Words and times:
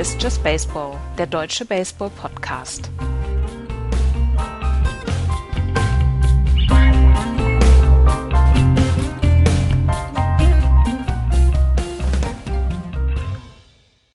Ist 0.00 0.22
Just 0.22 0.42
Baseball, 0.42 0.96
der 1.18 1.26
deutsche 1.26 1.66
Baseball-Podcast. 1.66 2.90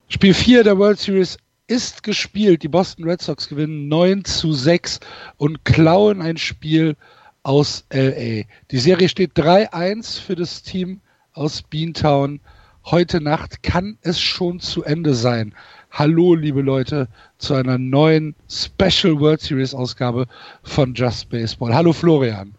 Spiel 0.07 0.33
4 0.33 0.63
der 0.63 0.75
World 0.79 0.97
Series 0.97 1.37
ist 1.67 2.01
gespielt. 2.01 2.63
Die 2.63 2.67
Boston 2.67 3.07
Red 3.07 3.21
Sox 3.21 3.47
gewinnen 3.47 3.87
9 3.87 4.25
zu 4.25 4.53
6 4.53 4.99
und 5.37 5.65
klauen 5.65 6.23
ein 6.23 6.37
Spiel 6.37 6.97
aus 7.43 7.85
LA. 7.93 8.45
Die 8.71 8.79
Serie 8.79 9.07
steht 9.07 9.33
3-1 9.35 10.19
für 10.19 10.35
das 10.35 10.63
Team 10.63 11.01
aus 11.33 11.61
Beantown. 11.61 12.39
Heute 12.85 13.19
Nacht 13.19 13.63
kann 13.63 13.97
es 14.01 14.19
schon 14.19 14.59
zu 14.59 14.83
Ende 14.83 15.15
sein. 15.15 15.55
Hallo, 15.97 16.35
liebe 16.35 16.61
Leute, 16.61 17.07
zu 17.37 17.53
einer 17.53 17.77
neuen 17.77 18.35
Special 18.49 19.17
World 19.17 19.39
Series 19.39 19.73
Ausgabe 19.73 20.27
von 20.61 20.93
Just 20.93 21.29
Baseball. 21.29 21.73
Hallo, 21.73 21.93
Florian. 21.93 22.53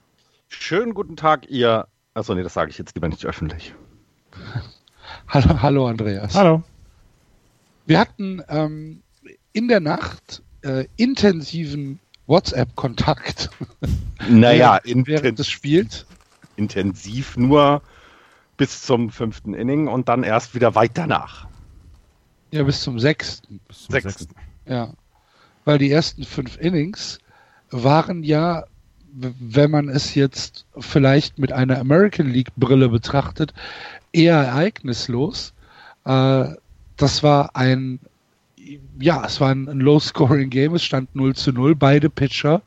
Schönen 0.48 0.94
guten 0.94 1.16
Tag, 1.16 1.46
ihr. 1.50 1.86
Achso, 2.14 2.34
nee, 2.34 2.42
das 2.42 2.54
sage 2.54 2.70
ich 2.70 2.78
jetzt 2.78 2.94
lieber 2.94 3.10
nicht 3.10 3.27
öffentlich. 3.27 3.74
hallo, 5.28 5.60
hallo, 5.60 5.86
Andreas. 5.86 6.34
Hallo. 6.34 6.62
Wir 7.84 8.00
hatten 8.00 8.42
ähm, 8.48 9.02
in 9.52 9.68
der 9.68 9.80
Nacht 9.80 10.42
äh, 10.62 10.86
intensiven 10.96 12.00
WhatsApp-Kontakt. 12.27 13.50
Naja, 14.30 14.80
während, 14.83 15.06
während 15.08 15.39
des 15.39 15.50
Spiels. 15.50 16.06
Intensiv 16.56 17.36
nur 17.36 17.83
bis 18.56 18.83
zum 18.83 19.11
fünften 19.11 19.52
Inning 19.52 19.89
und 19.89 20.08
dann 20.08 20.22
erst 20.22 20.55
wieder 20.55 20.74
weit 20.74 20.92
danach. 20.94 21.45
Ja, 22.50 22.62
bis 22.62 22.80
zum 22.80 22.98
sechsten. 22.98 23.61
Bis 23.69 23.84
zum 23.84 23.92
sechsten. 23.92 24.34
Ja. 24.66 24.92
Weil 25.64 25.78
die 25.78 25.91
ersten 25.91 26.25
fünf 26.25 26.58
Innings 26.58 27.19
waren 27.70 28.22
ja, 28.22 28.64
wenn 29.12 29.70
man 29.70 29.89
es 29.89 30.14
jetzt 30.14 30.67
vielleicht 30.78 31.39
mit 31.39 31.52
einer 31.52 31.78
American 31.78 32.28
League 32.28 32.55
Brille 32.56 32.89
betrachtet, 32.89 33.52
eher 34.12 34.36
ereignislos. 34.36 35.52
Äh, 36.05 36.47
das 36.97 37.22
war 37.22 37.55
ein, 37.55 37.98
ja, 38.98 39.24
es 39.24 39.41
war 39.41 39.50
ein, 39.50 39.69
ein 39.69 39.80
Low-Scoring-Game. 39.80 40.74
Es 40.74 40.84
stand 40.84 41.14
0 41.14 41.34
zu 41.34 41.52
0. 41.52 41.74
Beide 41.74 42.11
Pitcher, 42.11 42.62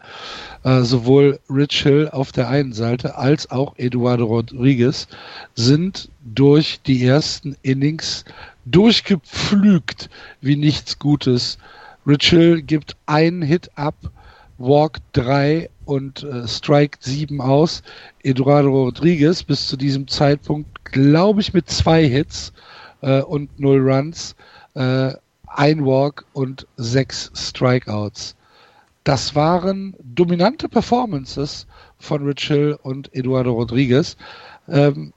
äh, 0.63 0.81
sowohl 0.81 1.39
Rich 1.49 1.83
Hill 1.83 2.09
auf 2.11 2.31
der 2.31 2.49
einen 2.49 2.73
Seite 2.73 3.17
als 3.17 3.49
auch 3.49 3.75
Eduardo 3.77 4.25
Rodriguez, 4.25 5.07
sind 5.55 6.09
durch 6.21 6.81
die 6.81 7.03
ersten 7.03 7.55
Innings 7.61 8.25
durchgepflügt 8.65 10.09
wie 10.41 10.55
nichts 10.55 10.99
Gutes. 10.99 11.57
Hill 12.05 12.61
gibt 12.61 12.95
einen 13.05 13.41
Hit 13.41 13.69
ab, 13.75 13.95
Walk 14.57 14.99
3 15.13 15.69
und 15.85 16.23
äh, 16.23 16.47
Strike 16.47 16.97
7 17.01 17.41
aus. 17.41 17.81
Eduardo 18.23 18.69
Rodriguez 18.69 19.43
bis 19.43 19.67
zu 19.67 19.77
diesem 19.77 20.07
Zeitpunkt, 20.07 20.85
glaube 20.85 21.41
ich, 21.41 21.53
mit 21.53 21.69
zwei 21.69 22.07
Hits 22.07 22.51
äh, 23.01 23.21
und 23.21 23.59
null 23.59 23.79
Runs, 23.79 24.35
äh, 24.73 25.13
ein 25.47 25.85
Walk 25.85 26.25
und 26.33 26.67
sechs 26.77 27.31
Strikeouts. 27.33 28.35
Das 29.03 29.33
waren 29.33 29.95
dominante 30.03 30.69
Performances 30.69 31.65
von 31.97 32.25
Rich 32.25 32.47
Hill 32.47 32.77
und 32.81 33.13
Eduardo 33.15 33.53
Rodriguez. 33.53 34.17
Ähm, 34.67 35.13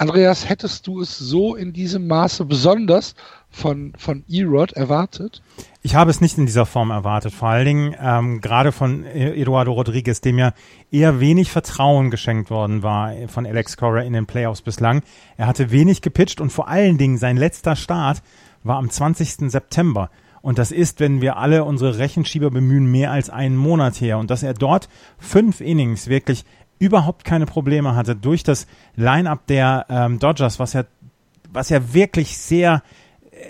Andreas, 0.00 0.48
hättest 0.48 0.86
du 0.86 1.02
es 1.02 1.18
so 1.18 1.54
in 1.54 1.74
diesem 1.74 2.06
Maße 2.06 2.46
besonders 2.46 3.14
von, 3.50 3.92
von 3.98 4.24
E-Rod 4.30 4.72
erwartet? 4.72 5.42
Ich 5.82 5.94
habe 5.94 6.10
es 6.10 6.22
nicht 6.22 6.38
in 6.38 6.46
dieser 6.46 6.64
Form 6.64 6.90
erwartet. 6.90 7.34
Vor 7.34 7.50
allen 7.50 7.66
Dingen 7.66 7.96
ähm, 8.00 8.40
gerade 8.40 8.72
von 8.72 9.04
Eduardo 9.04 9.72
Rodriguez, 9.72 10.22
dem 10.22 10.38
ja 10.38 10.54
eher 10.90 11.20
wenig 11.20 11.50
Vertrauen 11.50 12.10
geschenkt 12.10 12.50
worden 12.50 12.82
war 12.82 13.12
von 13.28 13.44
Alex 13.44 13.76
Cora 13.76 14.00
in 14.00 14.14
den 14.14 14.24
Playoffs 14.24 14.62
bislang. 14.62 15.02
Er 15.36 15.46
hatte 15.46 15.70
wenig 15.70 16.00
gepitcht 16.00 16.40
und 16.40 16.48
vor 16.48 16.68
allen 16.68 16.96
Dingen 16.96 17.18
sein 17.18 17.36
letzter 17.36 17.76
Start 17.76 18.22
war 18.64 18.78
am 18.78 18.88
20. 18.88 19.50
September. 19.50 20.08
Und 20.42 20.58
das 20.58 20.72
ist, 20.72 21.00
wenn 21.00 21.20
wir 21.20 21.36
alle 21.36 21.64
unsere 21.64 21.98
Rechenschieber 21.98 22.50
bemühen, 22.50 22.90
mehr 22.90 23.10
als 23.10 23.28
einen 23.28 23.56
Monat 23.56 24.00
her. 24.00 24.16
Und 24.16 24.30
dass 24.30 24.42
er 24.42 24.54
dort 24.54 24.88
fünf 25.18 25.60
Innings 25.60 26.08
wirklich 26.08 26.44
überhaupt 26.80 27.24
keine 27.24 27.46
Probleme 27.46 27.94
hatte 27.94 28.16
durch 28.16 28.42
das 28.42 28.66
Line-up 28.96 29.46
der 29.46 29.86
ähm, 29.88 30.18
Dodgers, 30.18 30.58
was 30.58 30.72
ja, 30.72 30.84
was 31.52 31.68
ja 31.68 31.94
wirklich 31.94 32.36
sehr, 32.36 32.82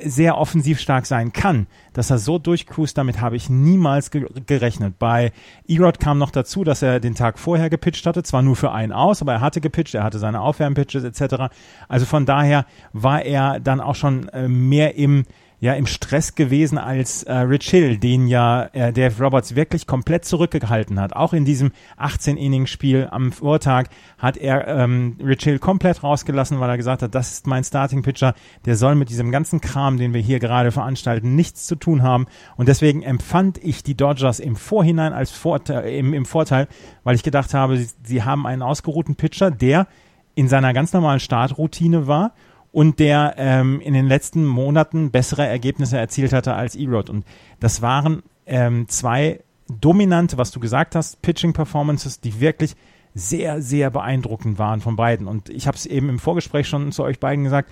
sehr 0.05 0.37
offensiv 0.37 0.81
stark 0.81 1.07
sein 1.07 1.33
kann, 1.33 1.67
dass 1.93 2.11
er 2.11 2.19
so 2.19 2.39
durchcruist, 2.39 2.99
damit 2.99 3.21
habe 3.21 3.37
ich 3.37 3.49
niemals 3.49 4.11
ge 4.11 4.27
gerechnet. 4.47 4.99
Bei 4.99 5.33
Erod 5.67 6.01
kam 6.01 6.19
noch 6.19 6.31
dazu, 6.31 6.65
dass 6.65 6.83
er 6.83 7.01
den 7.01 7.15
Tag 7.15 7.39
vorher 7.39 7.71
gepitcht 7.71 8.05
hatte, 8.05 8.23
zwar 8.23 8.43
nur 8.43 8.57
für 8.57 8.73
einen 8.73 8.93
aus, 8.93 9.23
aber 9.23 9.35
er 9.35 9.41
hatte 9.41 9.61
gepitcht, 9.61 9.95
er 9.95 10.05
hatte 10.05 10.19
seine 10.19 10.41
Aufwärmpitches 10.41 11.05
etc. 11.05 11.55
Also 11.89 12.07
von 12.07 12.27
daher 12.27 12.67
war 12.93 13.23
er 13.23 13.61
dann 13.61 13.81
auch 13.81 13.95
schon 13.95 14.29
äh, 14.31 14.49
mehr 14.49 14.97
im 14.97 15.25
ja 15.61 15.75
im 15.75 15.87
Stress 15.87 16.35
gewesen 16.35 16.79
als 16.79 17.23
äh, 17.25 17.35
Rich 17.35 17.69
Hill, 17.69 17.99
den 17.99 18.27
ja 18.27 18.65
äh, 18.73 18.93
Dave 18.93 19.23
Roberts 19.23 19.55
wirklich 19.55 19.87
komplett 19.87 20.25
zurückgehalten 20.25 20.99
hat. 20.99 21.15
Auch 21.15 21.35
in 21.35 21.45
diesem 21.45 21.73
18-Inning-Spiel 21.99 23.09
am 23.11 23.31
Vortag 23.31 23.89
hat 24.17 24.39
er 24.39 24.67
ähm, 24.67 25.19
Rich 25.23 25.45
Hill 25.45 25.59
komplett 25.59 26.03
rausgelassen, 26.03 26.61
weil 26.61 26.71
er 26.71 26.79
gesagt 26.79 27.03
hat, 27.03 27.15
das 27.15 27.33
ist 27.33 27.47
mein 27.47 27.63
Starting-Pitcher, 27.63 28.35
der 28.65 28.77
soll 28.77 28.95
mit 28.95 29.11
diesem 29.11 29.31
ganzen 29.31 29.61
Kram, 29.61 29.99
den 29.99 30.15
wir 30.15 30.21
hier 30.23 30.39
gerade 30.39 30.73
veranstalten, 30.73 31.37
nichts 31.37 31.67
zu 31.67 31.77
tun 31.77 32.03
haben. 32.03 32.27
Und 32.57 32.69
deswegen 32.69 33.03
empfand 33.03 33.59
ich 33.63 33.83
die 33.83 33.97
Dodgers 33.97 34.41
im 34.41 34.57
Vorhinein 34.57 35.13
als 35.13 35.31
Vorteil, 35.31 35.91
im, 35.93 36.15
im 36.15 36.25
Vorteil, 36.25 36.69
weil 37.05 37.17
ich 37.17 37.23
gedacht 37.23 37.53
habe, 37.53 37.77
sie, 37.77 37.91
sie 38.03 38.23
haben 38.23 38.47
einen 38.47 38.63
ausgeruhten 38.63 39.15
Pitcher, 39.15 39.51
der 39.51 39.87
in 40.35 40.49
seiner 40.49 40.73
ganz 40.73 40.95
normalen 40.95 41.21
Startroutine 41.21 42.07
war 42.07 42.33
und 42.73 42.99
der 42.99 43.35
ähm, 43.37 43.81
in 43.81 43.95
den 43.95 44.07
letzten 44.07 44.45
Monaten 44.45 45.11
bessere 45.11 45.47
Ergebnisse 45.47 45.99
erzielt 45.99 46.33
hatte 46.33 46.55
als 46.55 46.77
Erod. 46.77 47.11
Und 47.11 47.25
das 47.59 47.83
waren 47.83 48.23
ähm, 48.47 48.89
zwei 48.89 49.41
dominante, 49.69 50.39
was 50.39 50.51
du 50.51 50.61
gesagt 50.61 50.95
hast, 50.95 51.23
Pitching-Performances, 51.23 52.21
die 52.21 52.41
wirklich 52.41 52.77
sehr, 53.15 53.61
sehr 53.61 53.91
beeindruckend 53.91 54.59
waren 54.59 54.81
von 54.81 54.97
beiden. 54.97 55.27
Und 55.27 55.49
ich 55.49 55.67
habe 55.67 55.77
es 55.77 55.87
eben 55.87 56.09
im 56.09 56.19
Vorgespräch 56.19 56.69
schon 56.69 56.93
zu 56.93 57.03
euch 57.03 57.19
beiden 57.19 57.45
gesagt, 57.45 57.71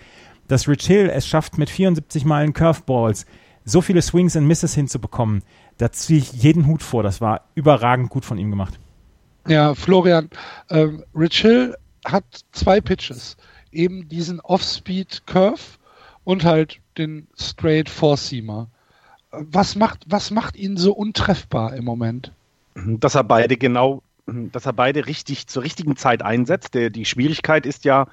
dass 0.48 0.66
Rich 0.66 0.86
Hill 0.86 1.10
es 1.12 1.26
schafft, 1.26 1.58
mit 1.58 1.70
74 1.70 2.24
Malen 2.24 2.52
Curveballs 2.52 3.26
so 3.64 3.80
viele 3.80 4.02
Swings 4.02 4.36
and 4.36 4.46
Misses 4.46 4.74
hinzubekommen. 4.74 5.42
Da 5.76 5.92
ziehe 5.92 6.18
ich 6.18 6.32
jeden 6.32 6.66
Hut 6.66 6.82
vor. 6.82 7.02
Das 7.02 7.20
war 7.20 7.42
überragend 7.54 8.10
gut 8.10 8.24
von 8.24 8.38
ihm 8.38 8.50
gemacht. 8.50 8.80
Ja, 9.46 9.74
Florian, 9.74 10.30
ähm, 10.70 11.04
Rich 11.14 11.40
Hill 11.40 11.76
hat 12.04 12.24
zwei 12.52 12.80
Pitches 12.80 13.36
eben 13.72 14.08
diesen 14.08 14.40
Off-Speed-Curve 14.40 15.60
und 16.24 16.44
halt 16.44 16.80
den 16.96 17.26
Straight 17.38 17.88
Four-Seamer. 17.88 18.68
Was 19.30 19.76
macht, 19.76 20.04
was 20.06 20.30
macht 20.30 20.56
ihn 20.56 20.76
so 20.76 20.92
untreffbar 20.92 21.74
im 21.74 21.84
Moment? 21.84 22.32
Dass 22.74 23.14
er 23.14 23.24
beide 23.24 23.56
genau, 23.56 24.02
dass 24.26 24.66
er 24.66 24.72
beide 24.72 25.06
richtig 25.06 25.46
zur 25.46 25.62
richtigen 25.62 25.96
Zeit 25.96 26.22
einsetzt. 26.22 26.74
Der, 26.74 26.90
die 26.90 27.04
Schwierigkeit 27.04 27.66
ist 27.66 27.84
ja, 27.84 28.06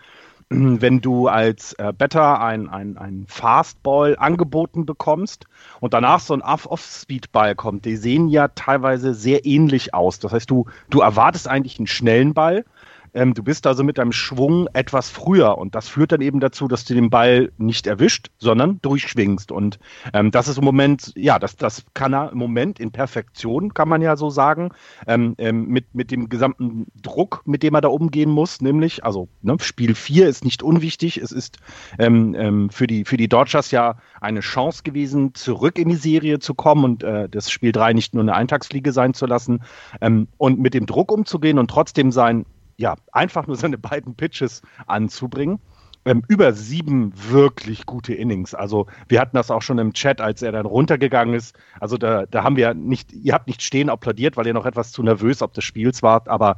wenn 0.49 1.01
du 1.01 1.27
als 1.27 1.73
äh, 1.73 1.91
Better 1.91 2.39
ein, 2.41 2.69
ein, 2.69 2.97
ein 2.97 3.25
Fastball 3.27 4.15
angeboten 4.17 4.85
bekommst 4.85 5.45
und 5.79 5.93
danach 5.93 6.19
so 6.19 6.33
ein 6.33 6.41
Off-Speed-Ball 6.41 7.55
kommt, 7.55 7.85
die 7.85 7.95
sehen 7.95 8.27
ja 8.27 8.49
teilweise 8.49 9.13
sehr 9.13 9.45
ähnlich 9.45 9.93
aus. 9.93 10.19
Das 10.19 10.33
heißt, 10.33 10.49
du, 10.49 10.67
du 10.89 11.01
erwartest 11.01 11.47
eigentlich 11.47 11.79
einen 11.79 11.87
schnellen 11.87 12.33
Ball 12.33 12.63
ähm, 13.15 13.33
du 13.33 13.43
bist 13.43 13.65
also 13.65 13.83
mit 13.83 13.97
deinem 13.97 14.11
Schwung 14.11 14.67
etwas 14.73 15.09
früher 15.09 15.57
und 15.57 15.73
das 15.73 15.87
führt 15.87 16.11
dann 16.11 16.21
eben 16.21 16.39
dazu, 16.39 16.67
dass 16.67 16.85
du 16.85 16.93
den 16.93 17.09
Ball 17.09 17.51
nicht 17.57 17.87
erwischt, 17.87 18.27
sondern 18.37 18.79
durchschwingst. 18.81 19.51
Und 19.51 19.79
ähm, 20.13 20.31
das 20.31 20.47
ist 20.47 20.57
im 20.57 20.65
Moment, 20.65 21.13
ja, 21.15 21.39
das, 21.39 21.55
das 21.55 21.85
kann 21.93 22.13
er 22.13 22.31
im 22.31 22.37
Moment 22.37 22.79
in 22.79 22.91
Perfektion, 22.91 23.73
kann 23.73 23.89
man 23.89 24.01
ja 24.01 24.17
so 24.17 24.29
sagen, 24.29 24.71
ähm, 25.07 25.35
ähm 25.37 25.67
mit, 25.67 25.95
mit 25.95 26.11
dem 26.11 26.29
gesamten 26.29 26.87
Druck, 27.01 27.41
mit 27.45 27.63
dem 27.63 27.73
er 27.73 27.81
da 27.81 27.87
umgehen 27.87 28.29
muss, 28.29 28.61
nämlich, 28.61 29.03
also 29.03 29.29
ne, 29.41 29.55
Spiel 29.61 29.95
4 29.95 30.27
ist 30.27 30.43
nicht 30.43 30.61
unwichtig, 30.61 31.17
es 31.17 31.31
ist 31.31 31.57
ähm, 31.97 32.35
ähm, 32.37 32.69
für, 32.69 32.85
die, 32.85 33.05
für 33.05 33.17
die 33.17 33.29
Dodgers 33.29 33.71
ja 33.71 33.95
eine 34.19 34.41
Chance 34.41 34.83
gewesen, 34.83 35.33
zurück 35.33 35.79
in 35.79 35.89
die 35.89 35.95
Serie 35.95 36.39
zu 36.39 36.53
kommen 36.53 36.83
und 36.83 37.03
äh, 37.03 37.29
das 37.29 37.49
Spiel 37.49 37.71
3 37.71 37.93
nicht 37.93 38.13
nur 38.13 38.23
eine 38.23 38.35
Eintagsfliege 38.35 38.91
sein 38.91 39.13
zu 39.13 39.25
lassen 39.25 39.61
und 40.37 40.59
mit 40.59 40.73
dem 40.73 40.85
Druck 40.85 41.11
umzugehen 41.11 41.57
und 41.57 41.69
trotzdem 41.69 42.11
sein 42.11 42.45
ja, 42.77 42.95
einfach 43.11 43.47
nur 43.47 43.55
seine 43.55 43.77
beiden 43.77 44.15
Pitches 44.15 44.61
anzubringen. 44.87 45.59
Ähm, 46.07 46.21
über 46.27 46.53
sieben 46.53 47.13
wirklich 47.31 47.87
gute 47.87 48.13
Innings. 48.13 48.53
Also 48.53 48.85
wir 49.07 49.19
hatten 49.19 49.35
das 49.35 49.49
auch 49.49 49.63
schon 49.63 49.79
im 49.79 49.93
Chat, 49.93 50.21
als 50.21 50.43
er 50.43 50.51
dann 50.51 50.67
runtergegangen 50.67 51.33
ist. 51.33 51.57
Also 51.79 51.97
da, 51.97 52.27
da 52.27 52.43
haben 52.43 52.57
wir 52.57 52.75
nicht, 52.75 53.11
ihr 53.11 53.33
habt 53.33 53.47
nicht 53.47 53.63
stehen 53.63 53.89
applaudiert, 53.89 54.37
weil 54.37 54.45
ihr 54.45 54.53
noch 54.53 54.67
etwas 54.67 54.91
zu 54.91 55.01
nervös 55.01 55.41
ob 55.41 55.53
des 55.53 55.63
Spiels 55.63 56.03
wart, 56.03 56.29
aber 56.29 56.57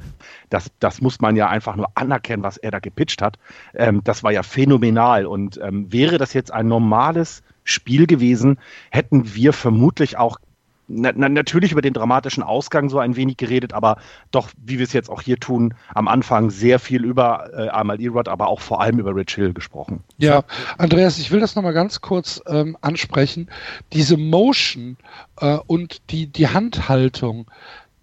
das, 0.49 0.69
das 0.79 0.99
muss 0.99 1.21
man 1.21 1.37
ja 1.37 1.47
einfach 1.47 1.77
nur 1.77 1.87
anerkennen, 1.95 2.43
was 2.43 2.57
er 2.57 2.71
da 2.71 2.79
gepitcht 2.79 3.21
hat. 3.21 3.39
Ähm, 3.73 4.01
das 4.03 4.21
war 4.21 4.33
ja 4.33 4.43
phänomenal. 4.43 5.25
Und 5.25 5.57
ähm, 5.63 5.93
wäre 5.93 6.17
das 6.17 6.33
jetzt 6.33 6.51
ein 6.51 6.67
normales 6.67 7.41
Spiel 7.63 8.05
gewesen, 8.05 8.59
hätten 8.91 9.33
wir 9.33 9.53
vermutlich 9.53 10.17
auch 10.17 10.39
na, 10.87 11.11
na, 11.15 11.29
natürlich 11.29 11.71
über 11.71 11.81
den 11.81 11.93
dramatischen 11.93 12.43
Ausgang 12.43 12.89
so 12.89 12.99
ein 12.99 13.15
wenig 13.15 13.37
geredet, 13.37 13.73
aber 13.73 13.97
doch, 14.31 14.49
wie 14.57 14.77
wir 14.79 14.85
es 14.85 14.93
jetzt 14.93 15.09
auch 15.09 15.21
hier 15.21 15.39
tun, 15.39 15.73
am 15.93 16.07
Anfang 16.07 16.49
sehr 16.49 16.79
viel 16.79 17.03
über 17.03 17.49
äh, 17.53 17.69
einmal 17.69 18.01
Erod, 18.01 18.27
aber 18.27 18.47
auch 18.47 18.61
vor 18.61 18.81
allem 18.81 18.99
über 18.99 19.15
Rich 19.15 19.35
Hill 19.35 19.53
gesprochen. 19.53 20.03
Ja, 20.17 20.43
Andreas, 20.77 21.19
ich 21.19 21.31
will 21.31 21.39
das 21.39 21.55
nochmal 21.55 21.73
ganz 21.73 22.01
kurz 22.01 22.41
ähm, 22.47 22.77
ansprechen. 22.81 23.49
Diese 23.93 24.17
Motion 24.17 24.97
äh, 25.39 25.57
und 25.67 26.09
die, 26.11 26.27
die 26.27 26.47
Handhaltung, 26.47 27.47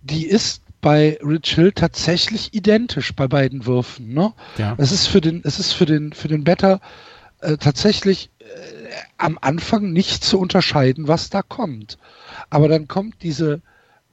die 0.03 0.27
ist 0.27 0.63
bei 0.81 1.19
Rich 1.23 1.55
Hill 1.55 1.73
tatsächlich 1.73 2.53
identisch 2.53 3.15
bei 3.15 3.27
beiden 3.27 3.65
Würfen. 3.65 4.13
Ne? 4.13 4.35
Ja. 4.59 4.75
Es 4.77 4.93
ist 4.93 5.07
für 5.07 5.23
den, 5.23 5.41
es 5.45 5.59
ist 5.59 5.73
für 5.73 5.87
den, 5.87 6.13
für 6.13 6.29
den 6.29 6.45
Better 6.45 6.81
äh, 7.41 7.57
tatsächlich 7.57 8.31
am 9.19 9.39
Anfang 9.41 9.93
nicht 9.93 10.25
zu 10.25 10.39
unterscheiden, 10.39 11.09
was 11.09 11.31
da 11.31 11.43
kommt. 11.43 11.99
Aber 12.51 12.69
dann 12.69 12.89
kommt 12.89 13.23
diese, 13.23 13.61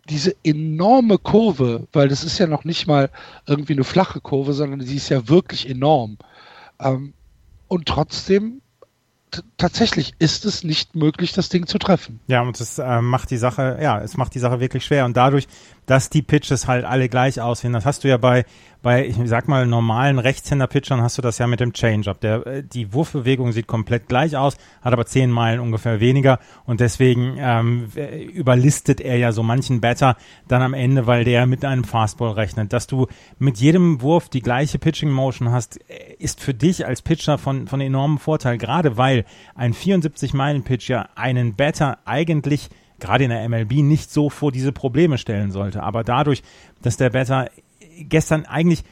diese 0.10 0.36
enorme 0.44 1.18
Kurve, 1.18 1.88
weil 1.94 2.08
das 2.08 2.24
ist 2.24 2.38
ja 2.38 2.48
noch 2.48 2.64
nicht 2.64 2.88
mal 2.88 3.10
irgendwie 3.48 3.74
eine 3.74 3.84
flache 3.84 4.22
Kurve, 4.22 4.54
sondern 4.54 4.82
sie 4.82 4.98
ist 4.98 5.10
ja 5.10 5.28
wirklich 5.28 5.70
enorm. 5.70 6.18
Ähm, 6.80 7.14
und 7.68 7.88
trotzdem 7.88 8.62
tatsächlich 9.58 10.14
ist 10.20 10.46
es 10.46 10.64
nicht 10.64 10.96
möglich, 10.96 11.34
das 11.34 11.50
Ding 11.50 11.68
zu 11.68 11.78
treffen. 11.78 12.20
Ja, 12.28 12.42
und 12.42 12.60
es 12.60 12.78
äh, 12.78 13.02
macht 13.02 13.32
die 13.32 13.38
Sache, 13.38 13.80
ja, 13.82 14.02
es 14.02 14.18
macht 14.18 14.36
die 14.36 14.40
Sache 14.40 14.60
wirklich 14.60 14.84
schwer. 14.86 15.06
Und 15.06 15.16
dadurch, 15.16 15.48
dass 15.92 16.10
die 16.10 16.22
Pitches 16.22 16.68
halt 16.68 16.86
alle 16.86 17.10
gleich 17.10 17.42
aussehen, 17.42 17.74
das 17.74 17.86
hast 17.86 18.06
du 18.06 18.08
ja 18.08 18.16
bei 18.16 18.46
bei, 18.82 19.06
ich 19.06 19.16
sag 19.26 19.48
mal, 19.48 19.68
normalen 19.68 20.18
Rechtshänder-Pitchern 20.18 21.02
hast 21.02 21.18
du 21.18 21.22
das 21.22 21.38
ja 21.38 21.46
mit 21.46 21.60
dem 21.60 21.74
Change-Up. 21.74 22.20
Der, 22.22 22.48
äh, 22.48 22.64
die 22.64 22.94
Wurfbewegung 22.94 23.52
sieht 23.52 23.68
komplett 23.68 24.08
gleich 24.08 24.36
aus, 24.36 24.58
hat 24.82 24.94
aber 24.94 25.06
zehn 25.06 25.30
Meilen 25.30 25.60
ungefähr 25.60 26.00
weniger 26.00 26.40
und 26.66 26.80
deswegen 26.80 27.36
ähm, 27.38 27.90
überlistet 28.34 29.00
er 29.00 29.18
ja 29.18 29.32
so 29.34 29.44
manchen 29.44 29.82
Batter 29.82 30.18
dann 30.48 30.62
am 30.62 30.74
Ende, 30.74 31.06
weil 31.06 31.26
der 31.26 31.46
mit 31.46 31.64
einem 31.64 31.84
Fastball 31.84 32.32
rechnet. 32.32 32.74
Dass 32.74 32.88
du 32.88 33.08
mit 33.38 33.58
jedem 33.58 34.02
Wurf 34.02 34.30
die 34.30 34.42
gleiche 34.42 34.80
Pitching-Motion 34.80 35.52
hast, 35.52 35.80
äh, 35.90 36.16
ist 36.18 36.42
für 36.42 36.54
dich 36.54 36.86
als 36.86 37.02
Pitcher 37.02 37.38
von, 37.38 37.68
von 37.68 37.82
enormem 37.82 38.18
Vorteil, 38.18 38.58
gerade 38.58 38.98
weil 38.98 39.26
ein 39.54 39.74
74-Meilen-Pitch 39.74 40.90
ja 40.90 41.10
einen 41.16 41.56
Batter 41.56 42.00
eigentlich 42.06 42.70
gerade 43.02 43.26
in 43.26 43.30
der 43.30 43.48
MLB 43.48 43.74
nicht 43.84 44.12
so 44.12 44.30
vor 44.30 44.52
diese 44.52 44.72
Probleme 44.72 45.18
stellen 45.18 45.52
sollte. 45.52 45.84
Aber 45.84 46.04
dadurch, 46.04 46.44
dass 46.82 46.98
der 46.98 47.10
Batter 47.10 47.50
gestern 48.08 48.46
eigentlich 48.46 48.84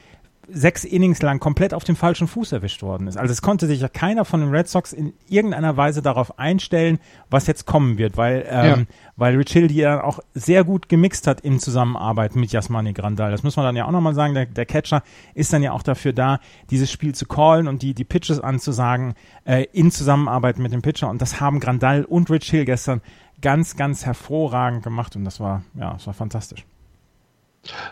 sechs 0.52 0.84
Innings 0.84 1.22
lang 1.22 1.40
komplett 1.40 1.74
auf 1.74 1.84
dem 1.84 1.96
falschen 1.96 2.28
Fuß 2.28 2.52
erwischt 2.52 2.82
worden 2.82 3.08
ist. 3.08 3.18
Also 3.18 3.32
es 3.32 3.42
konnte 3.42 3.68
sich 3.68 3.82
ja 3.82 3.88
keiner 3.88 4.26
von 4.26 4.42
den 4.42 4.50
Red 4.50 4.68
Sox 4.68 4.94
in 4.94 5.14
irgendeiner 5.28 5.78
Weise 5.78 6.02
darauf 6.02 6.40
einstellen, 6.40 7.00
was 7.30 7.48
jetzt 7.48 7.66
kommen 7.66 7.98
wird, 7.98 8.18
weil, 8.18 8.46
ähm, 8.50 8.66
ja. 8.66 8.78
weil 9.16 9.36
Rich 9.36 9.54
Hill 9.54 9.68
die 9.68 9.76
ja 9.76 10.04
auch 10.04 10.20
sehr 10.34 10.64
gut 10.64 10.90
gemixt 10.90 11.28
hat 11.28 11.42
in 11.42 11.60
Zusammenarbeit 11.60 12.36
mit 12.36 12.52
Jasmani 12.52 12.94
Grandal. 12.94 13.32
Das 13.32 13.44
muss 13.44 13.56
man 13.56 13.66
dann 13.66 13.76
ja 13.76 13.86
auch 13.86 13.92
nochmal 13.92 14.16
sagen. 14.16 14.34
Der, 14.34 14.46
der 14.46 14.66
Catcher 14.66 15.04
ist 15.34 15.54
dann 15.54 15.64
ja 15.64 15.72
auch 15.72 15.84
dafür 15.84 16.14
da, 16.14 16.40
dieses 16.70 16.92
Spiel 16.92 17.14
zu 17.14 17.26
callen 17.26 17.68
und 17.68 17.82
die, 17.82 17.94
die 17.94 18.06
Pitches 18.06 18.40
anzusagen 18.40 19.14
äh, 19.46 19.66
in 19.72 19.92
Zusammenarbeit 19.92 20.60
mit 20.60 20.74
dem 20.74 20.82
Pitcher. 20.82 21.10
Und 21.10 21.22
das 21.22 21.40
haben 21.40 21.60
Grandal 21.60 22.06
und 22.06 22.30
Rich 22.30 22.50
Hill 22.50 22.66
gestern 22.66 23.02
ganz, 23.42 23.76
ganz 23.76 24.06
hervorragend 24.06 24.84
gemacht 24.84 25.16
und 25.16 25.26
das 25.26 25.40
war, 25.40 25.64
ja, 25.76 25.94
das 25.94 26.08
war 26.08 26.14
fantastisch 26.14 26.66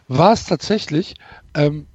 war 0.07 0.33
es 0.33 0.45
tatsächlich, 0.45 1.15
ähm, 1.53 1.87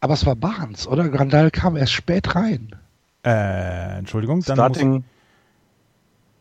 aber 0.00 0.14
es 0.14 0.26
war 0.26 0.36
Barnes, 0.36 0.86
oder? 0.86 1.08
Grandal 1.08 1.50
kam 1.50 1.76
erst 1.76 1.92
spät 1.92 2.34
rein. 2.34 2.76
Äh, 3.24 3.98
Entschuldigung, 3.98 4.42
dann 4.42 4.56
Starting. 4.56 4.90
Muss, 4.90 5.02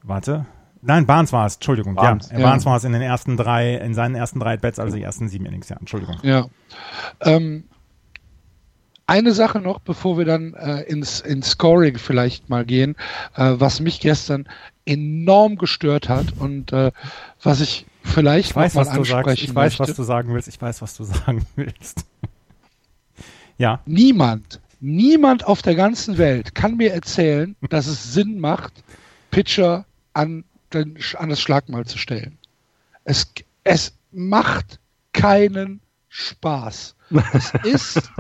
warte. 0.03 0.45
Nein, 0.81 1.05
Barnes 1.05 1.33
war 1.33 1.47
es, 1.47 1.55
Entschuldigung. 1.55 1.95
Barnes, 1.95 2.29
ja, 2.29 2.37
ja. 2.37 2.45
Barnes 2.45 2.65
war 2.65 2.77
es 2.77 2.83
in 2.83 2.93
den 2.93 3.01
ersten 3.01 3.35
drei, 3.35 3.75
in 3.75 3.93
seinen 3.93 4.15
ersten 4.15 4.39
drei 4.39 4.57
Bets, 4.57 4.79
also 4.79 4.95
die 4.95 5.01
ersten 5.01 5.27
sieben 5.27 5.45
Innings, 5.45 5.69
ja, 5.69 5.77
Entschuldigung. 5.77 6.17
Ja. 6.21 6.45
Ähm, 7.21 7.63
eine 9.07 9.33
Sache 9.33 9.59
noch, 9.59 9.79
bevor 9.79 10.17
wir 10.17 10.25
dann 10.25 10.53
äh, 10.53 10.81
ins, 10.83 11.21
ins 11.21 11.51
Scoring 11.51 11.97
vielleicht 11.97 12.49
mal 12.49 12.65
gehen, 12.65 12.95
äh, 13.35 13.53
was 13.57 13.79
mich 13.79 13.99
gestern 14.01 14.47
enorm 14.85 15.57
gestört 15.57 16.09
hat 16.09 16.33
und 16.37 16.71
äh, 16.73 16.91
was 17.41 17.61
ich 17.61 17.85
vielleicht 18.03 18.51
ich 18.51 18.55
weiß, 18.55 18.75
was 18.75 18.91
du 18.91 19.03
sagst. 19.03 19.41
Ich 19.41 19.55
weiß, 19.55 19.79
was 19.79 19.93
du 19.93 20.03
sagen 20.03 20.33
willst. 20.33 20.47
Ich 20.47 20.61
weiß, 20.61 20.81
was 20.81 20.95
du 20.95 21.03
sagen 21.05 21.45
willst. 21.55 22.05
ja. 23.57 23.79
Niemand, 23.85 24.59
niemand 24.81 25.45
auf 25.45 25.61
der 25.61 25.75
ganzen 25.75 26.17
Welt 26.17 26.53
kann 26.53 26.77
mir 26.77 26.93
erzählen, 26.93 27.55
dass 27.69 27.87
es 27.87 28.13
Sinn 28.13 28.39
macht, 28.39 28.83
Pitcher 29.31 29.85
an, 30.13 30.43
den, 30.73 30.97
an 31.17 31.29
das 31.29 31.39
Schlagmal 31.39 31.85
zu 31.85 31.97
stellen. 31.97 32.37
Es, 33.05 33.25
es 33.63 33.93
macht 34.11 34.79
keinen 35.13 35.79
Spaß. 36.09 36.95
Es 37.33 37.53
ist 37.63 38.11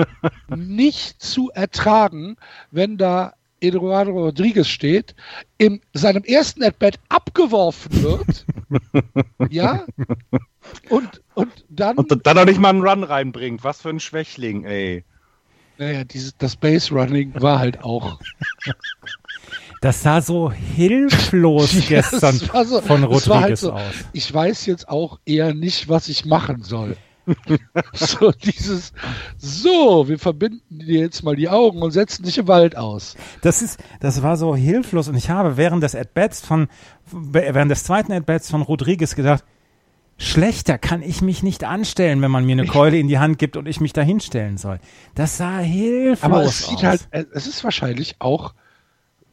nicht 0.55 1.21
zu 1.21 1.49
ertragen, 1.51 2.37
wenn 2.71 2.97
da 2.97 3.33
Eduardo 3.59 4.11
Rodriguez 4.11 4.67
steht, 4.67 5.15
in 5.57 5.81
seinem 5.93 6.23
ersten 6.23 6.63
At-Bat 6.63 6.99
abgeworfen 7.09 8.03
wird. 8.03 8.45
ja. 9.49 9.85
Und, 10.89 11.21
und 11.33 11.65
dann. 11.69 11.97
Und 11.97 12.25
dann 12.25 12.35
noch 12.35 12.45
nicht 12.45 12.59
mal 12.59 12.69
einen 12.69 12.85
Run 12.85 13.03
reinbringt. 13.03 13.63
Was 13.63 13.81
für 13.81 13.89
ein 13.89 13.99
Schwächling, 13.99 14.65
ey. 14.65 15.03
Naja, 15.77 16.03
dieses, 16.03 16.35
das 16.37 16.55
Base 16.55 16.93
Running 16.93 17.33
war 17.39 17.59
halt 17.59 17.83
auch. 17.83 18.19
Das 19.81 20.01
sah 20.01 20.21
so 20.21 20.51
hilflos 20.51 21.75
gestern 21.87 22.35
so, 22.35 22.81
von 22.81 23.01
halt 23.01 23.11
Rodriguez 23.11 23.29
halt 23.29 23.57
so, 23.59 23.73
aus. 23.73 23.93
Ich 24.11 24.33
weiß 24.33 24.65
jetzt 24.65 24.89
auch 24.89 25.19
eher 25.25 25.53
nicht, 25.53 25.87
was 25.87 26.09
ich 26.09 26.25
machen 26.25 26.63
soll. 26.63 26.97
so 27.93 28.31
dieses, 28.31 28.93
so, 29.37 30.07
wir 30.07 30.19
verbinden 30.19 30.79
dir 30.79 31.01
jetzt 31.01 31.23
mal 31.23 31.35
die 31.35 31.49
Augen 31.49 31.81
und 31.81 31.91
setzen 31.91 32.23
dich 32.23 32.37
im 32.37 32.47
Wald 32.47 32.77
aus. 32.77 33.15
Das 33.41 33.61
ist, 33.61 33.83
das 33.99 34.23
war 34.23 34.37
so 34.37 34.55
hilflos 34.55 35.07
und 35.07 35.15
ich 35.15 35.29
habe 35.29 35.57
während 35.57 35.83
des 35.83 35.95
At-Bats 35.95 36.41
von, 36.45 36.67
während 37.11 37.71
des 37.71 37.83
zweiten 37.83 38.11
At-Bats 38.11 38.49
von 38.49 38.61
Rodriguez 38.61 39.15
gedacht, 39.15 39.43
schlechter 40.17 40.77
kann 40.77 41.01
ich 41.01 41.21
mich 41.21 41.43
nicht 41.43 41.63
anstellen, 41.63 42.21
wenn 42.21 42.31
man 42.31 42.45
mir 42.45 42.53
eine 42.53 42.65
Keule 42.65 42.97
in 42.97 43.07
die 43.07 43.19
Hand 43.19 43.37
gibt 43.37 43.57
und 43.57 43.67
ich 43.67 43.81
mich 43.81 43.93
da 43.93 44.01
hinstellen 44.01 44.57
soll. 44.57 44.79
Das 45.15 45.37
sah 45.37 45.59
hilflos 45.59 46.23
aus. 46.23 46.23
Aber 46.23 46.43
es 46.43 46.67
sieht 46.67 46.83
halt, 46.83 47.07
es 47.11 47.47
ist 47.47 47.63
wahrscheinlich 47.63 48.15
auch 48.19 48.53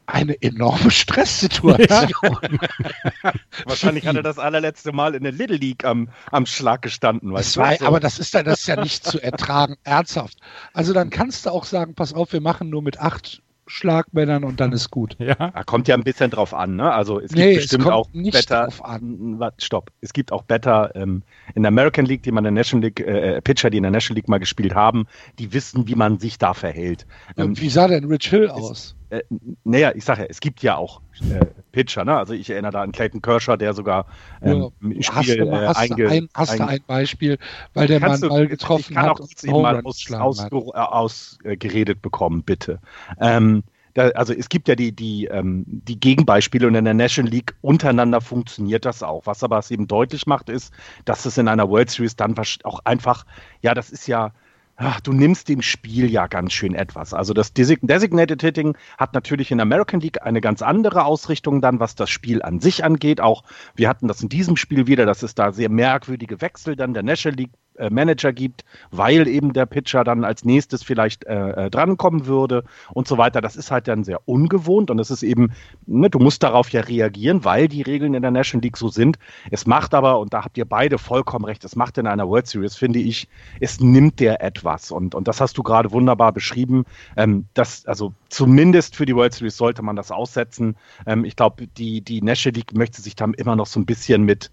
eine 0.07 0.41
enorme 0.41 0.91
Stresssituation. 0.91 2.37
Ja. 2.41 3.33
Wahrscheinlich 3.65 4.07
hat 4.07 4.15
er 4.15 4.23
das 4.23 4.39
allerletzte 4.39 4.91
Mal 4.91 5.15
in 5.15 5.23
der 5.23 5.31
Little 5.31 5.57
League 5.57 5.85
am, 5.85 6.09
am 6.31 6.45
Schlag 6.45 6.81
gestanden. 6.81 7.33
Weißt 7.33 7.57
war, 7.57 7.75
so. 7.75 7.85
Aber 7.85 7.99
das 7.99 8.19
ist, 8.19 8.33
das 8.35 8.59
ist 8.59 8.67
ja 8.67 8.81
nicht 8.81 9.03
zu 9.05 9.21
ertragen, 9.21 9.75
ernsthaft. 9.83 10.37
Also 10.73 10.93
dann 10.93 11.09
kannst 11.09 11.45
du 11.45 11.49
auch 11.49 11.65
sagen, 11.65 11.95
pass 11.95 12.13
auf, 12.13 12.33
wir 12.33 12.41
machen 12.41 12.69
nur 12.69 12.81
mit 12.81 12.99
acht 12.99 13.41
Schlagmännern 13.67 14.43
und 14.43 14.59
dann 14.59 14.71
ist 14.71 14.91
gut. 14.91 15.15
Ja. 15.17 15.33
Da 15.35 15.63
kommt 15.63 15.87
ja 15.87 15.95
ein 15.95 16.03
bisschen 16.03 16.29
drauf 16.29 16.53
an, 16.53 16.75
ne? 16.75 16.91
Also 16.91 17.19
es 17.19 17.31
gibt 17.31 17.39
nee, 17.39 17.55
bestimmt 17.55 17.85
es 17.85 17.91
auch 17.91 18.07
nicht 18.13 18.33
Better. 18.33 18.65
Drauf 18.65 18.85
an. 18.85 19.51
Stopp. 19.57 19.91
Es 20.01 20.13
gibt 20.13 20.31
auch 20.31 20.43
Better 20.43 20.91
ähm, 20.95 21.23
in 21.55 21.63
der 21.63 21.69
American 21.69 22.05
League, 22.05 22.23
die 22.23 22.31
man 22.31 22.45
in 22.45 22.53
der 22.53 22.63
National 22.63 22.85
League, 22.85 22.99
äh, 22.99 23.41
Pitcher, 23.41 23.71
die 23.71 23.77
in 23.77 23.83
der 23.83 23.91
National 23.91 24.17
League 24.17 24.29
mal 24.29 24.37
gespielt 24.37 24.75
haben, 24.75 25.07
die 25.39 25.51
wissen, 25.51 25.87
wie 25.87 25.95
man 25.95 26.19
sich 26.19 26.37
da 26.37 26.53
verhält. 26.53 27.07
Ähm, 27.37 27.59
wie 27.59 27.69
sah 27.69 27.87
denn 27.87 28.05
Rich 28.05 28.29
Hill 28.29 28.49
aus? 28.49 28.95
Äh, 29.15 29.23
naja, 29.63 29.91
ich 29.95 30.05
sage 30.05 30.21
ja, 30.21 30.27
es 30.29 30.39
gibt 30.39 30.61
ja 30.61 30.75
auch 30.75 31.01
äh, 31.31 31.45
Pitcher, 31.71 32.05
ne? 32.05 32.17
Also 32.17 32.33
ich 32.33 32.49
erinnere 32.49 32.71
da 32.71 32.81
an 32.81 32.91
Clayton 32.91 33.21
Kershaw, 33.21 33.57
der 33.57 33.73
sogar 33.73 34.05
ähm, 34.41 34.71
ja, 34.81 35.01
Spiel 35.01 35.13
hast, 35.13 35.29
du, 35.29 35.43
äh, 35.43 35.67
hast, 35.67 35.77
einge, 35.77 35.95
du 35.95 36.09
ein, 36.09 36.29
hast 36.33 36.59
du 36.59 36.67
ein 36.67 36.81
Beispiel, 36.87 37.37
weil 37.73 37.87
der 37.87 37.99
Mann 37.99 38.19
mal 38.19 38.47
getroffen 38.47 38.85
ich 38.89 38.95
kann 38.95 39.05
hat 39.05 39.21
auch 39.21 39.53
und 39.53 39.61
mal 39.61 39.81
aus, 39.83 40.11
ausgeredet 40.11 40.75
aus, 40.75 41.39
äh, 41.43 41.95
bekommen, 42.01 42.43
bitte. 42.43 42.79
Ähm, 43.19 43.63
da, 43.95 44.09
also 44.09 44.33
es 44.33 44.49
gibt 44.49 44.67
ja 44.67 44.75
die, 44.75 44.91
die, 44.91 45.25
ähm, 45.25 45.63
die 45.65 45.99
Gegenbeispiele 45.99 46.67
und 46.67 46.75
in 46.75 46.85
der 46.85 46.93
National 46.93 47.31
League 47.31 47.55
untereinander 47.61 48.21
funktioniert 48.21 48.85
das 48.85 49.01
auch. 49.01 49.25
Was 49.25 49.43
aber 49.43 49.57
es 49.57 49.71
eben 49.71 49.87
deutlich 49.87 50.27
macht, 50.27 50.49
ist, 50.49 50.73
dass 51.05 51.25
es 51.25 51.37
in 51.37 51.47
einer 51.47 51.69
World 51.69 51.89
Series 51.89 52.15
dann 52.15 52.35
auch 52.63 52.79
einfach, 52.83 53.25
ja, 53.61 53.73
das 53.73 53.89
ist 53.89 54.07
ja, 54.07 54.33
ach, 54.77 54.99
du 55.01 55.13
nimmst 55.13 55.49
dem 55.49 55.61
Spiel 55.61 56.09
ja 56.09 56.27
ganz 56.27 56.53
schön 56.53 56.75
etwas. 56.75 57.13
Also 57.13 57.33
das 57.33 57.53
Designated 57.53 58.41
Hitting 58.41 58.77
hat 58.97 59.13
natürlich 59.13 59.51
in 59.51 59.57
der 59.57 59.63
American 59.63 59.99
League 59.99 60.21
eine 60.23 60.41
ganz 60.41 60.61
andere 60.61 61.05
Ausrichtung 61.05 61.61
dann, 61.61 61.79
was 61.79 61.95
das 61.95 62.09
Spiel 62.09 62.41
an 62.41 62.59
sich 62.59 62.83
angeht. 62.83 63.21
Auch 63.21 63.43
wir 63.75 63.89
hatten 63.89 64.07
das 64.07 64.21
in 64.21 64.29
diesem 64.29 64.57
Spiel 64.57 64.87
wieder, 64.87 65.05
dass 65.05 65.23
es 65.23 65.35
da 65.35 65.51
sehr 65.51 65.69
merkwürdige 65.69 66.41
Wechsel 66.41 66.75
dann 66.75 66.93
der 66.93 67.03
National 67.03 67.37
League 67.37 67.51
äh, 67.77 67.89
Manager 67.89 68.33
gibt, 68.33 68.65
weil 68.91 69.27
eben 69.27 69.53
der 69.53 69.65
Pitcher 69.65 70.03
dann 70.03 70.23
als 70.23 70.45
nächstes 70.45 70.83
vielleicht 70.83 71.25
äh, 71.25 71.65
äh, 71.65 71.69
drankommen 71.69 72.25
würde 72.25 72.63
und 72.93 73.07
so 73.07 73.17
weiter. 73.17 73.41
Das 73.41 73.55
ist 73.55 73.71
halt 73.71 73.87
dann 73.87 74.03
sehr 74.03 74.27
ungewohnt 74.27 74.91
und 74.91 74.99
es 74.99 75.11
ist 75.11 75.23
eben, 75.23 75.51
ne, 75.85 76.09
du 76.09 76.19
musst 76.19 76.43
darauf 76.43 76.69
ja 76.69 76.81
reagieren, 76.81 77.43
weil 77.43 77.67
die 77.67 77.81
Regeln 77.81 78.13
in 78.13 78.21
der 78.21 78.31
National 78.31 78.63
League 78.63 78.77
so 78.77 78.89
sind. 78.89 79.17
Es 79.51 79.65
macht 79.65 79.93
aber, 79.93 80.19
und 80.19 80.33
da 80.33 80.43
habt 80.43 80.57
ihr 80.57 80.65
beide 80.65 80.97
vollkommen 80.97 81.45
recht, 81.45 81.63
es 81.63 81.75
macht 81.75 81.97
in 81.97 82.07
einer 82.07 82.27
World 82.27 82.47
Series, 82.47 82.75
finde 82.75 82.99
ich, 82.99 83.27
es 83.59 83.79
nimmt 83.79 84.19
der 84.19 84.41
etwas 84.41 84.91
und, 84.91 85.15
und 85.15 85.27
das 85.27 85.41
hast 85.41 85.57
du 85.57 85.63
gerade 85.63 85.91
wunderbar 85.91 86.31
beschrieben. 86.31 86.85
Ähm, 87.17 87.45
das, 87.53 87.85
also 87.85 88.13
zumindest 88.29 88.95
für 88.95 89.05
die 89.05 89.15
World 89.15 89.33
Series 89.33 89.57
sollte 89.57 89.81
man 89.81 89.95
das 89.95 90.11
aussetzen. 90.11 90.75
Ähm, 91.05 91.25
ich 91.25 91.35
glaube, 91.35 91.67
die, 91.67 92.01
die 92.01 92.21
National 92.21 92.57
League 92.57 92.75
möchte 92.75 93.01
sich 93.01 93.15
dann 93.15 93.33
immer 93.33 93.55
noch 93.55 93.65
so 93.65 93.79
ein 93.79 93.85
bisschen 93.85 94.23
mit 94.23 94.51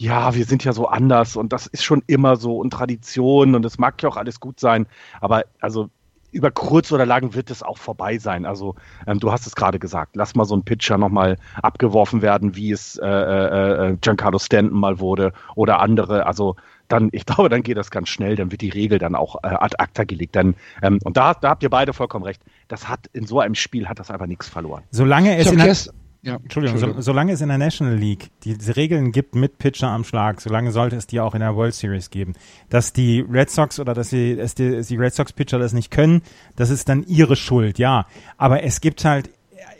ja, 0.00 0.34
wir 0.34 0.46
sind 0.46 0.64
ja 0.64 0.72
so 0.72 0.88
anders 0.88 1.36
und 1.36 1.52
das 1.52 1.66
ist 1.66 1.84
schon 1.84 2.02
immer 2.06 2.36
so 2.36 2.56
und 2.56 2.70
Tradition 2.72 3.54
und 3.54 3.66
es 3.66 3.76
mag 3.76 4.02
ja 4.02 4.08
auch 4.08 4.16
alles 4.16 4.40
gut 4.40 4.58
sein, 4.58 4.86
aber 5.20 5.44
also 5.60 5.90
über 6.32 6.50
kurz 6.50 6.90
oder 6.90 7.04
lang 7.04 7.34
wird 7.34 7.50
es 7.50 7.62
auch 7.62 7.76
vorbei 7.76 8.16
sein. 8.16 8.46
Also 8.46 8.76
ähm, 9.06 9.20
du 9.20 9.30
hast 9.30 9.46
es 9.46 9.54
gerade 9.54 9.78
gesagt, 9.78 10.16
lass 10.16 10.34
mal 10.34 10.46
so 10.46 10.56
ein 10.56 10.62
Pitcher 10.62 10.96
nochmal 10.96 11.36
abgeworfen 11.60 12.22
werden, 12.22 12.56
wie 12.56 12.70
es 12.70 12.96
äh, 12.96 13.06
äh, 13.06 13.90
äh, 13.90 13.96
Giancarlo 14.00 14.38
Stanton 14.38 14.78
mal 14.78 15.00
wurde 15.00 15.34
oder 15.54 15.80
andere. 15.80 16.24
Also 16.24 16.56
dann, 16.88 17.10
ich 17.12 17.26
glaube, 17.26 17.50
dann 17.50 17.62
geht 17.62 17.76
das 17.76 17.90
ganz 17.90 18.08
schnell, 18.08 18.36
dann 18.36 18.50
wird 18.50 18.62
die 18.62 18.70
Regel 18.70 18.98
dann 18.98 19.14
auch 19.14 19.36
äh, 19.42 19.48
ad 19.48 19.74
acta 19.78 20.04
gelegt. 20.04 20.34
Dann, 20.34 20.54
ähm, 20.80 20.98
und 21.04 21.18
da, 21.18 21.34
da 21.34 21.50
habt 21.50 21.62
ihr 21.62 21.70
beide 21.70 21.92
vollkommen 21.92 22.24
recht. 22.24 22.42
Das 22.68 22.88
hat 22.88 23.00
in 23.12 23.26
so 23.26 23.40
einem 23.40 23.54
Spiel 23.54 23.86
hat 23.86 23.98
das 23.98 24.10
einfach 24.10 24.26
nichts 24.26 24.48
verloren. 24.48 24.82
Solange 24.92 25.36
es 25.36 25.50
in 25.50 25.58
der, 25.58 25.76
ja, 26.22 26.36
Entschuldigung, 26.36 26.74
Entschuldigung. 26.74 27.02
So, 27.02 27.12
solange 27.12 27.32
es 27.32 27.40
in 27.40 27.48
der 27.48 27.56
National 27.56 27.96
League 27.96 28.30
diese 28.44 28.76
Regeln 28.76 29.10
gibt 29.10 29.34
mit 29.34 29.58
Pitcher 29.58 29.88
am 29.88 30.04
Schlag, 30.04 30.40
solange 30.40 30.70
sollte 30.70 30.96
es 30.96 31.06
die 31.06 31.18
auch 31.18 31.34
in 31.34 31.40
der 31.40 31.56
World 31.56 31.74
Series 31.74 32.10
geben. 32.10 32.34
Dass 32.68 32.92
die 32.92 33.20
Red 33.20 33.50
Sox 33.50 33.80
oder 33.80 33.94
dass 33.94 34.10
die, 34.10 34.36
dass 34.36 34.54
die, 34.54 34.70
dass 34.70 34.88
die 34.88 34.96
Red 34.96 35.14
Sox 35.14 35.32
Pitcher 35.32 35.58
das 35.58 35.72
nicht 35.72 35.90
können, 35.90 36.22
das 36.56 36.68
ist 36.68 36.88
dann 36.90 37.04
ihre 37.04 37.36
Schuld, 37.36 37.78
ja. 37.78 38.06
Aber 38.36 38.62
es 38.62 38.82
gibt 38.82 39.04
halt, 39.04 39.30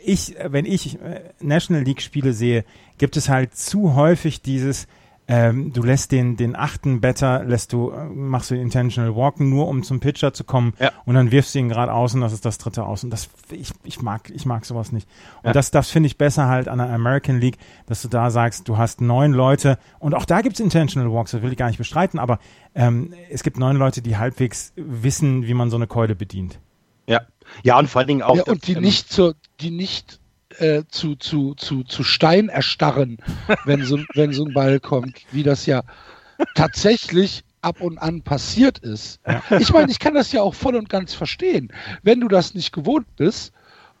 ich, 0.03 0.35
wenn 0.43 0.65
ich 0.65 0.99
äh, 0.99 1.21
National 1.41 1.83
League 1.83 2.01
Spiele 2.01 2.33
sehe, 2.33 2.65
gibt 2.97 3.17
es 3.17 3.29
halt 3.29 3.55
zu 3.55 3.95
häufig 3.95 4.41
dieses, 4.41 4.87
ähm, 5.31 5.71
du 5.71 5.81
lässt 5.81 6.11
den, 6.11 6.35
den 6.35 6.57
achten 6.57 6.99
Better, 6.99 7.45
lässt 7.45 7.71
du, 7.71 7.91
äh, 7.91 8.03
machst 8.03 8.51
du 8.51 8.55
Intentional 8.55 9.15
Walken, 9.15 9.49
nur 9.49 9.69
um 9.69 9.81
zum 9.81 10.01
Pitcher 10.01 10.33
zu 10.33 10.43
kommen 10.43 10.73
ja. 10.77 10.91
und 11.05 11.15
dann 11.15 11.31
wirfst 11.31 11.55
du 11.55 11.59
ihn 11.59 11.69
gerade 11.69 11.93
aus 11.93 12.13
und 12.13 12.19
das 12.19 12.33
ist 12.33 12.43
das 12.43 12.57
dritte 12.57 12.83
aus. 12.83 13.05
Und 13.05 13.11
das, 13.11 13.29
ich, 13.49 13.71
ich 13.85 14.01
mag, 14.01 14.29
ich 14.29 14.45
mag 14.45 14.65
sowas 14.65 14.91
nicht. 14.91 15.07
Und 15.37 15.47
ja. 15.47 15.53
das, 15.53 15.71
das 15.71 15.89
finde 15.89 16.07
ich 16.07 16.17
besser 16.17 16.49
halt 16.49 16.67
an 16.67 16.79
der 16.79 16.89
American 16.89 17.39
League, 17.39 17.57
dass 17.85 18.01
du 18.01 18.09
da 18.09 18.29
sagst, 18.29 18.67
du 18.67 18.77
hast 18.77 18.99
neun 18.99 19.31
Leute 19.31 19.77
und 19.99 20.15
auch 20.15 20.25
da 20.25 20.41
gibt's 20.41 20.59
Intentional 20.59 21.09
Walks, 21.13 21.31
das 21.31 21.41
will 21.41 21.51
ich 21.51 21.57
gar 21.57 21.67
nicht 21.67 21.77
bestreiten, 21.77 22.19
aber 22.19 22.39
ähm, 22.75 23.13
es 23.29 23.41
gibt 23.43 23.57
neun 23.57 23.77
Leute, 23.77 24.01
die 24.01 24.17
halbwegs 24.17 24.73
wissen, 24.75 25.47
wie 25.47 25.53
man 25.53 25.69
so 25.69 25.77
eine 25.77 25.87
Keule 25.87 26.13
bedient. 26.13 26.59
Ja. 27.07 27.21
Ja, 27.63 27.79
und 27.79 27.89
vor 27.89 27.99
allen 27.99 28.07
Dingen 28.07 28.21
auch. 28.21 28.35
Ja, 28.35 28.43
und 28.43 28.67
die 28.67 28.75
nicht 28.75 29.11
zur, 29.11 29.35
die 29.59 29.71
nicht 29.71 30.20
äh, 30.59 30.83
zu, 30.89 31.15
zu, 31.15 31.55
zu, 31.55 31.83
zu 31.83 32.03
Stein 32.03 32.49
erstarren, 32.49 33.17
wenn 33.65 33.83
so, 33.85 33.99
wenn 34.13 34.33
so 34.33 34.45
ein 34.45 34.53
Ball 34.53 34.79
kommt, 34.79 35.21
wie 35.31 35.43
das 35.43 35.65
ja 35.65 35.83
tatsächlich 36.55 37.43
ab 37.61 37.81
und 37.81 37.97
an 37.99 38.21
passiert 38.21 38.79
ist. 38.79 39.19
Ich 39.59 39.71
meine, 39.71 39.91
ich 39.91 39.99
kann 39.99 40.13
das 40.13 40.31
ja 40.31 40.41
auch 40.41 40.55
voll 40.55 40.75
und 40.75 40.89
ganz 40.89 41.13
verstehen. 41.13 41.71
Wenn 42.01 42.19
du 42.19 42.27
das 42.27 42.53
nicht 42.55 42.71
gewohnt 42.71 43.05
bist 43.15 43.53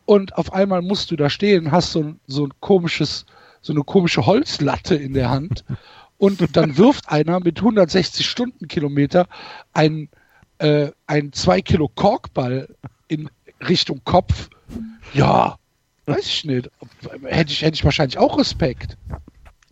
und 0.05 0.35
auf 0.35 0.53
einmal 0.53 0.81
musst 0.81 1.11
du 1.11 1.15
da 1.15 1.29
stehen, 1.29 1.71
hast 1.71 1.91
so 1.91 2.01
ein, 2.01 2.19
so 2.27 2.45
ein 2.45 2.53
komisches, 2.59 3.25
so 3.61 3.73
eine 3.73 3.83
komische 3.83 4.25
Holzlatte 4.25 4.95
in 4.95 5.13
der 5.13 5.29
Hand 5.29 5.63
und 6.17 6.55
dann 6.55 6.77
wirft 6.77 7.09
einer 7.09 7.39
mit 7.39 7.59
160 7.59 8.27
Stundenkilometer 8.27 9.27
ein, 9.73 10.09
äh, 10.57 10.91
ein 11.07 11.31
2 11.31 11.61
Kilo 11.61 11.87
Korkball 11.87 12.67
in 13.07 13.29
Richtung 13.67 14.01
Kopf. 14.03 14.49
Ja, 15.13 15.57
Weiß 16.15 16.25
ich 16.25 16.45
nicht. 16.45 16.69
Hätte 17.23 17.51
ich, 17.51 17.61
hätte 17.61 17.75
ich 17.75 17.83
wahrscheinlich 17.83 18.17
auch 18.17 18.37
Respekt. 18.37 18.97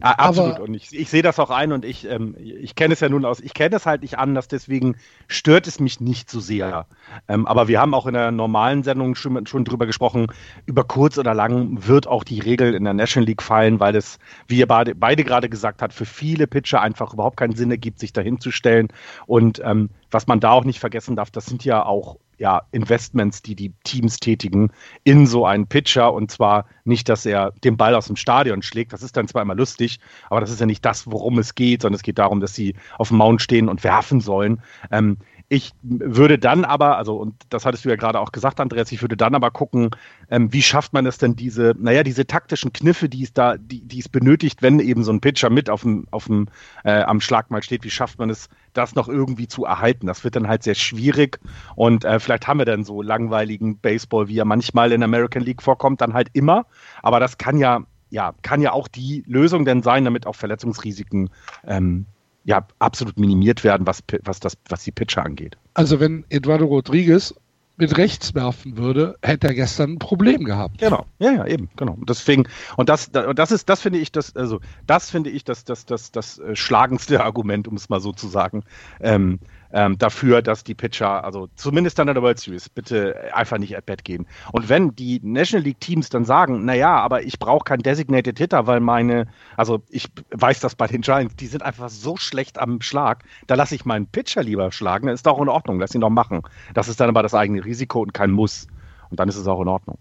Ja, 0.01 0.11
absolut. 0.11 0.55
Aber 0.55 0.63
und 0.63 0.73
ich, 0.75 0.97
ich 0.97 1.09
sehe 1.09 1.21
das 1.21 1.39
auch 1.39 1.49
ein 1.49 1.73
und 1.73 1.83
ich, 1.83 2.09
ähm, 2.09 2.35
ich 2.39 2.75
kenne 2.75 2.93
es 2.93 3.01
ja 3.01 3.09
nun 3.09 3.25
aus, 3.25 3.41
ich 3.41 3.53
kenne 3.53 3.75
es 3.75 3.85
halt 3.85 4.01
nicht 4.01 4.17
anders, 4.17 4.47
deswegen 4.47 4.95
stört 5.27 5.67
es 5.67 5.81
mich 5.81 5.99
nicht 5.99 6.29
so 6.29 6.39
sehr. 6.39 6.85
Ähm, 7.27 7.45
aber 7.45 7.67
wir 7.67 7.81
haben 7.81 7.93
auch 7.93 8.07
in 8.07 8.13
der 8.13 8.31
normalen 8.31 8.83
Sendung 8.83 9.15
schon, 9.15 9.45
schon 9.45 9.65
drüber 9.65 9.85
gesprochen, 9.85 10.27
über 10.65 10.85
kurz 10.85 11.17
oder 11.17 11.33
lang 11.33 11.85
wird 11.85 12.07
auch 12.07 12.23
die 12.23 12.39
Regel 12.39 12.75
in 12.75 12.85
der 12.85 12.93
National 12.93 13.27
League 13.27 13.41
fallen, 13.41 13.81
weil 13.81 13.95
es, 13.95 14.19
wie 14.47 14.59
ihr 14.59 14.67
beide, 14.67 14.95
beide 14.95 15.25
gerade 15.25 15.49
gesagt 15.49 15.81
habt, 15.81 15.93
für 15.93 16.05
viele 16.05 16.47
Pitcher 16.47 16.81
einfach 16.81 17.13
überhaupt 17.13 17.35
keinen 17.35 17.55
Sinn 17.55 17.71
ergibt, 17.71 17.99
sich 17.99 18.13
dahin 18.13 18.39
zu 18.39 18.51
stellen. 18.51 18.87
Und 19.25 19.61
ähm, 19.65 19.89
was 20.11 20.27
man 20.27 20.39
da 20.39 20.51
auch 20.51 20.63
nicht 20.63 20.79
vergessen 20.79 21.17
darf, 21.17 21.29
das 21.29 21.45
sind 21.45 21.65
ja 21.65 21.85
auch 21.85 22.17
ja, 22.39 22.61
Investments, 22.71 23.41
die 23.41 23.55
die 23.55 23.73
Teams 23.83 24.19
tätigen, 24.19 24.71
in 25.03 25.27
so 25.27 25.45
einen 25.45 25.67
Pitcher. 25.67 26.13
Und 26.13 26.31
zwar 26.31 26.65
nicht, 26.85 27.09
dass 27.09 27.25
er 27.25 27.51
den 27.63 27.77
Ball 27.77 27.93
aus 27.93 28.07
dem 28.07 28.15
Stadion 28.15 28.61
schlägt. 28.61 28.93
Das 28.93 29.03
ist 29.03 29.15
dann 29.15 29.27
zwar 29.27 29.41
immer 29.41 29.55
lustig, 29.55 29.99
aber 30.29 30.41
das 30.41 30.49
ist 30.49 30.59
ja 30.59 30.65
nicht 30.65 30.83
das, 30.83 31.05
worum 31.05 31.37
es 31.37 31.53
geht, 31.53 31.81
sondern 31.81 31.97
es 31.97 32.03
geht 32.03 32.17
darum, 32.17 32.39
dass 32.39 32.55
sie 32.55 32.75
auf 32.97 33.09
dem 33.09 33.17
Mount 33.17 33.41
stehen 33.41 33.69
und 33.69 33.83
werfen 33.83 34.21
sollen. 34.21 34.61
Ähm, 34.89 35.17
ich 35.51 35.73
würde 35.81 36.37
dann 36.37 36.63
aber, 36.63 36.97
also, 36.97 37.17
und 37.17 37.33
das 37.49 37.65
hattest 37.65 37.83
du 37.83 37.89
ja 37.89 37.95
gerade 37.95 38.19
auch 38.19 38.31
gesagt, 38.31 38.59
Andreas, 38.59 38.91
ich 38.91 39.01
würde 39.01 39.17
dann 39.17 39.33
aber 39.33 39.49
gucken, 39.49 39.89
ähm, 40.29 40.53
wie 40.53 40.61
schafft 40.61 40.93
man 40.93 41.07
es 41.07 41.17
denn, 41.17 41.35
diese, 41.35 41.73
naja, 41.75 42.03
diese 42.03 42.27
taktischen 42.27 42.71
Kniffe, 42.71 43.09
die 43.09 43.23
es 43.23 43.33
da, 43.33 43.57
die, 43.57 43.81
die 43.81 43.99
es 43.99 44.09
benötigt, 44.09 44.61
wenn 44.61 44.79
eben 44.79 45.03
so 45.03 45.11
ein 45.11 45.21
Pitcher 45.21 45.49
mit 45.49 45.71
auf 45.71 45.81
dem, 45.81 46.07
auf 46.11 46.25
dem, 46.25 46.49
äh, 46.83 47.01
am 47.01 47.19
Schlag 47.19 47.49
mal 47.49 47.63
steht, 47.63 47.83
wie 47.83 47.89
schafft 47.89 48.19
man 48.19 48.29
es, 48.29 48.47
das 48.73 48.93
noch 48.93 49.09
irgendwie 49.09 49.47
zu 49.47 49.65
erhalten? 49.65 50.05
Das 50.05 50.23
wird 50.23 50.35
dann 50.35 50.47
halt 50.47 50.61
sehr 50.61 50.75
schwierig 50.75 51.39
und 51.75 52.05
äh, 52.05 52.19
vielleicht 52.19 52.47
haben 52.47 52.59
wir 52.59 52.65
dann 52.65 52.83
so 52.83 53.01
langweiligen 53.01 53.79
Baseball, 53.79 54.27
wie 54.27 54.37
er 54.37 54.45
manchmal 54.45 54.91
in 54.91 55.01
American 55.01 55.41
League 55.41 55.63
vorkommt, 55.63 55.99
dann 56.01 56.13
halt 56.13 56.29
immer. 56.33 56.67
Aber 57.01 57.19
das 57.19 57.39
kann 57.39 57.57
ja, 57.57 57.81
ja, 58.11 58.35
kann 58.43 58.61
ja 58.61 58.71
auch 58.71 58.87
die 58.87 59.23
Lösung 59.25 59.65
denn 59.65 59.81
sein, 59.81 60.05
damit 60.05 60.27
auch 60.27 60.35
Verletzungsrisiken 60.35 61.31
ähm, 61.65 62.05
ja, 62.43 62.67
absolut 62.79 63.19
minimiert 63.19 63.63
werden, 63.63 63.85
was, 63.85 64.03
was, 64.23 64.39
das, 64.39 64.57
was 64.69 64.83
die 64.83 64.91
Pitcher 64.91 65.23
angeht. 65.23 65.57
Also 65.73 65.99
wenn 65.99 66.25
Eduardo 66.29 66.65
Rodriguez 66.65 67.33
mit 67.79 67.97
rechts 67.97 68.35
werfen 68.35 68.77
würde, 68.77 69.15
hätte 69.21 69.47
er 69.47 69.53
gestern 69.53 69.93
ein 69.93 69.99
Problem 69.99 70.43
gehabt. 70.43 70.79
Genau, 70.79 71.05
ja, 71.17 71.31
ja, 71.31 71.47
eben, 71.47 71.69
genau. 71.77 71.97
Deswegen, 72.01 72.43
und 72.75 72.89
das, 72.89 73.09
das 73.11 73.51
ist, 73.51 73.69
das 73.69 73.81
finde 73.81 73.99
ich, 73.99 74.11
das, 74.11 74.35
also, 74.35 74.59
das 74.85 75.09
finde 75.09 75.29
ich 75.29 75.45
das, 75.45 75.63
das, 75.63 75.85
das, 75.85 76.11
das 76.11 76.39
äh, 76.39 76.57
schlagendste 76.57 77.23
Argument, 77.23 77.69
um 77.69 77.75
es 77.75 77.87
mal 77.87 78.01
so 78.01 78.11
zu 78.11 78.27
sagen. 78.27 78.63
Ähm, 78.99 79.39
ähm, 79.71 79.97
dafür, 79.97 80.41
dass 80.41 80.63
die 80.63 80.73
Pitcher, 80.73 81.23
also 81.23 81.47
zumindest 81.55 81.99
dann 81.99 82.07
in 82.07 82.13
der 82.13 82.23
World 82.23 82.39
Series, 82.39 82.69
bitte 82.69 83.33
einfach 83.33 83.57
nicht 83.57 83.77
at 83.77 83.85
bat 83.85 84.03
gehen. 84.03 84.27
Und 84.51 84.69
wenn 84.69 84.95
die 84.95 85.19
National 85.23 85.63
League 85.63 85.79
Teams 85.79 86.09
dann 86.09 86.25
sagen, 86.25 86.65
naja, 86.65 86.97
aber 86.99 87.23
ich 87.23 87.39
brauche 87.39 87.63
keinen 87.63 87.83
Designated 87.83 88.37
Hitter, 88.37 88.67
weil 88.67 88.79
meine, 88.79 89.27
also 89.57 89.81
ich 89.89 90.07
weiß 90.31 90.59
das 90.59 90.75
bei 90.75 90.87
den 90.87 91.01
Giants, 91.01 91.35
die 91.35 91.47
sind 91.47 91.63
einfach 91.63 91.89
so 91.89 92.17
schlecht 92.17 92.59
am 92.59 92.81
Schlag, 92.81 93.23
da 93.47 93.55
lasse 93.55 93.75
ich 93.75 93.85
meinen 93.85 94.07
Pitcher 94.07 94.43
lieber 94.43 94.71
schlagen, 94.71 95.07
dann 95.07 95.15
ist 95.15 95.25
doch 95.25 95.39
in 95.39 95.49
Ordnung, 95.49 95.79
lass 95.79 95.95
ihn 95.95 96.01
doch 96.01 96.09
machen. 96.09 96.41
Das 96.73 96.87
ist 96.87 96.99
dann 96.99 97.09
aber 97.09 97.23
das 97.23 97.33
eigene 97.33 97.63
Risiko 97.63 98.01
und 98.01 98.13
kein 98.13 98.31
Muss. 98.31 98.67
Und 99.09 99.19
dann 99.19 99.29
ist 99.29 99.37
es 99.37 99.47
auch 99.47 99.61
in 99.61 99.67
Ordnung. 99.67 99.97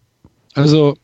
Also 0.54 0.96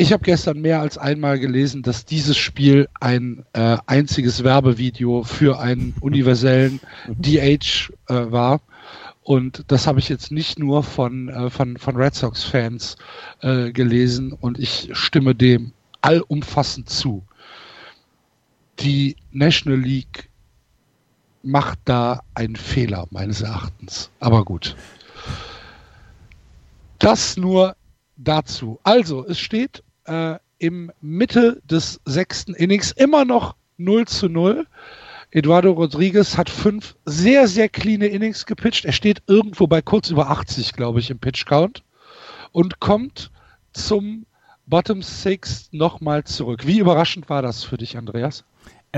ich 0.00 0.12
habe 0.12 0.22
gestern 0.22 0.60
mehr 0.60 0.80
als 0.80 0.96
einmal 0.96 1.40
gelesen, 1.40 1.82
dass 1.82 2.04
dieses 2.04 2.36
Spiel 2.36 2.88
ein 3.00 3.44
äh, 3.52 3.76
einziges 3.86 4.44
Werbevideo 4.44 5.24
für 5.24 5.58
einen 5.58 5.92
universellen 6.00 6.80
DH 7.08 7.90
äh, 8.08 8.30
war. 8.30 8.60
Und 9.24 9.64
das 9.66 9.88
habe 9.88 9.98
ich 9.98 10.08
jetzt 10.08 10.30
nicht 10.30 10.56
nur 10.58 10.84
von, 10.84 11.28
äh, 11.28 11.50
von, 11.50 11.76
von 11.76 11.96
Red 11.96 12.14
Sox-Fans 12.14 12.96
äh, 13.40 13.72
gelesen 13.72 14.32
und 14.32 14.60
ich 14.60 14.88
stimme 14.92 15.34
dem 15.34 15.72
allumfassend 16.00 16.88
zu. 16.88 17.26
Die 18.78 19.16
National 19.32 19.80
League 19.80 20.30
macht 21.42 21.80
da 21.86 22.22
einen 22.34 22.56
Fehler, 22.56 23.08
meines 23.10 23.42
Erachtens. 23.42 24.10
Aber 24.20 24.44
gut. 24.44 24.76
Das 27.00 27.36
nur 27.36 27.74
dazu. 28.16 28.78
Also, 28.84 29.26
es 29.26 29.40
steht 29.40 29.82
äh, 30.08 30.38
im 30.58 30.90
Mitte 31.00 31.60
des 31.64 32.00
sechsten 32.04 32.54
Innings 32.54 32.92
immer 32.92 33.24
noch 33.24 33.54
0 33.76 34.06
zu 34.06 34.28
0. 34.28 34.66
Eduardo 35.30 35.72
Rodriguez 35.72 36.36
hat 36.36 36.48
fünf 36.48 36.96
sehr, 37.04 37.48
sehr 37.48 37.68
cleane 37.68 38.06
Innings 38.06 38.46
gepitcht. 38.46 38.84
Er 38.84 38.92
steht 38.92 39.22
irgendwo 39.26 39.66
bei 39.66 39.82
kurz 39.82 40.10
über 40.10 40.30
80, 40.30 40.72
glaube 40.72 41.00
ich, 41.00 41.10
im 41.10 41.18
Pitch 41.18 41.44
Count 41.46 41.82
und 42.52 42.80
kommt 42.80 43.30
zum 43.72 44.24
Bottom 44.66 45.02
Six 45.02 45.68
nochmal 45.72 46.24
zurück. 46.24 46.66
Wie 46.66 46.78
überraschend 46.78 47.28
war 47.28 47.42
das 47.42 47.62
für 47.64 47.76
dich, 47.76 47.96
Andreas? 47.96 48.44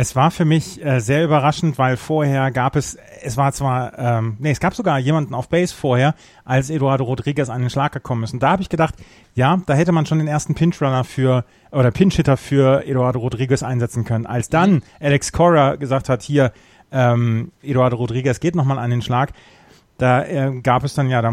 Es 0.01 0.17
war 0.17 0.31
für 0.31 0.47
mich 0.47 0.83
äh, 0.83 0.99
sehr 1.01 1.23
überraschend, 1.23 1.77
weil 1.77 1.99
vorher 1.99 2.51
gab 2.51 2.75
es, 2.75 2.97
es 3.21 3.37
war 3.37 3.53
zwar, 3.53 3.99
ähm, 3.99 4.39
nee, 4.39 4.51
es 4.51 4.59
gab 4.59 4.75
sogar 4.75 4.99
jemanden 4.99 5.35
auf 5.35 5.51
Base 5.51 5.75
vorher, 5.75 6.15
als 6.47 6.71
Eduardo 6.71 7.05
Rodriguez 7.05 7.51
an 7.51 7.61
den 7.61 7.69
Schlag 7.69 7.93
gekommen 7.93 8.23
ist. 8.23 8.33
Und 8.33 8.43
da 8.43 8.53
habe 8.53 8.63
ich 8.63 8.71
gedacht, 8.71 8.95
ja, 9.35 9.61
da 9.67 9.75
hätte 9.75 9.93
man 9.93 10.07
schon 10.07 10.17
den 10.17 10.27
ersten 10.27 10.55
Pinchrunner 10.55 11.05
für, 11.05 11.45
oder 11.71 11.91
Pinchhitter 11.91 12.39
für 12.39 12.87
Eduardo 12.87 13.19
Rodriguez 13.19 13.63
einsetzen 13.63 14.07
können. 14.07 14.25
Als 14.25 14.49
dann 14.49 14.83
Alex 15.01 15.33
Cora 15.33 15.77
gesagt 15.77 16.09
hat, 16.09 16.23
hier, 16.23 16.55
ähm, 16.91 17.53
Eduardo 17.63 17.97
Rodriguez 17.97 18.41
geht 18.41 18.55
nochmal 18.55 18.79
an 18.79 18.89
den 18.89 19.03
Schlag. 19.03 19.35
Da 19.99 20.25
äh, 20.25 20.61
gab 20.63 20.83
es 20.83 20.95
dann 20.95 21.11
ja, 21.11 21.21
da 21.21 21.31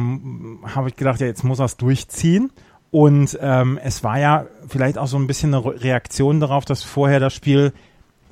habe 0.75 0.89
ich 0.89 0.97
gedacht, 0.97 1.21
ja, 1.21 1.27
jetzt 1.27 1.45
muss 1.45 1.59
er 1.59 1.65
es 1.65 1.77
durchziehen. 1.77 2.51
Und 2.91 3.39
ähm, 3.41 3.79
es 3.81 4.03
war 4.03 4.19
ja 4.19 4.45
vielleicht 4.67 4.97
auch 4.97 5.07
so 5.07 5.15
ein 5.15 5.25
bisschen 5.25 5.53
eine 5.53 5.63
Reaktion 5.65 6.41
darauf, 6.41 6.65
dass 6.65 6.83
vorher 6.83 7.21
das 7.21 7.33
Spiel 7.33 7.71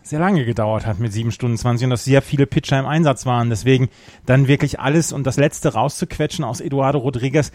sehr 0.06 0.20
lange 0.20 0.46
gedauert 0.46 0.86
hat 0.86 1.00
mit 1.00 1.12
sieben 1.12 1.32
Stunden 1.32 1.58
20 1.58 1.86
und 1.86 1.90
dass 1.90 2.06
sehr 2.06 2.22
viele 2.22 2.46
Pitcher 2.46 2.80
im 2.80 2.86
Einsatz 2.86 3.26
waren. 3.26 3.50
Deswegen 3.50 3.90
dann 4.26 4.48
wirklich 4.48 4.80
alles 4.80 5.12
und 5.12 5.26
das 5.26 5.38
Letzte 5.38 5.74
rauszuquetschen 5.74 6.46
aus 6.46 6.62
Eduardo 6.62 7.00
Rodriguez 7.00 7.52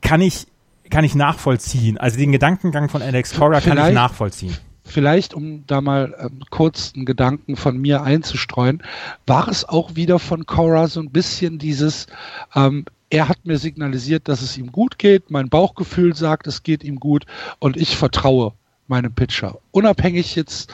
kann 0.00 0.20
ich, 0.20 0.48
kann 0.90 1.04
ich 1.04 1.14
nachvollziehen. 1.14 1.98
Also 1.98 2.18
den 2.18 2.32
Gedankengang 2.32 2.88
von 2.88 3.00
Alex 3.00 3.34
Cora 3.34 3.60
kann 3.60 3.78
ich 3.78 3.94
nachvollziehen. 3.94 4.56
Vielleicht, 4.84 5.34
um 5.34 5.64
da 5.66 5.80
mal 5.80 6.14
ähm, 6.18 6.42
kurz 6.50 6.92
einen 6.94 7.06
Gedanken 7.06 7.56
von 7.56 7.76
mir 7.76 8.02
einzustreuen, 8.02 8.82
war 9.26 9.48
es 9.48 9.68
auch 9.68 9.94
wieder 9.94 10.18
von 10.18 10.46
Cora 10.46 10.88
so 10.88 11.00
ein 11.00 11.10
bisschen 11.10 11.58
dieses, 11.58 12.06
ähm, 12.54 12.84
er 13.10 13.28
hat 13.28 13.44
mir 13.44 13.58
signalisiert, 13.58 14.28
dass 14.28 14.42
es 14.42 14.56
ihm 14.58 14.72
gut 14.72 14.98
geht, 14.98 15.30
mein 15.30 15.48
Bauchgefühl 15.48 16.14
sagt, 16.14 16.46
es 16.46 16.62
geht 16.62 16.82
ihm 16.84 16.98
gut 17.00 17.26
und 17.58 17.76
ich 17.76 17.96
vertraue 17.96 18.52
meinem 18.88 19.12
Pitcher. 19.12 19.58
Unabhängig 19.72 20.36
jetzt 20.36 20.72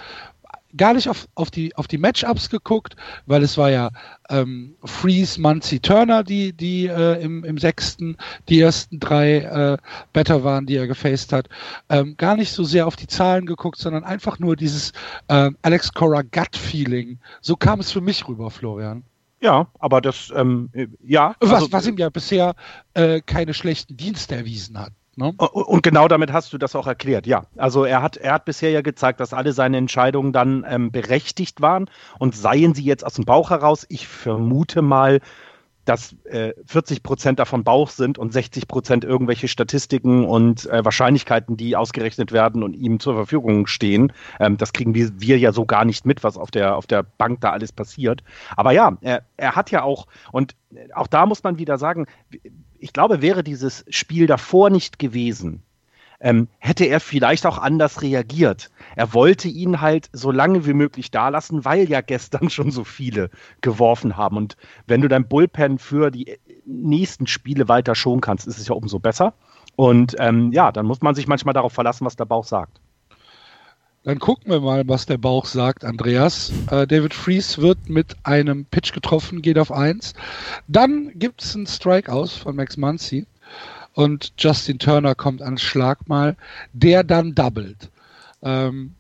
gar 0.77 0.95
nicht 0.95 1.09
auf, 1.09 1.29
auf 1.35 1.51
die, 1.51 1.75
auf 1.77 1.87
die 1.87 1.99
Matchups 1.99 2.51
geguckt, 2.51 2.97
weil 3.27 3.43
es 3.43 3.57
war 3.59 3.71
ja 3.71 3.91
ähm, 4.29 4.77
Freeze, 4.85 5.41
Muncie, 5.41 5.81
Turner, 5.81 6.25
die, 6.25 6.53
die 6.53 6.87
äh, 6.87 7.23
im, 7.23 7.45
im 7.45 7.59
sechsten 7.59 8.17
die 8.49 8.61
ersten 8.61 8.99
drei 9.01 9.39
äh, 9.39 9.77
Better 10.13 10.45
waren, 10.45 10.67
die 10.67 10.77
er 10.77 10.87
gefaced 10.87 11.33
hat. 11.33 11.49
Ähm, 11.89 12.17
gar 12.17 12.37
nicht 12.37 12.53
so 12.53 12.65
sehr 12.65 12.87
auf 12.87 12.97
die 12.97 13.07
Zahlen 13.07 13.47
geguckt, 13.47 13.79
sondern 13.79 14.05
einfach 14.05 14.39
nur 14.39 14.57
dieses 14.57 14.93
äh, 15.29 15.51
Alex 15.63 15.93
Cora 15.93 16.23
Gut-Feeling. 16.23 17.19
So 17.41 17.57
kam 17.57 17.81
es 17.81 17.91
für 17.91 18.01
mich 18.01 18.27
rüber, 18.29 18.51
Florian. 18.51 19.05
Ja, 19.41 19.67
aber 19.81 20.01
das, 20.01 20.33
ähm, 20.37 20.71
ja. 21.05 21.35
Also, 21.41 21.53
was, 21.53 21.73
was 21.73 21.87
ihm 21.89 21.99
ja 21.99 22.11
bisher 22.11 22.55
äh, 22.95 23.21
keine 23.21 23.55
schlechten 23.55 23.97
Dienste 23.97 24.37
erwiesen 24.37 24.79
hat. 24.79 24.93
Ne? 25.17 25.33
Und 25.33 25.83
genau 25.83 26.09
damit 26.09 26.33
hast 26.33 26.53
du 26.53 26.59
das 26.59 26.75
auch 26.75 26.87
erklärt, 26.87 27.27
ja. 27.27 27.45
Also 27.57 27.85
er 27.85 28.01
hat, 28.01 28.17
er 28.17 28.33
hat 28.33 28.47
bisher 28.47 28.71
ja 28.71 28.81
gezeigt, 28.81 29.21
dass 29.21 29.35
alle 29.35 29.53
seine 29.53 29.77
Entscheidungen 29.77 30.33
dann 30.33 30.65
ähm, 30.67 30.91
berechtigt 30.91 31.61
waren 31.61 31.91
und 32.19 32.35
seien 32.35 32.75
sie 32.75 32.85
jetzt 32.85 33.05
aus 33.05 33.15
dem 33.15 33.27
Bauch 33.27 33.51
heraus. 33.51 33.85
Ich 33.91 34.09
vermute 34.09 34.81
mal, 34.81 35.21
dass 35.85 36.15
äh, 36.25 36.55
40 36.67 37.03
Prozent 37.03 37.39
davon 37.39 37.65
Bauch 37.65 37.91
sind 37.91 38.17
und 38.17 38.33
60 38.33 38.69
Prozent 38.69 39.05
irgendwelche 39.05 39.49
Statistiken 39.49 40.25
und 40.25 40.67
äh, 40.67 40.85
Wahrscheinlichkeiten, 40.85 41.57
die 41.57 41.77
ausgerechnet 41.77 42.33
werden 42.33 42.63
und 42.63 42.75
ihm 42.75 43.01
zur 43.01 43.15
Verfügung 43.15 43.67
stehen. 43.67 44.13
Ähm, 44.39 44.57
das 44.57 44.73
kriegen 44.73 44.95
wir, 44.95 45.11
wir 45.21 45.39
ja 45.39 45.53
so 45.53 45.67
gar 45.67 45.85
nicht 45.85 46.07
mit, 46.07 46.23
was 46.23 46.37
auf 46.37 46.51
der, 46.51 46.77
auf 46.77 46.87
der 46.87 47.03
Bank 47.03 47.41
da 47.41 47.51
alles 47.51 47.73
passiert. 47.73 48.23
Aber 48.57 48.73
ja, 48.73 48.97
er, 49.01 49.25
er 49.37 49.57
hat 49.57 49.71
ja 49.71 49.83
auch, 49.83 50.07
und 50.31 50.55
auch 50.95 51.09
da 51.09 51.27
muss 51.27 51.43
man 51.43 51.59
wieder 51.59 51.79
sagen, 51.79 52.07
ich 52.83 52.93
glaube, 52.93 53.23
wäre 53.23 53.45
dieses 53.45 53.85
Spiel 53.89 54.27
davor 54.27 54.69
nicht 54.69 54.99
gewesen, 54.99 55.63
ähm, 56.21 56.49
hätte 56.59 56.85
er 56.85 57.01
vielleicht 57.01 57.47
auch 57.47 57.59
anders 57.59 58.03
reagiert. 58.03 58.71
Er 58.97 59.13
wollte 59.13 59.49
ihn 59.49 59.81
halt 59.81 60.09
so 60.13 60.31
lange 60.31 60.67
wie 60.67 60.73
möglich 60.73 61.11
da 61.11 61.29
lassen, 61.29 61.65
weil 61.65 61.89
ja 61.89 62.01
gestern 62.01 62.51
schon 62.51 62.71
so 62.71 62.85
viele 62.85 63.31
geworfen 63.61 64.17
haben. 64.17 64.37
Und 64.37 64.57
wenn 64.87 65.01
du 65.01 65.09
dein 65.09 65.29
Bullpen 65.29 65.79
für 65.79 66.11
die 66.11 66.39
nächsten 66.65 67.27
Spiele 67.27 67.69
weiter 67.69 67.95
schonen 67.95 68.21
kannst, 68.21 68.47
ist 68.47 68.59
es 68.59 68.69
ja 68.69 68.75
umso 68.75 68.99
besser. 68.99 69.35
Und 69.77 70.17
ähm, 70.19 70.53
ja, 70.53 70.71
dann 70.71 70.87
muss 70.87 71.03
man 71.03 71.15
sich 71.15 71.27
manchmal 71.27 71.55
darauf 71.55 71.73
verlassen, 71.73 72.05
was 72.05 72.17
der 72.17 72.25
Bauch 72.25 72.45
sagt. 72.45 72.81
Dann 74.05 74.19
gucken 74.19 74.51
wir 74.51 74.61
mal, 74.61 74.83
was 74.89 75.07
der 75.07 75.19
Bauch 75.19 75.47
sagt, 75.47 75.85
Andreas. 75.85 76.53
Äh, 76.71 76.87
David 76.89 77.15
Fries 77.15 77.59
wird 77.59 77.89
mit 77.89 78.17
einem 78.25 78.65
Pitch 78.65 78.93
getroffen, 78.93 79.43
geht 79.43 79.59
auf 79.59 79.71
eins. 79.71 80.15
Dann 80.67 81.13
gibt 81.15 81.43
es 81.43 81.55
einen 81.55 81.67
Strike 81.67 82.11
aus 82.13 82.35
von 82.35 82.57
Max 82.57 82.77
Muncy 82.77 83.27
und 83.95 84.33
Justin 84.39 84.79
Turner 84.79 85.15
kommt 85.15 85.43
ans 85.43 85.63
Schlag 85.63 86.09
mal, 86.09 86.37
der 86.73 87.05
dann 87.05 87.35
doubelt. 87.35 87.91
Ähm, 88.43 88.95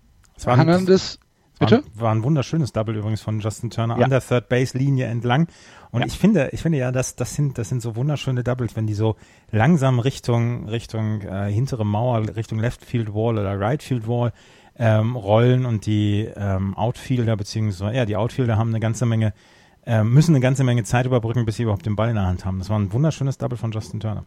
war 0.44 0.56
Hernandez, 0.56 1.18
bitte? 1.58 1.82
War, 1.94 2.04
war, 2.04 2.14
ein 2.14 2.22
wunderschönes 2.22 2.72
Double 2.72 2.96
übrigens 2.96 3.22
von 3.22 3.40
Justin 3.40 3.70
Turner 3.70 3.98
ja. 3.98 4.04
an 4.04 4.10
der 4.10 4.20
Third 4.20 4.48
Base 4.48 4.76
Linie 4.76 5.06
entlang. 5.06 5.48
Und 5.90 6.00
ja. 6.00 6.06
ich 6.06 6.16
finde, 6.16 6.50
ich 6.52 6.62
finde 6.62 6.78
ja, 6.78 6.92
das, 6.92 7.16
das 7.16 7.34
sind, 7.34 7.58
das 7.58 7.68
sind 7.68 7.82
so 7.82 7.96
wunderschöne 7.96 8.44
Doubles, 8.44 8.76
wenn 8.76 8.86
die 8.86 8.94
so 8.94 9.16
langsam 9.50 9.98
Richtung, 9.98 10.68
Richtung 10.68 11.22
äh, 11.22 11.50
hintere 11.50 11.84
Mauer, 11.84 12.36
Richtung 12.36 12.58
Left 12.58 12.84
Field 12.84 13.12
Wall 13.12 13.38
oder 13.38 13.58
Right 13.58 13.82
Field 13.82 14.06
Wall 14.06 14.32
ähm, 14.78 15.16
rollen 15.16 15.66
und 15.66 15.86
die 15.86 16.28
ähm, 16.36 16.76
Outfielder 16.76 17.36
beziehungsweise 17.36 17.96
ja 17.96 18.04
die 18.04 18.16
Outfielder 18.16 18.56
haben 18.56 18.70
eine 18.70 18.80
ganze 18.80 19.06
Menge 19.06 19.32
äh, 19.84 20.04
müssen 20.04 20.32
eine 20.32 20.40
ganze 20.40 20.64
Menge 20.64 20.84
Zeit 20.84 21.06
überbrücken, 21.06 21.44
bis 21.44 21.56
sie 21.56 21.64
überhaupt 21.64 21.86
den 21.86 21.96
Ball 21.96 22.08
in 22.08 22.14
der 22.14 22.26
Hand 22.26 22.44
haben. 22.44 22.58
Das 22.58 22.70
war 22.70 22.78
ein 22.78 22.92
wunderschönes 22.92 23.38
Double 23.38 23.58
von 23.58 23.72
Justin 23.72 24.00
Turner. 24.00 24.24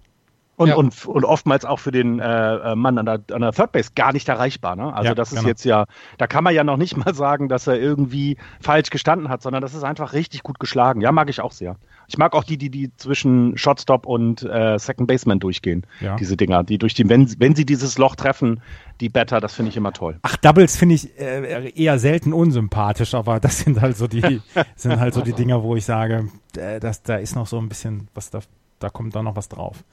Und, 0.57 0.69
ja. 0.69 0.75
und, 0.75 1.05
und 1.05 1.25
oftmals 1.25 1.65
auch 1.65 1.79
für 1.79 1.91
den 1.91 2.19
äh, 2.19 2.55
äh, 2.55 2.75
Mann 2.75 2.97
an 2.97 3.05
der, 3.05 3.21
an 3.33 3.41
der 3.41 3.51
Third 3.51 3.73
Base 3.73 3.91
gar 3.93 4.13
nicht 4.13 4.29
erreichbar. 4.29 4.77
Ne? 4.77 4.93
Also 4.93 5.09
ja, 5.09 5.15
das 5.15 5.33
ist 5.33 5.39
genau. 5.39 5.49
jetzt 5.49 5.65
ja, 5.65 5.85
da 6.17 6.27
kann 6.27 6.45
man 6.45 6.53
ja 6.53 6.63
noch 6.63 6.77
nicht 6.77 6.95
mal 7.05 7.13
sagen, 7.13 7.49
dass 7.49 7.67
er 7.67 7.77
irgendwie 7.79 8.37
falsch 8.61 8.89
gestanden 8.89 9.27
hat, 9.27 9.41
sondern 9.41 9.61
das 9.61 9.73
ist 9.73 9.83
einfach 9.83 10.13
richtig 10.13 10.43
gut 10.43 10.59
geschlagen. 10.59 11.01
Ja, 11.01 11.11
mag 11.11 11.29
ich 11.29 11.41
auch 11.41 11.51
sehr. 11.51 11.75
Ich 12.07 12.17
mag 12.17 12.33
auch 12.33 12.43
die, 12.43 12.57
die, 12.57 12.69
die 12.69 12.95
zwischen 12.95 13.57
Shotstop 13.57 14.05
und 14.05 14.43
äh, 14.43 14.77
Second 14.77 15.07
Baseman 15.07 15.39
durchgehen. 15.39 15.85
Ja. 15.99 16.15
Diese 16.15 16.37
Dinger, 16.37 16.63
die 16.63 16.77
durch 16.77 16.93
die, 16.93 17.09
wenn, 17.09 17.27
wenn 17.39 17.55
sie 17.55 17.65
dieses 17.65 17.97
Loch 17.97 18.15
treffen, 18.15 18.61
die 19.01 19.09
Better, 19.09 19.41
das 19.41 19.53
finde 19.53 19.69
ich 19.69 19.77
immer 19.77 19.91
toll. 19.91 20.19
Ach, 20.21 20.37
Doubles 20.37 20.77
finde 20.77 20.95
ich 20.95 21.19
äh, 21.19 21.69
eher 21.71 21.99
selten 21.99 22.31
unsympathisch, 22.31 23.13
aber 23.13 23.39
das 23.41 23.59
sind 23.59 23.81
halt 23.81 23.97
so 23.97 24.07
die, 24.07 24.41
sind 24.75 24.99
halt 24.99 25.13
so 25.13 25.21
die 25.21 25.33
Dinger, 25.33 25.63
wo 25.63 25.75
ich 25.75 25.83
sage, 25.83 26.29
äh, 26.55 26.79
das, 26.79 27.03
da 27.03 27.15
ist 27.15 27.35
noch 27.35 27.47
so 27.47 27.57
ein 27.57 27.67
bisschen 27.67 28.07
was 28.13 28.29
da 28.29 28.39
da 28.79 28.89
kommt 28.89 29.15
da 29.15 29.23
noch 29.23 29.35
was 29.35 29.49
drauf. 29.49 29.83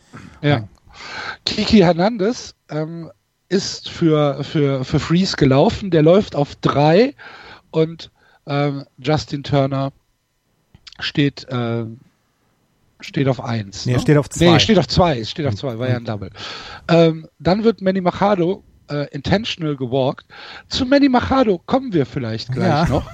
Ja. 0.42 0.68
Kiki 1.44 1.78
Hernandez 1.78 2.54
ähm, 2.68 3.10
ist 3.48 3.88
für, 3.88 4.44
für, 4.44 4.84
für 4.84 4.98
Freeze 4.98 5.36
gelaufen. 5.36 5.90
Der 5.90 6.02
läuft 6.02 6.34
auf 6.34 6.54
drei 6.56 7.14
und 7.70 8.10
ähm, 8.46 8.84
Justin 8.98 9.42
Turner 9.42 9.92
steht, 10.98 11.48
äh, 11.48 11.84
steht 13.00 13.28
auf 13.28 13.42
eins. 13.42 13.86
Nee, 13.86 13.94
ne? 13.94 14.00
steht 14.00 14.16
auf 14.16 14.30
zwei. 14.30 14.52
Nee, 14.52 14.60
steht 14.60 14.78
auf 14.78 14.88
zwei. 14.88 15.24
Steht 15.24 15.46
auf 15.46 15.54
zwei, 15.54 15.78
war 15.78 15.88
ja 15.88 15.96
ein 15.96 16.04
Double. 16.04 16.30
Ähm, 16.88 17.28
dann 17.38 17.64
wird 17.64 17.82
Manny 17.82 18.00
Machado 18.00 18.64
äh, 18.90 19.08
intentional 19.10 19.76
gewalkt. 19.76 20.26
Zu 20.68 20.86
Manny 20.86 21.08
Machado 21.08 21.58
kommen 21.66 21.92
wir 21.92 22.06
vielleicht 22.06 22.52
gleich 22.52 22.66
ja. 22.66 22.86
noch. 22.88 23.10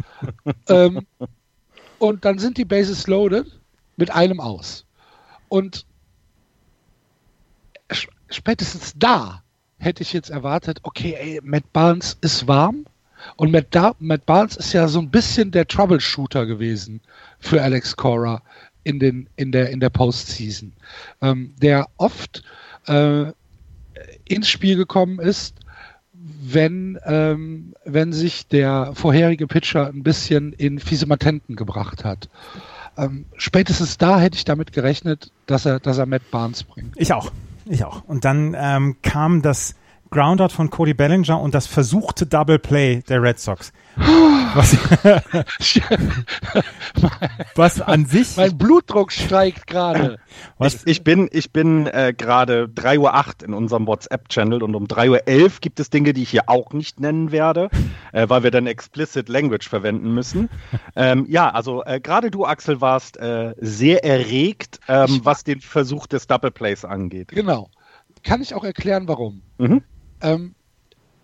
ähm, 0.68 1.06
und 1.98 2.24
dann 2.24 2.38
sind 2.38 2.58
die 2.58 2.64
Bases 2.64 3.06
loaded 3.06 3.46
mit 3.96 4.10
einem 4.10 4.40
aus. 4.40 4.85
Und 5.48 5.86
spätestens 8.30 8.94
da 8.96 9.42
hätte 9.78 10.02
ich 10.02 10.12
jetzt 10.12 10.30
erwartet, 10.30 10.80
okay, 10.82 11.16
ey, 11.18 11.40
Matt 11.42 11.72
Barnes 11.72 12.16
ist 12.20 12.48
warm. 12.48 12.86
Und 13.36 13.50
Matt, 13.50 13.68
da 13.70 13.94
Matt 13.98 14.26
Barnes 14.26 14.56
ist 14.56 14.72
ja 14.72 14.88
so 14.88 15.00
ein 15.00 15.10
bisschen 15.10 15.50
der 15.50 15.66
Troubleshooter 15.66 16.46
gewesen 16.46 17.00
für 17.38 17.62
Alex 17.62 17.96
Cora 17.96 18.42
in, 18.84 18.98
den, 19.00 19.28
in, 19.36 19.52
der, 19.52 19.70
in 19.70 19.80
der 19.80 19.90
Postseason. 19.90 20.72
Ähm, 21.20 21.54
der 21.60 21.88
oft 21.96 22.42
äh, 22.86 23.32
ins 24.24 24.48
Spiel 24.48 24.76
gekommen 24.76 25.18
ist, 25.18 25.56
wenn, 26.12 26.98
ähm, 27.04 27.74
wenn 27.84 28.12
sich 28.12 28.46
der 28.46 28.92
vorherige 28.94 29.46
Pitcher 29.46 29.88
ein 29.88 30.02
bisschen 30.02 30.52
in 30.52 30.78
fiese 30.78 31.06
Matenten 31.06 31.56
gebracht 31.56 32.04
hat. 32.04 32.28
Ähm, 32.96 33.26
spätestens 33.36 33.98
da 33.98 34.18
hätte 34.18 34.36
ich 34.36 34.44
damit 34.44 34.72
gerechnet, 34.72 35.30
dass 35.46 35.66
er, 35.66 35.80
dass 35.80 35.98
er 35.98 36.06
Matt 36.06 36.30
Barnes 36.30 36.64
bringt. 36.64 36.94
Ich 36.96 37.12
auch. 37.12 37.30
Ich 37.66 37.84
auch. 37.84 38.02
Und 38.04 38.24
dann 38.24 38.56
ähm, 38.58 38.96
kam 39.02 39.42
das 39.42 39.74
Groundout 40.10 40.48
von 40.48 40.70
Cody 40.70 40.94
Bellinger 40.94 41.40
und 41.40 41.54
das 41.54 41.66
versuchte 41.66 42.26
Double 42.26 42.58
Play 42.58 43.02
der 43.08 43.22
Red 43.22 43.38
Sox. 43.38 43.72
Was, 44.54 44.76
was 47.54 47.80
an 47.80 48.06
sich. 48.06 48.36
Mein 48.36 48.56
Blutdruck 48.56 49.10
steigt 49.10 49.66
gerade. 49.66 50.18
Ich, 50.60 50.86
ich, 50.86 51.04
bin, 51.04 51.28
ich 51.32 51.52
bin 51.52 51.86
äh, 51.86 52.14
gerade 52.16 52.66
3.08 52.66 52.98
Uhr 52.98 53.48
in 53.48 53.54
unserem 53.54 53.86
WhatsApp-Channel 53.86 54.62
und 54.62 54.74
um 54.74 54.84
3.11 54.84 55.42
Uhr 55.42 55.50
gibt 55.60 55.80
es 55.80 55.90
Dinge, 55.90 56.12
die 56.12 56.22
ich 56.22 56.30
hier 56.30 56.48
auch 56.48 56.72
nicht 56.72 57.00
nennen 57.00 57.32
werde, 57.32 57.68
äh, 58.12 58.28
weil 58.28 58.42
wir 58.42 58.50
dann 58.50 58.66
explicit 58.66 59.28
Language 59.28 59.68
verwenden 59.68 60.12
müssen. 60.14 60.48
Ähm, 60.94 61.26
ja, 61.28 61.50
also 61.50 61.84
äh, 61.84 62.00
gerade 62.00 62.30
du, 62.30 62.44
Axel, 62.44 62.80
warst 62.80 63.16
äh, 63.18 63.54
sehr 63.58 64.04
erregt, 64.04 64.80
ähm, 64.88 65.20
was 65.22 65.44
den 65.44 65.60
Versuch 65.60 66.06
des 66.06 66.26
Double 66.26 66.50
Plays 66.50 66.84
angeht. 66.84 67.28
Genau. 67.28 67.70
Kann 68.22 68.42
ich 68.42 68.54
auch 68.54 68.64
erklären, 68.64 69.08
warum. 69.08 69.42
Mhm. 69.58 69.82
Ähm, 70.20 70.54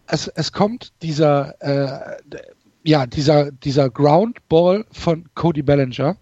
es, 0.07 0.29
es 0.29 0.53
kommt 0.53 0.93
dieser, 1.03 1.55
äh, 1.61 2.17
ja, 2.85 3.07
dieser, 3.07 3.51
dieser 3.51 3.91
Groundball 3.91 4.85
von 4.93 5.29
Cody 5.35 5.63
Bellinger. 5.63 6.17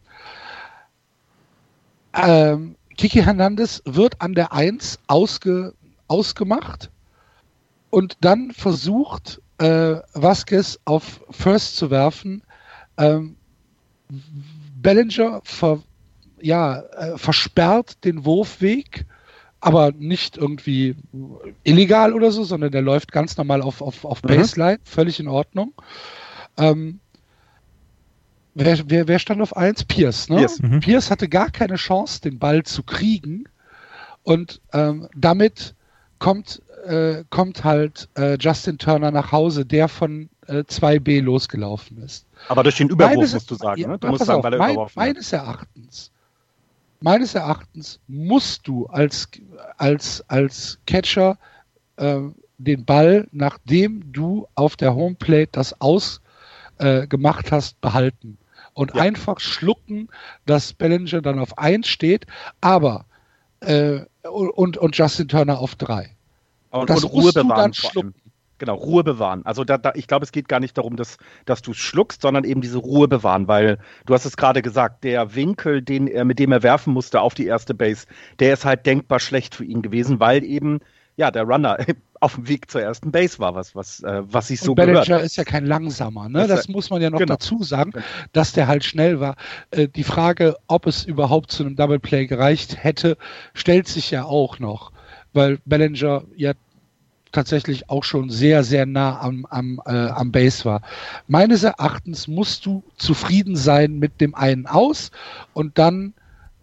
Ähm, 2.15 2.77
Kiki 2.97 3.23
Hernandez 3.23 3.83
wird 3.85 4.21
an 4.21 4.35
der 4.35 4.53
1 4.53 4.99
ausge, 5.07 5.75
ausgemacht 6.09 6.91
und 7.91 8.19
dann 8.21 8.53
versucht 8.53 9.41
äh, 9.59 9.97
Vasquez 10.15 10.79
auf 10.85 11.21
First 11.31 11.77
zu 11.77 11.91
werfen. 11.91 12.43
Ähm, 12.97 13.37
Bellinger 14.77 15.41
ver, 15.45 15.83
ja, 16.41 16.81
äh, 16.81 17.19
versperrt 17.19 18.05
den 18.05 18.25
Wurfweg, 18.25 19.07
aber 19.61 19.93
nicht 19.93 20.37
irgendwie 20.37 20.97
illegal 21.65 22.15
oder 22.15 22.33
so, 22.33 22.45
sondern 22.45 22.73
der 22.73 22.83
läuft 22.83 23.13
ganz 23.13 23.37
normal 23.37 23.63
auf, 23.63 23.83
auf, 23.83 24.05
auf 24.05 24.23
mhm. 24.23 24.29
Baseline, 24.29 24.79
mhm. 24.79 24.85
völlig 24.85 25.21
in 25.21 25.29
Ordnung. 25.29 25.75
Ähm, 26.57 27.01
wer, 28.55 28.79
wer, 28.87 29.09
wer 29.09 29.19
stand 29.19 29.43
auf 29.43 29.57
1? 29.57 29.85
Pierce, 29.85 30.29
ne? 30.29 30.39
Pierce. 30.39 30.63
Mhm. 30.63 30.81
Pierce 30.81 31.11
hatte 31.11 31.29
gar 31.29 31.51
keine 31.51 31.77
Chance, 31.77 32.23
den 32.23 32.39
Ball 32.39 32.63
zu 32.63 32.83
kriegen. 32.83 33.45
Und 34.23 34.61
ähm, 34.73 35.09
damit 35.15 35.75
kommt, 36.19 36.63
äh, 36.87 37.25
kommt 37.31 37.65
halt 37.65 38.09
äh, 38.17 38.37
Justin 38.39 38.79
Turner 38.79 39.11
nach 39.11 39.33
Hause, 39.33 39.67
der 39.67 39.89
von 39.89 40.31
äh, 40.47 40.61
2B 40.61 41.21
losgelaufen 41.21 42.03
ist. 42.03 42.27
Aber 42.49 42.63
durch 42.63 42.77
den 42.77 42.89
Überwurf 42.89 43.17
meines, 43.17 43.35
musst 43.35 43.51
du 43.51 43.55
sagen, 43.55 43.83
ne? 43.83 43.99
Du 43.99 44.09
musst 44.09 44.25
sagen, 44.25 44.39
auf, 44.39 44.45
weil 44.45 44.55
er 44.55 44.59
mein, 44.59 44.73
überworfen 44.73 44.99
Meines 44.99 45.33
Erachtens, 45.33 46.13
meines 47.03 47.35
Erachtens 47.35 48.01
musst 48.09 48.67
du 48.67 48.87
als, 48.87 49.29
als, 49.77 50.25
als 50.29 50.79
Catcher 50.87 51.39
äh, 51.97 52.21
den 52.59 52.85
Ball, 52.85 53.27
nachdem 53.33 54.13
du 54.13 54.47
auf 54.55 54.77
der 54.77 54.95
Homeplate 54.95 55.51
das 55.53 55.81
ausgemacht 55.81 57.47
äh, 57.49 57.51
hast, 57.51 57.81
behalten. 57.81 58.39
Und 58.75 58.95
ja. 58.95 59.03
einfach 59.03 59.41
schlucken, 59.41 60.09
dass 60.47 60.73
Bellinger 60.73 61.23
dann 61.23 61.39
auf 61.39 61.59
1 61.59 61.89
steht, 61.89 62.27
aber 62.61 63.07
äh, 63.61 64.01
und, 64.23 64.77
und 64.77 64.97
Justin 64.97 65.29
Turner 65.29 65.59
auf 65.59 65.75
3. 65.75 66.15
Und, 66.71 66.89
das 66.89 67.05
und 67.05 67.13
Ruhe 67.13 67.33
bewahren. 67.33 67.75
schlucken. 67.75 68.15
Genau, 68.61 68.75
Ruhe 68.75 69.03
bewahren. 69.03 69.41
Also 69.47 69.65
da, 69.65 69.79
da, 69.79 69.93
ich 69.95 70.07
glaube, 70.07 70.25
es 70.25 70.33
geht 70.33 70.47
gar 70.47 70.61
nicht 70.61 70.77
darum, 70.77 70.97
dass, 70.97 71.17
dass 71.47 71.63
du 71.63 71.73
schluckst, 71.73 72.21
sondern 72.21 72.45
eben 72.45 72.61
diese 72.61 72.77
Ruhe 72.77 73.09
bewahren, 73.09 73.49
weil 73.49 73.79
du 74.05 74.13
hast 74.13 74.27
es 74.27 74.37
gerade 74.37 74.61
gesagt, 74.61 75.03
der 75.03 75.35
Winkel, 75.35 75.81
den 75.81 76.07
er, 76.07 76.27
mit 76.27 76.39
dem 76.39 76.53
er 76.53 76.63
werfen 76.63 76.93
musste 76.93 77.23
auf 77.23 77.33
die 77.33 77.47
erste 77.47 77.73
Base, 77.73 78.07
der 78.39 78.53
ist 78.53 78.67
halt 78.67 78.85
denkbar 78.85 79.19
schlecht 79.19 79.55
für 79.55 79.65
ihn 79.65 79.81
gewesen, 79.81 80.21
weil 80.21 80.45
eben 80.45 80.81
ja 81.17 81.31
der 81.31 81.45
Runner 81.45 81.79
auf 82.21 82.35
dem 82.35 82.49
Weg 82.49 82.71
zur 82.71 82.83
ersten 82.83 83.13
Base 83.13 83.39
war, 83.39 83.55
was, 83.55 83.75
was, 83.75 84.03
äh, 84.03 84.23
was 84.25 84.49
sich 84.49 84.61
so 84.61 84.75
Bellinger 84.75 85.07
gehört. 85.07 85.23
ist 85.25 85.37
ja 85.37 85.45
kein 85.45 85.65
langsamer, 85.65 86.29
ne? 86.29 86.47
Das, 86.47 86.61
das 86.61 86.69
muss 86.69 86.91
man 86.91 87.01
ja 87.01 87.09
noch 87.09 87.19
genau. 87.19 87.33
dazu 87.33 87.63
sagen, 87.63 87.93
dass 88.33 88.53
der 88.53 88.67
halt 88.67 88.85
schnell 88.85 89.21
war. 89.21 89.37
Äh, 89.71 89.89
die 89.89 90.05
Frage, 90.05 90.57
ob 90.67 90.87
es 90.87 91.03
überhaupt 91.03 91.51
zu 91.51 91.65
einem 91.65 91.77
Double 91.77 91.99
Play 91.99 92.27
gereicht 92.27 92.85
hätte, 92.85 93.17
stellt 93.55 93.89
sich 93.89 94.11
ja 94.11 94.25
auch 94.25 94.59
noch, 94.59 94.93
weil 95.33 95.61
Bellinger 95.65 96.25
ja 96.37 96.53
tatsächlich 97.33 97.89
auch 97.89 98.05
schon 98.05 98.31
sehr, 98.31 98.65
sehr 98.65 98.87
nah 98.87 99.21
am, 99.21 99.47
am, 99.47 99.81
äh, 99.87 99.91
am 99.91 100.33
Base 100.33 100.65
war. 100.65 100.83
Meines 101.29 101.63
Erachtens 101.63 102.29
musst 102.29 102.67
du 102.67 102.83
zufrieden 102.97 103.57
sein 103.57 103.99
mit 103.99 104.21
dem 104.21 104.35
einen 104.35 104.67
aus 104.67 105.11
und 105.55 105.79
dann 105.79 106.15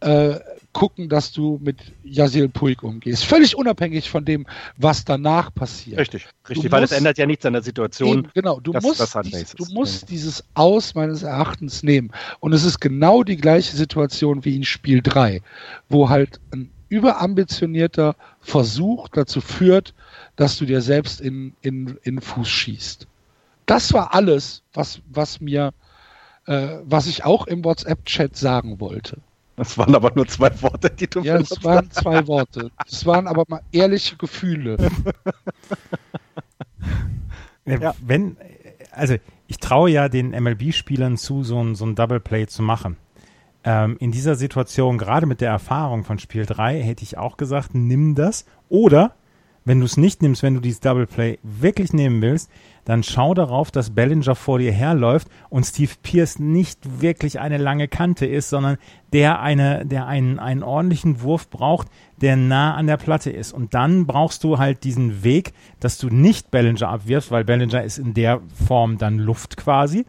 äh, 0.01 0.39
gucken, 0.73 1.09
dass 1.09 1.31
du 1.31 1.59
mit 1.63 1.77
Yasil 2.03 2.49
Puig 2.49 2.83
umgehst. 2.83 3.25
Völlig 3.25 3.57
unabhängig 3.57 4.11
von 4.11 4.25
dem, 4.25 4.45
was 4.77 5.03
danach 5.05 5.51
passiert. 5.51 5.99
Richtig, 5.99 6.27
richtig, 6.47 6.65
du 6.65 6.71
weil 6.71 6.83
es 6.83 6.91
ändert 6.91 7.17
ja 7.17 7.25
nichts 7.25 7.45
an 7.47 7.53
der 7.53 7.63
Situation. 7.63 8.19
Eben, 8.19 8.29
genau, 8.35 8.59
du 8.59 8.73
musst, 8.73 8.99
das 8.99 9.17
dies, 9.23 9.55
du 9.55 9.65
musst 9.73 10.09
dieses 10.11 10.43
Aus 10.53 10.93
meines 10.93 11.23
Erachtens 11.23 11.81
nehmen. 11.81 12.11
Und 12.39 12.53
es 12.53 12.63
ist 12.63 12.79
genau 12.79 13.23
die 13.23 13.37
gleiche 13.37 13.75
Situation 13.75 14.45
wie 14.45 14.55
in 14.55 14.63
Spiel 14.63 15.01
3, 15.01 15.41
wo 15.89 16.09
halt 16.09 16.39
ein 16.51 16.69
überambitionierter 16.89 18.15
Versuch 18.39 19.07
dazu 19.09 19.41
führt, 19.41 19.95
dass 20.37 20.57
du 20.57 20.65
dir 20.65 20.81
selbst 20.81 21.19
in, 21.19 21.53
in, 21.61 21.97
in 22.03 22.21
Fuß 22.21 22.47
schießt. 22.47 23.07
Das 23.65 23.91
war 23.91 24.13
alles, 24.13 24.63
was, 24.73 25.01
was 25.09 25.41
mir, 25.41 25.73
äh, 26.45 26.77
was 26.85 27.07
ich 27.07 27.25
auch 27.25 27.47
im 27.47 27.65
WhatsApp-Chat 27.65 28.37
sagen 28.37 28.79
wollte. 28.79 29.17
Das 29.57 29.77
waren 29.77 29.95
aber 29.95 30.11
nur 30.15 30.27
zwei 30.27 30.49
Worte, 30.61 30.91
die 30.91 31.07
du 31.07 31.21
Ja, 31.21 31.35
es 31.37 31.63
waren 31.63 31.89
zwei 31.91 32.27
Worte. 32.27 32.69
Es 32.87 33.05
waren 33.05 33.27
aber 33.27 33.43
mal 33.47 33.61
ehrliche 33.71 34.15
Gefühle. 34.15 34.77
ja. 37.65 37.95
Wenn, 37.99 38.37
also 38.91 39.15
ich 39.47 39.57
traue 39.57 39.89
ja 39.89 40.09
den 40.09 40.29
MLB-Spielern 40.29 41.17
zu, 41.17 41.43
so 41.43 41.61
ein, 41.61 41.73
so 41.73 41.85
ein 41.85 41.95
Double 41.95 42.19
Play 42.19 42.45
zu 42.45 42.61
machen. 42.61 42.97
Ähm, 43.63 43.97
in 43.99 44.11
dieser 44.11 44.35
Situation, 44.35 44.99
gerade 44.99 45.25
mit 45.25 45.41
der 45.41 45.49
Erfahrung 45.49 46.03
von 46.03 46.19
Spiel 46.19 46.45
3, 46.45 46.79
hätte 46.83 47.01
ich 47.01 47.17
auch 47.17 47.35
gesagt, 47.37 47.73
nimm 47.73 48.13
das. 48.13 48.45
Oder 48.69 49.15
wenn 49.67 49.81
du 49.81 49.85
es 49.85 49.97
nicht 49.97 50.21
nimmst, 50.21 50.43
wenn 50.43 50.53
du 50.53 50.61
dieses 50.61 50.79
Double 50.79 51.05
Play 51.05 51.39
wirklich 51.43 51.91
nehmen 51.91 52.21
willst, 52.21 52.49
dann 52.85 53.03
schau 53.03 53.33
darauf, 53.33 53.69
dass 53.69 53.89
Bellinger 53.89 54.33
vor 54.33 54.59
dir 54.59 54.71
herläuft 54.71 55.27
und 55.49 55.65
Steve 55.65 55.91
Pierce 56.01 56.39
nicht 56.39 57.01
wirklich 57.01 57.41
eine 57.41 57.57
lange 57.57 57.89
Kante 57.89 58.25
ist, 58.25 58.47
sondern 58.47 58.77
der 59.11 59.41
eine, 59.41 59.85
der 59.85 60.07
einen, 60.07 60.39
einen 60.39 60.63
ordentlichen 60.63 61.21
Wurf 61.21 61.49
braucht, 61.49 61.89
der 62.21 62.37
nah 62.37 62.75
an 62.75 62.87
der 62.87 62.95
Platte 62.95 63.29
ist. 63.29 63.51
Und 63.51 63.73
dann 63.73 64.07
brauchst 64.07 64.45
du 64.45 64.57
halt 64.57 64.85
diesen 64.85 65.25
Weg, 65.25 65.51
dass 65.81 65.97
du 65.97 66.07
nicht 66.07 66.49
Bellinger 66.49 66.87
abwirfst, 66.87 67.29
weil 67.29 67.43
Bellinger 67.43 67.83
ist 67.83 67.97
in 67.97 68.13
der 68.13 68.39
Form 68.67 68.97
dann 68.97 69.19
Luft 69.19 69.57
quasi. 69.57 70.05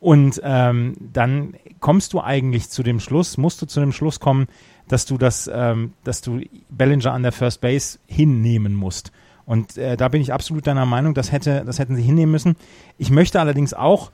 Und 0.00 0.40
ähm, 0.42 0.96
dann 0.98 1.54
kommst 1.80 2.14
du 2.14 2.20
eigentlich 2.22 2.70
zu 2.70 2.82
dem 2.82 2.98
Schluss, 2.98 3.36
musst 3.36 3.60
du 3.60 3.66
zu 3.66 3.78
dem 3.78 3.92
Schluss 3.92 4.20
kommen, 4.20 4.46
dass 4.92 5.06
du 5.06 5.16
das, 5.16 5.50
ähm, 5.52 5.94
dass 6.04 6.20
du 6.20 6.42
Bellinger 6.68 7.12
an 7.12 7.22
der 7.22 7.32
First 7.32 7.62
Base 7.62 7.98
hinnehmen 8.06 8.74
musst. 8.74 9.10
Und 9.46 9.78
äh, 9.78 9.96
da 9.96 10.08
bin 10.08 10.20
ich 10.20 10.34
absolut 10.34 10.66
deiner 10.66 10.84
Meinung, 10.84 11.14
das 11.14 11.32
hätte, 11.32 11.64
das 11.64 11.78
hätten 11.78 11.96
sie 11.96 12.02
hinnehmen 12.02 12.30
müssen. 12.30 12.56
Ich 12.98 13.10
möchte 13.10 13.40
allerdings 13.40 13.72
auch 13.72 14.12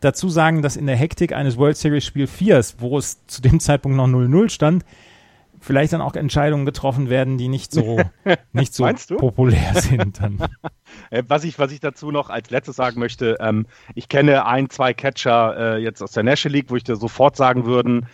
dazu 0.00 0.30
sagen, 0.30 0.62
dass 0.62 0.76
in 0.76 0.86
der 0.86 0.96
Hektik 0.96 1.34
eines 1.34 1.58
World 1.58 1.76
Series 1.76 2.06
Spiel 2.06 2.26
4, 2.26 2.62
wo 2.78 2.96
es 2.96 3.26
zu 3.26 3.42
dem 3.42 3.60
Zeitpunkt 3.60 3.96
noch 3.98 4.08
0-0 4.08 4.48
stand, 4.48 4.84
vielleicht 5.60 5.92
dann 5.92 6.00
auch 6.00 6.14
Entscheidungen 6.14 6.64
getroffen 6.64 7.10
werden, 7.10 7.36
die 7.36 7.48
nicht 7.48 7.70
so, 7.70 8.00
nicht 8.52 8.74
so 8.74 8.86
populär 9.16 9.74
sind. 9.74 10.20
Dann. 10.20 10.38
Äh, 11.10 11.24
was, 11.26 11.42
ich, 11.42 11.58
was 11.58 11.72
ich 11.72 11.80
dazu 11.80 12.12
noch 12.12 12.30
als 12.30 12.50
letztes 12.50 12.76
sagen 12.76 13.00
möchte, 13.00 13.36
ähm, 13.40 13.66
ich 13.94 14.08
kenne 14.08 14.46
ein, 14.46 14.70
zwei 14.70 14.94
Catcher 14.94 15.74
äh, 15.74 15.82
jetzt 15.82 16.00
aus 16.02 16.12
der 16.12 16.22
National 16.22 16.54
League, 16.56 16.70
wo 16.70 16.76
ich 16.76 16.84
dir 16.84 16.94
sofort 16.94 17.36
sagen 17.36 17.66
würden, 17.66 18.06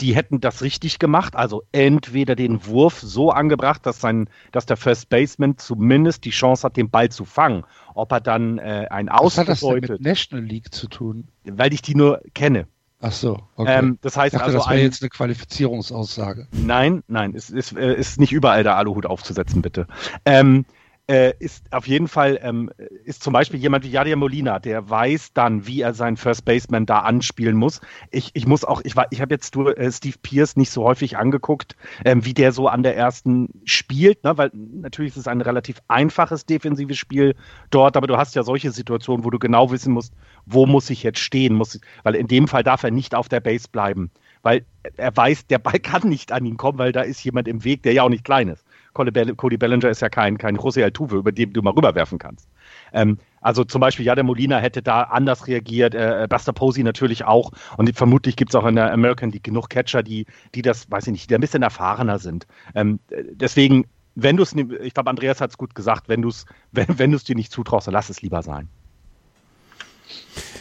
die 0.00 0.14
hätten 0.14 0.40
das 0.40 0.62
richtig 0.62 0.98
gemacht, 0.98 1.34
also 1.34 1.64
entweder 1.72 2.36
den 2.36 2.66
Wurf 2.66 3.00
so 3.00 3.30
angebracht, 3.30 3.84
dass, 3.84 4.00
sein, 4.00 4.28
dass 4.52 4.66
der 4.66 4.76
First 4.76 5.08
Baseman 5.08 5.58
zumindest 5.58 6.24
die 6.24 6.30
Chance 6.30 6.64
hat, 6.64 6.76
den 6.76 6.90
Ball 6.90 7.08
zu 7.08 7.24
fangen. 7.24 7.64
Ob 7.94 8.12
er 8.12 8.20
dann 8.20 8.58
äh, 8.58 8.86
ein 8.90 9.08
Aus 9.08 9.36
Was 9.36 9.38
hat 9.38 9.48
das 9.48 9.60
denn 9.60 9.80
mit 9.80 10.00
National 10.00 10.44
League 10.44 10.72
zu 10.72 10.88
tun? 10.88 11.28
Weil 11.44 11.72
ich 11.72 11.82
die 11.82 11.94
nur 11.94 12.20
kenne. 12.34 12.66
Ach 13.00 13.12
so, 13.12 13.38
okay. 13.54 13.78
Ähm, 13.78 13.98
das 14.00 14.16
heißt 14.16 14.34
dachte, 14.34 14.44
also 14.44 14.58
das 14.58 14.68
wäre 14.68 14.80
jetzt 14.80 15.02
eine 15.02 15.10
Qualifizierungsaussage. 15.10 16.48
Nein, 16.50 17.04
nein, 17.06 17.32
es 17.34 17.48
ist, 17.48 17.72
ist, 17.72 17.78
ist 17.78 18.20
nicht 18.20 18.32
überall 18.32 18.64
der 18.64 18.76
Aluhut 18.76 19.06
aufzusetzen, 19.06 19.62
bitte. 19.62 19.86
Ähm, 20.24 20.64
äh, 21.08 21.32
ist 21.38 21.72
auf 21.72 21.88
jeden 21.88 22.06
Fall, 22.06 22.38
ähm, 22.42 22.70
ist 23.04 23.22
zum 23.22 23.32
Beispiel 23.32 23.58
jemand 23.58 23.84
wie 23.84 23.90
Jadia 23.90 24.14
Molina, 24.14 24.58
der 24.58 24.88
weiß 24.88 25.32
dann, 25.32 25.66
wie 25.66 25.80
er 25.80 25.94
seinen 25.94 26.18
First 26.18 26.44
Baseman 26.44 26.84
da 26.84 27.00
anspielen 27.00 27.56
muss. 27.56 27.80
Ich, 28.10 28.30
ich 28.34 28.46
muss 28.46 28.62
auch, 28.62 28.82
ich 28.84 28.94
war, 28.94 29.06
ich 29.10 29.22
habe 29.22 29.34
jetzt 29.34 29.56
äh, 29.56 29.90
Steve 29.90 30.16
Pierce 30.22 30.56
nicht 30.56 30.70
so 30.70 30.84
häufig 30.84 31.16
angeguckt, 31.16 31.76
ähm, 32.04 32.24
wie 32.26 32.34
der 32.34 32.52
so 32.52 32.68
an 32.68 32.82
der 32.82 32.96
ersten 32.96 33.48
spielt, 33.64 34.22
ne? 34.22 34.36
weil 34.36 34.50
natürlich 34.52 35.12
ist 35.12 35.20
es 35.20 35.28
ein 35.28 35.40
relativ 35.40 35.80
einfaches 35.88 36.44
defensives 36.44 36.98
Spiel 36.98 37.34
dort, 37.70 37.96
aber 37.96 38.06
du 38.06 38.18
hast 38.18 38.34
ja 38.34 38.42
solche 38.42 38.70
Situationen, 38.70 39.24
wo 39.24 39.30
du 39.30 39.38
genau 39.38 39.70
wissen 39.70 39.94
musst, 39.94 40.12
wo 40.44 40.66
muss 40.66 40.90
ich 40.90 41.02
jetzt 41.02 41.20
stehen, 41.20 41.54
muss, 41.54 41.80
weil 42.02 42.16
in 42.16 42.26
dem 42.26 42.48
Fall 42.48 42.62
darf 42.62 42.82
er 42.82 42.90
nicht 42.90 43.14
auf 43.14 43.28
der 43.28 43.40
Base 43.40 43.68
bleiben 43.70 44.10
weil 44.42 44.64
er 44.96 45.16
weiß, 45.16 45.46
der 45.48 45.58
Ball 45.58 45.78
kann 45.82 46.08
nicht 46.08 46.32
an 46.32 46.46
ihn 46.46 46.56
kommen, 46.56 46.78
weil 46.78 46.92
da 46.92 47.02
ist 47.02 47.22
jemand 47.24 47.48
im 47.48 47.64
Weg, 47.64 47.82
der 47.82 47.92
ja 47.92 48.02
auch 48.02 48.08
nicht 48.08 48.24
klein 48.24 48.48
ist. 48.48 48.64
Cody 49.36 49.56
Bellinger 49.56 49.88
ist 49.88 50.02
ja 50.02 50.08
kein, 50.08 50.38
kein 50.38 50.56
José 50.56 50.82
Altuve, 50.82 51.16
über 51.16 51.32
den 51.32 51.52
du 51.52 51.62
mal 51.62 51.72
rüberwerfen 51.72 52.18
kannst. 52.18 52.48
Ähm, 52.92 53.18
also 53.40 53.64
zum 53.64 53.80
Beispiel, 53.80 54.04
ja, 54.04 54.14
der 54.14 54.24
Molina 54.24 54.58
hätte 54.58 54.82
da 54.82 55.02
anders 55.02 55.46
reagiert, 55.46 55.94
äh, 55.94 56.26
Buster 56.28 56.52
Posey 56.52 56.82
natürlich 56.82 57.24
auch. 57.24 57.52
Und 57.76 57.94
vermutlich 57.96 58.36
gibt 58.36 58.50
es 58.50 58.54
auch 58.54 58.66
in 58.66 58.74
der 58.74 58.92
American 58.92 59.30
League 59.30 59.44
genug 59.44 59.68
Catcher, 59.70 60.02
die, 60.02 60.26
die 60.54 60.62
das, 60.62 60.90
weiß 60.90 61.06
ich 61.06 61.12
nicht, 61.12 61.30
die 61.30 61.34
ein 61.34 61.40
bisschen 61.40 61.62
erfahrener 61.62 62.18
sind. 62.18 62.46
Ähm, 62.74 62.98
deswegen, 63.10 63.86
wenn 64.14 64.36
du 64.36 64.42
es, 64.42 64.54
ich 64.54 64.94
glaube, 64.94 65.10
Andreas 65.10 65.40
hat 65.40 65.50
es 65.50 65.58
gut 65.58 65.74
gesagt, 65.74 66.08
wenn 66.08 66.22
du 66.22 66.28
es 66.28 66.44
wenn, 66.72 66.98
wenn 66.98 67.16
dir 67.16 67.34
nicht 67.34 67.52
zutraust, 67.52 67.86
dann 67.86 67.94
lass 67.94 68.10
es 68.10 68.22
lieber 68.22 68.42
sein. 68.42 68.68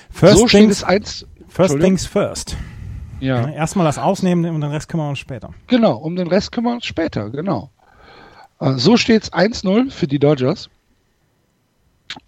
First, 0.10 0.38
so 0.38 0.48
things, 0.48 0.84
eins, 0.84 1.28
first 1.48 1.80
things 1.80 2.06
first. 2.06 2.58
Ja. 3.20 3.50
Erstmal 3.50 3.86
das 3.86 3.98
Ausnehmen 3.98 4.54
und 4.54 4.62
den 4.62 4.72
Rest 4.72 4.90
kümmern 4.90 5.08
wir 5.08 5.10
uns 5.12 5.20
später. 5.20 5.54
Genau, 5.68 5.96
um 5.98 6.16
den 6.16 6.28
Rest 6.28 6.52
kümmern 6.52 6.74
wir 6.74 6.76
uns 6.76 6.86
später, 6.86 7.30
genau. 7.30 7.72
Äh, 8.60 8.74
so 8.76 8.98
steht 8.98 9.24
es 9.24 9.34
1-0 9.34 9.92
für 9.92 10.08
die 10.08 10.20
Dodgers. 10.20 10.70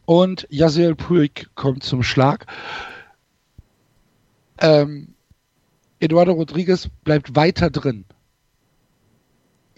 Und 0.05 0.47
Yasiel 0.49 0.95
Puig 0.95 1.49
kommt 1.55 1.83
zum 1.83 2.03
Schlag. 2.03 2.45
Ähm, 4.59 5.13
Eduardo 5.99 6.33
Rodriguez 6.33 6.89
bleibt 7.03 7.35
weiter 7.35 7.69
drin. 7.69 8.05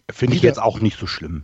Finde 0.10 0.36
ich 0.36 0.42
jetzt 0.42 0.62
auch 0.62 0.80
nicht 0.82 1.00
so 1.00 1.08
schlimm. 1.08 1.44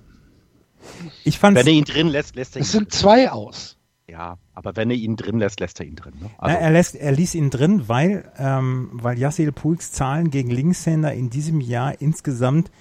Ich 1.24 1.40
fand 1.40 1.58
Wenn 1.58 1.68
er 1.68 1.74
ihn 1.74 1.86
drin 1.86 2.08
lässt, 2.08 2.36
lässt 2.36 2.56
er 2.56 2.60
ihn. 2.60 2.64
Es 2.64 2.72
sind 2.72 2.92
zwei 2.92 3.32
aus. 3.32 3.78
Ja, 4.10 4.38
aber 4.54 4.76
wenn 4.76 4.90
er 4.90 4.96
ihn 4.96 5.18
drin 5.18 5.40
lässt, 5.40 5.60
lässt 5.60 5.80
er 5.80 5.86
ihn 5.86 5.96
drin. 5.96 6.14
Ne? 6.20 6.30
Also 6.38 6.56
Na, 6.56 6.62
er, 6.62 6.72
lässt, 6.72 6.96
er 6.96 7.12
ließ 7.12 7.36
ihn 7.36 7.50
drin, 7.50 7.90
weil, 7.90 8.32
ähm, 8.38 8.90
weil 8.94 9.18
Yassil 9.18 9.52
Puigs 9.52 9.92
Zahlen 9.92 10.32
gegen 10.32 10.50
Linkshänder 10.50 11.14
in 11.14 11.30
diesem 11.30 11.60
Jahr 11.60 12.00
insgesamt 12.00 12.72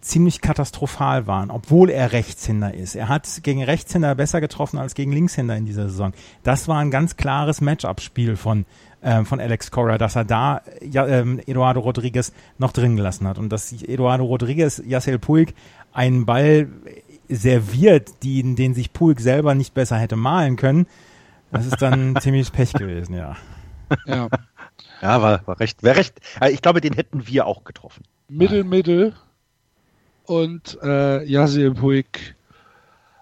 ziemlich 0.00 0.40
katastrophal 0.40 1.26
waren, 1.26 1.50
obwohl 1.50 1.90
er 1.90 2.12
Rechtshänder 2.12 2.74
ist. 2.74 2.94
Er 2.94 3.08
hat 3.08 3.28
gegen 3.42 3.62
Rechtshänder 3.62 4.14
besser 4.14 4.40
getroffen 4.40 4.78
als 4.78 4.94
gegen 4.94 5.12
Linkshänder 5.12 5.56
in 5.56 5.66
dieser 5.66 5.88
Saison. 5.88 6.12
Das 6.42 6.68
war 6.68 6.78
ein 6.78 6.90
ganz 6.90 7.16
klares 7.16 7.60
Matchup-Spiel 7.60 8.36
von, 8.36 8.64
äh, 9.02 9.24
von 9.24 9.40
Alex 9.40 9.70
Cora, 9.70 9.98
dass 9.98 10.16
er 10.16 10.24
da 10.24 10.62
ja, 10.80 11.06
ähm, 11.06 11.40
Eduardo 11.46 11.80
Rodriguez 11.80 12.32
noch 12.58 12.72
drin 12.72 12.96
gelassen 12.96 13.28
hat 13.28 13.38
und 13.38 13.50
dass 13.50 13.72
Eduardo 13.72 14.24
Rodriguez 14.24 14.82
Yassel 14.84 15.18
Puig 15.18 15.54
einen 15.92 16.24
Ball 16.24 16.68
serviert, 17.28 18.22
die, 18.22 18.54
den 18.54 18.74
sich 18.74 18.92
Puig 18.92 19.20
selber 19.20 19.54
nicht 19.54 19.74
besser 19.74 19.96
hätte 19.96 20.16
malen 20.16 20.56
können. 20.56 20.86
Das 21.52 21.66
ist 21.66 21.82
dann 21.82 22.16
ziemlich 22.20 22.52
Pech 22.52 22.72
gewesen, 22.72 23.14
ja. 23.14 23.36
Ja, 24.06 24.28
ja 25.02 25.22
war, 25.22 25.46
war 25.46 25.60
recht, 25.60 25.82
war 25.82 25.96
recht. 25.96 26.20
Ich 26.50 26.62
glaube, 26.62 26.80
den 26.80 26.94
hätten 26.94 27.26
wir 27.26 27.46
auch 27.46 27.64
getroffen. 27.64 28.04
Mittel, 28.28 28.64
Mittel 28.64 29.14
und 30.30 30.78
äh, 30.80 31.24
Yasil 31.24 31.74
Puig 31.74 32.36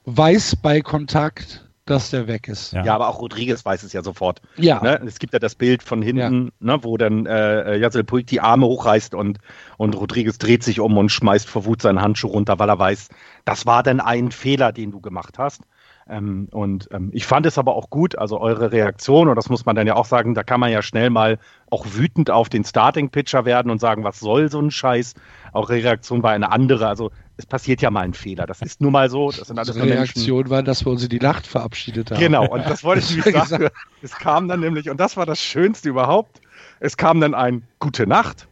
weiß 0.05 0.57
bei 0.57 0.83
Kontakt, 0.83 1.67
dass 1.87 2.11
der 2.11 2.29
weg 2.29 2.49
ist. 2.49 2.75
Ja. 2.75 2.85
ja, 2.85 2.95
aber 2.95 3.09
auch 3.09 3.19
Rodriguez 3.21 3.65
weiß 3.65 3.83
es 3.83 3.95
ja 3.95 4.03
sofort. 4.03 4.43
Ja. 4.57 4.83
Ne? 4.83 5.01
Es 5.07 5.19
gibt 5.19 5.33
ja 5.33 5.39
das 5.39 5.55
Bild 5.55 5.83
von 5.83 6.03
hinten, 6.03 6.53
ja. 6.61 6.77
ne, 6.77 6.85
wo 6.85 6.99
dann 6.99 7.25
äh, 7.25 7.79
Yasil 7.79 8.05
Puig 8.05 8.27
die 8.27 8.43
Arme 8.43 8.67
hochreißt 8.67 9.15
und, 9.15 9.39
und 9.79 9.97
Rodriguez 9.97 10.37
dreht 10.37 10.63
sich 10.63 10.81
um 10.81 10.99
und 10.99 11.09
schmeißt 11.09 11.49
vor 11.49 11.65
Wut 11.65 11.81
seinen 11.81 12.03
Handschuh 12.03 12.29
runter, 12.29 12.59
weil 12.59 12.69
er 12.69 12.79
weiß, 12.79 13.09
das 13.47 13.65
war 13.65 13.83
dann 13.83 14.01
ein 14.01 14.31
Fehler, 14.31 14.73
den 14.73 14.91
du 14.91 15.01
gemacht 15.01 15.39
hast. 15.39 15.63
Ähm, 16.11 16.49
und 16.53 16.89
ähm, 16.91 17.11
ich 17.13 17.27
fand 17.27 17.45
es 17.45 17.59
aber 17.59 17.75
auch 17.75 17.91
gut, 17.91 18.17
also 18.17 18.41
eure 18.41 18.73
Reaktion, 18.73 19.29
und 19.29 19.37
das 19.37 19.51
muss 19.51 19.67
man 19.67 19.77
dann 19.77 19.87
ja 19.87 19.95
auch 19.95 20.07
sagen, 20.07 20.35
da 20.35 20.43
kann 20.43 20.59
man 20.59 20.73
ja 20.73 20.81
schnell 20.81 21.11
mal 21.11 21.39
auch 21.71 21.85
wütend 21.87 22.31
auf 22.31 22.49
den 22.49 22.65
Starting-Pitcher 22.65 23.45
werden 23.45 23.71
und 23.71 23.79
sagen, 23.79 24.05
was 24.05 24.19
soll 24.19 24.51
so 24.51 24.59
ein 24.59 24.71
Scheiß? 24.71 25.15
Auch 25.53 25.69
Reaktion 25.69 26.23
war 26.23 26.33
eine 26.33 26.51
andere. 26.51 26.89
Also 26.89 27.11
es 27.37 27.45
passiert 27.45 27.83
ja 27.83 27.91
mal 27.91 28.01
ein 28.01 28.15
Fehler. 28.15 28.47
Das 28.47 28.63
ist 28.63 28.81
nun 28.81 28.93
mal 28.93 29.11
so. 29.11 29.31
Das 29.31 29.49
sind 29.49 29.59
alles 29.59 29.77
Unsere 29.77 29.95
Reaktion 29.95 30.39
Menschen. 30.39 30.51
war, 30.51 30.63
dass 30.63 30.85
wir 30.85 30.93
uns 30.93 31.03
in 31.03 31.11
die 31.11 31.21
Nacht 31.21 31.47
verabschiedet 31.47 32.11
haben. 32.11 32.21
Genau, 32.21 32.49
und 32.49 32.65
das 32.65 32.83
wollte 32.85 33.01
ich 33.01 33.17
nämlich 33.25 33.45
sagen. 33.45 33.69
Es 34.01 34.17
kam 34.17 34.49
dann 34.49 34.61
nämlich, 34.61 34.89
und 34.89 34.99
das 34.99 35.17
war 35.19 35.27
das 35.27 35.41
Schönste 35.41 35.91
überhaupt, 35.91 36.41
es 36.81 36.97
kam 36.97 37.21
dann 37.21 37.35
ein 37.35 37.65
Gute 37.81 38.07
Nacht. 38.07 38.49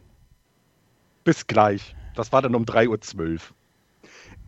Bis 1.23 1.47
gleich. 1.47 1.95
Das 2.15 2.31
war 2.31 2.41
dann 2.41 2.53
um 2.55 2.65
3.12 2.65 3.17
Uhr. 3.19 3.39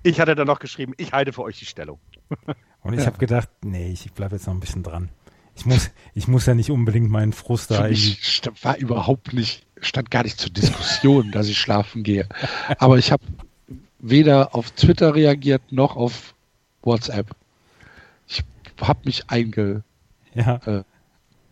Ich 0.03 0.19
hatte 0.21 0.35
dann 0.35 0.47
noch 0.47 0.59
geschrieben, 0.59 0.93
ich 0.97 1.11
halte 1.11 1.33
für 1.33 1.41
euch 1.41 1.57
die 1.59 1.65
Stellung. 1.65 1.99
Und 2.81 2.93
ich 2.93 3.01
ja. 3.01 3.05
habe 3.07 3.17
gedacht, 3.17 3.49
nee, 3.63 3.91
ich 3.91 4.11
bleibe 4.13 4.35
jetzt 4.35 4.47
noch 4.47 4.53
ein 4.53 4.59
bisschen 4.59 4.83
dran. 4.83 5.09
Ich 5.55 5.65
muss, 5.65 5.91
ich 6.13 6.27
muss 6.27 6.45
ja 6.45 6.55
nicht 6.55 6.71
unbedingt 6.71 7.09
meinen 7.09 7.33
Frust 7.33 7.71
da 7.71 7.87
irgendwie. 7.87 8.17
war 8.61 8.77
überhaupt 8.77 9.33
nicht, 9.33 9.65
stand 9.81 10.09
gar 10.09 10.23
nicht 10.23 10.39
zur 10.39 10.51
Diskussion, 10.51 11.31
dass 11.33 11.47
ich 11.47 11.57
schlafen 11.57 12.03
gehe. 12.03 12.27
Aber 12.77 12.97
ich 12.97 13.11
habe 13.11 13.23
weder 13.99 14.55
auf 14.55 14.71
Twitter 14.71 15.15
reagiert 15.15 15.61
noch 15.71 15.97
auf 15.97 16.33
WhatsApp. 16.81 17.35
Ich 18.27 18.43
habe 18.81 18.99
mich 19.03 19.29
einge. 19.29 19.83
Ja. 20.33 20.61
Äh, 20.65 20.83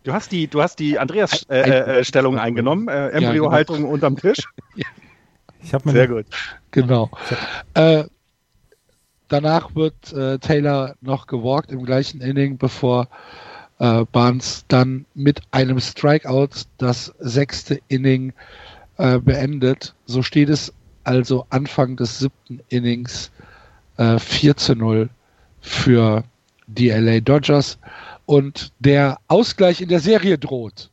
du 0.03 0.13
hast 0.13 0.31
die, 0.31 0.47
du 0.47 0.61
hast 0.61 0.79
die 0.79 0.97
Andreas-Stellung 0.99 2.35
äh, 2.35 2.37
äh, 2.37 2.41
eingenommen, 2.41 2.87
äh, 2.87 3.09
Embryo-Haltung 3.09 3.75
ja, 3.75 3.81
genau. 3.81 3.93
unterm 3.93 4.17
Tisch. 4.17 4.39
Ich 5.59 5.73
habe 5.73 5.91
Sehr 5.91 6.07
gut. 6.07 6.27
Genau. 6.71 7.09
Äh, 7.73 8.05
danach 9.27 9.75
wird 9.75 10.13
äh, 10.13 10.39
Taylor 10.39 10.95
noch 11.01 11.27
gewalkt 11.27 11.71
im 11.71 11.85
gleichen 11.85 12.21
Inning, 12.21 12.57
bevor 12.57 13.07
äh, 13.79 14.05
Barnes 14.11 14.65
dann 14.67 15.05
mit 15.13 15.41
einem 15.51 15.79
Strikeout 15.79 16.65
das 16.77 17.13
sechste 17.19 17.79
Inning 17.87 18.33
äh, 18.97 19.19
beendet. 19.19 19.93
So 20.05 20.23
steht 20.23 20.49
es 20.49 20.73
also 21.03 21.45
Anfang 21.49 21.95
des 21.95 22.19
siebten 22.19 22.59
Innings 22.69 23.31
äh, 23.97 24.19
4 24.19 24.57
zu 24.57 24.75
0 24.75 25.09
für 25.61 26.23
die 26.67 26.89
LA 26.89 27.21
Dodgers 27.21 27.77
und 28.25 28.73
der 28.79 29.17
Ausgleich 29.27 29.81
in 29.81 29.89
der 29.89 29.99
Serie 29.99 30.37
droht. 30.37 30.91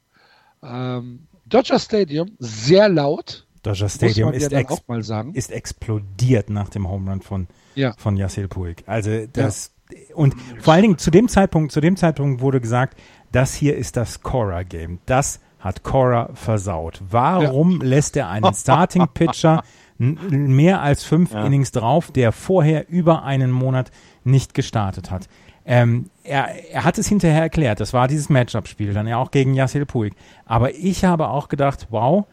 Ähm, 0.63 1.27
Dodger 1.47 1.79
Stadium 1.79 2.31
sehr 2.39 2.89
laut. 2.89 3.47
Dodger 3.63 3.89
Stadium 3.89 4.33
ist, 4.33 4.53
ja 4.53 4.59
ex 4.59 4.83
ist 5.33 5.51
explodiert 5.51 6.51
nach 6.51 6.69
dem 6.69 6.89
Home 6.89 7.11
Run 7.11 7.21
von 7.21 7.47
ja. 7.75 7.95
von 7.97 8.17
Yassil 8.17 8.49
Puig. 8.49 8.83
Also 8.87 9.27
das 9.33 9.73
ja. 9.91 10.15
und 10.15 10.35
vor 10.61 10.75
allen 10.75 10.83
Dingen 10.83 10.99
zu 10.99 11.11
dem 11.11 11.29
Zeitpunkt, 11.29 11.73
zu 11.73 11.81
dem 11.81 11.97
Zeitpunkt 11.97 12.41
wurde 12.41 12.61
gesagt, 12.61 12.99
das 13.33 13.55
hier 13.55 13.77
ist 13.77 13.97
das 13.97 14.23
Cora 14.23 14.63
Game. 14.63 15.01
Das 15.07 15.41
hat 15.59 15.83
Cora 15.83 16.31
versaut. 16.35 17.01
Warum 17.11 17.81
ja. 17.81 17.89
lässt 17.89 18.17
er 18.17 18.29
einen 18.29 18.53
Starting 18.55 19.09
Pitcher 19.13 19.63
mehr 19.99 20.83
als 20.83 21.05
fünf 21.05 21.33
Innings 21.33 21.73
drauf, 21.73 22.11
der 22.11 22.33
vorher 22.33 22.89
über 22.89 23.25
einen 23.25 23.51
Monat 23.51 23.91
nicht 24.25 24.55
gestartet 24.55 25.11
hat? 25.11 25.29
Ähm, 25.67 26.11
er, 26.23 26.49
er 26.71 26.85
hat 26.85 26.99
es 26.99 27.09
hinterher 27.09 27.41
erklärt, 27.41 27.81
das 27.81 27.95
war 27.95 28.07
dieses 28.07 28.29
Matchup-Spiel, 28.29 28.93
dann 28.93 29.07
ja 29.07 29.17
auch 29.17 29.31
gegen 29.31 29.55
Yassil 29.55 29.87
Puig. 29.87 30.13
Aber 30.45 30.75
ich 30.75 31.05
habe 31.05 31.29
auch 31.29 31.49
gedacht, 31.49 31.87
wow, 31.91 32.27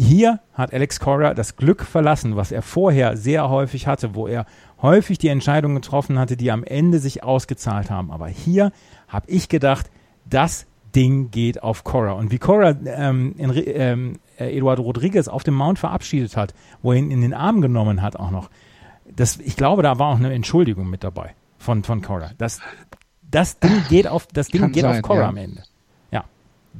hier 0.00 0.40
hat 0.54 0.72
Alex 0.72 0.98
Cora 1.00 1.34
das 1.34 1.56
Glück 1.56 1.84
verlassen, 1.84 2.36
was 2.36 2.52
er 2.52 2.62
vorher 2.62 3.16
sehr 3.16 3.48
häufig 3.50 3.86
hatte, 3.86 4.14
wo 4.14 4.26
er 4.26 4.46
häufig 4.80 5.18
die 5.18 5.28
Entscheidungen 5.28 5.76
getroffen 5.76 6.18
hatte, 6.18 6.36
die 6.36 6.50
am 6.50 6.64
Ende 6.64 6.98
sich 6.98 7.22
ausgezahlt 7.22 7.90
haben. 7.90 8.10
Aber 8.10 8.28
hier 8.28 8.72
habe 9.08 9.28
ich 9.28 9.48
gedacht, 9.48 9.90
das 10.24 10.66
Ding 10.94 11.30
geht 11.30 11.62
auf 11.62 11.84
Cora. 11.84 12.12
Und 12.12 12.32
wie 12.32 12.38
Cora 12.38 12.74
ähm, 12.86 13.34
in, 13.36 13.52
ähm, 13.66 14.18
äh, 14.38 14.56
Eduardo 14.56 14.82
Rodriguez 14.82 15.28
auf 15.28 15.44
dem 15.44 15.54
Mount 15.54 15.78
verabschiedet 15.78 16.36
hat, 16.36 16.54
wo 16.82 16.92
er 16.92 16.98
ihn 16.98 17.10
in 17.10 17.20
den 17.20 17.34
Arm 17.34 17.60
genommen 17.60 18.02
hat 18.02 18.16
auch 18.16 18.30
noch, 18.30 18.50
das, 19.14 19.38
ich 19.38 19.56
glaube, 19.56 19.82
da 19.82 19.98
war 19.98 20.08
auch 20.08 20.18
eine 20.18 20.32
Entschuldigung 20.32 20.88
mit 20.88 21.04
dabei 21.04 21.34
von, 21.58 21.84
von 21.84 22.00
Cora. 22.00 22.30
Das, 22.38 22.60
das 23.22 23.58
Ding 23.58 23.84
geht 23.88 24.06
auf, 24.06 24.26
das 24.28 24.48
Ding 24.48 24.72
geht 24.72 24.82
sein, 24.82 24.96
auf 24.96 25.02
Cora 25.02 25.20
ja. 25.20 25.28
am 25.28 25.36
Ende. 25.36 25.62
Ja. 26.10 26.24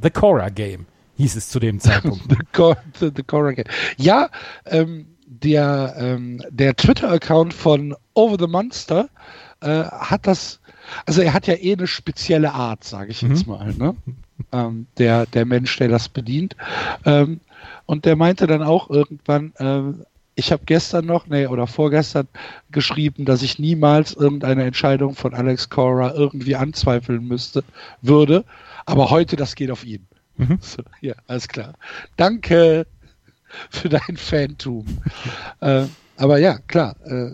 The 0.00 0.10
Cora 0.10 0.48
Game 0.48 0.86
hieß 1.20 1.36
es 1.36 1.48
zu 1.48 1.60
dem 1.60 1.80
Zeitpunkt. 1.80 2.22
the, 2.28 2.74
the, 2.98 3.10
the 3.14 3.22
Corrigan. 3.22 3.64
Ja, 3.96 4.30
ähm, 4.66 5.06
der, 5.26 5.94
ähm, 5.98 6.42
der 6.50 6.74
Twitter-Account 6.74 7.54
von 7.54 7.94
Over 8.14 8.36
the 8.38 8.46
Monster 8.46 9.08
äh, 9.60 9.84
hat 9.84 10.26
das, 10.26 10.60
also 11.06 11.22
er 11.22 11.32
hat 11.32 11.46
ja 11.46 11.54
eh 11.54 11.74
eine 11.74 11.86
spezielle 11.86 12.52
Art, 12.52 12.84
sage 12.84 13.10
ich 13.10 13.22
jetzt 13.22 13.46
mhm. 13.46 13.52
mal, 13.52 13.74
ne? 13.74 13.94
ähm, 14.52 14.86
der, 14.98 15.26
der 15.26 15.44
Mensch, 15.44 15.76
der 15.76 15.88
das 15.88 16.08
bedient. 16.08 16.56
Ähm, 17.04 17.40
und 17.86 18.04
der 18.04 18.16
meinte 18.16 18.46
dann 18.46 18.62
auch 18.62 18.90
irgendwann, 18.90 19.52
äh, 19.56 20.04
ich 20.34 20.52
habe 20.52 20.62
gestern 20.64 21.06
noch, 21.06 21.26
nee, 21.26 21.46
oder 21.46 21.66
vorgestern 21.66 22.28
geschrieben, 22.70 23.24
dass 23.24 23.42
ich 23.42 23.58
niemals 23.58 24.14
irgendeine 24.14 24.64
Entscheidung 24.64 25.14
von 25.14 25.34
Alex 25.34 25.68
Cora 25.68 26.14
irgendwie 26.14 26.56
anzweifeln 26.56 27.26
müsste, 27.26 27.62
würde. 28.00 28.44
Aber 28.86 29.10
heute, 29.10 29.36
das 29.36 29.54
geht 29.54 29.70
auf 29.70 29.84
ihn. 29.84 30.06
Mhm. 30.40 30.58
So, 30.60 30.82
ja, 31.00 31.14
alles 31.26 31.48
klar. 31.48 31.74
Danke 32.16 32.86
für 33.70 33.88
dein 33.88 34.16
Fantum. 34.16 34.86
äh, 35.60 35.86
aber 36.16 36.38
ja, 36.38 36.58
klar. 36.66 36.96
Äh, 37.04 37.30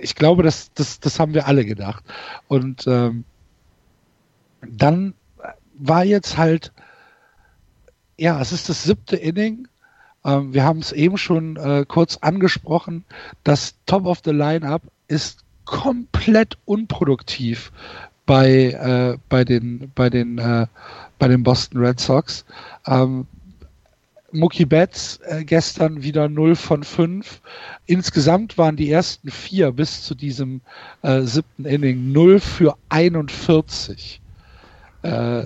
ich 0.00 0.14
glaube, 0.14 0.42
das, 0.42 0.72
das, 0.74 1.00
das 1.00 1.18
haben 1.18 1.34
wir 1.34 1.46
alle 1.46 1.64
gedacht. 1.64 2.04
Und 2.48 2.86
ähm, 2.86 3.24
dann 4.60 5.14
war 5.74 6.04
jetzt 6.04 6.36
halt, 6.36 6.72
ja, 8.16 8.40
es 8.40 8.52
ist 8.52 8.68
das 8.68 8.84
siebte 8.84 9.16
Inning. 9.16 9.68
Ähm, 10.24 10.54
wir 10.54 10.64
haben 10.64 10.78
es 10.80 10.92
eben 10.92 11.18
schon 11.18 11.56
äh, 11.56 11.84
kurz 11.86 12.18
angesprochen. 12.18 13.04
Das 13.44 13.74
Top 13.86 14.06
of 14.06 14.20
the 14.24 14.30
Lineup 14.30 14.82
ist 15.08 15.44
komplett 15.64 16.58
unproduktiv 16.64 17.72
bei, 18.24 18.70
äh, 18.70 19.18
bei 19.28 19.44
den, 19.44 19.92
bei 19.94 20.10
den 20.10 20.38
äh, 20.38 20.66
bei 21.18 21.28
den 21.28 21.42
Boston 21.42 21.80
Red 21.80 22.00
Sox. 22.00 22.44
Ähm, 22.86 23.26
Mookie 24.32 24.66
Betts 24.66 25.20
äh, 25.24 25.44
gestern 25.44 26.02
wieder 26.02 26.28
0 26.28 26.56
von 26.56 26.82
5. 26.82 27.40
Insgesamt 27.86 28.58
waren 28.58 28.76
die 28.76 28.90
ersten 28.90 29.30
vier 29.30 29.72
bis 29.72 30.02
zu 30.02 30.14
diesem 30.14 30.60
äh, 31.02 31.22
siebten 31.22 31.64
Inning 31.64 32.12
0 32.12 32.40
für 32.40 32.76
41. 32.88 34.20
Äh, 35.02 35.44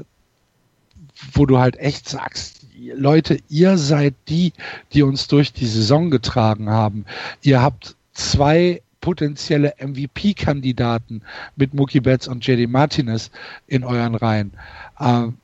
wo 1.33 1.45
du 1.45 1.59
halt 1.59 1.79
echt 1.79 2.09
sagst, 2.09 2.67
Leute, 2.95 3.39
ihr 3.51 3.77
seid 3.77 4.15
die, 4.29 4.55
die 4.93 5.03
uns 5.03 5.29
durch 5.29 5.53
die 5.53 5.67
Saison 5.67 6.11
getragen 6.11 6.71
haben. 6.71 7.05
Ihr 7.43 7.61
habt 7.61 7.95
zwei 8.15 8.81
potenzielle 9.01 9.75
MVP-Kandidaten 9.79 11.23
mit 11.57 11.75
Mookie 11.75 12.01
Betts 12.01 12.29
und 12.29 12.47
JD 12.47 12.71
Martinez 12.71 13.31
in 13.67 13.85
euren 13.85 14.15
Reihen. 14.15 14.53
Ähm, 14.99 15.37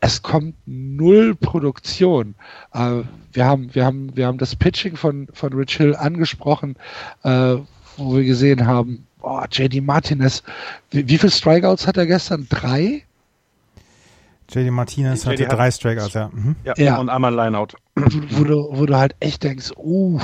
es 0.00 0.22
kommt 0.22 0.54
null 0.66 1.34
Produktion. 1.34 2.34
Äh, 2.72 3.02
wir 3.32 3.44
haben, 3.44 3.74
wir 3.74 3.84
haben, 3.84 4.16
wir 4.16 4.26
haben 4.26 4.38
das 4.38 4.56
Pitching 4.56 4.96
von, 4.96 5.28
von 5.32 5.52
Rich 5.52 5.76
Hill 5.76 5.94
angesprochen, 5.94 6.76
äh, 7.22 7.56
wo 7.96 8.16
wir 8.16 8.24
gesehen 8.24 8.66
haben, 8.66 9.06
oh, 9.22 9.42
JD 9.50 9.82
Martinez, 9.82 10.42
wie, 10.90 11.06
wie 11.08 11.18
viele 11.18 11.30
Strikeouts 11.30 11.86
hat 11.86 11.96
er 11.96 12.06
gestern? 12.06 12.46
Drei? 12.48 13.04
JD 14.52 14.70
Martinez 14.70 15.26
hatte 15.26 15.42
JD 15.42 15.52
drei 15.52 15.70
Strikeouts, 15.70 16.14
ja. 16.14 16.30
Mhm. 16.32 16.56
Ja, 16.64 16.74
Ja. 16.76 16.98
und 16.98 17.08
einmal 17.08 17.34
Lineout. 17.34 17.68
wo, 17.94 18.38
wo, 18.38 18.44
du, 18.44 18.68
wo 18.72 18.86
du 18.86 18.96
halt 18.96 19.14
echt 19.20 19.44
denkst, 19.44 19.72
uh, 19.76 20.18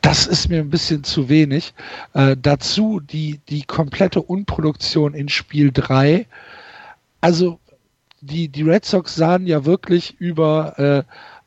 das 0.00 0.26
ist 0.26 0.48
mir 0.48 0.60
ein 0.60 0.70
bisschen 0.70 1.04
zu 1.04 1.28
wenig. 1.28 1.74
Äh, 2.14 2.36
dazu 2.40 3.00
die, 3.00 3.40
die 3.48 3.64
komplette 3.64 4.22
Unproduktion 4.22 5.12
in 5.12 5.28
Spiel 5.28 5.70
3. 5.72 6.26
Also 7.20 7.58
die, 8.20 8.48
die 8.48 8.62
Red 8.62 8.84
Sox 8.84 9.14
sahen 9.14 9.46
ja 9.46 9.64
wirklich 9.64 10.16
über 10.18 10.78
äh, 10.78 11.02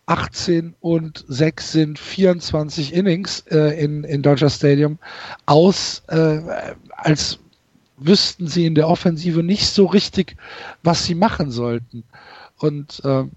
18 0.05 0.75
und 0.79 1.23
6 1.27 1.71
sind 1.71 1.99
24 1.99 2.93
Innings 2.93 3.41
äh, 3.51 3.79
in, 3.84 4.03
in 4.03 4.23
Dodger 4.23 4.49
Stadium 4.49 4.97
aus, 5.45 6.01
äh, 6.08 6.39
als 6.91 7.39
wüssten 7.97 8.47
sie 8.47 8.65
in 8.65 8.75
der 8.75 8.88
Offensive 8.88 9.43
nicht 9.43 9.67
so 9.67 9.86
richtig, 9.86 10.36
was 10.84 11.05
sie 11.05 11.15
machen 11.15 11.51
sollten. 11.51 12.03
Und 12.58 13.01
ähm, 13.05 13.32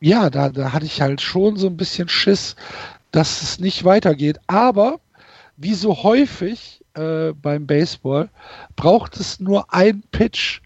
ja, 0.00 0.30
da, 0.30 0.48
da 0.48 0.72
hatte 0.72 0.86
ich 0.86 1.00
halt 1.00 1.20
schon 1.20 1.56
so 1.56 1.66
ein 1.66 1.76
bisschen 1.76 2.08
Schiss, 2.08 2.56
dass 3.10 3.42
es 3.42 3.60
nicht 3.60 3.84
weitergeht. 3.84 4.40
Aber 4.48 5.00
wie 5.56 5.74
so 5.74 6.02
häufig 6.02 6.84
äh, 6.94 7.32
beim 7.32 7.66
Baseball 7.66 8.30
braucht 8.74 9.18
es 9.18 9.38
nur 9.38 9.72
ein 9.72 10.02
Pitch, 10.10 10.60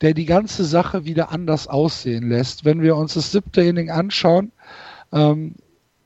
der 0.00 0.14
die 0.14 0.24
ganze 0.24 0.64
Sache 0.64 1.04
wieder 1.04 1.30
anders 1.30 1.66
aussehen 1.66 2.28
lässt. 2.28 2.64
Wenn 2.64 2.82
wir 2.82 2.96
uns 2.96 3.14
das 3.14 3.32
siebte 3.32 3.62
Inning 3.62 3.90
anschauen, 3.90 4.52
ähm, 5.12 5.54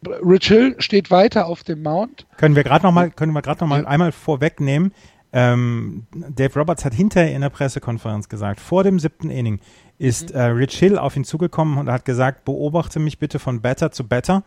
Rich 0.07 0.49
Hill 0.49 0.77
steht 0.79 1.11
weiter 1.11 1.47
auf 1.47 1.63
dem 1.63 1.83
Mount. 1.83 2.27
Können 2.37 2.57
wir 2.57 2.65
gerade 2.65 2.85
noch 2.85 2.93
mal, 2.93 3.11
können 3.11 3.33
wir 3.33 3.43
gerade 3.43 3.61
noch 3.61 3.69
mal 3.69 3.83
ja. 3.83 3.89
einmal 3.89 4.13
vorwegnehmen. 4.13 4.93
Ähm, 5.33 6.07
Dave 6.13 6.59
Roberts 6.59 6.85
hat 6.85 6.95
hinterher 6.95 7.35
in 7.35 7.41
der 7.41 7.49
Pressekonferenz 7.49 8.29
gesagt, 8.29 8.61
vor 8.61 8.85
dem 8.85 9.01
siebten 9.01 9.31
Inning 9.31 9.61
ist 9.99 10.31
mhm. 10.33 10.41
äh, 10.41 10.45
Rich 10.45 10.79
Hill 10.79 10.99
auf 10.99 11.17
ihn 11.17 11.25
zugekommen 11.25 11.79
und 11.79 11.91
hat 11.91 12.05
gesagt, 12.05 12.45
beobachte 12.45 13.01
mich 13.01 13.19
bitte 13.19 13.39
von 13.39 13.61
Better 13.61 13.91
zu 13.91 14.07
Better, 14.07 14.45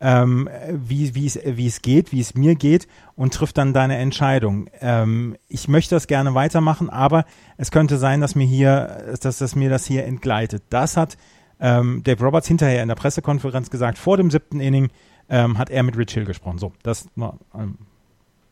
ähm, 0.00 0.48
wie, 0.72 1.14
wie, 1.14 1.26
es, 1.26 1.38
wie 1.44 1.66
es 1.66 1.82
geht, 1.82 2.12
wie 2.12 2.20
es 2.20 2.34
mir 2.34 2.54
geht 2.54 2.88
und 3.16 3.34
trifft 3.34 3.58
dann 3.58 3.72
deine 3.72 3.98
Entscheidung. 3.98 4.68
Ähm, 4.80 5.36
ich 5.48 5.68
möchte 5.68 5.94
das 5.94 6.06
gerne 6.06 6.34
weitermachen, 6.34 6.88
aber 6.88 7.24
es 7.58 7.70
könnte 7.70 7.98
sein, 7.98 8.20
dass 8.20 8.34
mir 8.34 8.46
hier, 8.46 9.16
dass, 9.20 9.38
dass 9.38 9.54
mir 9.54 9.68
das 9.68 9.84
hier 9.84 10.04
entgleitet. 10.04 10.62
Das 10.70 10.96
hat 10.96 11.18
ähm, 11.60 12.02
Dave 12.02 12.24
Roberts 12.24 12.48
hinterher 12.48 12.82
in 12.82 12.88
der 12.88 12.94
Pressekonferenz 12.94 13.70
gesagt, 13.70 13.98
vor 13.98 14.16
dem 14.16 14.30
siebten 14.30 14.60
Inning 14.60 14.88
ähm, 15.28 15.58
hat 15.58 15.70
er 15.70 15.82
mit 15.82 15.96
Rich 15.96 16.12
Hill 16.12 16.24
gesprochen. 16.24 16.58
So, 16.58 16.72
das 16.82 17.08
ähm, 17.16 17.76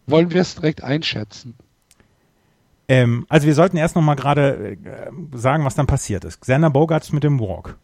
Wollen 0.07 0.31
wir 0.31 0.43
es 0.43 0.55
direkt 0.55 0.83
einschätzen? 0.85 1.55
Ähm, 2.89 3.27
also 3.29 3.47
wir 3.47 3.55
sollten 3.55 3.77
erst 3.77 3.97
noch 3.97 4.03
mal 4.03 4.15
gerade 4.15 4.77
äh, 4.85 5.11
sagen, 5.33 5.65
was 5.65 5.75
dann 5.75 5.87
passiert 5.87 6.25
ist. 6.25 6.41
Xander 6.41 6.71
Bogarts 6.71 7.13
mit 7.13 7.25
dem 7.25 7.41
Walk. 7.41 7.77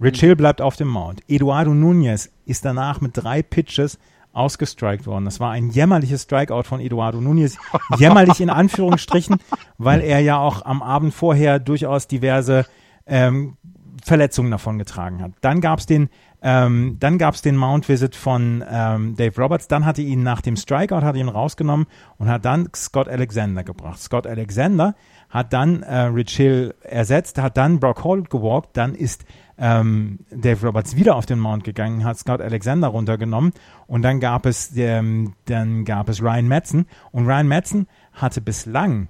Rich 0.00 0.20
Hill 0.20 0.36
bleibt 0.36 0.60
auf 0.60 0.76
dem 0.76 0.88
Mount. 0.88 1.22
Eduardo 1.28 1.72
Nunez 1.72 2.30
ist 2.44 2.64
danach 2.64 3.00
mit 3.00 3.16
drei 3.16 3.42
Pitches 3.42 3.98
ausgestrikt 4.32 5.06
worden. 5.06 5.24
Das 5.24 5.40
war 5.40 5.52
ein 5.52 5.70
jämmerliches 5.70 6.24
Strikeout 6.24 6.64
von 6.64 6.80
Eduardo 6.80 7.20
Nunez. 7.20 7.56
Jämmerlich 7.98 8.40
in 8.40 8.50
Anführungsstrichen, 8.50 9.38
weil 9.78 10.02
er 10.02 10.20
ja 10.20 10.38
auch 10.38 10.64
am 10.64 10.82
Abend 10.82 11.14
vorher 11.14 11.58
durchaus 11.58 12.06
diverse 12.06 12.66
ähm, 13.06 13.56
Verletzungen 14.04 14.50
davon 14.50 14.78
getragen 14.78 15.22
hat. 15.22 15.32
Dann 15.40 15.62
gab 15.62 15.78
es 15.78 15.86
den 15.86 16.10
ähm, 16.42 16.98
dann 17.00 17.18
den 17.18 17.56
Mount 17.56 17.88
Visit 17.88 18.14
von 18.14 18.62
ähm, 18.70 19.16
Dave 19.16 19.40
Roberts. 19.40 19.68
Dann 19.68 19.84
hatte 19.84 20.02
ihn 20.02 20.22
nach 20.22 20.42
dem 20.42 20.56
Strikeout 20.56 21.02
hat 21.02 21.16
ihn 21.16 21.28
rausgenommen 21.28 21.86
und 22.18 22.28
hat 22.28 22.44
dann 22.44 22.68
Scott 22.76 23.08
Alexander 23.08 23.64
gebracht. 23.64 23.98
Scott 23.98 24.26
Alexander 24.26 24.94
hat 25.28 25.52
dann 25.52 25.82
äh, 25.82 26.02
Rich 26.02 26.36
Hill 26.36 26.74
ersetzt, 26.82 27.38
hat 27.38 27.56
dann 27.56 27.80
Brock 27.80 28.04
Holt 28.04 28.30
gewalkt. 28.30 28.76
Dann 28.76 28.94
ist 28.94 29.24
ähm, 29.58 30.18
Dave 30.30 30.66
Roberts 30.66 30.96
wieder 30.96 31.16
auf 31.16 31.26
den 31.26 31.38
Mount 31.38 31.64
gegangen, 31.64 32.04
hat 32.04 32.18
Scott 32.18 32.40
Alexander 32.40 32.88
runtergenommen 32.88 33.52
und 33.86 34.02
dann 34.02 34.20
gab 34.20 34.46
es 34.46 34.72
ähm, 34.76 35.34
dann 35.46 35.84
gab 35.84 36.08
es 36.08 36.22
Ryan 36.22 36.48
Madsen 36.48 36.86
und 37.12 37.26
Ryan 37.26 37.48
Madsen 37.48 37.86
hatte 38.12 38.40
bislang 38.40 39.08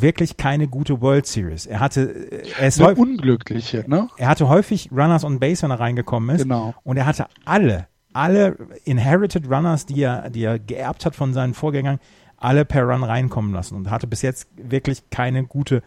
wirklich 0.00 0.36
keine 0.36 0.68
gute 0.68 1.00
World 1.00 1.26
Series. 1.26 1.66
Er 1.66 1.80
hatte 1.80 2.28
er 2.58 2.68
ist 2.68 2.80
Eine 2.80 2.94
unglückliche, 2.94 3.84
ne? 3.86 4.08
Er 4.16 4.28
hatte 4.28 4.48
häufig 4.48 4.90
Runners 4.90 5.24
on 5.24 5.38
Base, 5.38 5.62
wenn 5.62 5.70
er 5.70 5.80
reingekommen 5.80 6.34
ist. 6.34 6.42
Genau. 6.42 6.74
Und 6.82 6.96
er 6.96 7.06
hatte 7.06 7.26
alle, 7.44 7.88
alle 8.12 8.56
inherited 8.84 9.50
Runners, 9.50 9.86
die 9.86 10.02
er, 10.02 10.30
die 10.30 10.44
er 10.44 10.58
geerbt 10.58 11.04
hat 11.04 11.14
von 11.14 11.34
seinen 11.34 11.54
Vorgängern, 11.54 11.98
alle 12.38 12.64
per 12.64 12.84
Run 12.84 13.04
reinkommen 13.04 13.52
lassen 13.52 13.76
und 13.76 13.90
hatte 13.90 14.06
bis 14.06 14.22
jetzt 14.22 14.48
wirklich 14.56 15.10
keine 15.10 15.44
gute 15.44 15.82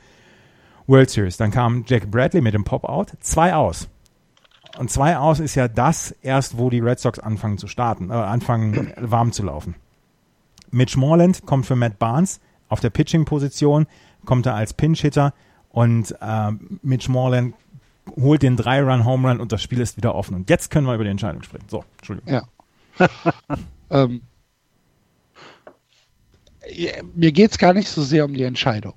World 0.87 1.09
Series. 1.09 1.37
Dann 1.37 1.51
kam 1.51 1.83
Jack 1.87 2.09
Bradley 2.09 2.41
mit 2.41 2.53
dem 2.53 2.63
Pop-Out, 2.63 3.13
zwei 3.19 3.53
aus. 3.53 3.89
Und 4.77 4.91
zwei 4.91 5.17
aus 5.17 5.39
ist 5.39 5.55
ja 5.55 5.67
das 5.67 6.11
erst, 6.21 6.57
wo 6.57 6.69
die 6.69 6.79
Red 6.79 6.99
Sox 6.99 7.19
anfangen 7.19 7.57
zu 7.57 7.67
starten, 7.67 8.09
äh, 8.09 8.13
anfangen 8.13 8.93
warm 8.97 9.31
zu 9.31 9.43
laufen. 9.43 9.75
Mitch 10.71 10.99
Moreland 10.99 11.45
kommt 11.45 11.65
für 11.65 11.75
Matt 11.75 11.99
Barnes 11.99 12.41
auf 12.67 12.79
der 12.79 12.89
Pitching-Position, 12.89 13.87
kommt 14.25 14.45
er 14.45 14.55
als 14.55 14.73
Pinch-Hitter 14.73 15.33
und 15.69 16.15
äh, 16.21 16.51
Mitch 16.81 17.09
Moreland 17.09 17.55
holt 18.15 18.43
den 18.43 18.57
Drei-Run-Home 18.57 19.29
Run 19.29 19.39
und 19.39 19.51
das 19.51 19.61
Spiel 19.63 19.79
ist 19.79 19.97
wieder 19.97 20.15
offen. 20.15 20.35
Und 20.35 20.49
jetzt 20.49 20.69
können 20.71 20.87
wir 20.87 20.95
über 20.95 21.03
die 21.03 21.09
Entscheidung 21.09 21.43
sprechen. 21.43 21.65
So, 21.69 21.83
Entschuldigung. 21.97 22.33
Ja. 22.33 22.43
ähm, 23.89 24.21
mir 27.13 27.31
geht 27.31 27.51
es 27.51 27.57
gar 27.57 27.73
nicht 27.73 27.87
so 27.87 28.01
sehr 28.01 28.25
um 28.25 28.33
die 28.33 28.43
Entscheidung, 28.43 28.93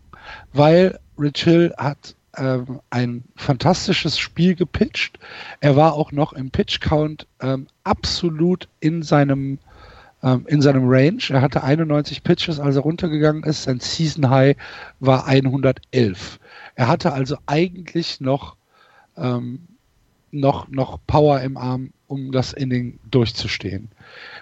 weil 0.52 0.98
Rich 1.18 1.44
Hill 1.44 1.74
hat 1.76 2.16
ähm, 2.38 2.80
ein 2.90 3.24
fantastisches 3.36 4.18
Spiel 4.18 4.54
gepitcht. 4.54 5.18
Er 5.60 5.76
war 5.76 5.94
auch 5.94 6.12
noch 6.12 6.32
im 6.32 6.50
Pitch-Count 6.50 7.26
ähm, 7.40 7.66
absolut 7.84 8.68
in 8.80 9.02
seinem 9.02 9.58
ähm, 10.22 10.44
in 10.48 10.62
seinem 10.62 10.88
Range. 10.88 11.22
Er 11.28 11.42
hatte 11.42 11.62
91 11.62 12.22
Pitches, 12.22 12.58
als 12.58 12.76
er 12.76 12.82
runtergegangen 12.82 13.44
ist. 13.44 13.64
Sein 13.64 13.80
Season 13.80 14.28
High 14.28 14.56
war 15.00 15.26
111. 15.26 16.40
Er 16.74 16.88
hatte 16.88 17.12
also 17.12 17.36
eigentlich 17.46 18.20
noch, 18.20 18.56
ähm, 19.16 19.60
noch, 20.30 20.68
noch 20.68 20.98
Power 21.06 21.40
im 21.40 21.56
Arm, 21.56 21.90
um 22.06 22.32
das 22.32 22.52
Inning 22.52 22.98
durchzustehen. 23.10 23.90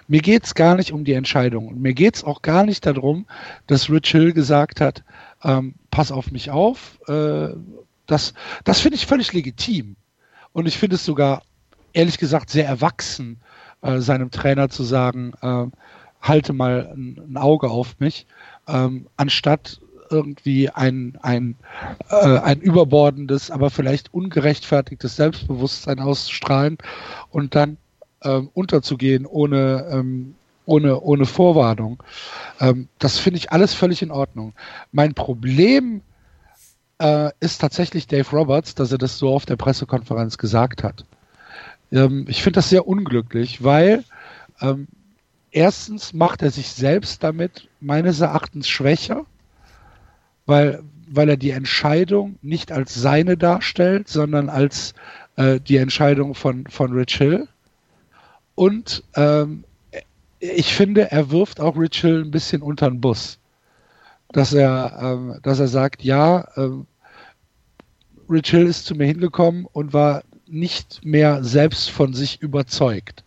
Mir 0.07 0.21
geht 0.21 0.45
es 0.45 0.55
gar 0.55 0.75
nicht 0.75 0.91
um 0.91 1.03
die 1.03 1.13
Entscheidung. 1.13 1.67
Und 1.67 1.81
mir 1.81 1.93
geht 1.93 2.15
es 2.15 2.23
auch 2.23 2.41
gar 2.41 2.65
nicht 2.65 2.85
darum, 2.85 3.25
dass 3.67 3.89
Rich 3.89 4.11
Hill 4.11 4.33
gesagt 4.33 4.81
hat, 4.81 5.03
ähm, 5.43 5.75
pass 5.91 6.11
auf 6.11 6.31
mich 6.31 6.49
auf. 6.49 6.99
Äh, 7.07 7.49
das 8.07 8.33
das 8.63 8.79
finde 8.79 8.95
ich 8.95 9.05
völlig 9.05 9.33
legitim. 9.33 9.95
Und 10.53 10.67
ich 10.67 10.77
finde 10.77 10.95
es 10.95 11.05
sogar, 11.05 11.43
ehrlich 11.93 12.17
gesagt, 12.17 12.49
sehr 12.49 12.65
erwachsen, 12.65 13.39
äh, 13.81 13.99
seinem 13.99 14.31
Trainer 14.31 14.69
zu 14.69 14.83
sagen, 14.83 15.33
äh, 15.41 15.65
halte 16.21 16.53
mal 16.53 16.91
ein, 16.93 17.21
ein, 17.29 17.37
Auge 17.37 17.69
auf 17.69 17.99
mich, 17.99 18.25
ähm, 18.67 19.07
anstatt 19.17 19.79
irgendwie 20.09 20.69
ein, 20.69 21.17
ein, 21.21 21.55
äh, 22.09 22.39
ein 22.39 22.59
überbordendes, 22.61 23.51
aber 23.51 23.69
vielleicht 23.69 24.13
ungerechtfertigtes 24.13 25.15
Selbstbewusstsein 25.15 25.99
auszustrahlen 25.99 26.77
und 27.29 27.55
dann 27.55 27.77
ähm, 28.23 28.49
unterzugehen 28.53 29.25
ohne, 29.25 29.87
ähm, 29.91 30.35
ohne, 30.65 30.99
ohne 31.01 31.25
Vorwarnung. 31.25 32.01
Ähm, 32.59 32.87
das 32.99 33.19
finde 33.19 33.37
ich 33.37 33.51
alles 33.51 33.73
völlig 33.73 34.01
in 34.01 34.11
Ordnung. 34.11 34.53
Mein 34.91 35.13
Problem 35.13 36.01
äh, 36.99 37.31
ist 37.39 37.59
tatsächlich 37.59 38.07
Dave 38.07 38.29
Roberts, 38.31 38.75
dass 38.75 38.91
er 38.91 38.97
das 38.97 39.17
so 39.17 39.29
auf 39.29 39.45
der 39.45 39.55
Pressekonferenz 39.55 40.37
gesagt 40.37 40.83
hat. 40.83 41.05
Ähm, 41.91 42.25
ich 42.27 42.41
finde 42.41 42.57
das 42.57 42.69
sehr 42.69 42.87
unglücklich, 42.87 43.63
weil 43.63 44.03
ähm, 44.61 44.87
erstens 45.51 46.13
macht 46.13 46.41
er 46.41 46.51
sich 46.51 46.69
selbst 46.69 47.23
damit 47.23 47.67
meines 47.79 48.19
Erachtens 48.19 48.67
schwächer, 48.67 49.25
weil, 50.45 50.83
weil 51.07 51.29
er 51.29 51.37
die 51.37 51.51
Entscheidung 51.51 52.37
nicht 52.41 52.71
als 52.71 52.93
seine 52.95 53.37
darstellt, 53.37 54.07
sondern 54.07 54.49
als 54.49 54.93
äh, 55.35 55.59
die 55.59 55.77
Entscheidung 55.77 56.35
von, 56.35 56.65
von 56.67 56.93
Rich 56.93 57.17
Hill. 57.17 57.47
Und 58.55 59.03
ähm, 59.15 59.63
ich 60.39 60.73
finde, 60.73 61.11
er 61.11 61.31
wirft 61.31 61.59
auch 61.59 61.77
Rich 61.77 62.01
Hill 62.01 62.23
ein 62.23 62.31
bisschen 62.31 62.61
unter 62.61 62.89
den 62.89 63.01
Bus. 63.01 63.39
Dass 64.31 64.53
er, 64.53 64.97
ähm, 65.01 65.39
dass 65.41 65.59
er 65.59 65.67
sagt, 65.67 66.03
ja, 66.03 66.47
ähm, 66.57 66.85
Rich 68.29 68.49
Hill 68.49 68.67
ist 68.67 68.85
zu 68.85 68.95
mir 68.95 69.05
hingekommen 69.05 69.65
und 69.71 69.93
war 69.93 70.23
nicht 70.47 71.03
mehr 71.05 71.43
selbst 71.43 71.89
von 71.89 72.13
sich 72.13 72.41
überzeugt. 72.41 73.23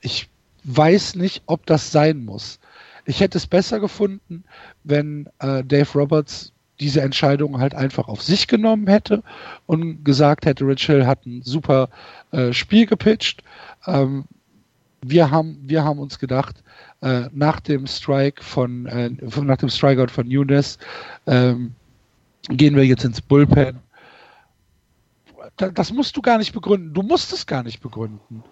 Ich 0.00 0.28
weiß 0.64 1.16
nicht, 1.16 1.42
ob 1.46 1.66
das 1.66 1.90
sein 1.90 2.24
muss. 2.24 2.60
Ich 3.04 3.20
hätte 3.20 3.38
es 3.38 3.46
besser 3.46 3.80
gefunden, 3.80 4.44
wenn 4.84 5.28
äh, 5.40 5.64
Dave 5.64 5.88
Roberts 5.94 6.52
diese 6.78 7.00
Entscheidung 7.00 7.58
halt 7.58 7.74
einfach 7.74 8.08
auf 8.08 8.22
sich 8.22 8.48
genommen 8.48 8.86
hätte 8.86 9.22
und 9.66 10.04
gesagt 10.04 10.46
hätte, 10.46 10.66
Rich 10.66 10.86
Hill 10.86 11.06
hat 11.06 11.26
ein 11.26 11.42
super 11.42 11.88
äh, 12.30 12.52
Spiel 12.52 12.86
gepitcht. 12.86 13.42
Ähm, 13.86 14.24
wir 15.00 15.30
haben, 15.30 15.58
wir 15.62 15.84
haben 15.84 15.98
uns 15.98 16.18
gedacht, 16.18 16.62
äh, 17.02 17.28
nach 17.32 17.60
dem 17.60 17.86
Strike 17.86 18.42
von, 18.42 18.86
äh, 18.86 19.10
von, 19.28 19.46
nach 19.46 19.58
dem 19.58 19.68
Strikeout 19.68 20.08
von 20.08 20.28
Nunes 20.28 20.78
ähm, 21.26 21.72
gehen 22.48 22.76
wir 22.76 22.84
jetzt 22.84 23.04
ins 23.04 23.20
Bullpen. 23.20 23.78
Das 25.56 25.92
musst 25.92 26.16
du 26.16 26.22
gar 26.22 26.38
nicht 26.38 26.52
begründen. 26.52 26.94
Du 26.94 27.02
musst 27.02 27.32
es 27.32 27.46
gar 27.46 27.62
nicht 27.62 27.80
begründen. 27.80 28.42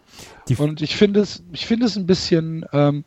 Die 0.49 0.57
Und 0.57 0.83
ich 0.83 0.97
finde 0.97 1.21
es, 1.21 1.43
ich 1.53 1.67
finde 1.67 1.87
es 1.87 1.97
ein 1.97 2.07
bisschen, 2.07 2.67
ähm, 2.73 3.05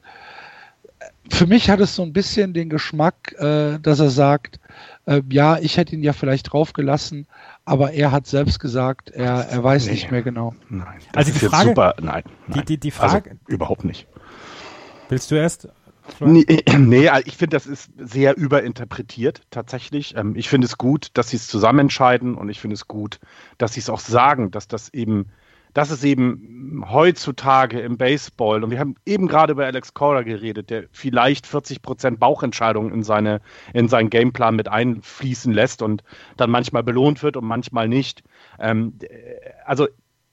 für 1.29 1.47
mich 1.47 1.69
hat 1.69 1.79
es 1.79 1.95
so 1.95 2.03
ein 2.03 2.13
bisschen 2.13 2.53
den 2.53 2.69
Geschmack, 2.69 3.33
äh, 3.37 3.79
dass 3.79 3.99
er 3.99 4.09
sagt, 4.09 4.59
äh, 5.05 5.21
ja, 5.29 5.57
ich 5.59 5.77
hätte 5.77 5.95
ihn 5.95 6.03
ja 6.03 6.13
vielleicht 6.13 6.51
draufgelassen, 6.51 7.27
aber 7.65 7.91
er 7.91 8.11
hat 8.11 8.27
selbst 8.27 8.59
gesagt, 8.59 9.09
er, 9.09 9.47
er 9.49 9.63
weiß 9.63 9.85
nee. 9.85 9.93
nicht 9.93 10.11
mehr 10.11 10.21
genau. 10.21 10.55
Nein, 10.69 10.99
also 11.13 11.31
die 11.31 11.39
Frage, 11.39 11.69
super, 11.69 11.95
nein, 12.01 12.23
nein. 12.47 12.59
Die, 12.59 12.65
die, 12.65 12.77
die 12.77 12.91
Frage, 12.91 13.31
also, 13.31 13.41
überhaupt 13.47 13.83
nicht. 13.83 14.07
Willst 15.09 15.31
du 15.31 15.35
erst? 15.35 15.67
Nee, 16.19 16.45
nee, 16.77 17.09
also 17.09 17.27
ich 17.27 17.37
finde, 17.37 17.55
das 17.55 17.65
ist 17.65 17.91
sehr 17.97 18.37
überinterpretiert 18.37 19.41
tatsächlich. 19.51 20.15
Ähm, 20.15 20.35
ich 20.35 20.49
finde 20.49 20.65
es 20.65 20.77
gut, 20.77 21.09
dass 21.13 21.29
sie 21.29 21.37
es 21.37 21.47
zusammen 21.47 21.79
entscheiden 21.79 22.35
und 22.35 22.49
ich 22.49 22.59
finde 22.59 22.75
es 22.75 22.87
gut, 22.87 23.19
dass 23.57 23.73
sie 23.73 23.79
es 23.79 23.89
auch 23.89 23.99
sagen, 23.99 24.51
dass 24.51 24.67
das 24.67 24.93
eben 24.93 25.31
das 25.73 25.89
ist 25.89 26.03
eben 26.03 26.85
heutzutage 26.87 27.79
im 27.79 27.97
Baseball, 27.97 28.63
und 28.63 28.69
wir 28.69 28.79
haben 28.79 28.95
eben 29.05 29.27
gerade 29.27 29.53
über 29.53 29.65
Alex 29.65 29.93
Cora 29.93 30.21
geredet, 30.21 30.69
der 30.69 30.83
vielleicht 30.91 31.47
40 31.47 31.81
Prozent 31.81 32.19
Bauchentscheidungen 32.19 32.93
in, 32.93 33.03
seine, 33.03 33.41
in 33.73 33.87
seinen 33.87 34.11
Gameplan 34.11 34.55
mit 34.55 34.67
einfließen 34.67 35.51
lässt 35.51 35.81
und 35.81 36.03
dann 36.37 36.51
manchmal 36.51 36.83
belohnt 36.83 37.23
wird 37.23 37.37
und 37.37 37.45
manchmal 37.45 37.87
nicht. 37.87 38.23
Ähm, 38.59 38.99
also 39.65 39.87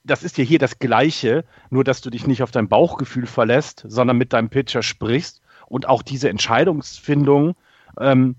das 0.04 0.22
ist 0.22 0.38
ja 0.38 0.44
hier 0.44 0.58
das 0.58 0.78
Gleiche, 0.78 1.44
nur 1.70 1.84
dass 1.84 2.00
du 2.00 2.10
dich 2.10 2.26
nicht 2.26 2.42
auf 2.42 2.50
dein 2.50 2.68
Bauchgefühl 2.68 3.26
verlässt, 3.26 3.84
sondern 3.86 4.16
mit 4.16 4.32
deinem 4.32 4.48
Pitcher 4.48 4.82
sprichst 4.82 5.42
und 5.66 5.88
auch 5.88 6.02
diese 6.02 6.28
Entscheidungsfindung 6.28 7.54
ähm, 7.98 8.36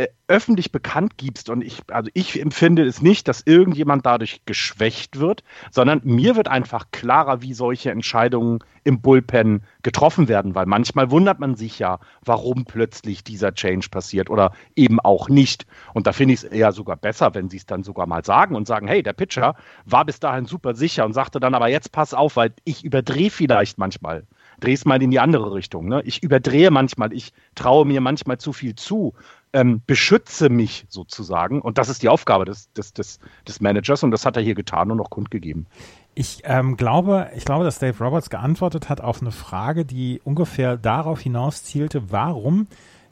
äh, 0.00 0.08
öffentlich 0.28 0.70
bekannt 0.70 1.18
gibst 1.18 1.50
und 1.50 1.60
ich, 1.60 1.82
also 1.88 2.08
ich 2.14 2.40
empfinde 2.40 2.84
es 2.84 3.02
nicht, 3.02 3.26
dass 3.26 3.42
irgendjemand 3.44 4.06
dadurch 4.06 4.42
geschwächt 4.46 5.18
wird, 5.18 5.42
sondern 5.72 6.00
mir 6.04 6.36
wird 6.36 6.46
einfach 6.46 6.86
klarer, 6.92 7.42
wie 7.42 7.52
solche 7.52 7.90
Entscheidungen 7.90 8.60
im 8.84 9.00
Bullpen 9.00 9.64
getroffen 9.82 10.28
werden, 10.28 10.54
weil 10.54 10.66
manchmal 10.66 11.10
wundert 11.10 11.40
man 11.40 11.56
sich 11.56 11.80
ja, 11.80 11.98
warum 12.24 12.64
plötzlich 12.64 13.24
dieser 13.24 13.52
Change 13.54 13.88
passiert 13.90 14.30
oder 14.30 14.52
eben 14.76 15.00
auch 15.00 15.28
nicht. 15.28 15.66
Und 15.94 16.06
da 16.06 16.12
finde 16.12 16.34
ich 16.34 16.44
es 16.44 16.44
eher 16.44 16.70
sogar 16.70 16.96
besser, 16.96 17.34
wenn 17.34 17.50
sie 17.50 17.56
es 17.56 17.66
dann 17.66 17.82
sogar 17.82 18.06
mal 18.06 18.24
sagen 18.24 18.54
und 18.54 18.68
sagen, 18.68 18.86
hey, 18.86 19.02
der 19.02 19.12
Pitcher 19.12 19.56
war 19.84 20.04
bis 20.04 20.20
dahin 20.20 20.46
super 20.46 20.74
sicher 20.74 21.04
und 21.04 21.12
sagte 21.12 21.40
dann 21.40 21.54
aber 21.54 21.68
jetzt 21.68 21.90
pass 21.90 22.14
auf, 22.14 22.36
weil 22.36 22.52
ich 22.64 22.84
überdrehe 22.84 23.30
vielleicht 23.30 23.78
manchmal 23.78 24.24
drehe 24.60 24.74
es 24.74 24.84
mal 24.84 25.02
in 25.02 25.10
die 25.10 25.18
andere 25.18 25.52
Richtung. 25.54 25.88
Ne? 25.88 26.02
Ich 26.04 26.22
überdrehe 26.22 26.70
manchmal, 26.70 27.12
ich 27.12 27.32
traue 27.54 27.86
mir 27.86 28.00
manchmal 28.00 28.38
zu 28.38 28.52
viel 28.52 28.74
zu 28.74 29.14
ähm, 29.52 29.82
beschütze 29.86 30.48
mich 30.48 30.86
sozusagen. 30.88 31.60
Und 31.60 31.78
das 31.78 31.88
ist 31.88 32.02
die 32.02 32.08
Aufgabe 32.08 32.44
des, 32.44 32.72
des, 32.72 32.92
des, 32.92 33.18
des 33.46 33.60
Managers 33.60 34.02
und 34.02 34.10
das 34.10 34.24
hat 34.24 34.36
er 34.36 34.42
hier 34.42 34.54
getan 34.54 34.90
und 34.90 35.00
auch 35.00 35.10
kundgegeben. 35.10 35.66
Ich 36.14 36.42
ähm, 36.44 36.76
glaube, 36.76 37.30
ich 37.36 37.44
glaube, 37.44 37.64
dass 37.64 37.78
Dave 37.78 38.02
Roberts 38.02 38.30
geantwortet 38.30 38.88
hat 38.88 39.00
auf 39.00 39.20
eine 39.20 39.32
Frage, 39.32 39.84
die 39.84 40.20
ungefähr 40.22 40.76
darauf 40.76 41.20
hinaus 41.20 41.64
zielte, 41.64 42.10
warum 42.10 42.66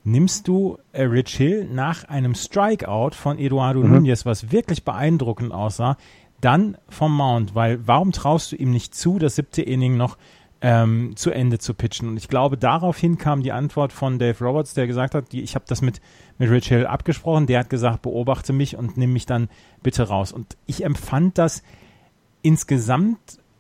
nimmst 0.05 0.49
du 0.49 0.79
äh, 0.93 1.03
Rich 1.05 1.37
Hill 1.37 1.69
nach 1.71 2.05
einem 2.05 2.35
Strikeout 2.35 3.11
von 3.13 3.39
Eduardo 3.39 3.81
mhm. 3.81 3.93
Nunez, 3.93 4.27
was 4.27 4.53
wirklich 4.53 4.85
beeindruckend 4.85 5.53
aussah, 5.53 5.97
dann 6.41 6.77
vom 6.89 7.17
Mount, 7.17 7.55
weil 7.55 7.87
warum 7.87 8.13
traust 8.13 8.53
du 8.53 8.57
ihm 8.57 8.71
nicht 8.71 8.95
zu, 8.95 9.19
das 9.19 9.37
siebte 9.37 9.63
Inning 9.63 9.97
noch 9.97 10.17
ähm, 10.61 11.13
zu 11.17 11.31
Ende 11.31 11.59
zu 11.59 11.75
pitchen. 11.75 12.09
Und 12.09 12.17
ich 12.17 12.29
glaube, 12.29 12.57
daraufhin 12.57 13.19
kam 13.19 13.43
die 13.43 13.53
Antwort 13.53 13.93
von 13.93 14.19
Dave 14.19 14.45
Roberts, 14.45 14.75
der 14.75 14.87
gesagt 14.87 15.15
hat, 15.15 15.33
die, 15.33 15.43
ich 15.43 15.55
habe 15.55 15.65
das 15.69 15.83
mit, 15.83 16.01
mit 16.39 16.51
Rich 16.51 16.69
Hill 16.69 16.87
abgesprochen, 16.87 17.47
der 17.47 17.61
hat 17.61 17.71
gesagt, 17.71 18.03
beobachte 18.03 18.53
mich 18.53 18.77
und 18.77 18.97
nimm 18.97 19.13
mich 19.13 19.27
dann 19.27 19.49
bitte 19.83 20.09
raus. 20.09 20.33
Und 20.33 20.57
ich 20.67 20.85
empfand 20.85 21.39
das 21.39 21.63
insgesamt 22.43 23.19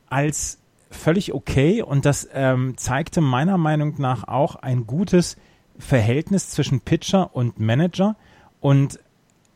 als 0.08 0.60
völlig 0.90 1.34
okay 1.34 1.82
und 1.82 2.04
das 2.04 2.28
ähm, 2.32 2.76
zeigte 2.76 3.20
meiner 3.20 3.58
Meinung 3.58 3.94
nach 3.98 4.26
auch 4.26 4.56
ein 4.56 4.86
gutes 4.86 5.36
Verhältnis 5.78 6.50
zwischen 6.50 6.80
Pitcher 6.80 7.34
und 7.34 7.60
Manager 7.60 8.16
und 8.60 8.98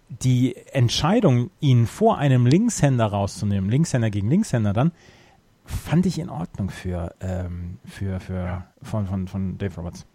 die 0.09 0.55
Entscheidung, 0.72 1.51
ihn 1.61 1.86
vor 1.86 2.18
einem 2.18 2.47
Linkshänder 2.47 3.07
rauszunehmen, 3.07 3.70
Linkshänder 3.70 4.11
gegen 4.11 4.28
Linkshänder 4.28 4.74
dann, 4.74 4.93
fand 5.65 6.07
ich 6.07 6.19
in 6.19 6.31
Ordnung 6.31 6.71
für, 6.71 7.15
ähm, 7.21 7.79
für, 7.85 8.21
für 8.21 8.65
von, 8.83 9.07
von, 9.07 9.29
von 9.29 9.59
Dave 9.59 9.75
Roberts. 9.77 10.07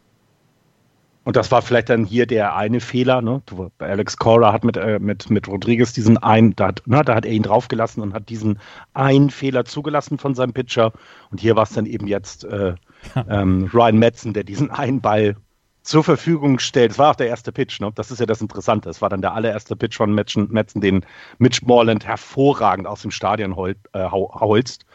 Und 1.24 1.36
das 1.36 1.52
war 1.52 1.62
vielleicht 1.62 1.90
dann 1.90 2.06
hier 2.06 2.26
der 2.26 2.56
eine 2.56 2.80
Fehler. 2.80 3.22
Ne? 3.22 3.42
Alex 3.80 4.16
Cora 4.16 4.54
hat 4.54 4.64
mit, 4.64 4.78
äh, 4.78 4.98
mit, 4.98 5.30
mit 5.30 5.50
Rodriguez 5.50 5.92
diesen 5.92 6.18
einen, 6.18 6.56
da 6.56 6.68
hat, 6.68 6.84
ne, 6.86 7.04
da 7.04 7.16
hat 7.16 7.26
er 7.26 7.34
ihn 7.34 7.44
draufgelassen 7.44 8.02
und 8.02 8.14
hat 8.14 8.30
diesen 8.30 8.60
einen 8.94 9.30
Fehler 9.30 9.66
zugelassen 9.66 10.20
von 10.20 10.36
seinem 10.36 10.54
Pitcher. 10.54 10.94
Und 11.30 11.42
hier 11.42 11.58
war 11.58 11.64
es 11.64 11.72
dann 11.72 11.86
eben 11.86 12.08
jetzt 12.08 12.46
äh, 12.46 12.76
ähm, 13.30 13.70
Ryan 13.74 14.00
Metzen, 14.00 14.34
der 14.34 14.46
diesen 14.46 14.72
einen 14.72 15.02
Ball 15.02 15.36
zur 15.82 16.06
Verfügung 16.06 16.60
stellt. 16.60 16.92
Es 16.92 17.00
war 17.00 17.12
auch 17.12 17.16
der 17.16 17.28
erste 17.28 17.52
Pitch, 17.52 17.82
ne? 17.82 17.92
Das 17.94 18.10
ist 18.10 18.20
ja 18.20 18.26
das 18.26 18.42
Interessante. 18.42 18.90
Es 18.90 19.02
war 19.02 19.10
dann 19.10 19.22
der 19.22 19.34
allererste 19.34 19.76
Pitch 19.76 19.98
von 19.98 20.14
Metzen, 20.14 20.48
Metzen 20.50 20.80
den 20.80 21.06
Mitch 21.40 21.62
Morland 21.66 22.06
hervorragend 22.06 22.88
aus 22.88 23.02
dem 23.02 23.12
Stadion 23.12 23.58
hol, 23.58 23.76
äh, 23.92 24.10
holzt. 24.10 24.86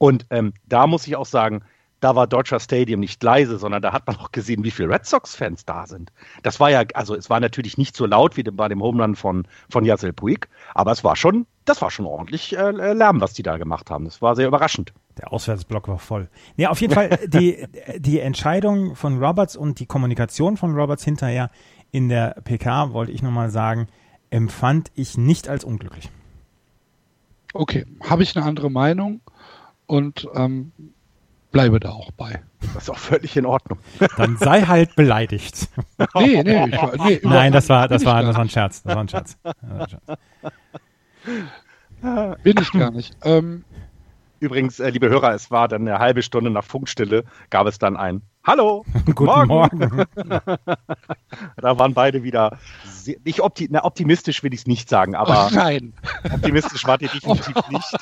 Und 0.00 0.24
ähm, 0.30 0.54
da 0.66 0.86
muss 0.86 1.06
ich 1.06 1.14
auch 1.14 1.26
sagen, 1.26 1.60
da 2.00 2.16
war 2.16 2.26
Dodger 2.26 2.58
Stadium 2.58 3.00
nicht 3.00 3.22
leise, 3.22 3.58
sondern 3.58 3.82
da 3.82 3.92
hat 3.92 4.06
man 4.06 4.16
auch 4.20 4.32
gesehen, 4.32 4.64
wie 4.64 4.70
viele 4.70 4.88
Red 4.88 5.04
Sox-Fans 5.04 5.66
da 5.66 5.86
sind. 5.86 6.10
Das 6.42 6.58
war 6.58 6.70
ja, 6.70 6.84
also 6.94 7.14
es 7.14 7.28
war 7.28 7.38
natürlich 7.38 7.76
nicht 7.76 7.94
so 7.94 8.06
laut 8.06 8.38
wie 8.38 8.42
bei 8.42 8.68
dem 8.68 8.82
Home 8.82 9.02
Run 9.02 9.14
von, 9.14 9.46
von 9.68 9.84
Yasiel 9.84 10.14
Puig, 10.14 10.48
aber 10.74 10.90
es 10.92 11.04
war 11.04 11.16
schon, 11.16 11.46
das 11.66 11.82
war 11.82 11.90
schon 11.90 12.06
ordentlich 12.06 12.56
äh, 12.56 12.70
Lärm, 12.70 13.20
was 13.20 13.34
die 13.34 13.42
da 13.42 13.58
gemacht 13.58 13.90
haben. 13.90 14.06
Das 14.06 14.22
war 14.22 14.34
sehr 14.36 14.48
überraschend. 14.48 14.94
Der 15.18 15.34
Auswärtsblock 15.34 15.86
war 15.86 15.98
voll. 15.98 16.30
Nee, 16.56 16.66
auf 16.66 16.80
jeden 16.80 16.94
Fall 16.94 17.18
die, 17.26 17.66
die 17.98 18.20
Entscheidung 18.20 18.96
von 18.96 19.22
Roberts 19.22 19.54
und 19.54 19.80
die 19.80 19.86
Kommunikation 19.86 20.56
von 20.56 20.74
Roberts 20.74 21.04
hinterher 21.04 21.50
in 21.90 22.08
der 22.08 22.40
PK, 22.42 22.94
wollte 22.94 23.12
ich 23.12 23.22
nochmal 23.22 23.50
sagen, 23.50 23.86
empfand 24.30 24.90
ich 24.94 25.18
nicht 25.18 25.46
als 25.50 25.62
unglücklich. 25.62 26.08
Okay, 27.52 27.84
habe 28.08 28.22
ich 28.22 28.34
eine 28.34 28.46
andere 28.46 28.70
Meinung? 28.70 29.20
Und 29.90 30.28
ähm, 30.34 30.72
bleibe 31.50 31.80
da 31.80 31.90
auch 31.90 32.12
bei. 32.12 32.42
Das 32.74 32.84
ist 32.84 32.90
auch 32.90 32.98
völlig 32.98 33.36
in 33.36 33.44
Ordnung. 33.44 33.80
Dann 34.16 34.36
sei 34.36 34.62
halt 34.62 34.94
beleidigt. 34.94 35.68
nee, 36.14 36.42
nee, 36.44 36.64
ich, 36.66 36.98
nee 36.98 37.20
Nein, 37.24 37.52
das 37.52 37.68
war, 37.68 37.88
das 37.88 38.04
war, 38.04 38.22
das 38.22 38.36
war 38.36 38.42
ein 38.42 38.48
Scherz. 38.48 38.82
Das 38.84 38.94
war 38.94 39.02
ein 39.02 39.08
Scherz. 39.08 39.36
Bin 42.44 42.54
ich 42.60 42.72
gar 42.72 42.92
nicht. 42.92 43.16
Ähm, 43.24 43.64
Übrigens, 44.38 44.80
äh, 44.80 44.88
liebe 44.88 45.10
Hörer, 45.10 45.34
es 45.34 45.50
war 45.50 45.68
dann 45.68 45.86
eine 45.86 45.98
halbe 45.98 46.22
Stunde 46.22 46.50
nach 46.50 46.64
Funkstille, 46.64 47.24
gab 47.50 47.66
es 47.66 47.78
dann 47.78 47.98
ein 47.98 48.22
Hallo, 48.42 48.86
guten 49.14 49.24
Morgen. 49.26 49.48
Morgen. 49.48 50.04
da 51.58 51.78
waren 51.78 51.92
beide 51.92 52.22
wieder 52.22 52.58
sehr, 52.86 53.16
nicht 53.24 53.40
opti 53.40 53.68
na, 53.70 53.84
optimistisch, 53.84 54.42
will 54.42 54.54
ich 54.54 54.60
es 54.60 54.66
nicht 54.66 54.88
sagen, 54.88 55.14
aber 55.14 55.50
nein. 55.52 55.92
optimistisch 56.32 56.86
wart 56.86 57.02
ihr 57.02 57.10
definitiv 57.10 57.54
nicht. 57.68 57.96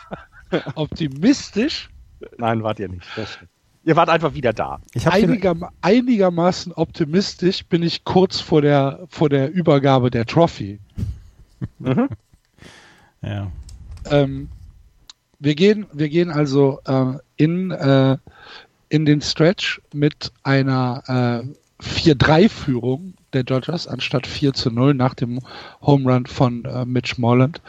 Optimistisch? 0.74 1.90
Nein, 2.36 2.62
wart 2.62 2.80
ihr 2.80 2.88
nicht. 2.88 3.06
Ihr 3.84 3.96
wart 3.96 4.08
einfach 4.08 4.34
wieder 4.34 4.52
da. 4.52 4.80
Einiger, 5.06 5.56
einigermaßen 5.80 6.72
optimistisch 6.72 7.64
bin 7.64 7.82
ich 7.82 8.04
kurz 8.04 8.40
vor 8.40 8.60
der, 8.60 9.06
vor 9.08 9.28
der 9.28 9.50
Übergabe 9.50 10.10
der 10.10 10.26
Trophy. 10.26 10.78
Mhm. 11.78 12.08
Ja. 13.22 13.50
Ähm, 14.10 14.48
wir, 15.38 15.54
gehen, 15.54 15.86
wir 15.92 16.08
gehen 16.08 16.30
also 16.30 16.80
äh, 16.86 17.14
in, 17.36 17.70
äh, 17.70 18.16
in 18.88 19.04
den 19.04 19.20
Stretch 19.20 19.80
mit 19.92 20.32
einer 20.42 21.44
äh, 21.80 21.82
4-3-Führung 21.82 23.14
der 23.32 23.44
Dodgers 23.44 23.86
anstatt 23.86 24.26
4 24.26 24.54
zu 24.54 24.70
0 24.70 24.94
nach 24.94 25.14
dem 25.14 25.40
Home 25.82 26.10
Run 26.10 26.26
von 26.26 26.64
äh, 26.64 26.84
Mitch 26.84 27.14
Morland. 27.18 27.60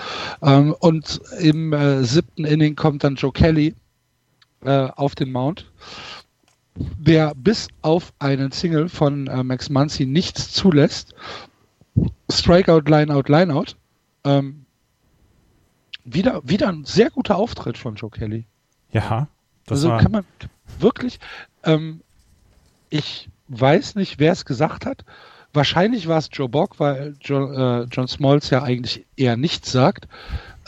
Ähm, 0.41 0.73
und 0.79 1.19
im 1.39 1.73
äh, 1.73 2.03
siebten 2.03 2.45
Inning 2.45 2.75
kommt 2.75 3.03
dann 3.03 3.15
Joe 3.15 3.31
Kelly 3.31 3.75
äh, 4.63 4.89
auf 4.95 5.15
den 5.15 5.31
Mount, 5.31 5.69
der 6.75 7.33
bis 7.35 7.67
auf 7.81 8.13
einen 8.19 8.51
Single 8.51 8.89
von 8.89 9.27
äh, 9.27 9.43
Max 9.43 9.69
Muncy 9.69 10.05
nichts 10.05 10.51
zulässt. 10.51 11.13
Strikeout, 12.31 12.83
Lineout, 12.85 13.23
Lineout. 13.27 13.75
Ähm, 14.23 14.65
wieder, 16.05 16.41
wieder 16.43 16.69
ein 16.69 16.85
sehr 16.85 17.09
guter 17.09 17.35
Auftritt 17.35 17.77
von 17.77 17.95
Joe 17.95 18.09
Kelly. 18.09 18.45
Ja, 18.91 19.27
das 19.65 19.79
also 19.79 19.89
war... 19.89 20.01
kann 20.01 20.11
man 20.11 20.25
wirklich. 20.79 21.19
Ähm, 21.63 22.01
ich 22.89 23.29
weiß 23.49 23.95
nicht, 23.95 24.19
wer 24.19 24.31
es 24.31 24.45
gesagt 24.45 24.85
hat. 24.85 25.03
Wahrscheinlich 25.53 26.07
war 26.07 26.17
es 26.17 26.29
Joe 26.31 26.49
Bock, 26.49 26.79
weil 26.79 27.15
John, 27.21 27.53
äh, 27.53 27.87
John 27.91 28.07
Smalls 28.07 28.49
ja 28.49 28.63
eigentlich 28.63 29.05
eher 29.15 29.37
nichts 29.37 29.71
sagt, 29.71 30.07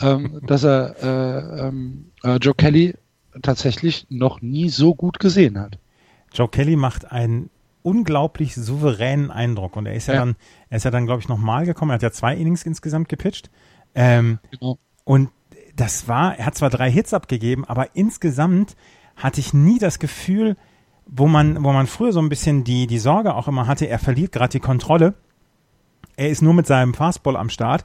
ähm, 0.00 0.40
dass 0.46 0.64
er 0.64 0.96
äh, 1.02 1.68
ähm, 1.68 2.10
äh, 2.22 2.36
Joe 2.36 2.54
Kelly 2.54 2.94
tatsächlich 3.42 4.06
noch 4.10 4.42
nie 4.42 4.68
so 4.68 4.94
gut 4.94 5.18
gesehen 5.18 5.58
hat. 5.58 5.78
Joe 6.34 6.48
Kelly 6.48 6.76
macht 6.76 7.10
einen 7.10 7.50
unglaublich 7.82 8.54
souveränen 8.54 9.30
Eindruck 9.30 9.76
und 9.76 9.86
er 9.86 9.94
ist 9.94 10.06
ja, 10.06 10.14
ja. 10.14 10.20
dann, 10.20 10.36
er 10.70 10.76
ist 10.76 10.84
ja 10.84 10.90
dann, 10.90 11.06
glaube 11.06 11.20
ich, 11.20 11.28
nochmal 11.28 11.64
gekommen. 11.66 11.90
Er 11.90 11.94
hat 11.94 12.02
ja 12.02 12.12
zwei 12.12 12.36
Innings 12.36 12.64
insgesamt 12.64 13.08
gepitcht. 13.08 13.50
Ähm, 13.94 14.38
genau. 14.50 14.78
Und 15.04 15.30
das 15.76 16.06
war, 16.08 16.38
er 16.38 16.46
hat 16.46 16.54
zwar 16.54 16.70
drei 16.70 16.90
Hits 16.90 17.14
abgegeben, 17.14 17.64
aber 17.64 17.96
insgesamt 17.96 18.76
hatte 19.16 19.40
ich 19.40 19.52
nie 19.52 19.78
das 19.78 19.98
Gefühl, 19.98 20.56
wo 21.06 21.26
man, 21.26 21.62
wo 21.62 21.72
man 21.72 21.86
früher 21.86 22.12
so 22.12 22.20
ein 22.20 22.28
bisschen 22.28 22.64
die, 22.64 22.86
die 22.86 22.98
Sorge 22.98 23.34
auch 23.34 23.48
immer 23.48 23.66
hatte, 23.66 23.86
er 23.88 23.98
verliert 23.98 24.32
gerade 24.32 24.52
die 24.52 24.60
Kontrolle. 24.60 25.14
Er 26.16 26.28
ist 26.28 26.42
nur 26.42 26.54
mit 26.54 26.66
seinem 26.66 26.94
Fastball 26.94 27.36
am 27.36 27.50
Start. 27.50 27.84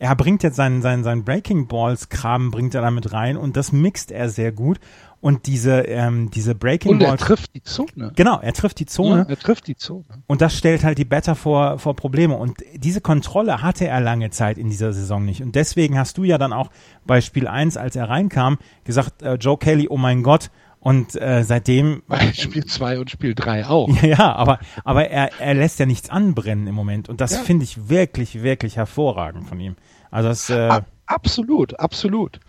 Er 0.00 0.14
bringt 0.14 0.44
jetzt 0.44 0.56
seinen, 0.56 0.80
seinen, 0.80 1.02
seinen 1.02 1.24
Breaking 1.24 1.66
Balls 1.66 2.08
Kram 2.08 2.50
bringt 2.52 2.74
er 2.74 2.82
damit 2.82 3.12
rein 3.12 3.36
und 3.36 3.56
das 3.56 3.72
mixt 3.72 4.12
er 4.12 4.28
sehr 4.28 4.52
gut. 4.52 4.78
Und 5.20 5.48
diese, 5.48 5.80
ähm, 5.80 6.30
diese 6.30 6.54
Breaking 6.54 6.92
Und 6.92 7.00
er 7.00 7.08
Balls, 7.08 7.22
trifft 7.22 7.52
die 7.52 7.62
Zone. 7.64 8.12
Genau, 8.14 8.38
er 8.38 8.52
trifft 8.52 8.78
die 8.78 8.86
Zone. 8.86 9.22
Ja, 9.22 9.24
er 9.28 9.36
trifft 9.36 9.66
die 9.66 9.74
Zone. 9.74 10.04
Und 10.28 10.40
das 10.40 10.56
stellt 10.56 10.84
halt 10.84 10.98
die 10.98 11.04
Better 11.04 11.34
vor, 11.34 11.80
vor 11.80 11.96
Probleme. 11.96 12.36
Und 12.36 12.58
diese 12.76 13.00
Kontrolle 13.00 13.60
hatte 13.60 13.88
er 13.88 14.00
lange 14.00 14.30
Zeit 14.30 14.58
in 14.58 14.70
dieser 14.70 14.92
Saison 14.92 15.24
nicht. 15.24 15.42
Und 15.42 15.56
deswegen 15.56 15.98
hast 15.98 16.18
du 16.18 16.22
ja 16.22 16.38
dann 16.38 16.52
auch 16.52 16.70
bei 17.04 17.20
Spiel 17.20 17.48
1, 17.48 17.76
als 17.76 17.96
er 17.96 18.08
reinkam, 18.08 18.58
gesagt, 18.84 19.22
äh, 19.22 19.34
Joe 19.34 19.58
Kelly, 19.58 19.88
oh 19.88 19.96
mein 19.96 20.22
Gott, 20.22 20.52
und 20.80 21.20
äh, 21.20 21.42
seitdem. 21.44 22.02
Bei 22.08 22.32
Spiel 22.32 22.64
2 22.64 22.98
und 23.00 23.10
Spiel 23.10 23.34
3 23.34 23.66
auch. 23.66 23.88
Ja, 24.02 24.08
ja 24.18 24.32
aber, 24.34 24.60
aber 24.84 25.08
er, 25.08 25.30
er 25.40 25.54
lässt 25.54 25.78
ja 25.78 25.86
nichts 25.86 26.10
anbrennen 26.10 26.66
im 26.66 26.74
Moment. 26.74 27.08
Und 27.08 27.20
das 27.20 27.32
ja. 27.32 27.38
finde 27.38 27.64
ich 27.64 27.88
wirklich, 27.88 28.42
wirklich 28.42 28.76
hervorragend 28.76 29.48
von 29.48 29.60
ihm. 29.60 29.76
Also 30.10 30.28
das, 30.28 30.50
äh, 30.50 30.80
absolut, 31.06 31.78
absolut. 31.78 32.40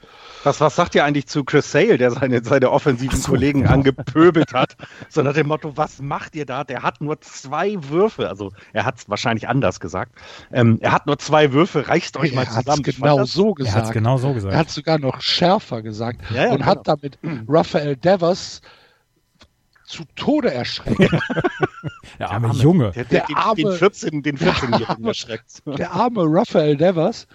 Was, 0.43 0.61
was 0.61 0.75
sagt 0.75 0.95
ihr 0.95 1.03
eigentlich 1.03 1.27
zu 1.27 1.43
Chris 1.43 1.71
Sale, 1.71 1.97
der 1.97 2.11
seine, 2.11 2.43
seine 2.43 2.71
offensiven 2.71 3.17
so, 3.17 3.31
Kollegen 3.31 3.61
genau. 3.61 3.73
angepöbelt 3.73 4.53
hat? 4.53 4.75
So 5.09 5.21
nach 5.21 5.33
dem 5.33 5.47
Motto, 5.47 5.75
was 5.75 6.01
macht 6.01 6.35
ihr 6.35 6.45
da? 6.45 6.63
Der 6.63 6.81
hat 6.81 7.01
nur 7.01 7.19
zwei 7.21 7.75
Würfe. 7.89 8.29
Also 8.29 8.51
er 8.71 8.85
hat 8.85 8.99
es 8.99 9.09
wahrscheinlich 9.09 9.49
anders 9.49 9.79
gesagt. 9.79 10.13
Ähm, 10.51 10.77
er 10.81 10.91
hat 10.93 11.07
nur 11.07 11.17
zwei 11.19 11.51
Würfe, 11.51 11.87
reicht 11.87 12.15
euch 12.17 12.33
mal 12.33 12.47
zusammen. 12.47 12.83
Er 12.85 12.93
genau 12.93 13.25
so 13.25 13.53
gesagt. 13.53 13.75
Er 13.75 13.87
hat 13.87 13.93
genau 13.93 14.17
so 14.17 14.33
gesagt. 14.33 14.53
Er 14.53 14.59
hat 14.59 14.69
sogar 14.69 14.97
noch 14.99 15.21
schärfer 15.21 15.81
gesagt 15.81 16.21
ja, 16.29 16.45
ja, 16.45 16.51
und 16.51 16.57
genau. 16.57 16.65
hat 16.67 16.87
damit 16.87 17.19
Raphael 17.47 17.95
Devers 17.95 18.61
zu 19.89 20.03
Tode 20.15 20.53
erschreckt. 20.53 20.99
der 22.19 22.29
arme 22.29 22.53
Junge. 22.53 22.91
Der, 22.91 23.05
der, 23.05 23.25
der 23.25 23.37
arme, 23.37 23.55
den 23.55 23.71
14, 23.71 24.23
den 24.23 24.37
14-Jährigen 24.37 25.05
erschreckt. 25.05 25.63
Der 25.65 25.91
arme 25.91 26.23
Raphael 26.25 26.77
Devers 26.77 27.27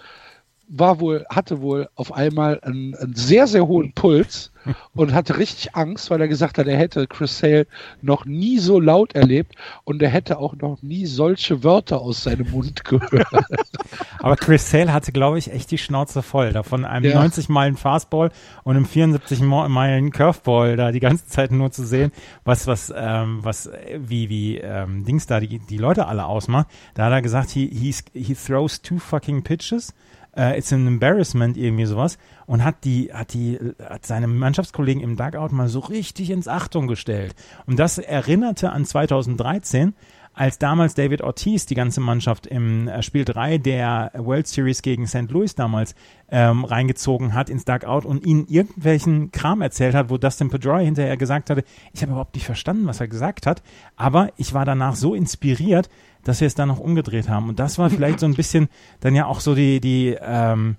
war 0.67 0.99
wohl, 0.99 1.25
hatte 1.29 1.61
wohl 1.61 1.89
auf 1.95 2.11
einmal 2.11 2.59
einen, 2.61 2.95
einen, 2.95 3.15
sehr, 3.15 3.47
sehr 3.47 3.67
hohen 3.67 3.93
Puls 3.93 4.51
und 4.95 5.13
hatte 5.13 5.37
richtig 5.37 5.75
Angst, 5.75 6.09
weil 6.09 6.21
er 6.21 6.27
gesagt 6.27 6.57
hat, 6.57 6.67
er 6.67 6.77
hätte 6.77 7.05
Chris 7.07 7.37
Sale 7.37 7.67
noch 8.01 8.25
nie 8.25 8.57
so 8.57 8.79
laut 8.79 9.13
erlebt 9.13 9.55
und 9.83 10.01
er 10.01 10.09
hätte 10.09 10.39
auch 10.39 10.55
noch 10.55 10.81
nie 10.81 11.05
solche 11.05 11.63
Wörter 11.63 12.01
aus 12.01 12.23
seinem 12.23 12.49
Mund 12.49 12.83
gehört. 12.83 13.27
Aber 14.19 14.35
Chris 14.37 14.69
Sale 14.69 14.91
hatte, 14.91 15.11
glaube 15.11 15.37
ich, 15.37 15.51
echt 15.51 15.69
die 15.69 15.77
Schnauze 15.77 16.23
voll. 16.23 16.51
Davon 16.51 16.83
einem 16.83 17.11
ja. 17.11 17.19
90 17.19 17.49
Meilen 17.49 17.77
Fastball 17.77 18.31
und 18.63 18.75
einem 18.75 18.85
74 18.85 19.41
Meilen 19.41 20.11
Curveball 20.11 20.77
da 20.77 20.91
die 20.91 20.99
ganze 20.99 21.27
Zeit 21.27 21.51
nur 21.51 21.71
zu 21.71 21.85
sehen, 21.85 22.11
was, 22.43 22.65
was, 22.65 22.91
ähm, 22.95 23.39
was, 23.43 23.69
wie, 23.97 24.29
wie, 24.29 24.57
ähm, 24.57 25.05
Dings 25.05 25.27
da 25.27 25.39
die, 25.39 25.59
die 25.59 25.77
Leute 25.77 26.07
alle 26.07 26.25
ausmacht. 26.25 26.67
Da 26.95 27.05
hat 27.05 27.11
er 27.11 27.21
gesagt, 27.21 27.51
he, 27.51 27.67
he 28.13 28.35
throws 28.35 28.81
two 28.81 28.97
fucking 28.97 29.43
pitches 29.43 29.93
äh, 30.35 30.57
it's 30.57 30.71
an 30.73 30.87
embarrassment, 30.87 31.57
irgendwie 31.57 31.85
sowas. 31.85 32.17
Und 32.45 32.63
hat 32.63 32.83
die, 32.83 33.11
hat 33.13 33.33
die, 33.33 33.59
hat 33.81 34.05
seine 34.05 34.27
Mannschaftskollegen 34.27 35.01
im 35.01 35.15
Dugout 35.15 35.53
mal 35.53 35.67
so 35.67 35.79
richtig 35.79 36.29
ins 36.29 36.47
Achtung 36.47 36.87
gestellt. 36.87 37.35
Und 37.65 37.79
das 37.79 37.97
erinnerte 37.97 38.71
an 38.71 38.85
2013, 38.85 39.93
als 40.35 40.59
damals 40.59 40.93
David 40.93 41.21
Ortiz 41.21 41.65
die 41.65 41.75
ganze 41.75 42.01
Mannschaft 42.01 42.45
im 42.45 42.87
äh, 42.87 43.01
Spiel 43.01 43.23
3 43.23 43.57
der 43.57 44.11
World 44.15 44.47
Series 44.47 44.81
gegen 44.81 45.07
St. 45.07 45.31
Louis 45.31 45.55
damals 45.55 45.95
ähm, 46.29 46.65
reingezogen 46.65 47.33
hat 47.33 47.49
ins 47.49 47.63
Dugout 47.65 48.05
und 48.05 48.25
ihnen 48.25 48.45
irgendwelchen 48.47 49.31
Kram 49.31 49.61
erzählt 49.61 49.95
hat, 49.95 50.09
wo 50.09 50.17
Dustin 50.17 50.49
Pedroia 50.49 50.79
hinterher 50.79 51.15
gesagt 51.17 51.49
hatte, 51.49 51.63
ich 51.93 52.01
habe 52.01 52.11
überhaupt 52.11 52.35
nicht 52.35 52.45
verstanden, 52.45 52.85
was 52.85 52.99
er 52.99 53.07
gesagt 53.07 53.47
hat, 53.47 53.63
aber 53.95 54.29
ich 54.35 54.53
war 54.53 54.65
danach 54.65 54.95
so 54.95 55.15
inspiriert, 55.15 55.89
dass 56.25 56.41
wir 56.41 56.47
es 56.47 56.55
dann 56.55 56.67
noch 56.67 56.79
umgedreht 56.79 57.29
haben. 57.29 57.47
Und 57.47 57.59
das 57.59 57.77
war 57.77 57.89
vielleicht 57.89 58.19
so 58.19 58.25
ein 58.25 58.33
bisschen 58.33 58.67
dann 58.99 59.15
ja 59.15 59.27
auch 59.27 59.39
so 59.39 59.55
die, 59.55 59.79
die, 59.79 60.17
ähm, 60.19 60.75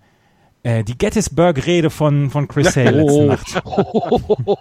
äh, 0.65 0.83
die 0.83 0.99
Gettysburg-Rede 0.99 1.91
von, 1.91 2.29
von 2.31 2.49
Chris 2.49 2.75
Sale 2.75 3.03
oh. 3.03 3.31
letzte 3.31 3.59
Nacht. 3.59 3.63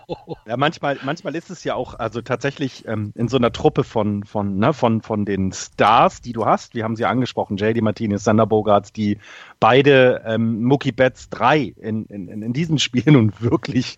Ja, 0.47 0.57
manchmal, 0.57 0.99
manchmal 1.03 1.35
ist 1.35 1.49
es 1.49 1.63
ja 1.63 1.73
auch, 1.73 1.97
also 1.97 2.21
tatsächlich 2.21 2.87
ähm, 2.87 3.11
in 3.15 3.27
so 3.27 3.37
einer 3.37 3.51
Truppe 3.51 3.83
von, 3.83 4.23
von, 4.23 4.59
ne, 4.59 4.73
von, 4.73 5.01
von 5.01 5.25
den 5.25 5.51
Stars, 5.51 6.21
die 6.21 6.33
du 6.33 6.45
hast, 6.45 6.75
wir 6.75 6.83
haben 6.83 6.95
sie 6.95 7.05
angesprochen, 7.05 7.57
JD 7.57 7.81
Martinez, 7.81 8.23
Sander 8.23 8.45
Bogarts, 8.45 8.93
die 8.93 9.17
beide 9.59 10.21
ähm, 10.27 10.63
Mookie 10.63 10.91
Betts 10.91 11.29
3 11.31 11.73
in, 11.81 12.05
in, 12.05 12.43
in 12.43 12.53
diesen 12.53 12.77
Spielen 12.85 13.15
und 13.15 13.41
wirklich 13.41 13.97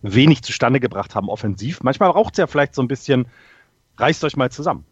wenig 0.00 0.42
zustande 0.42 0.80
gebracht 0.80 1.14
haben 1.14 1.28
offensiv. 1.28 1.82
Manchmal 1.82 2.10
braucht 2.10 2.32
es 2.32 2.38
ja 2.38 2.46
vielleicht 2.46 2.74
so 2.74 2.80
ein 2.80 2.88
bisschen, 2.88 3.26
reißt 3.98 4.24
euch 4.24 4.36
mal 4.38 4.50
zusammen. 4.50 4.86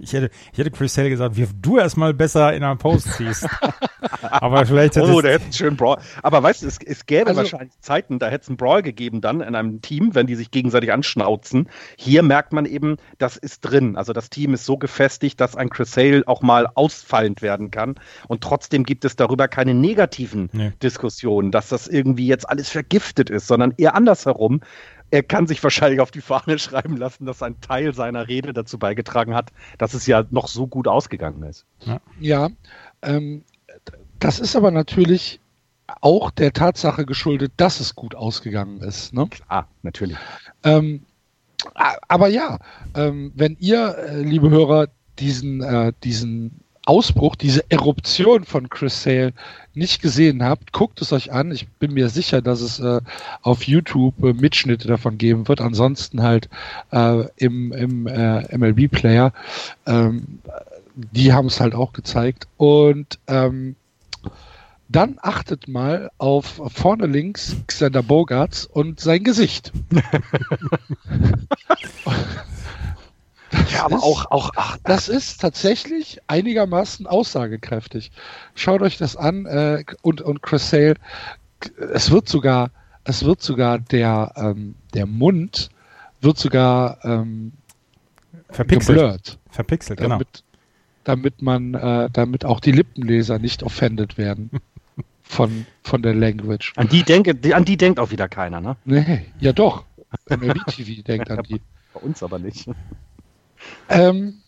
Ich 0.00 0.12
hätte, 0.12 0.30
ich 0.52 0.58
hätte 0.58 0.70
Chris 0.70 0.96
Hale 0.96 1.10
gesagt, 1.10 1.36
wirf 1.36 1.50
du 1.60 1.78
erstmal 1.78 2.14
besser 2.14 2.54
in 2.54 2.62
einer 2.62 2.76
Post 2.76 3.12
ziehst. 3.14 3.46
Aber 4.22 4.66
vielleicht 4.66 4.96
hätte 4.96 5.12
Oh, 5.12 5.20
da 5.20 5.28
hätte 5.28 5.44
einen 5.44 5.52
schönen 5.52 5.76
Brawl. 5.76 5.98
Aber 6.22 6.42
weißt 6.42 6.62
du, 6.62 6.66
es, 6.66 6.78
es 6.84 7.06
gäbe 7.06 7.28
also, 7.28 7.42
wahrscheinlich 7.42 7.78
Zeiten, 7.80 8.18
da 8.18 8.28
hätte 8.28 8.42
es 8.42 8.48
einen 8.48 8.56
Brawl 8.56 8.82
gegeben 8.82 9.20
dann 9.20 9.40
in 9.40 9.54
einem 9.54 9.80
Team, 9.80 10.14
wenn 10.14 10.26
die 10.26 10.34
sich 10.34 10.50
gegenseitig 10.50 10.92
anschnauzen. 10.92 11.68
Hier 11.96 12.22
merkt 12.22 12.52
man 12.52 12.66
eben, 12.66 12.96
das 13.18 13.36
ist 13.36 13.60
drin. 13.60 13.96
Also 13.96 14.12
das 14.12 14.30
Team 14.30 14.54
ist 14.54 14.64
so 14.64 14.76
gefestigt, 14.76 15.40
dass 15.40 15.56
ein 15.56 15.70
Chris 15.70 15.96
Hale 15.96 16.22
auch 16.26 16.42
mal 16.42 16.66
ausfallend 16.74 17.42
werden 17.42 17.70
kann. 17.70 17.96
Und 18.28 18.42
trotzdem 18.42 18.84
gibt 18.84 19.04
es 19.04 19.16
darüber 19.16 19.48
keine 19.48 19.74
negativen 19.74 20.50
nee. 20.52 20.72
Diskussionen, 20.82 21.50
dass 21.50 21.68
das 21.68 21.88
irgendwie 21.88 22.26
jetzt 22.26 22.48
alles 22.48 22.68
vergiftet 22.68 23.30
ist, 23.30 23.46
sondern 23.46 23.74
eher 23.76 23.94
andersherum 23.94 24.60
er 25.10 25.22
kann 25.22 25.46
sich 25.46 25.62
wahrscheinlich 25.62 26.00
auf 26.00 26.10
die 26.10 26.20
Fahne 26.20 26.58
schreiben 26.58 26.96
lassen, 26.96 27.26
dass 27.26 27.42
ein 27.42 27.60
Teil 27.60 27.94
seiner 27.94 28.28
Rede 28.28 28.52
dazu 28.52 28.78
beigetragen 28.78 29.34
hat, 29.34 29.52
dass 29.78 29.94
es 29.94 30.06
ja 30.06 30.24
noch 30.30 30.48
so 30.48 30.66
gut 30.66 30.88
ausgegangen 30.88 31.42
ist. 31.42 31.64
Ja, 31.80 32.00
ja 32.20 32.48
ähm, 33.02 33.44
das 34.18 34.38
ist 34.40 34.56
aber 34.56 34.70
natürlich 34.70 35.40
auch 36.00 36.30
der 36.30 36.52
Tatsache 36.52 37.06
geschuldet, 37.06 37.52
dass 37.56 37.80
es 37.80 37.94
gut 37.94 38.14
ausgegangen 38.14 38.80
ist. 38.80 39.12
Ne? 39.12 39.28
Klar, 39.28 39.68
natürlich. 39.82 40.16
Ähm, 40.64 41.02
aber 42.08 42.28
ja, 42.28 42.58
ähm, 42.94 43.32
wenn 43.34 43.56
ihr, 43.60 43.96
äh, 43.98 44.22
liebe 44.22 44.50
Hörer, 44.50 44.88
diesen, 45.18 45.62
äh, 45.62 45.92
diesen 46.04 46.60
Ausbruch, 46.86 47.36
diese 47.36 47.70
Eruption 47.70 48.44
von 48.44 48.70
Chris 48.70 49.02
Sale 49.02 49.32
nicht 49.74 50.00
gesehen 50.00 50.42
habt, 50.42 50.72
guckt 50.72 51.02
es 51.02 51.12
euch 51.12 51.32
an. 51.32 51.52
Ich 51.52 51.68
bin 51.68 51.92
mir 51.92 52.08
sicher, 52.08 52.40
dass 52.40 52.60
es 52.60 52.80
äh, 52.80 53.00
auf 53.42 53.64
YouTube 53.64 54.22
äh, 54.24 54.32
Mitschnitte 54.32 54.88
davon 54.88 55.18
geben 55.18 55.48
wird. 55.48 55.60
Ansonsten 55.60 56.22
halt 56.22 56.48
äh, 56.92 57.24
im, 57.36 57.72
im 57.72 58.06
äh, 58.06 58.56
MLB-Player. 58.56 59.32
Ähm, 59.84 60.38
die 60.94 61.32
haben 61.32 61.48
es 61.48 61.60
halt 61.60 61.74
auch 61.74 61.92
gezeigt. 61.92 62.48
Und 62.56 63.18
ähm, 63.26 63.76
dann 64.88 65.18
achtet 65.20 65.68
mal 65.68 66.10
auf 66.16 66.60
vorne 66.72 67.06
links 67.06 67.56
Xander 67.66 68.02
Bogarts 68.02 68.64
und 68.64 69.00
sein 69.00 69.24
Gesicht. 69.24 69.72
ja, 73.72 73.84
aber 73.84 73.96
ist, 73.96 74.02
auch, 74.02 74.30
auch, 74.30 74.50
ach, 74.56 74.76
das 74.84 75.08
ist 75.08 75.40
tatsächlich 75.40 76.20
einigermaßen 76.26 77.06
aussagekräftig. 77.06 78.10
Schaut 78.54 78.82
euch 78.82 78.98
das 78.98 79.16
an 79.16 79.46
äh, 79.46 79.84
und, 80.02 80.20
und 80.20 80.42
Chris 80.42 80.70
Sale, 80.70 80.94
es 81.92 82.10
wird 82.10 82.28
sogar, 82.28 82.70
es 83.04 83.24
wird 83.24 83.40
sogar 83.40 83.78
der, 83.78 84.32
ähm, 84.36 84.74
der 84.94 85.06
Mund 85.06 85.70
wird 86.20 86.38
sogar 86.38 86.98
ähm, 87.04 87.52
verpixelt. 88.50 88.98
geblurrt. 88.98 89.38
Verpixelt, 89.50 89.98
genau. 89.98 90.16
Damit, 90.16 90.44
damit 91.04 91.42
man, 91.42 91.74
äh, 91.74 92.10
damit 92.12 92.44
auch 92.44 92.60
die 92.60 92.72
Lippenleser 92.72 93.38
nicht 93.38 93.62
offended 93.62 94.18
werden. 94.18 94.50
von, 95.28 95.66
von 95.82 96.02
der 96.02 96.14
Language. 96.14 96.72
An 96.76 96.88
die, 96.88 97.02
denke, 97.02 97.36
an 97.54 97.64
die 97.64 97.76
denkt 97.76 97.98
auch 97.98 98.10
wieder 98.10 98.28
keiner, 98.28 98.60
ne? 98.60 98.76
Nee, 98.84 99.26
ja 99.40 99.52
doch. 99.52 99.84
MLB 100.28 100.64
TV 100.68 101.02
denkt 101.02 101.30
an 101.30 101.42
die. 101.42 101.60
Bei 101.94 102.00
uns 102.00 102.22
aber 102.22 102.38
nicht. 102.38 102.68
Ähm, 103.88 104.42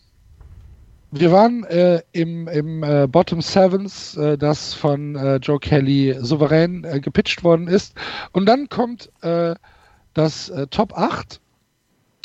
wir 1.11 1.31
waren 1.31 1.63
äh, 1.63 2.03
im, 2.11 2.47
im 2.47 2.83
äh, 2.83 3.07
Bottom 3.07 3.41
Sevens, 3.41 4.15
äh, 4.15 4.37
das 4.37 4.75
von 4.75 5.15
äh, 5.15 5.37
Joe 5.37 5.59
Kelly 5.59 6.15
souverän 6.19 6.83
äh, 6.83 6.99
gepitcht 6.99 7.43
worden 7.43 7.67
ist. 7.67 7.95
Und 8.31 8.45
dann 8.45 8.69
kommt 8.69 9.11
äh, 9.21 9.55
das 10.13 10.51
Top 10.71 10.97
8, 10.97 11.39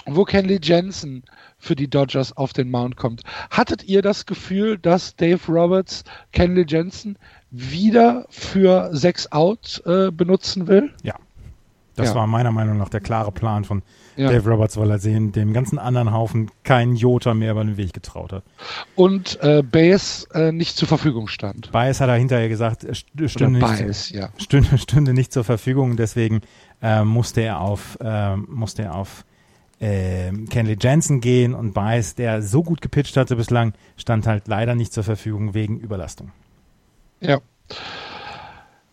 wo 0.06 0.24
Kenley 0.24 0.58
Jensen 0.60 1.22
für 1.58 1.76
die 1.76 1.88
Dodgers 1.88 2.36
auf 2.36 2.52
den 2.52 2.70
Mount 2.70 2.96
kommt. 2.96 3.22
Hattet 3.50 3.84
ihr 3.84 4.02
das 4.02 4.26
Gefühl, 4.26 4.78
dass 4.78 5.14
Dave 5.16 5.40
Roberts 5.46 6.02
Kenley 6.32 6.64
Jensen 6.66 7.18
wieder 7.50 8.26
für 8.30 8.88
6 8.92 9.32
Out 9.32 9.82
benutzen 9.84 10.66
will? 10.66 10.92
Ja. 11.02 11.14
Das 11.96 12.08
Ja. 12.10 12.14
war 12.16 12.26
meiner 12.26 12.50
Meinung 12.52 12.76
nach 12.78 12.88
der 12.88 13.00
klare 13.00 13.30
Plan 13.32 13.64
von 13.64 13.82
Ja. 14.16 14.30
Dave 14.30 14.48
Roberts, 14.50 14.76
weil 14.76 14.90
er 14.90 14.98
dem, 14.98 15.32
dem 15.32 15.52
ganzen 15.52 15.78
anderen 15.78 16.12
Haufen 16.12 16.50
keinen 16.62 16.96
Jota 16.96 17.34
mehr 17.34 17.52
über 17.52 17.64
den 17.64 17.76
Weg 17.76 17.92
getraut 17.92 18.32
hat. 18.32 18.44
Und 18.96 19.38
äh, 19.42 19.62
Bass 19.62 20.26
äh, 20.34 20.52
nicht 20.52 20.76
zur 20.76 20.88
Verfügung 20.88 21.28
stand. 21.28 21.70
Bias 21.72 22.00
hat 22.00 22.08
er 22.08 22.16
hinterher 22.16 22.48
gesagt, 22.48 22.84
st- 22.84 23.04
Oder 23.18 23.28
stünde 23.28 23.58
nicht, 23.60 23.78
Bias, 23.78 24.10
ja. 24.10 24.28
stünde, 24.38 24.78
stünde 24.78 25.12
nicht 25.14 25.32
zur 25.32 25.44
Verfügung, 25.44 25.96
deswegen 25.96 26.40
äh, 26.82 27.02
musste 27.04 27.40
er 27.42 27.60
auf, 27.60 27.96
äh, 28.00 28.36
musste 28.36 28.82
er 28.82 28.94
auf 28.94 29.24
äh, 29.80 30.30
Kenley 30.50 30.76
Jensen 30.80 31.20
gehen 31.20 31.54
und 31.54 31.74
Bias, 31.74 32.14
der 32.14 32.42
so 32.42 32.62
gut 32.62 32.80
gepitcht 32.80 33.16
hatte 33.16 33.36
bislang, 33.36 33.72
stand 33.96 34.26
halt 34.26 34.46
leider 34.48 34.74
nicht 34.74 34.92
zur 34.92 35.02
Verfügung 35.04 35.54
wegen 35.54 35.78
Überlastung. 35.78 36.30
Ja. 37.20 37.40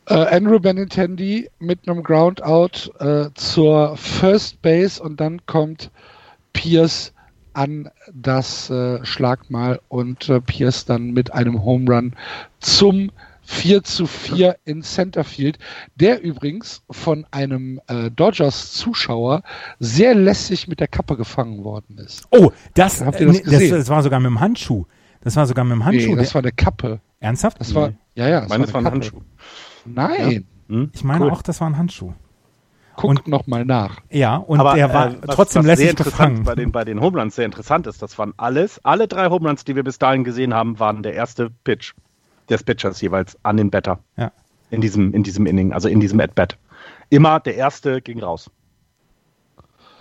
Äh, 0.07 0.13
Andrew 0.13 0.59
Benintendi 0.59 1.49
mit 1.59 1.87
einem 1.87 2.03
Groundout 2.03 2.91
äh, 2.99 3.29
zur 3.35 3.95
First 3.97 4.61
Base 4.61 5.01
und 5.01 5.19
dann 5.19 5.45
kommt 5.45 5.91
Pierce 6.53 7.13
an 7.53 7.89
das 8.13 8.69
äh, 8.69 9.03
Schlagmal 9.05 9.79
und 9.89 10.29
äh, 10.29 10.41
Pierce 10.41 10.85
dann 10.85 11.11
mit 11.11 11.33
einem 11.33 11.63
Home 11.63 11.91
Run 11.91 12.15
zum 12.59 13.11
4 13.43 13.83
zu 13.83 14.07
4 14.07 14.57
in 14.65 14.81
Centerfield, 14.81 15.59
der 15.95 16.21
übrigens 16.21 16.83
von 16.89 17.25
einem 17.31 17.81
äh, 17.87 18.09
Dodgers-Zuschauer 18.11 19.43
sehr 19.79 20.15
lässig 20.15 20.67
mit 20.67 20.79
der 20.79 20.87
Kappe 20.87 21.17
gefangen 21.17 21.63
worden 21.63 21.97
ist. 21.97 22.25
Oh, 22.31 22.51
das, 22.75 23.03
Habt 23.03 23.19
ihr 23.19 23.27
das 23.27 23.39
äh, 23.39 23.43
das, 23.43 23.51
gesehen? 23.51 23.71
das 23.71 23.89
war 23.89 24.03
sogar 24.03 24.19
mit 24.19 24.29
dem 24.29 24.39
Handschuh. 24.39 24.85
Das 25.21 25.35
war 25.35 25.45
sogar 25.45 25.65
mit 25.65 25.73
dem 25.73 25.85
Handschuh. 25.85 26.11
Nee, 26.11 26.15
das 26.15 26.29
der, 26.29 26.35
war 26.35 26.41
eine 26.43 26.51
Kappe. 26.51 26.99
ernsthaft? 27.19 27.59
Das 27.59 27.75
war, 27.75 27.93
ja, 28.15 28.27
ja, 28.29 28.41
das 28.41 28.49
Meines 28.49 28.73
war 28.73 28.79
eine 28.79 28.89
ein 28.89 29.01
Kappe. 29.01 29.05
Handschuh. 29.05 29.21
Nein, 29.85 30.45
Hm? 30.67 30.89
ich 30.93 31.03
meine 31.03 31.25
Cool. 31.25 31.31
auch, 31.31 31.41
das 31.41 31.59
war 31.61 31.67
ein 31.69 31.77
Handschuh. 31.77 32.13
guck 32.97 33.09
Und- 33.09 33.27
noch 33.27 33.47
mal 33.47 33.65
nach. 33.65 33.97
Ja, 34.11 34.35
und 34.35 34.59
Aber 34.59 34.77
er 34.77 34.93
war 34.93 35.07
äh, 35.11 35.15
was, 35.23 35.35
trotzdem 35.35 35.61
was 35.61 35.65
sehr 35.65 35.75
lässig 35.75 35.89
interessant 35.91 36.29
gefangen. 36.39 36.43
bei 36.45 36.55
den, 36.55 36.71
bei 36.71 36.83
den 36.83 36.99
Home 37.01 37.19
Runs 37.19 37.35
sehr 37.35 37.45
interessant 37.45 37.87
ist, 37.87 38.01
das 38.01 38.17
waren 38.19 38.33
alles, 38.37 38.79
alle 38.83 39.07
drei 39.07 39.29
Home 39.29 39.47
Runs, 39.47 39.63
die 39.63 39.75
wir 39.75 39.83
bis 39.83 39.97
dahin 39.97 40.23
gesehen 40.23 40.53
haben, 40.53 40.77
waren 40.79 41.01
der 41.01 41.13
erste 41.13 41.49
Pitch 41.63 41.93
des 42.49 42.63
Pitchers 42.63 43.01
jeweils 43.01 43.37
an 43.43 43.57
den 43.57 43.71
Batter 43.71 43.99
Ja. 44.17 44.31
in 44.69 44.81
diesem, 44.81 45.13
in 45.13 45.23
diesem 45.23 45.45
Inning, 45.45 45.73
also 45.73 45.87
in 45.87 45.99
diesem 45.99 46.19
At-Bat. 46.19 46.57
Immer 47.09 47.39
der 47.39 47.55
erste 47.55 48.01
ging 48.01 48.21
raus. 48.21 48.51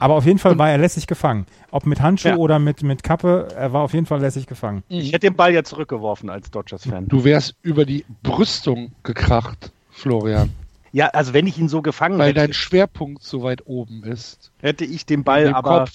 Aber 0.01 0.15
auf 0.15 0.25
jeden 0.27 0.39
Fall 0.39 0.59
war 0.59 0.71
er 0.71 0.79
lässig 0.79 1.07
gefangen. 1.07 1.47
Ob 1.71 1.87
mit 1.87 2.01
Handschuh 2.01 2.29
Ja. 2.31 2.37
oder 2.37 2.59
mit, 2.59 2.83
mit 2.83 3.03
Kappe, 3.03 3.49
er 3.55 3.73
war 3.73 3.83
auf 3.83 3.93
jeden 3.93 4.07
Fall 4.07 4.21
lässig 4.21 4.47
gefangen. 4.47 4.83
Ich 4.89 5.09
hätte 5.13 5.27
den 5.29 5.37
Ball 5.37 5.53
ja 5.55 5.63
zurückgeworfen 5.63 6.31
als 6.31 6.51
Dodgers-Fan. 6.51 7.07
Du 7.09 7.23
wärst 7.25 7.55
über 7.63 7.85
die 7.85 8.05
Brüstung 8.23 8.93
gekracht, 9.03 9.71
Florian, 9.91 10.51
Ja, 10.93 11.09
also 11.09 11.33
wenn 11.35 11.47
ich 11.47 11.59
ihn 11.59 11.69
so 11.69 11.83
gefangen 11.83 12.19
weil 12.19 12.31
hätte, 12.31 12.41
dein 12.41 12.53
Schwerpunkt 12.55 13.23
so 13.23 13.43
weit 13.43 13.67
oben 13.67 14.03
ist. 14.03 14.51
hätte 14.61 14.85
ich 14.85 15.07
den 15.07 15.23
Ball 15.23 15.53
aber 15.55 15.81
Kopf. 15.81 15.93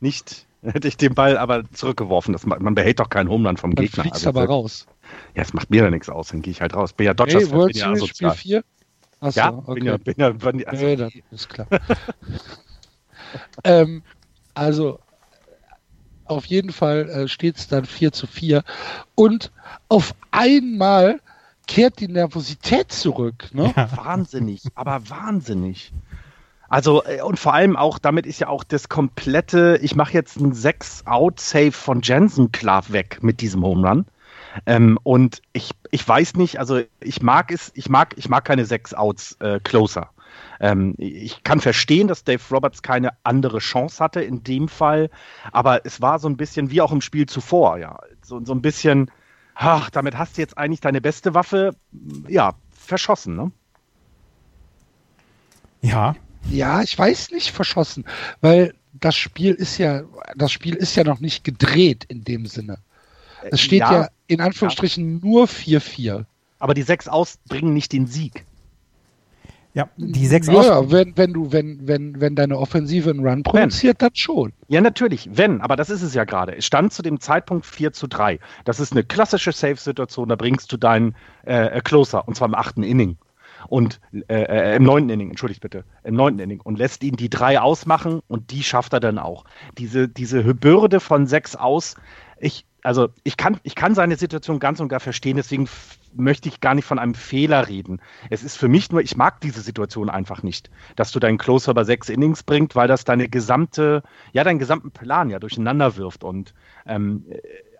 nicht, 0.00 0.46
hätte 0.62 0.86
ich 0.86 0.96
den 0.98 1.14
Ball 1.14 1.38
aber 1.38 1.62
zurückgeworfen. 1.72 2.32
Das, 2.34 2.44
ma- 2.46 2.58
man 2.60 2.74
behält 2.74 3.00
doch 3.00 3.08
keinen 3.08 3.28
Home 3.30 3.48
Run 3.48 3.56
vom 3.56 3.74
Dann 3.74 3.84
Gegner. 3.86 4.02
fliegst 4.04 4.26
Also, 4.26 4.38
aber 4.38 4.44
raus. 4.48 4.86
Ja, 5.34 5.42
es 5.42 5.52
macht 5.54 5.70
mir 5.70 5.84
ja 5.84 5.90
nichts 5.90 6.08
aus, 6.10 6.28
dann 6.28 6.42
gehe 6.42 6.50
ich 6.50 6.60
halt 6.60 6.74
raus. 6.74 6.92
Bin 6.92 7.06
ja 7.06 7.10
Hey, 7.12 7.16
Dodgers-Fan, 7.16 7.52
World 7.58 7.72
bin 7.72 7.80
ja 7.80 7.86
Series 7.94 8.06
Spiel 8.08 8.28
asozial. 8.28 8.62
4? 8.62 8.64
Achso, 9.20 9.40
Ja, 9.40 9.48
okay. 9.66 9.74
bin 9.74 9.84
ja, 9.86 9.96
bin 9.96 10.14
ja, 10.18 10.30
bin, 10.30 10.66
also, 10.68 10.84
nee, 10.84 10.96
dann 10.96 11.10
ist 11.30 11.48
klar. 11.48 11.66
ähm, 13.64 14.02
also, 14.54 14.98
auf 16.24 16.46
jeden 16.46 16.72
Fall 16.72 17.08
äh, 17.08 17.28
steht 17.28 17.56
es 17.56 17.68
dann 17.68 17.84
4 17.84 18.12
zu 18.12 18.26
4. 18.26 18.64
Und 19.14 19.52
auf 19.88 20.14
einmal 20.30 21.20
kehrt 21.66 22.00
die 22.00 22.08
Nervosität 22.08 22.92
zurück. 22.92 23.48
Ne? 23.52 23.72
wahnsinnig, 23.94 24.62
aber 24.74 25.08
wahnsinnig. 25.08 25.92
Also, 26.68 27.04
äh, 27.04 27.22
und 27.22 27.38
vor 27.38 27.54
allem 27.54 27.76
auch, 27.76 27.98
damit 27.98 28.26
ist 28.26 28.40
ja 28.40 28.48
auch 28.48 28.64
das 28.64 28.88
komplette, 28.88 29.78
ich 29.82 29.94
mache 29.94 30.12
jetzt 30.12 30.38
einen 30.38 30.52
6-Out-Save 30.52 31.72
von 31.72 32.00
Jensen 32.02 32.50
klar 32.52 32.84
weg 32.90 33.18
mit 33.22 33.40
diesem 33.40 33.62
Home 33.62 33.88
Run. 33.88 34.06
Ähm, 34.64 34.98
und 35.02 35.42
ich, 35.52 35.70
ich 35.90 36.06
weiß 36.06 36.34
nicht, 36.34 36.58
also 36.58 36.80
ich 37.00 37.22
mag 37.22 37.52
es, 37.52 37.70
ich 37.74 37.88
mag, 37.88 38.14
ich 38.16 38.28
mag 38.28 38.44
keine 38.44 38.64
6-Outs 38.64 39.36
äh, 39.40 39.60
closer. 39.60 40.10
Ähm, 40.60 40.94
ich 40.98 41.42
kann 41.44 41.60
verstehen, 41.60 42.08
dass 42.08 42.24
Dave 42.24 42.42
Roberts 42.50 42.82
keine 42.82 43.10
andere 43.22 43.58
Chance 43.58 44.02
hatte 44.02 44.20
in 44.22 44.42
dem 44.42 44.68
Fall, 44.68 45.10
aber 45.52 45.84
es 45.84 46.00
war 46.00 46.18
so 46.18 46.28
ein 46.28 46.36
bisschen 46.36 46.70
wie 46.70 46.80
auch 46.80 46.92
im 46.92 47.00
Spiel 47.00 47.26
zuvor, 47.26 47.78
ja. 47.78 47.98
So, 48.22 48.44
so 48.44 48.52
ein 48.54 48.62
bisschen, 48.62 49.10
ach, 49.54 49.90
damit 49.90 50.16
hast 50.16 50.36
du 50.36 50.40
jetzt 50.42 50.56
eigentlich 50.56 50.80
deine 50.80 51.00
beste 51.00 51.34
Waffe, 51.34 51.74
ja, 52.28 52.54
verschossen, 52.70 53.36
ne? 53.36 53.50
Ja, 55.82 56.16
Ja, 56.50 56.82
ich 56.82 56.96
weiß 56.98 57.30
nicht 57.32 57.50
verschossen, 57.50 58.04
weil 58.40 58.74
das 58.92 59.16
Spiel 59.16 59.52
ist 59.52 59.78
ja, 59.78 60.02
das 60.36 60.52
Spiel 60.52 60.74
ist 60.74 60.96
ja 60.96 61.04
noch 61.04 61.20
nicht 61.20 61.44
gedreht 61.44 62.04
in 62.04 62.24
dem 62.24 62.46
Sinne. 62.46 62.78
Es 63.50 63.60
steht 63.60 63.80
ja, 63.80 63.92
Ja, 63.92 64.08
in 64.26 64.40
Anführungsstrichen 64.40 65.20
nur 65.20 65.46
4-4. 65.46 66.24
aber 66.58 66.74
die 66.74 66.82
sechs 66.82 67.06
aus 67.08 67.38
bringen 67.48 67.74
nicht 67.74 67.92
den 67.92 68.06
Sieg. 68.06 68.44
Ja, 69.76 69.90
die 69.98 70.26
sechs 70.26 70.46
Ja, 70.46 70.90
wenn, 70.90 71.18
wenn 71.18 71.34
du, 71.34 71.52
wenn, 71.52 71.86
wenn, 71.86 72.18
wenn 72.18 72.34
deine 72.34 72.58
Offensive 72.58 73.10
einen 73.10 73.26
Run 73.26 73.42
produziert, 73.42 74.00
dann 74.00 74.14
schon. 74.14 74.54
Ja, 74.68 74.80
natürlich, 74.80 75.28
wenn, 75.30 75.60
aber 75.60 75.76
das 75.76 75.90
ist 75.90 76.00
es 76.00 76.14
ja 76.14 76.24
gerade. 76.24 76.56
Es 76.56 76.64
stand 76.64 76.94
zu 76.94 77.02
dem 77.02 77.20
Zeitpunkt 77.20 77.66
4 77.66 77.92
zu 77.92 78.06
3. 78.06 78.38
Das 78.64 78.80
ist 78.80 78.92
eine 78.92 79.04
klassische 79.04 79.52
Safe-Situation, 79.52 80.30
da 80.30 80.36
bringst 80.36 80.72
du 80.72 80.78
deinen 80.78 81.14
äh, 81.44 81.82
Closer, 81.82 82.26
und 82.26 82.36
zwar 82.36 82.48
im 82.48 82.54
achten 82.54 82.82
Inning. 82.82 83.18
Und 83.68 84.00
äh, 84.28 84.44
äh, 84.44 84.76
im 84.76 84.84
neunten 84.84 85.10
Inning, 85.10 85.28
entschuldigt 85.28 85.60
bitte, 85.60 85.84
im 86.04 86.14
neunten 86.14 86.40
Inning 86.40 86.62
und 86.62 86.78
lässt 86.78 87.04
ihn 87.04 87.16
die 87.16 87.28
drei 87.28 87.60
ausmachen 87.60 88.20
und 88.28 88.52
die 88.52 88.62
schafft 88.62 88.94
er 88.94 89.00
dann 89.00 89.18
auch. 89.18 89.44
Diese, 89.76 90.08
diese 90.08 90.42
Bürde 90.54 91.00
von 91.00 91.26
sechs 91.26 91.54
aus, 91.54 91.96
ich, 92.38 92.64
also 92.86 93.08
ich 93.24 93.36
kann, 93.36 93.58
ich 93.64 93.74
kann 93.74 93.94
seine 93.94 94.16
Situation 94.16 94.60
ganz 94.60 94.78
und 94.78 94.88
gar 94.88 95.00
verstehen, 95.00 95.36
deswegen 95.36 95.68
möchte 96.14 96.48
ich 96.48 96.60
gar 96.60 96.74
nicht 96.74 96.84
von 96.84 96.98
einem 96.98 97.14
Fehler 97.14 97.68
reden. 97.68 98.00
Es 98.30 98.44
ist 98.44 98.56
für 98.56 98.68
mich 98.68 98.90
nur, 98.90 99.00
ich 99.00 99.16
mag 99.16 99.40
diese 99.40 99.60
Situation 99.60 100.08
einfach 100.08 100.42
nicht, 100.44 100.70
dass 100.94 101.10
du 101.10 101.18
deinen 101.18 101.36
Closer 101.36 101.72
über 101.72 101.84
sechs 101.84 102.08
Innings 102.08 102.44
bringt, 102.44 102.76
weil 102.76 102.86
das 102.86 103.04
deine 103.04 103.28
gesamte, 103.28 104.02
ja, 104.32 104.44
deinen 104.44 104.60
gesamten 104.60 104.92
Plan 104.92 105.30
ja 105.30 105.40
durcheinander 105.40 105.96
wirft. 105.96 106.22
Und 106.22 106.54
ähm, 106.86 107.26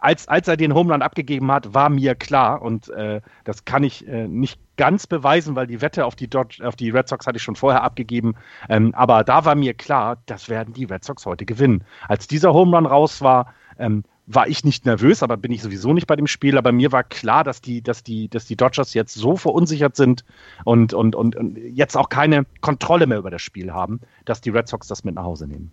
als, 0.01 0.27
als 0.27 0.49
er 0.49 0.57
den 0.57 0.75
Home 0.75 0.95
abgegeben 0.95 1.51
hat, 1.53 1.73
war 1.73 1.89
mir 1.89 2.17
klar, 2.17 2.61
und 2.61 2.89
äh, 2.91 3.21
das 3.45 3.65
kann 3.65 3.85
ich 3.85 4.07
äh, 4.09 4.27
nicht 4.27 4.61
ganz 4.77 5.07
beweisen, 5.07 5.55
weil 5.55 5.69
die 5.69 5.81
Wette 5.81 6.05
auf 6.05 6.17
die, 6.17 6.29
Dodge, 6.29 6.67
auf 6.67 6.75
die 6.75 6.91
Red 6.91 7.09
Sox 7.09 7.27
hatte 7.27 7.37
ich 7.37 7.43
schon 7.43 7.57
vorher 7.57 7.85
abgegeben. 7.85 8.35
Ähm, 8.69 8.93
aber 8.95 9.23
da 9.23 9.45
war 9.45 9.55
mir 9.55 9.73
klar, 9.73 10.19
das 10.27 10.49
werden 10.49 10.75
die 10.75 10.85
Red 10.85 11.05
Sox 11.05 11.25
heute 11.27 11.47
gewinnen. 11.47 11.85
Als 12.09 12.27
dieser 12.27 12.53
Home 12.53 12.77
raus 12.77 13.23
war, 13.23 13.55
ähm, 13.79 14.05
war 14.27 14.49
ich 14.49 14.65
nicht 14.65 14.85
nervös, 14.87 15.23
aber 15.23 15.37
bin 15.37 15.53
ich 15.53 15.63
sowieso 15.63 15.93
nicht 15.93 16.07
bei 16.07 16.17
dem 16.17 16.27
Spiel. 16.27 16.59
Aber 16.59 16.73
mir 16.73 16.93
war 16.93 17.05
klar, 17.05 17.45
dass 17.45 17.61
die, 17.61 17.81
dass 17.83 18.03
die, 18.03 18.29
dass 18.29 18.47
die 18.47 18.57
Dodgers 18.57 18.93
jetzt 18.93 19.15
so 19.15 19.37
verunsichert 19.37 19.97
sind 19.97 20.25
und, 20.65 20.93
und, 20.93 21.15
und, 21.15 21.37
und 21.37 21.57
jetzt 21.57 21.97
auch 21.97 22.09
keine 22.09 22.45
Kontrolle 22.61 23.07
mehr 23.07 23.19
über 23.19 23.31
das 23.31 23.43
Spiel 23.43 23.73
haben, 23.73 24.01
dass 24.25 24.41
die 24.41 24.51
Red 24.51 24.69
Sox 24.69 24.89
das 24.89 25.05
mit 25.05 25.15
nach 25.15 25.25
Hause 25.25 25.47
nehmen. 25.47 25.71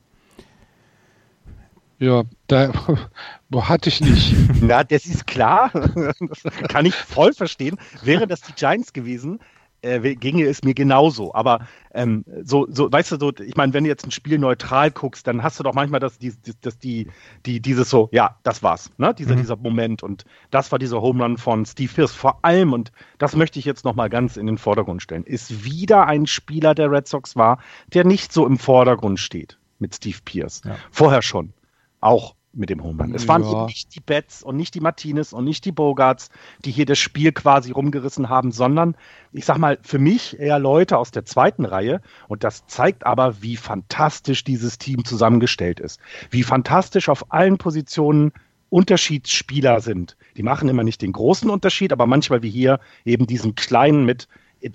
Ja, 2.00 2.24
da 2.48 2.72
boah, 3.50 3.70
hatte 3.70 3.90
ich 3.90 4.02
nicht. 4.02 4.36
Na, 4.62 4.84
das 4.84 5.06
ist 5.06 5.26
klar. 5.26 5.72
Das 6.20 6.44
kann 6.68 6.86
ich 6.86 6.96
voll 6.96 7.34
verstehen. 7.34 7.78
Wäre 8.02 8.28
das 8.28 8.42
die 8.42 8.54
Giants 8.54 8.94
gewesen, 8.94 9.40
äh, 9.84 10.16
ginge 10.16 10.46
es 10.46 10.64
mir 10.64 10.74
genauso. 10.74 11.34
Aber 11.34 11.68
ähm, 11.94 12.26
so, 12.44 12.66
so, 12.70 12.92
weißt 12.92 13.12
du, 13.12 13.18
so, 13.20 13.32
ich 13.38 13.56
meine, 13.56 13.74
wenn 13.74 13.84
du 13.84 13.90
jetzt 13.90 14.06
ein 14.06 14.12
Spiel 14.12 14.40
neutral 14.40 14.92
guckst, 14.92 15.28
dann 15.28 15.44
hast 15.44 15.60
du 15.60 15.64
doch 15.64 15.74
manchmal 15.74 16.00
das, 16.00 16.18
die, 16.18 16.34
das, 16.62 16.80
die, 16.80 17.08
die, 17.46 17.60
dieses 17.60 17.90
so, 17.90 18.10
ja, 18.12 18.38
das 18.44 18.64
war's, 18.64 18.90
ne? 18.98 19.14
Dieser, 19.14 19.36
Mhm. 19.36 19.40
dieser 19.40 19.56
Moment. 19.58 20.04
Und 20.04 20.26
das 20.52 20.72
war 20.72 20.80
dieser 20.80 21.02
Home 21.02 21.24
Run 21.24 21.38
von 21.38 21.66
Steve 21.66 21.92
Pierce. 21.94 22.14
Vor 22.14 22.40
allem, 22.44 22.74
und 22.74 22.92
das 23.18 23.36
möchte 23.36 23.60
ich 23.60 23.66
jetzt 23.66 23.86
nochmal 23.86 24.10
ganz 24.10 24.38
in 24.38 24.48
den 24.48 24.58
Vordergrund 24.58 25.02
stellen, 25.02 25.24
ist 25.24 25.64
wieder 25.64 26.08
ein 26.08 26.26
Spieler 26.28 26.74
der 26.76 26.90
Red 26.92 27.08
Sox 27.08 27.36
war, 27.36 27.60
der 27.94 28.06
nicht 28.06 28.34
so 28.34 28.46
im 28.48 28.58
Vordergrund 28.58 29.20
steht 29.20 29.60
mit 29.80 29.96
Steve 29.96 30.18
Pierce. 30.24 30.62
Ja. 30.66 30.78
Vorher 30.92 31.22
schon. 31.22 31.54
Auch 32.00 32.36
mit 32.54 32.70
dem 32.70 32.84
Home 32.84 33.02
Run. 33.02 33.16
Es 33.16 33.28
waren 33.28 33.44
Ja. 33.44 33.52
eben 33.52 33.66
nicht 33.66 33.96
die 33.96 34.00
Betts 34.00 34.44
und 34.44 34.56
nicht 34.56 34.76
die 34.76 34.80
Martinez 34.80 35.34
und 35.34 35.44
nicht 35.44 35.66
die 35.66 35.72
Bogarts, 35.72 36.30
die 36.64 36.72
hier 36.72 36.86
das 36.86 37.00
Spiel 37.00 37.32
quasi 37.32 37.72
rumgerissen 37.72 38.30
haben, 38.30 38.52
sondern 38.52 38.96
ich 39.32 39.46
sag 39.46 39.58
mal, 39.58 39.80
für 39.82 40.00
mich 40.00 40.40
eher 40.40 40.60
Leute 40.60 40.98
aus 40.98 41.12
der 41.12 41.26
zweiten 41.26 41.66
Reihe. 41.66 42.02
Und 42.28 42.44
das 42.44 42.66
zeigt 42.68 43.06
aber, 43.06 43.42
wie 43.42 43.58
fantastisch 43.58 44.44
dieses 44.44 44.78
Team 44.78 45.04
zusammengestellt 45.04 45.80
ist. 45.80 46.00
Wie 46.30 46.44
fantastisch 46.44 47.10
auf 47.10 47.32
allen 47.32 47.58
Positionen 47.58 48.32
Unterschiedsspieler 48.70 49.82
sind. 49.82 50.18
Die 50.36 50.44
machen 50.44 50.68
immer 50.68 50.84
nicht 50.84 51.02
den 51.02 51.12
großen 51.12 51.50
Unterschied, 51.50 51.92
aber 51.92 52.08
manchmal 52.08 52.42
wie 52.42 52.50
hier 52.50 52.80
eben 53.06 53.28
diesen 53.28 53.54
kleinen 53.54 54.04
mit, 54.04 54.28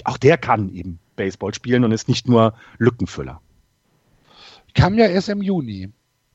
auch 0.05 0.19
der 0.19 0.39
kann 0.39 0.69
eben 0.69 1.01
Baseball 1.17 1.53
spielen 1.53 1.85
und 1.85 1.91
ist 1.93 2.09
nicht 2.09 2.29
nur 2.29 2.55
Lückenfüller. 2.79 3.41
Kam 4.75 4.95
ja 4.95 5.07
erst 5.07 5.29
im 5.29 5.43
Juni. 5.43 5.91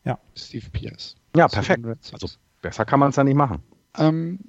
Ja. 0.06 0.20
Steve 0.36 0.66
Pierce. 0.72 1.16
Ja, 1.36 1.48
perfekt. 1.48 1.86
Also 2.12 2.28
besser 2.62 2.86
kann 2.86 3.00
man 3.00 3.10
es 3.10 3.16
ja 3.16 3.24
nicht 3.24 3.36
machen. 3.36 3.64
Ähm, 3.98 4.40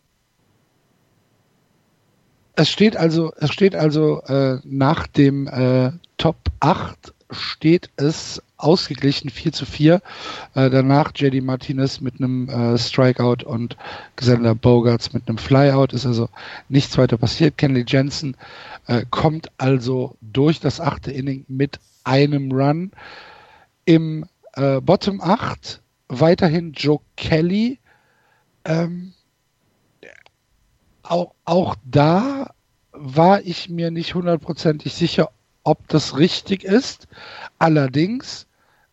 es 2.56 2.70
steht 2.70 2.96
also, 2.96 3.32
es 3.36 3.52
steht 3.52 3.74
also 3.74 4.22
äh, 4.22 4.58
nach 4.64 5.06
dem 5.06 5.48
äh, 5.48 5.92
Top 6.18 6.36
8 6.60 7.12
steht 7.30 7.90
es 7.96 8.40
ausgeglichen 8.56 9.30
4 9.30 9.52
zu 9.52 9.66
4. 9.66 10.00
Äh, 10.54 10.70
danach 10.70 11.12
JD 11.14 11.42
Martinez 11.42 12.00
mit 12.00 12.18
einem 12.18 12.48
äh, 12.48 12.78
Strikeout 12.78 13.44
und 13.44 13.76
Xander 14.16 14.54
Bogarts 14.54 15.12
mit 15.12 15.28
einem 15.28 15.38
Flyout. 15.38 15.92
Ist 15.92 16.06
also 16.06 16.28
nichts 16.68 16.96
weiter 16.96 17.16
passiert. 17.16 17.58
Kenley 17.58 17.84
Jensen 17.86 18.36
äh, 18.86 19.04
kommt 19.10 19.50
also 19.58 20.16
durch 20.20 20.60
das 20.60 20.80
achte 20.80 21.10
Inning 21.10 21.44
mit 21.48 21.80
einem 22.04 22.52
Run. 22.52 22.92
Im 23.84 24.26
äh, 24.56 24.80
Bottom 24.80 25.20
8 25.20 25.82
weiterhin 26.08 26.72
Joe 26.72 27.00
Kelly. 27.16 27.78
Ähm, 28.64 29.12
auch, 31.02 31.34
auch 31.44 31.76
da 31.84 32.50
war 32.92 33.42
ich 33.42 33.68
mir 33.68 33.90
nicht 33.90 34.14
hundertprozentig 34.14 34.94
sicher, 34.94 35.30
ob 35.64 35.86
das 35.88 36.16
richtig 36.16 36.64
ist. 36.64 37.08
Allerdings, 37.58 38.46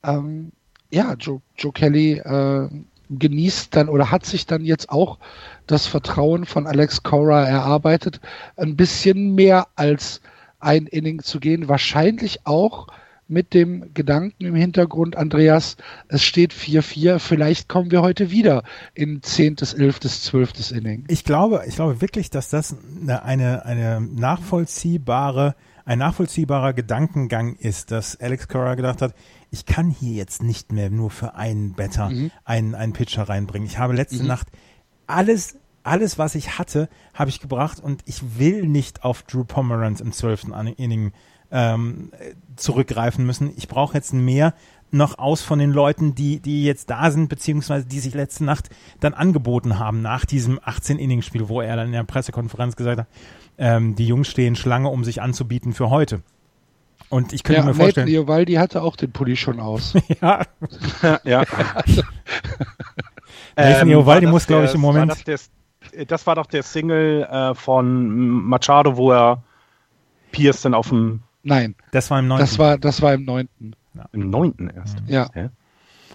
ähm, 0.04 0.52
ja, 0.90 1.14
Joe, 1.14 1.42
Joe 1.58 1.72
Kelly 1.72 2.14
äh, 2.18 2.70
genießt 3.10 3.76
dann 3.76 3.90
oder 3.90 4.10
hat 4.12 4.26
sich 4.26 4.46
dann 4.46 4.64
jetzt 4.64 4.90
auch 4.90 5.20
das 5.68 5.88
Vertrauen 5.88 6.46
von 6.46 6.68
Alex 6.68 7.04
Cora 7.04 7.44
erarbeitet, 7.46 8.22
ein 8.56 8.76
bisschen 8.76 9.36
mehr 9.36 9.68
als 9.76 10.22
ein 10.60 10.88
Inning 10.88 11.22
zu 11.22 11.40
gehen. 11.40 11.68
Wahrscheinlich 11.68 12.46
auch 12.46 12.88
mit 13.32 13.54
dem 13.54 13.94
Gedanken 13.94 14.46
im 14.46 14.56
Hintergrund, 14.56 15.16
Andreas, 15.16 15.78
es 16.10 16.24
steht 16.24 16.54
4-4, 16.54 17.20
vielleicht 17.20 17.70
kommen 17.70 17.90
wir 17.90 18.02
heute 18.02 18.30
wieder 18.30 18.64
in 18.94 19.24
10., 19.24 19.58
11., 19.78 20.00
12. 20.02 20.72
Inning. 20.72 21.06
Ich 21.08 21.24
glaube, 21.24 21.64
ich 21.68 21.76
glaube 21.76 22.02
wirklich, 22.02 22.30
dass 22.30 22.50
das 22.50 22.76
eine, 23.02 23.24
eine, 23.24 23.66
eine 23.66 24.02
nachvollziehbare, 24.02 25.56
ein 25.86 26.00
nachvollziehbarer 26.00 26.74
Gedankengang 26.74 27.56
ist, 27.56 27.92
dass 27.92 28.20
Alex 28.20 28.48
Cora 28.48 28.76
gedacht 28.76 29.02
hat, 29.02 29.16
ich 29.50 29.66
kann 29.66 29.90
hier 29.90 30.14
jetzt 30.14 30.44
nicht 30.44 30.72
mehr 30.72 30.90
nur 30.90 31.10
für 31.10 31.36
einen 31.36 31.74
Better 31.74 32.10
mhm. 32.10 32.32
einen, 32.44 32.76
einen 32.76 32.94
Pitcher 32.94 33.24
reinbringen. 33.24 33.68
Ich 33.68 33.78
habe 33.78 33.94
letzte 33.94 34.22
mhm. 34.22 34.28
Nacht 34.28 34.48
alles 35.08 35.58
alles, 35.84 36.20
was 36.20 36.36
ich 36.36 36.60
hatte, 36.60 36.90
habe 37.14 37.30
ich 37.30 37.40
gebracht 37.40 37.80
und 37.80 38.04
ich 38.06 38.38
will 38.38 38.68
nicht 38.68 39.04
auf 39.04 39.24
Drew 39.24 39.44
Pomeranz 39.44 40.00
im 40.00 40.12
zwölften 40.12 40.54
Inning 40.54 41.12
ähm, 41.52 42.12
zurückgreifen 42.56 43.26
müssen. 43.26 43.52
Ich 43.58 43.68
brauche 43.68 43.96
jetzt 43.96 44.14
mehr 44.14 44.54
noch 44.92 45.18
aus 45.18 45.42
von 45.42 45.60
den 45.60 45.72
Leuten, 45.72 46.16
die, 46.16 46.40
die 46.40 46.66
jetzt 46.66 46.90
da 46.90 47.12
sind, 47.12 47.30
beziehungsweise 47.30 47.86
die 47.86 48.00
sich 48.00 48.14
letzte 48.14 48.44
Nacht 48.44 48.70
dann 49.00 49.14
angeboten 49.14 49.80
haben 49.80 50.02
nach 50.02 50.26
diesem 50.26 50.60
18-Inning-Spiel, 50.60 51.48
wo 51.48 51.62
er 51.62 51.78
dann 51.78 51.88
in 51.88 51.94
der 51.94 52.04
Pressekonferenz 52.04 52.76
gesagt 52.76 53.00
hat, 53.00 53.08
ähm, 53.58 53.96
die 53.96 54.08
Jungs 54.08 54.28
stehen 54.28 54.56
Schlange, 54.56 54.90
um 54.90 55.04
sich 55.04 55.22
anzubieten 55.22 55.74
für 55.74 55.90
heute. 55.90 56.22
Und 57.10 57.34
ich 57.34 57.44
könnte 57.44 57.62
ja, 57.62 57.66
mir 57.66 57.74
vorstellen. 57.74 58.08
Nathan 58.08 58.24
Iovaldi 58.24 58.54
hatte 58.54 58.82
auch 58.82 58.96
den 58.96 59.12
Pulli 59.12 59.36
schon 59.36 59.60
aus. 59.60 59.94
ja. 60.22 60.46
ja. 61.24 61.44
Nathan 63.56 63.90
Iovaldi 63.90 64.26
ähm, 64.26 64.32
muss, 64.32 64.48
glaube 64.48 64.66
ich, 64.66 64.74
im 64.74 64.82
Moment. 64.82 65.10
War 65.10 65.18
das, 65.26 65.50
der, 65.94 66.06
das, 66.06 66.26
war 66.26 66.36
doch 66.36 66.46
der 66.46 66.64
Single 66.64 67.24
äh, 67.24 67.54
von 67.54 68.48
Machado, 68.48 68.96
wo 68.96 69.12
er 69.12 69.44
Pierce 70.32 70.62
dann 70.62 70.74
auf 70.74 70.90
dem 70.90 71.22
Nein. 71.44 71.76
Das 71.92 72.10
war 72.12 72.20
im 72.20 72.28
neunten. 72.28 72.46
Das 72.46 72.60
war, 72.60 72.78
das 72.78 73.02
war 73.02 73.14
im 73.14 73.26
neunten. 73.26 73.76
Ja. 73.94 74.06
Im 74.14 74.30
neunten 74.30 74.70
erst. 74.70 74.98
Ja. 75.08 75.28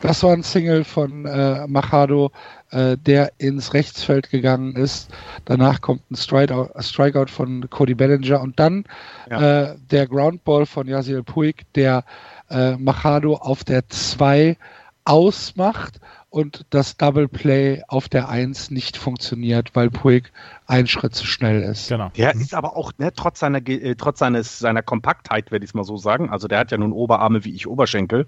Das 0.00 0.22
war 0.22 0.32
ein 0.32 0.42
Single 0.42 0.84
von 0.84 1.24
äh, 1.24 1.66
Machado, 1.66 2.30
äh, 2.70 2.96
der 2.96 3.32
ins 3.38 3.72
Rechtsfeld 3.72 4.30
gegangen 4.30 4.76
ist. 4.76 5.10
Danach 5.44 5.80
kommt 5.80 6.10
ein 6.10 6.16
Strikeout, 6.16 6.70
Strikeout 6.80 7.26
von 7.28 7.68
Cody 7.70 7.94
Bellinger 7.94 8.40
und 8.40 8.58
dann 8.60 8.84
ja. 9.30 9.70
äh, 9.70 9.76
der 9.90 10.06
Groundball 10.06 10.66
von 10.66 10.86
Yasiel 10.86 11.22
Puig, 11.22 11.64
der 11.74 12.04
äh, 12.50 12.76
Machado 12.76 13.34
auf 13.34 13.64
der 13.64 13.88
2 13.88 14.56
ausmacht 15.04 16.00
und 16.30 16.66
das 16.70 16.96
Double 16.96 17.28
Play 17.28 17.82
auf 17.88 18.08
der 18.08 18.28
1 18.28 18.70
nicht 18.70 18.96
funktioniert, 18.96 19.74
weil 19.74 19.90
Puig 19.90 20.32
einen 20.66 20.86
Schritt 20.86 21.14
zu 21.14 21.26
schnell 21.26 21.62
ist. 21.62 21.88
Genau. 21.88 22.10
Der 22.16 22.34
mhm. 22.34 22.40
ist 22.40 22.54
aber 22.54 22.76
auch, 22.76 22.92
ne, 22.98 23.12
trotz 23.14 23.38
seiner, 23.40 23.66
äh, 23.66 23.94
trotz 23.96 24.18
seines, 24.18 24.58
seiner 24.58 24.82
Kompaktheit, 24.82 25.50
werde 25.50 25.64
ich 25.64 25.70
es 25.70 25.74
mal 25.74 25.84
so 25.84 25.96
sagen, 25.96 26.30
also 26.30 26.48
der 26.48 26.58
hat 26.58 26.72
ja 26.72 26.78
nun 26.78 26.92
Oberarme 26.92 27.44
wie 27.44 27.54
ich 27.54 27.66
Oberschenkel, 27.66 28.26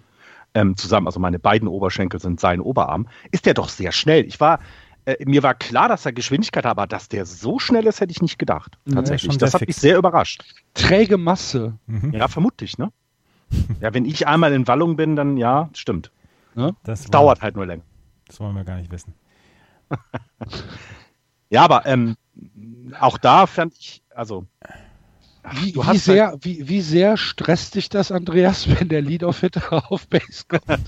ähm, 0.54 0.76
zusammen, 0.76 1.06
also 1.06 1.20
meine 1.20 1.38
beiden 1.38 1.68
Oberschenkel 1.68 2.20
sind 2.20 2.40
sein 2.40 2.60
Oberarm, 2.60 3.08
ist 3.30 3.46
der 3.46 3.54
doch 3.54 3.68
sehr 3.68 3.92
schnell. 3.92 4.24
Ich 4.24 4.40
war, 4.40 4.60
äh, 5.04 5.16
mir 5.26 5.42
war 5.42 5.54
klar, 5.54 5.88
dass 5.88 6.06
er 6.06 6.12
Geschwindigkeit 6.12 6.64
hat, 6.64 6.70
aber 6.70 6.86
dass 6.86 7.08
der 7.08 7.26
so 7.26 7.58
schnell 7.58 7.86
ist, 7.86 8.00
hätte 8.00 8.12
ich 8.12 8.22
nicht 8.22 8.38
gedacht. 8.38 8.78
Tatsächlich. 8.90 9.32
Ja, 9.32 9.38
das 9.38 9.54
hat 9.54 9.66
mich 9.66 9.76
sehr 9.76 9.98
überrascht. 9.98 10.44
Träge 10.74 11.18
Masse. 11.18 11.74
Mhm. 11.86 12.14
Ja, 12.14 12.28
vermutlich, 12.28 12.78
ne? 12.78 12.90
ja, 13.80 13.92
wenn 13.92 14.04
ich 14.04 14.26
einmal 14.26 14.52
in 14.52 14.66
Wallung 14.66 14.96
bin, 14.96 15.16
dann 15.16 15.36
ja, 15.36 15.68
stimmt. 15.74 16.10
Ne? 16.54 16.74
Das 16.84 17.04
dauert 17.04 17.42
halt 17.42 17.56
nur 17.56 17.66
länger. 17.66 17.82
Das 18.28 18.38
wollen 18.40 18.54
wir 18.54 18.64
gar 18.64 18.76
nicht 18.76 18.90
wissen. 18.90 19.14
ja, 21.50 21.64
aber 21.64 21.86
ähm, 21.86 22.16
auch 23.00 23.18
da 23.18 23.46
fand 23.46 23.74
ich, 23.78 24.02
also. 24.14 24.46
wie, 25.52 25.74
wie, 25.74 25.98
sehr, 25.98 26.28
halt 26.28 26.44
wie, 26.44 26.68
wie 26.68 26.82
sehr 26.82 27.16
stresst 27.16 27.74
dich 27.74 27.88
das, 27.88 28.12
Andreas, 28.12 28.68
wenn 28.78 28.88
der 28.88 29.02
Lead-Off-Hitter 29.02 29.90
auf 29.90 30.06
Base 30.08 30.44
kommt? 30.46 30.86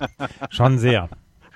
Schon 0.51 0.79
sehr. 0.79 1.09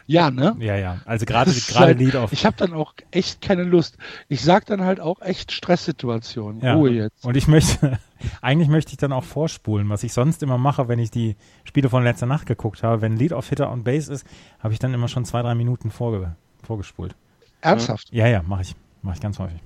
Ja, 0.06 0.30
ne? 0.30 0.54
Ja, 0.58 0.76
ja. 0.76 0.98
Also 1.06 1.24
gerade 1.24 1.50
gerade 1.50 1.86
halt, 1.86 1.98
Lead 1.98 2.16
auf. 2.16 2.32
Ich 2.32 2.44
habe 2.44 2.56
dann 2.58 2.74
auch 2.74 2.92
echt 3.10 3.40
keine 3.40 3.62
Lust. 3.62 3.96
Ich 4.28 4.42
sag 4.42 4.66
dann 4.66 4.82
halt 4.82 5.00
auch 5.00 5.22
echt 5.22 5.52
Stresssituationen. 5.52 6.60
Ja. 6.60 6.74
Ruhe 6.74 6.90
jetzt. 6.90 7.24
Und 7.24 7.36
ich 7.36 7.48
möchte, 7.48 7.98
eigentlich 8.42 8.68
möchte 8.68 8.92
ich 8.92 8.98
dann 8.98 9.12
auch 9.12 9.24
vorspulen, 9.24 9.88
was 9.88 10.02
ich 10.02 10.12
sonst 10.12 10.42
immer 10.42 10.58
mache, 10.58 10.88
wenn 10.88 10.98
ich 10.98 11.10
die 11.10 11.36
Spiele 11.64 11.88
von 11.88 12.04
letzter 12.04 12.26
Nacht 12.26 12.46
geguckt 12.46 12.82
habe. 12.82 13.00
Wenn 13.00 13.16
Lead 13.16 13.32
auf 13.32 13.48
Hitter 13.48 13.70
on 13.70 13.84
Base 13.84 14.12
ist, 14.12 14.26
habe 14.60 14.74
ich 14.74 14.78
dann 14.78 14.92
immer 14.92 15.08
schon 15.08 15.24
zwei, 15.24 15.40
drei 15.42 15.54
Minuten 15.54 15.90
vorge 15.90 16.36
vorgespult. 16.62 17.14
Ernsthaft? 17.60 18.08
Ja, 18.10 18.26
ja, 18.26 18.42
mache 18.42 18.62
ich. 18.62 18.74
Mache 19.02 19.16
ich 19.16 19.20
ganz 19.20 19.38
häufig. 19.38 19.60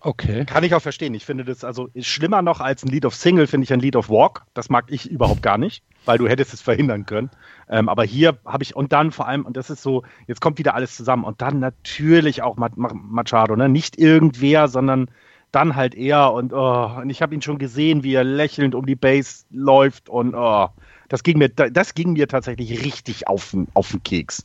Okay. 0.00 0.44
Kann 0.46 0.64
ich 0.64 0.74
auch 0.74 0.80
verstehen. 0.80 1.14
Ich 1.14 1.26
finde 1.26 1.44
das 1.44 1.62
also 1.62 1.88
schlimmer 2.00 2.42
noch 2.42 2.60
als 2.60 2.82
ein 2.84 2.88
Lead 2.88 3.04
of 3.04 3.14
Single, 3.14 3.46
finde 3.46 3.64
ich 3.64 3.72
ein 3.72 3.80
Lead 3.80 3.96
of 3.96 4.08
Walk. 4.08 4.46
Das 4.54 4.70
mag 4.70 4.86
ich 4.88 5.10
überhaupt 5.10 5.42
gar 5.42 5.58
nicht, 5.58 5.82
weil 6.04 6.18
du 6.18 6.28
hättest 6.28 6.54
es 6.54 6.60
verhindern 6.60 7.06
können. 7.06 7.30
Ähm, 7.68 7.88
aber 7.88 8.04
hier 8.04 8.38
habe 8.44 8.62
ich, 8.62 8.74
und 8.74 8.92
dann 8.92 9.12
vor 9.12 9.28
allem, 9.28 9.44
und 9.44 9.56
das 9.56 9.70
ist 9.70 9.82
so, 9.82 10.02
jetzt 10.26 10.40
kommt 10.40 10.58
wieder 10.58 10.74
alles 10.74 10.96
zusammen. 10.96 11.24
Und 11.24 11.40
dann 11.40 11.60
natürlich 11.60 12.42
auch 12.42 12.56
Machado, 12.56 13.56
ne? 13.56 13.68
Nicht 13.68 13.98
irgendwer, 13.98 14.68
sondern 14.68 15.10
dann 15.52 15.76
halt 15.76 15.94
er. 15.94 16.32
Und, 16.32 16.52
oh, 16.52 16.90
und 17.00 17.10
ich 17.10 17.22
habe 17.22 17.34
ihn 17.34 17.42
schon 17.42 17.58
gesehen, 17.58 18.02
wie 18.02 18.14
er 18.14 18.24
lächelnd 18.24 18.74
um 18.74 18.86
die 18.86 18.96
Base 18.96 19.44
läuft. 19.50 20.08
Und 20.08 20.34
oh, 20.34 20.68
das 21.08 21.22
ging 21.22 21.38
mir, 21.38 21.48
das 21.48 21.94
ging 21.94 22.12
mir 22.12 22.28
tatsächlich 22.28 22.84
richtig 22.84 23.28
auf, 23.28 23.54
auf 23.74 23.90
den 23.90 24.02
Keks. 24.02 24.44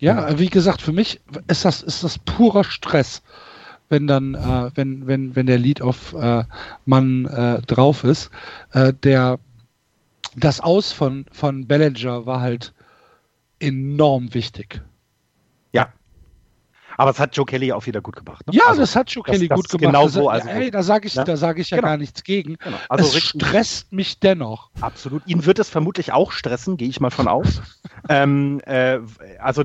Ja, 0.00 0.38
wie 0.38 0.48
gesagt, 0.48 0.80
für 0.80 0.92
mich 0.92 1.20
ist 1.48 1.64
das, 1.64 1.82
ist 1.82 2.04
das 2.04 2.18
purer 2.18 2.64
Stress 2.64 3.22
wenn 3.88 4.06
dann, 4.06 4.34
äh, 4.34 4.70
wenn, 4.74 5.06
wenn, 5.06 5.34
wenn 5.34 5.46
der 5.46 5.58
Lead 5.58 5.82
auf 5.82 6.14
äh, 6.14 6.44
Mann 6.84 7.26
äh, 7.26 7.62
drauf 7.62 8.04
ist. 8.04 8.30
Äh, 8.72 8.92
der, 9.02 9.38
das 10.38 10.60
Aus 10.60 10.92
von, 10.92 11.26
von 11.32 11.66
Bellinger 11.66 12.26
war 12.26 12.40
halt 12.40 12.74
enorm 13.60 14.34
wichtig. 14.34 14.82
Ja. 15.72 15.92
Aber 16.96 17.10
es 17.10 17.20
hat 17.20 17.36
Joe 17.36 17.46
Kelly 17.46 17.72
auch 17.72 17.86
wieder 17.86 18.00
gut 18.00 18.16
gemacht. 18.16 18.46
Ne? 18.46 18.54
Ja, 18.54 18.64
also, 18.68 18.80
das 18.80 18.96
hat 18.96 19.10
Joe 19.10 19.22
das, 19.24 19.32
Kelly 19.32 19.48
das 19.48 19.56
gut 19.56 19.68
gemacht. 19.68 19.94
Genau 19.94 20.08
so. 20.08 20.28
Also, 20.28 20.48
ey, 20.48 20.70
da 20.70 20.82
sage 20.82 21.06
ich, 21.06 21.14
ja? 21.14 21.36
sag 21.36 21.58
ich 21.58 21.70
ja 21.70 21.76
genau. 21.76 21.88
gar 21.88 21.96
nichts 21.96 22.24
gegen. 22.24 22.56
Genau. 22.56 22.76
Also 22.88 23.16
es 23.16 23.22
stresst 23.22 23.92
mich 23.92 24.18
dennoch. 24.20 24.70
Absolut. 24.80 25.22
Ihn 25.26 25.46
wird 25.46 25.58
es 25.58 25.68
vermutlich 25.68 26.12
auch 26.12 26.32
stressen, 26.32 26.76
gehe 26.76 26.88
ich 26.88 27.00
mal 27.00 27.10
von 27.10 27.28
aus. 27.28 27.62
ähm, 28.08 28.60
äh, 28.66 28.98
also 29.38 29.62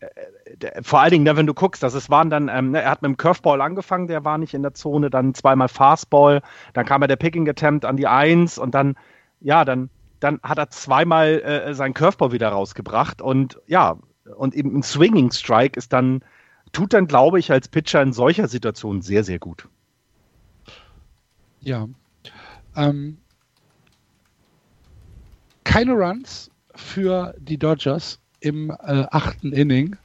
äh, 0.00 0.82
vor 0.82 1.00
allen 1.00 1.12
Dingen, 1.12 1.24
ne, 1.24 1.36
wenn 1.36 1.46
du 1.46 1.54
guckst, 1.54 1.82
dass 1.82 1.94
es 1.94 2.10
waren 2.10 2.30
dann, 2.30 2.48
ähm, 2.48 2.70
ne, 2.72 2.82
er 2.82 2.90
hat 2.90 3.02
mit 3.02 3.10
dem 3.10 3.16
Curveball 3.16 3.60
angefangen, 3.60 4.08
der 4.08 4.24
war 4.24 4.38
nicht 4.38 4.54
in 4.54 4.62
der 4.62 4.74
Zone, 4.74 5.10
dann 5.10 5.34
zweimal 5.34 5.68
Fastball, 5.68 6.42
dann 6.72 6.86
kam 6.86 7.02
er 7.02 7.08
der 7.08 7.16
Picking 7.16 7.48
Attempt 7.48 7.84
an 7.84 7.96
die 7.96 8.06
Eins 8.06 8.58
und 8.58 8.74
dann, 8.74 8.96
ja, 9.40 9.64
dann, 9.64 9.90
dann 10.20 10.40
hat 10.42 10.58
er 10.58 10.70
zweimal 10.70 11.40
äh, 11.40 11.74
seinen 11.74 11.94
Curveball 11.94 12.32
wieder 12.32 12.48
rausgebracht 12.48 13.22
und 13.22 13.58
ja, 13.66 13.98
und 14.36 14.54
eben 14.54 14.76
ein 14.76 14.82
Swinging 14.82 15.32
Strike 15.32 15.78
ist 15.78 15.92
dann, 15.92 16.22
tut 16.72 16.92
dann, 16.92 17.06
glaube 17.06 17.38
ich, 17.38 17.50
als 17.50 17.68
Pitcher 17.68 18.02
in 18.02 18.12
solcher 18.12 18.48
Situation 18.48 19.02
sehr, 19.02 19.24
sehr 19.24 19.38
gut. 19.38 19.68
Ja. 21.60 21.88
Ähm, 22.76 23.18
keine 25.64 25.92
Runs 25.92 26.50
für 26.74 27.34
die 27.38 27.58
Dodgers 27.58 28.18
im 28.40 28.70
äh, 28.70 29.06
achten 29.10 29.52
Inning. 29.52 29.96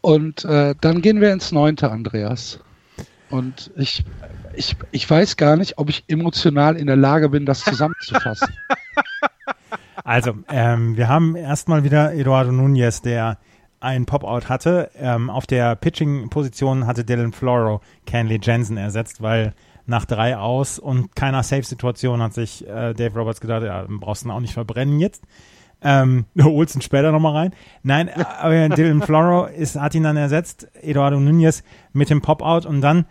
Und 0.00 0.44
äh, 0.44 0.74
dann 0.80 1.02
gehen 1.02 1.20
wir 1.20 1.32
ins 1.32 1.52
neunte, 1.52 1.90
Andreas. 1.90 2.60
Und 3.30 3.70
ich, 3.76 4.04
ich, 4.54 4.76
ich 4.90 5.08
weiß 5.08 5.36
gar 5.36 5.56
nicht, 5.56 5.78
ob 5.78 5.88
ich 5.88 6.04
emotional 6.08 6.76
in 6.76 6.86
der 6.86 6.96
Lage 6.96 7.28
bin, 7.28 7.46
das 7.46 7.60
zusammenzufassen. 7.64 8.52
Also, 10.04 10.34
ähm, 10.48 10.96
wir 10.96 11.08
haben 11.08 11.36
erstmal 11.36 11.84
wieder 11.84 12.14
Eduardo 12.14 12.52
Nunez, 12.52 13.02
der 13.02 13.38
einen 13.80 14.06
Pop-Out 14.06 14.48
hatte. 14.48 14.90
Ähm, 14.96 15.30
auf 15.30 15.46
der 15.46 15.74
Pitching-Position 15.74 16.86
hatte 16.86 17.04
Dylan 17.04 17.32
Floro 17.32 17.80
Canley 18.06 18.38
Jensen 18.42 18.76
ersetzt, 18.76 19.22
weil 19.22 19.54
nach 19.86 20.04
drei 20.04 20.36
aus 20.36 20.78
und 20.78 21.16
keiner 21.16 21.42
Safe-Situation 21.42 22.22
hat 22.22 22.34
sich 22.34 22.66
äh, 22.66 22.94
Dave 22.94 23.18
Roberts 23.18 23.40
gedacht, 23.40 23.62
ja, 23.62 23.86
brauchst 23.88 24.24
du 24.24 24.28
ihn 24.28 24.32
auch 24.32 24.40
nicht 24.40 24.54
verbrennen 24.54 25.00
jetzt. 25.00 25.24
Ähm, 25.82 26.26
ihn 26.34 26.82
später 26.82 27.10
nochmal 27.10 27.34
rein. 27.34 27.54
Nein, 27.82 28.08
äh, 28.08 28.68
Dylan 28.68 29.02
Floro 29.02 29.46
ist, 29.46 29.80
hat 29.80 29.94
ihn 29.94 30.02
dann 30.02 30.16
ersetzt, 30.16 30.68
Eduardo 30.82 31.18
Nunez 31.18 31.62
mit 31.92 32.10
dem 32.10 32.20
Pop-Out 32.20 32.66
und 32.66 32.82
dann 32.82 33.06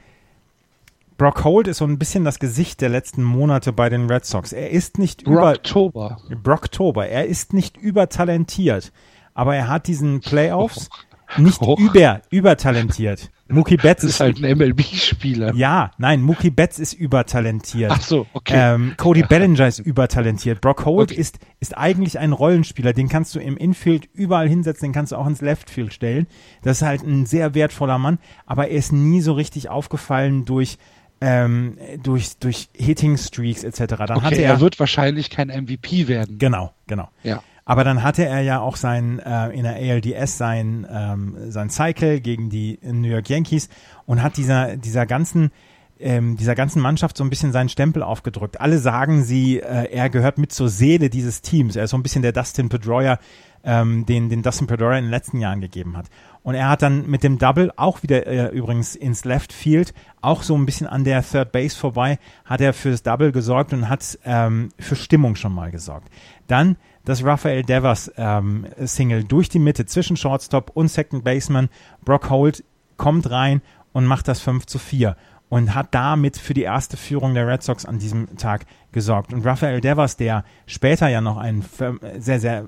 Brock 1.19 1.43
Holt 1.43 1.67
ist 1.67 1.77
so 1.77 1.85
ein 1.85 1.99
bisschen 1.99 2.23
das 2.23 2.39
Gesicht 2.39 2.81
der 2.81 2.89
letzten 2.89 3.23
Monate 3.23 3.73
bei 3.73 3.89
den 3.89 4.09
Red 4.09 4.25
Sox. 4.25 4.53
Er 4.53 4.71
ist 4.71 4.97
nicht 4.97 5.21
über 5.21 5.41
Brocktober. 5.53 6.17
Brocktober. 6.41 7.07
Er 7.07 7.25
ist 7.27 7.53
nicht 7.53 7.77
übertalentiert, 7.77 8.91
aber 9.35 9.55
er 9.55 9.67
hat 9.67 9.85
diesen 9.87 10.21
Playoffs 10.21 10.89
Oh. 11.37 11.41
nicht 11.41 11.61
Och. 11.61 11.77
über 11.79 12.21
übertalentiert. 12.31 13.29
Mookie 13.49 13.77
Betts 13.81 14.01
Das 14.01 14.11
ist 14.11 14.19
halt 14.19 14.43
ein 14.43 14.57
MLB-Spieler. 14.57 15.53
ja, 15.53 15.91
nein, 15.99 16.23
Mookie 16.23 16.49
Betts 16.49 16.79
ist 16.79 16.93
übertalentiert. 16.93 17.91
Ach 17.93 18.01
so, 18.01 18.25
okay. 18.33 18.53
Ähm, 18.55 18.95
Cody 18.97 19.21
Bellinger 19.21 19.67
ist 19.67 19.77
übertalentiert. 19.77 20.59
Brock 20.59 20.85
Holt 20.85 21.11
Okay. 21.11 21.21
ist, 21.21 21.37
ist 21.59 21.77
eigentlich 21.77 22.17
ein 22.17 22.31
Rollenspieler. 22.33 22.93
Den 22.93 23.09
kannst 23.09 23.35
du 23.35 23.39
im 23.39 23.57
Infield 23.57 24.09
überall 24.13 24.49
hinsetzen, 24.49 24.87
den 24.87 24.93
kannst 24.93 25.11
du 25.11 25.17
auch 25.17 25.27
ins 25.27 25.41
Leftfield 25.41 25.93
stellen. 25.93 26.25
Das 26.63 26.77
ist 26.81 26.87
halt 26.87 27.03
ein 27.03 27.27
sehr 27.27 27.53
wertvoller 27.53 27.99
Mann, 27.99 28.17
aber 28.47 28.69
er 28.69 28.77
ist 28.77 28.91
nie 28.91 29.21
so 29.21 29.33
richtig 29.33 29.69
aufgefallen 29.69 30.45
durch, 30.45 30.79
ähm, 31.21 31.77
durch, 32.01 32.37
durch 32.39 32.69
Hitting 32.73 33.17
Streaks 33.17 33.63
etc. 33.63 33.95
Dann 33.97 34.11
okay, 34.11 34.21
hatte 34.21 34.41
er, 34.41 34.53
er, 34.53 34.59
wird 34.61 34.79
wahrscheinlich 34.79 35.29
kein 35.29 35.49
MVP 35.49 36.07
werden. 36.07 36.37
genau, 36.37 36.73
genau. 36.87 37.09
Ja. 37.23 37.43
Aber 37.65 37.83
dann 37.83 38.01
hatte 38.01 38.25
er 38.25 38.41
ja 38.41 38.61
auch 38.61 38.77
sein 38.77 39.19
äh, 39.19 39.49
in 39.49 39.61
der 39.61 39.75
ALDS 39.75 40.39
sein 40.39 40.87
ähm, 40.91 41.35
sein 41.49 41.69
Cycle 41.69 42.19
gegen 42.19 42.49
die 42.49 42.79
New 42.81 43.07
York 43.07 43.29
Yankees 43.29 43.69
und 44.07 44.23
hat 44.23 44.37
dieser 44.37 44.75
dieser 44.75 45.05
ganzen 45.05 45.51
ähm, 45.99 46.37
dieser 46.37 46.55
ganzen 46.55 46.81
Mannschaft 46.81 47.17
so 47.17 47.23
ein 47.23 47.29
bisschen 47.29 47.51
seinen 47.51 47.69
Stempel 47.69 48.01
aufgedrückt. 48.01 48.59
Alle 48.59 48.79
sagen 48.79 49.23
sie, 49.23 49.59
äh, 49.59 49.91
er 49.91 50.09
gehört 50.09 50.37
mit 50.37 50.51
zur 50.51 50.69
Seele 50.69 51.09
dieses 51.09 51.41
Teams. 51.41 51.75
Er 51.75 51.83
ist 51.83 51.91
so 51.91 51.97
ein 51.97 52.03
bisschen 52.03 52.21
der 52.21 52.31
Dustin 52.31 52.69
Pedroia, 52.69 53.19
ähm, 53.63 54.05
den 54.05 54.29
den 54.29 54.41
Dustin 54.41 54.67
Pedroia 54.67 54.97
in 54.97 55.05
den 55.05 55.11
letzten 55.11 55.39
Jahren 55.39 55.61
gegeben 55.61 55.97
hat. 55.97 56.07
Und 56.43 56.55
er 56.55 56.69
hat 56.69 56.81
dann 56.81 57.07
mit 57.09 57.23
dem 57.23 57.37
Double 57.37 57.71
auch 57.75 58.01
wieder 58.01 58.25
äh, 58.25 58.47
übrigens 58.55 58.95
ins 58.95 59.25
Left 59.25 59.51
Field, 59.53 59.93
auch 60.21 60.41
so 60.43 60.55
ein 60.55 60.65
bisschen 60.65 60.87
an 60.87 61.03
der 61.03 61.21
Third 61.21 61.51
Base 61.51 61.75
vorbei, 61.77 62.17
hat 62.45 62.61
er 62.61 62.73
fürs 62.73 63.03
Double 63.03 63.31
gesorgt 63.31 63.73
und 63.73 63.89
hat 63.89 64.17
ähm, 64.23 64.69
für 64.79 64.95
Stimmung 64.95 65.35
schon 65.35 65.53
mal 65.53 65.69
gesorgt. 65.71 66.09
Dann 66.47 66.77
das 67.05 67.23
Rafael 67.23 67.63
Devers 67.63 68.11
ähm, 68.17 68.67
Single 68.83 69.23
durch 69.23 69.49
die 69.49 69.59
Mitte 69.59 69.85
zwischen 69.85 70.15
Shortstop 70.17 70.71
und 70.73 70.87
Second 70.89 71.23
Baseman. 71.23 71.69
Brock 72.05 72.29
Holt 72.29 72.63
kommt 72.97 73.29
rein 73.29 73.61
und 73.93 74.05
macht 74.05 74.27
das 74.27 74.39
5 74.41 74.65
zu 74.65 74.79
4 74.79 75.15
und 75.49 75.73
hat 75.73 75.87
damit 75.95 76.37
für 76.37 76.53
die 76.53 76.61
erste 76.61 76.95
Führung 76.95 77.33
der 77.33 77.47
Red 77.47 77.63
Sox 77.63 77.85
an 77.85 77.97
diesem 77.99 78.37
Tag 78.37 78.65
gesorgt. 78.91 79.33
Und 79.33 79.45
Rafael 79.45 79.81
Devers, 79.81 80.15
der 80.15 80.43
später 80.67 81.07
ja 81.07 81.21
noch 81.21 81.37
ein 81.37 81.63
fir- 81.63 81.97
sehr, 82.19 82.39
sehr, 82.39 82.67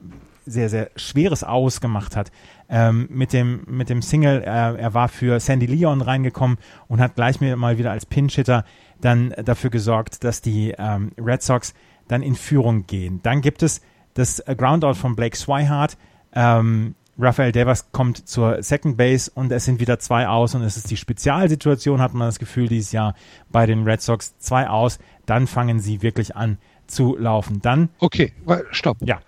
sehr, 0.52 0.70
sehr 0.70 0.92
schweres 0.96 1.44
Aus 1.44 1.82
gemacht 1.82 2.16
hat, 2.16 2.32
ähm, 2.70 3.08
mit 3.10 3.34
dem, 3.34 3.64
mit 3.68 3.90
dem 3.90 4.02
Single, 4.02 4.42
äh, 4.42 4.46
er 4.46 4.94
war 4.94 5.10
für 5.10 5.40
Sandy 5.40 5.66
Leon 5.66 6.02
reingekommen 6.02 6.58
und 6.88 7.02
hat 7.02 7.16
gleich 7.16 7.42
mal 7.42 7.78
wieder 7.78 7.92
als 7.92 8.06
Pinch-Hitter 8.06 8.64
dann 9.02 9.34
dafür 9.44 9.70
gesorgt, 9.70 10.24
dass 10.24 10.42
die 10.42 10.74
ähm, 10.78 11.12
Red 11.18 11.42
Sox 11.42 11.74
dann 12.08 12.22
in 12.22 12.36
Führung 12.36 12.86
gehen. 12.88 13.20
Dann 13.24 13.42
gibt 13.42 13.64
es 13.64 13.82
das 14.14 14.44
Groundout 14.46 14.96
von 14.96 15.16
Blake 15.16 15.36
Swihart. 15.38 15.98
Ähm, 16.34 16.96
Rafael 17.20 17.52
Devers 17.52 17.92
kommt 17.92 18.28
zur 18.28 18.64
Second 18.64 18.98
Base 18.98 19.32
und 19.34 19.52
es 19.52 19.66
sind 19.66 19.80
wieder 19.80 20.00
zwei 20.00 20.28
aus 20.28 20.56
und 20.56 20.64
es 20.64 20.78
ist 20.78 20.90
die 20.90 20.98
Spezialsituation, 20.98 22.02
hat 22.02 22.14
man 22.14 22.28
das 22.28 22.40
Gefühl, 22.40 22.68
dieses 22.68 22.92
Jahr 22.92 23.16
bei 23.52 23.66
den 23.66 23.84
Red 23.84 24.02
Sox. 24.02 24.38
Zwei 24.40 24.70
aus, 24.70 24.98
dann 25.26 25.48
fangen 25.48 25.80
sie 25.80 26.02
wirklich 26.02 26.36
an 26.36 26.58
zu 26.88 27.16
laufen. 27.18 27.62
Dann, 27.62 27.90
Okay, 28.00 28.34
stopp. 28.72 28.98
ja, 29.02 29.20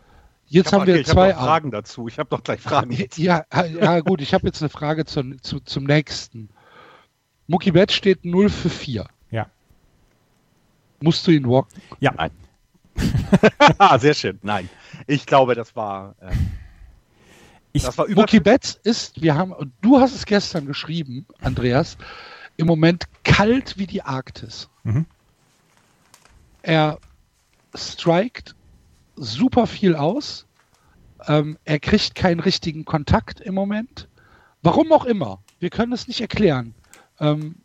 Jetzt 0.53 0.67
Ich 0.67 0.73
haben 0.73 0.81
hab- 0.81 0.87
wir 0.87 0.95
ich 0.99 1.07
hab 1.07 1.13
zwei 1.13 1.31
noch 1.33 1.39
Fragen 1.39 1.71
dazu. 1.71 2.07
Ich 2.07 2.19
habe 2.19 2.29
doch 2.29 2.43
gleich 2.43 2.61
Fragen. 2.61 2.91
jetzt. 2.91 3.17
Ja, 3.17 3.43
ja 3.51 3.99
gut, 4.01 4.21
ich 4.21 4.33
habe 4.35 4.45
jetzt 4.45 4.61
eine 4.61 4.69
Frage 4.69 5.03
zum, 5.05 5.41
zu, 5.41 5.59
zum 5.61 5.83
nächsten. 5.85 6.49
Mookie 7.47 7.71
Betts 7.71 7.95
steht 7.95 8.23
0 8.23 8.49
für 8.49 8.69
4. 8.69 9.05
ja, 9.31 9.47
Musst 11.01 11.25
du 11.27 11.31
ihn 11.31 11.47
walken? 11.49 11.81
ja. 11.99 12.13
Nein. 12.15 12.31
Ah, 13.79 13.97
Sehr 13.97 14.13
schön. 14.13 14.37
Nein. 14.43 14.69
Ich 15.07 15.25
glaube, 15.25 15.55
das 15.55 15.75
war. 15.75 16.13
Äh, 16.21 16.31
Ich, 17.71 17.81
das 17.83 17.97
war 17.97 18.05
über. 18.05 18.21
Mookie 18.21 18.39
Betts 18.39 18.79
ist, 18.83 19.21
wir 19.23 19.33
haben, 19.35 19.51
und 19.51 19.73
du 19.81 19.99
hast 19.99 20.13
es 20.13 20.25
gestern 20.27 20.67
geschrieben, 20.67 21.25
Andreas, 21.41 21.97
im 22.57 22.67
Moment 22.67 23.05
kalt 23.23 23.79
wie 23.79 23.87
die 23.87 24.03
Arktis. 24.03 24.69
Mhm. 24.83 25.07
Er 26.61 26.99
strikt 27.75 28.55
super 29.15 29.67
viel 29.67 29.95
aus. 29.95 30.45
Ähm, 31.27 31.57
er 31.63 31.79
kriegt 31.79 32.15
keinen 32.15 32.39
richtigen 32.39 32.85
Kontakt 32.85 33.39
im 33.39 33.53
Moment. 33.53 34.07
Warum 34.61 34.91
auch 34.91 35.05
immer. 35.05 35.41
Wir 35.59 35.69
können 35.69 35.93
es 35.93 36.07
nicht 36.07 36.21
erklären. 36.21 36.73
Ähm, 37.19 37.55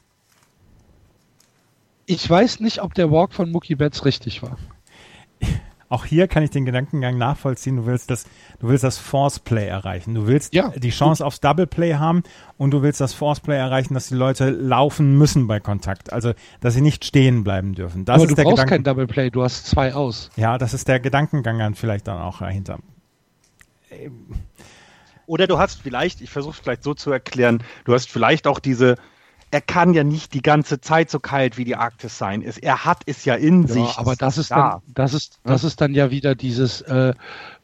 ich 2.06 2.28
weiß 2.28 2.60
nicht, 2.60 2.82
ob 2.82 2.94
der 2.94 3.10
Walk 3.10 3.32
von 3.32 3.50
Mookie 3.50 3.74
Betts 3.74 4.04
richtig 4.04 4.42
war. 4.42 4.58
Auch 5.90 6.04
hier 6.04 6.28
kann 6.28 6.42
ich 6.42 6.50
den 6.50 6.66
Gedankengang 6.66 7.16
nachvollziehen. 7.16 7.76
Du 7.76 7.86
willst 7.86 8.10
das, 8.10 8.24
du 8.60 8.68
willst 8.68 8.84
das 8.84 8.98
Force 8.98 9.38
Play 9.38 9.66
erreichen. 9.66 10.14
Du 10.14 10.26
willst 10.26 10.52
Ja, 10.54 10.68
die 10.70 10.90
Chance 10.90 11.24
aufs 11.24 11.40
Double 11.40 11.66
Play 11.66 11.94
haben 11.94 12.22
und 12.58 12.72
du 12.72 12.82
willst 12.82 13.00
das 13.00 13.14
Force 13.14 13.40
Play 13.40 13.56
erreichen, 13.56 13.94
dass 13.94 14.08
die 14.08 14.14
Leute 14.14 14.50
laufen 14.50 15.16
müssen 15.16 15.46
bei 15.46 15.60
Kontakt. 15.60 16.12
Also, 16.12 16.34
dass 16.60 16.74
sie 16.74 16.82
nicht 16.82 17.04
stehen 17.06 17.42
bleiben 17.42 17.74
dürfen. 17.74 18.04
Das 18.04 18.16
Aber 18.16 18.24
ist 18.24 18.30
du 18.30 18.34
der 18.34 18.42
brauchst 18.42 18.56
Gedanken. 18.56 18.70
kein 18.70 18.84
Double 18.84 19.06
Play, 19.06 19.30
du 19.30 19.42
hast 19.42 19.66
zwei 19.66 19.94
aus. 19.94 20.30
Ja, 20.36 20.58
das 20.58 20.74
ist 20.74 20.88
der 20.88 21.00
Gedankengang 21.00 21.58
dann 21.58 21.74
vielleicht 21.74 22.06
dann 22.06 22.20
auch 22.20 22.40
dahinter. 22.40 22.78
Oder 25.26 25.46
du 25.46 25.58
hast 25.58 25.82
vielleicht, 25.82 26.20
ich 26.20 26.30
versuche 26.30 26.52
es 26.54 26.58
vielleicht 26.58 26.82
so 26.82 26.94
zu 26.94 27.10
erklären, 27.10 27.62
du 27.84 27.94
hast 27.94 28.10
vielleicht 28.10 28.46
auch 28.46 28.58
diese. 28.58 28.96
Er 29.50 29.60
kann 29.60 29.94
ja 29.94 30.04
nicht 30.04 30.34
die 30.34 30.42
ganze 30.42 30.80
Zeit 30.80 31.10
so 31.10 31.20
kalt 31.20 31.56
wie 31.56 31.64
die 31.64 31.76
Arktis 31.76 32.18
sein. 32.18 32.42
Es, 32.42 32.58
er 32.58 32.84
hat 32.84 33.02
es 33.06 33.24
ja 33.24 33.34
in 33.34 33.66
sich. 33.66 33.82
Ja, 33.82 33.98
aber 33.98 34.14
das 34.14 34.38
ist 34.38 34.50
da. 34.50 34.82
dann, 34.84 34.94
das 34.94 35.14
ist, 35.14 35.40
das 35.44 35.64
ist 35.64 35.80
dann 35.80 35.94
ja 35.94 36.10
wieder 36.10 36.34
dieses, 36.34 36.82
äh, 36.82 37.14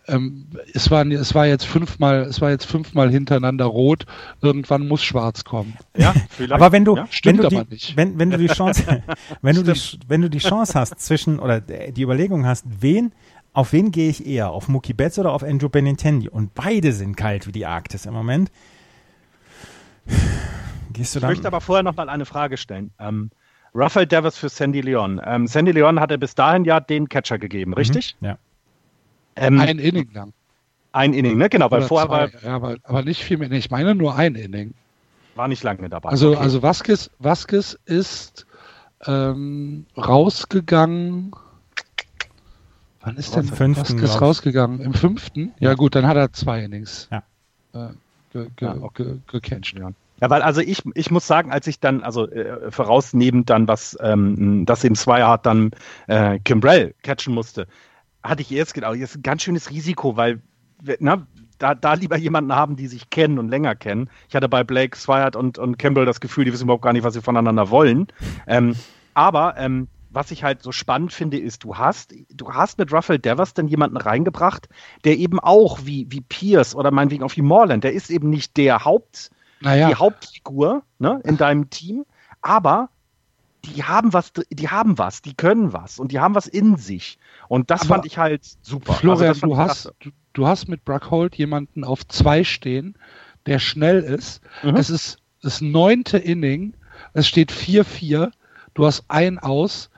ähm, 0.06 0.46
es 0.72 0.90
war, 0.90 1.06
es 1.06 1.34
war 1.34 1.46
jetzt 1.46 1.64
fünfmal, 1.64 2.22
es 2.22 2.40
war 2.40 2.50
jetzt 2.50 2.66
fünfmal 2.66 3.10
hintereinander 3.10 3.64
rot, 3.64 4.06
irgendwann 4.42 4.86
muss 4.86 5.02
schwarz 5.02 5.44
kommen. 5.44 5.76
Ja, 5.96 6.14
vielleicht. 6.30 6.52
Aber 6.52 6.72
wenn 6.72 6.84
du, 6.84 6.96
ja? 6.96 7.04
wenn 7.04 7.12
stimmt 7.12 7.38
du 7.40 7.46
aber 7.46 7.64
die, 7.64 7.74
nicht. 7.74 7.96
wenn, 7.96 8.18
wenn 8.18 8.30
du 8.30 8.38
die 8.38 8.48
Chance, 8.48 9.02
wenn 9.42 9.56
du 9.56 9.62
die, 9.62 9.80
wenn 10.08 10.22
du 10.22 10.28
die 10.30 10.38
Chance 10.38 10.78
hast 10.78 10.98
zwischen 11.00 11.38
oder 11.38 11.60
die 11.60 12.02
Überlegung 12.02 12.46
hast, 12.46 12.66
wen, 12.80 13.12
auf 13.52 13.72
wen 13.72 13.92
gehe 13.92 14.10
ich 14.10 14.26
eher, 14.26 14.50
auf 14.50 14.68
Mookie 14.68 14.94
Betts 14.94 15.18
oder 15.18 15.32
auf 15.32 15.42
Andrew 15.42 15.68
Benintendi? 15.68 16.28
Und 16.28 16.54
beide 16.54 16.92
sind 16.92 17.16
kalt 17.16 17.46
wie 17.46 17.52
die 17.52 17.66
Arktis 17.66 18.04
im 18.04 18.12
Moment. 18.12 18.50
Gehst 20.94 21.14
du 21.14 21.18
Ich 21.18 21.20
dann? 21.20 21.30
möchte 21.30 21.46
aber 21.46 21.60
vorher 21.60 21.82
noch 21.82 21.94
mal 21.96 22.08
eine 22.08 22.24
Frage 22.24 22.56
stellen. 22.56 22.90
Ähm, 22.98 23.30
Rafael 23.74 24.06
Devers 24.06 24.38
für 24.38 24.48
Sandy 24.48 24.80
Leon. 24.80 25.20
Ähm, 25.24 25.46
Sandy 25.46 25.72
Leon 25.72 26.00
hatte 26.00 26.16
bis 26.16 26.34
dahin 26.34 26.64
ja 26.64 26.80
den 26.80 27.08
Catcher 27.08 27.38
gegeben, 27.38 27.74
richtig? 27.74 28.16
Ja. 28.20 28.38
Ähm, 29.36 29.58
Ein 29.60 29.78
Inning 29.80 30.10
lang. 30.12 30.32
ein 30.92 31.12
Inning, 31.12 31.36
ne? 31.36 31.48
Genau, 31.48 31.70
weil 31.70 31.80
Oder 31.80 31.88
vorher 31.88 32.08
war, 32.08 32.28
ja, 32.42 32.54
aber, 32.54 32.76
aber 32.84 33.02
nicht 33.02 33.22
viel 33.24 33.36
mehr. 33.36 33.50
Ich 33.50 33.70
meine 33.70 33.94
nur 33.96 34.14
ein 34.14 34.36
Inning. 34.36 34.74
war 35.34 35.48
nicht 35.48 35.62
lange 35.64 35.88
dabei. 35.88 36.08
Also, 36.10 36.30
Okay. 36.30 36.38
also 36.40 36.62
Vasquez, 36.62 37.10
Vasquez 37.18 37.76
ist 37.84 38.46
ähm, 39.06 39.86
rausgegangen. 39.96 41.32
Wann 43.00 43.16
ist 43.16 43.34
denn 43.34 43.44
fünften, 43.44 43.76
Vasquez 43.82 43.98
glaub 43.98 44.14
ich. 44.16 44.20
rausgegangen? 44.22 44.80
Im 44.80 44.94
fünften? 44.94 45.52
Ja, 45.58 45.74
gut, 45.74 45.96
dann 45.96 46.06
hat 46.06 46.16
er 46.16 46.32
zwei 46.32 46.62
Innings 46.62 47.08
Ja. 47.10 47.22
äh, 47.74 47.88
ge, 48.32 48.46
ge, 48.56 48.68
Ah, 48.68 48.76
okay. 48.80 49.04
ge, 49.04 49.40
gecatcht. 49.40 49.76
Ja. 49.76 49.90
Ja, 50.24 50.30
weil 50.30 50.40
also 50.40 50.62
ich, 50.62 50.82
ich 50.94 51.10
muss 51.10 51.26
sagen, 51.26 51.52
als 51.52 51.66
ich 51.66 51.80
dann, 51.80 52.02
also 52.02 52.26
äh, 52.30 52.70
vorausnehmend 52.70 53.50
dann, 53.50 53.68
was 53.68 53.94
ähm, 54.00 54.64
das 54.64 54.82
eben 54.82 54.94
Swihart 54.94 55.44
dann 55.44 55.72
äh, 56.06 56.38
Kimbrell 56.38 56.94
catchen 57.02 57.34
musste, 57.34 57.66
hatte 58.22 58.40
ich 58.40 58.50
erst 58.50 58.72
gedacht, 58.72 58.96
ist 58.96 59.16
ein 59.16 59.22
ganz 59.22 59.42
schönes 59.42 59.68
Risiko, 59.68 60.16
weil 60.16 60.40
na, 60.98 61.26
da, 61.58 61.74
da 61.74 61.92
lieber 61.92 62.16
jemanden 62.16 62.54
haben, 62.54 62.74
die 62.74 62.86
sich 62.86 63.10
kennen 63.10 63.38
und 63.38 63.50
länger 63.50 63.74
kennen. 63.74 64.08
Ich 64.26 64.34
hatte 64.34 64.48
bei 64.48 64.64
Blake, 64.64 64.96
Swihart 64.96 65.36
und, 65.36 65.58
und 65.58 65.78
Kimbrell 65.78 66.06
das 66.06 66.20
Gefühl, 66.20 66.46
die 66.46 66.54
wissen 66.54 66.64
überhaupt 66.64 66.84
gar 66.84 66.94
nicht, 66.94 67.04
was 67.04 67.12
sie 67.12 67.20
voneinander 67.20 67.68
wollen. 67.68 68.06
Ähm, 68.46 68.76
aber 69.12 69.58
ähm, 69.58 69.88
was 70.08 70.30
ich 70.30 70.42
halt 70.42 70.62
so 70.62 70.72
spannend 70.72 71.12
finde, 71.12 71.38
ist, 71.38 71.64
du 71.64 71.76
hast, 71.76 72.14
du 72.32 72.50
hast 72.50 72.78
mit 72.78 72.90
Rafael 72.94 73.18
Devers 73.18 73.52
dann 73.52 73.68
jemanden 73.68 73.98
reingebracht, 73.98 74.70
der 75.04 75.18
eben 75.18 75.38
auch 75.38 75.80
wie, 75.84 76.06
wie 76.08 76.22
Pierce 76.22 76.74
oder 76.74 76.90
meinetwegen 76.90 77.24
auch 77.24 77.36
wie 77.36 77.42
Morland, 77.42 77.84
der 77.84 77.92
ist 77.92 78.08
eben 78.08 78.30
nicht 78.30 78.56
der 78.56 78.86
Haupt, 78.86 79.30
Naja, 79.64 79.88
die 79.88 79.94
Hauptfigur 79.96 80.82
ne, 80.98 81.20
in 81.24 81.36
deinem 81.36 81.70
Team, 81.70 82.04
aber 82.42 82.90
die 83.64 83.82
haben 83.82 84.12
was, 84.12 84.32
die 84.50 84.68
haben 84.68 84.98
was, 84.98 85.22
die 85.22 85.34
können 85.34 85.72
was 85.72 85.98
und 85.98 86.12
die 86.12 86.20
haben 86.20 86.34
was 86.34 86.46
in 86.46 86.76
sich. 86.76 87.18
Und 87.48 87.70
das 87.70 87.82
Aber 87.82 87.94
fand 87.94 88.06
ich 88.06 88.18
halt 88.18 88.42
super. 88.62 88.92
Florian, 88.92 89.28
das 89.28 89.38
fand 89.38 89.52
du 89.52 89.56
hast, 89.56 89.92
du, 90.00 90.10
du 90.34 90.46
hast 90.46 90.68
mit 90.68 90.84
Brock 90.84 91.10
Holt 91.10 91.34
jemanden 91.36 91.82
auf 91.84 92.06
zwei 92.06 92.44
stehen, 92.44 92.96
der 93.46 93.58
schnell 93.58 94.00
ist. 94.00 94.42
Mhm. 94.62 94.76
Es 94.76 94.90
ist 94.90 95.18
das 95.42 95.60
neunte 95.60 96.18
Inning, 96.18 96.74
es 97.12 97.26
steht 97.26 97.52
4-4. 97.52 98.32
du 98.74 98.86
hast 98.86 99.04
ein 99.08 99.38
aus, 99.38 99.90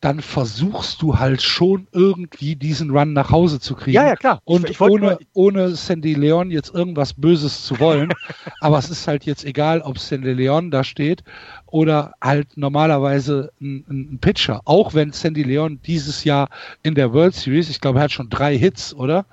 dann 0.00 0.20
versuchst 0.22 1.02
du 1.02 1.18
halt 1.18 1.42
schon 1.42 1.86
irgendwie 1.92 2.56
diesen 2.56 2.90
Run 2.90 3.12
nach 3.12 3.30
Hause 3.30 3.60
zu 3.60 3.74
kriegen. 3.74 3.96
Ja, 3.96 4.06
ja, 4.06 4.16
klar. 4.16 4.40
Und 4.44 4.64
Ich- 4.64 4.70
ich 4.72 4.80
ohne, 4.80 5.00
nur- 5.06 5.18
ohne 5.34 5.76
Sandy 5.76 6.14
Leon 6.14 6.50
jetzt 6.50 6.74
irgendwas 6.74 7.12
Böses 7.12 7.64
zu 7.64 7.78
wollen. 7.78 8.10
aber 8.60 8.78
es 8.78 8.88
ist 8.88 9.06
halt 9.06 9.24
jetzt 9.26 9.44
egal, 9.44 9.82
ob 9.82 9.98
Sandy 9.98 10.32
Leon 10.32 10.70
da 10.70 10.84
steht 10.84 11.22
oder 11.66 12.14
halt 12.22 12.56
normalerweise 12.56 13.52
ein, 13.60 13.84
ein 13.90 14.18
Pitcher. 14.20 14.62
Auch 14.64 14.94
wenn 14.94 15.12
Sandy 15.12 15.42
Leon 15.42 15.80
dieses 15.84 16.24
Jahr 16.24 16.48
in 16.82 16.94
der 16.94 17.12
World 17.12 17.34
Series, 17.34 17.68
ich 17.68 17.80
glaube, 17.80 17.98
er 17.98 18.04
hat 18.04 18.12
schon 18.12 18.30
drei 18.30 18.56
Hits, 18.56 18.94
oder? 18.94 19.26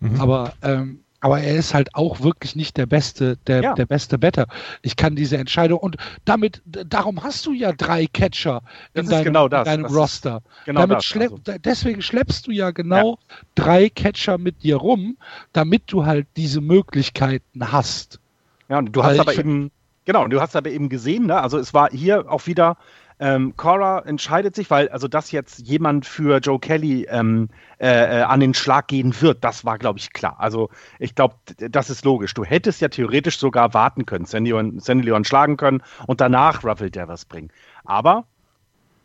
Mhm. 0.00 0.20
Aber, 0.20 0.52
ähm, 0.62 1.00
aber 1.20 1.40
er 1.40 1.56
ist 1.56 1.74
halt 1.74 1.94
auch 1.94 2.20
wirklich 2.20 2.54
nicht 2.54 2.76
der 2.76 2.86
beste, 2.86 3.36
der, 3.46 3.62
Ja. 3.62 3.74
der 3.74 3.86
beste 3.86 4.18
Better. 4.18 4.46
Ich 4.82 4.96
kann 4.96 5.16
diese 5.16 5.36
Entscheidung 5.36 5.80
und 5.80 5.96
damit, 6.24 6.62
darum 6.64 7.22
hast 7.22 7.44
du 7.46 7.52
ja 7.52 7.72
drei 7.72 8.06
Catcher 8.06 8.62
in 8.94 9.08
deinem, 9.08 9.24
genau 9.24 9.48
das. 9.48 9.66
in 9.66 9.72
deinem 9.72 9.82
Das 9.84 9.94
Roster. 9.94 10.42
genau 10.64 10.80
damit 10.80 10.98
das, 10.98 11.04
schlepp, 11.04 11.32
also. 11.46 11.58
deswegen 11.58 12.02
schleppst 12.02 12.46
du 12.46 12.52
ja 12.52 12.70
genau 12.70 13.18
drei 13.54 13.88
Catcher 13.88 14.38
mit 14.38 14.62
dir 14.62 14.76
rum, 14.76 15.16
damit 15.52 15.82
du 15.86 16.06
halt 16.06 16.26
diese 16.36 16.60
Möglichkeiten 16.60 17.72
hast. 17.72 18.20
Ja, 18.68 18.78
und 18.78 18.92
du 18.92 19.00
Weil 19.00 19.12
hast 19.12 19.20
aber 19.20 19.34
eben, 19.34 19.70
genau, 20.04 20.24
und 20.24 20.30
du 20.30 20.40
hast 20.40 20.54
aber 20.54 20.70
eben 20.70 20.88
gesehen, 20.88 21.26
ne? 21.26 21.40
also 21.40 21.58
es 21.58 21.74
war 21.74 21.90
hier 21.90 22.30
auch 22.30 22.46
wieder, 22.46 22.76
ähm, 23.20 23.56
Cora 23.56 24.00
entscheidet 24.00 24.54
sich, 24.54 24.70
weil 24.70 24.88
also 24.90 25.08
dass 25.08 25.32
jetzt 25.32 25.58
jemand 25.66 26.06
für 26.06 26.38
Joe 26.38 26.58
Kelly 26.58 27.06
ähm, 27.10 27.48
äh, 27.80 28.20
äh, 28.20 28.22
an 28.22 28.40
den 28.40 28.54
Schlag 28.54 28.88
gehen 28.88 29.20
wird, 29.20 29.42
das 29.42 29.64
war, 29.64 29.78
glaube 29.78 29.98
ich, 29.98 30.12
klar. 30.12 30.36
Also 30.38 30.70
ich 30.98 31.14
glaube, 31.14 31.34
das 31.58 31.90
ist 31.90 32.04
logisch. 32.04 32.34
Du 32.34 32.44
hättest 32.44 32.80
ja 32.80 32.88
theoretisch 32.88 33.38
sogar 33.38 33.74
warten 33.74 34.06
können, 34.06 34.24
Sandy 34.24 34.50
Leon, 34.50 34.78
Sandy 34.78 35.06
Leon 35.06 35.24
schlagen 35.24 35.56
können 35.56 35.82
und 36.06 36.20
danach 36.20 36.64
Ruffle 36.64 36.90
Devers 36.90 37.24
bringen. 37.24 37.50
Aber 37.84 38.24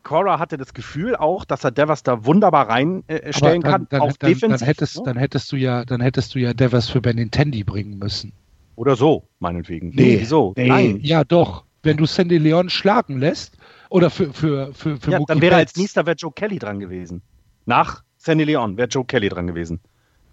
Cora 0.04 0.38
hatte 0.38 0.58
das 0.58 0.74
Gefühl 0.74 1.16
auch, 1.16 1.46
dass 1.46 1.64
er 1.64 1.72
Devers 1.72 2.04
da 2.04 2.26
wunderbar 2.26 2.70
reinstellen 2.70 3.64
äh, 3.64 3.66
kann, 3.66 3.88
dann, 3.90 4.02
auch 4.02 4.14
dann, 4.14 4.30
defensiv. 4.30 4.60
dann, 4.60 4.68
hättest, 4.68 4.98
ne? 4.98 5.04
dann 5.06 5.18
hättest 5.18 5.52
du 5.52 5.56
ja, 5.56 5.86
dann 5.86 6.02
hättest 6.02 6.36
du 6.36 6.40
ja 6.40 6.54
Devers 6.54 6.90
für 6.90 7.02
Benintendi 7.02 7.64
bringen 7.64 7.98
müssen. 7.98 8.34
Oder 8.76 8.96
so, 8.96 9.28
meinetwegen. 9.40 9.90
Nee, 9.90 10.18
wieso? 10.20 10.54
Nee, 10.58 10.68
Nein. 10.68 11.00
Ja, 11.02 11.24
doch. 11.24 11.64
Wenn 11.84 11.98
du 11.98 12.06
Sandy 12.06 12.38
Leon 12.38 12.70
schlagen 12.70 13.20
lässt 13.20 13.58
oder 13.94 14.10
für, 14.10 14.34
für, 14.34 14.74
für, 14.74 14.98
für 14.98 15.12
Ja, 15.12 15.20
Mookie 15.20 15.34
dann 15.34 15.42
wäre 15.42 15.56
als 15.56 15.74
Betts. 15.74 15.80
nächster 15.80 16.06
wäre 16.08 16.16
Joe 16.16 16.32
Kelly 16.32 16.58
dran 16.58 16.80
gewesen. 16.80 17.22
Nach 17.66 18.04
Sandy 18.18 18.44
Leon 18.44 18.76
wäre 18.76 18.88
Joe 18.88 19.06
Kelly 19.06 19.30
dran 19.30 19.46
gewesen. 19.46 19.82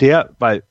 Der, 0.00 0.30
weil 0.38 0.62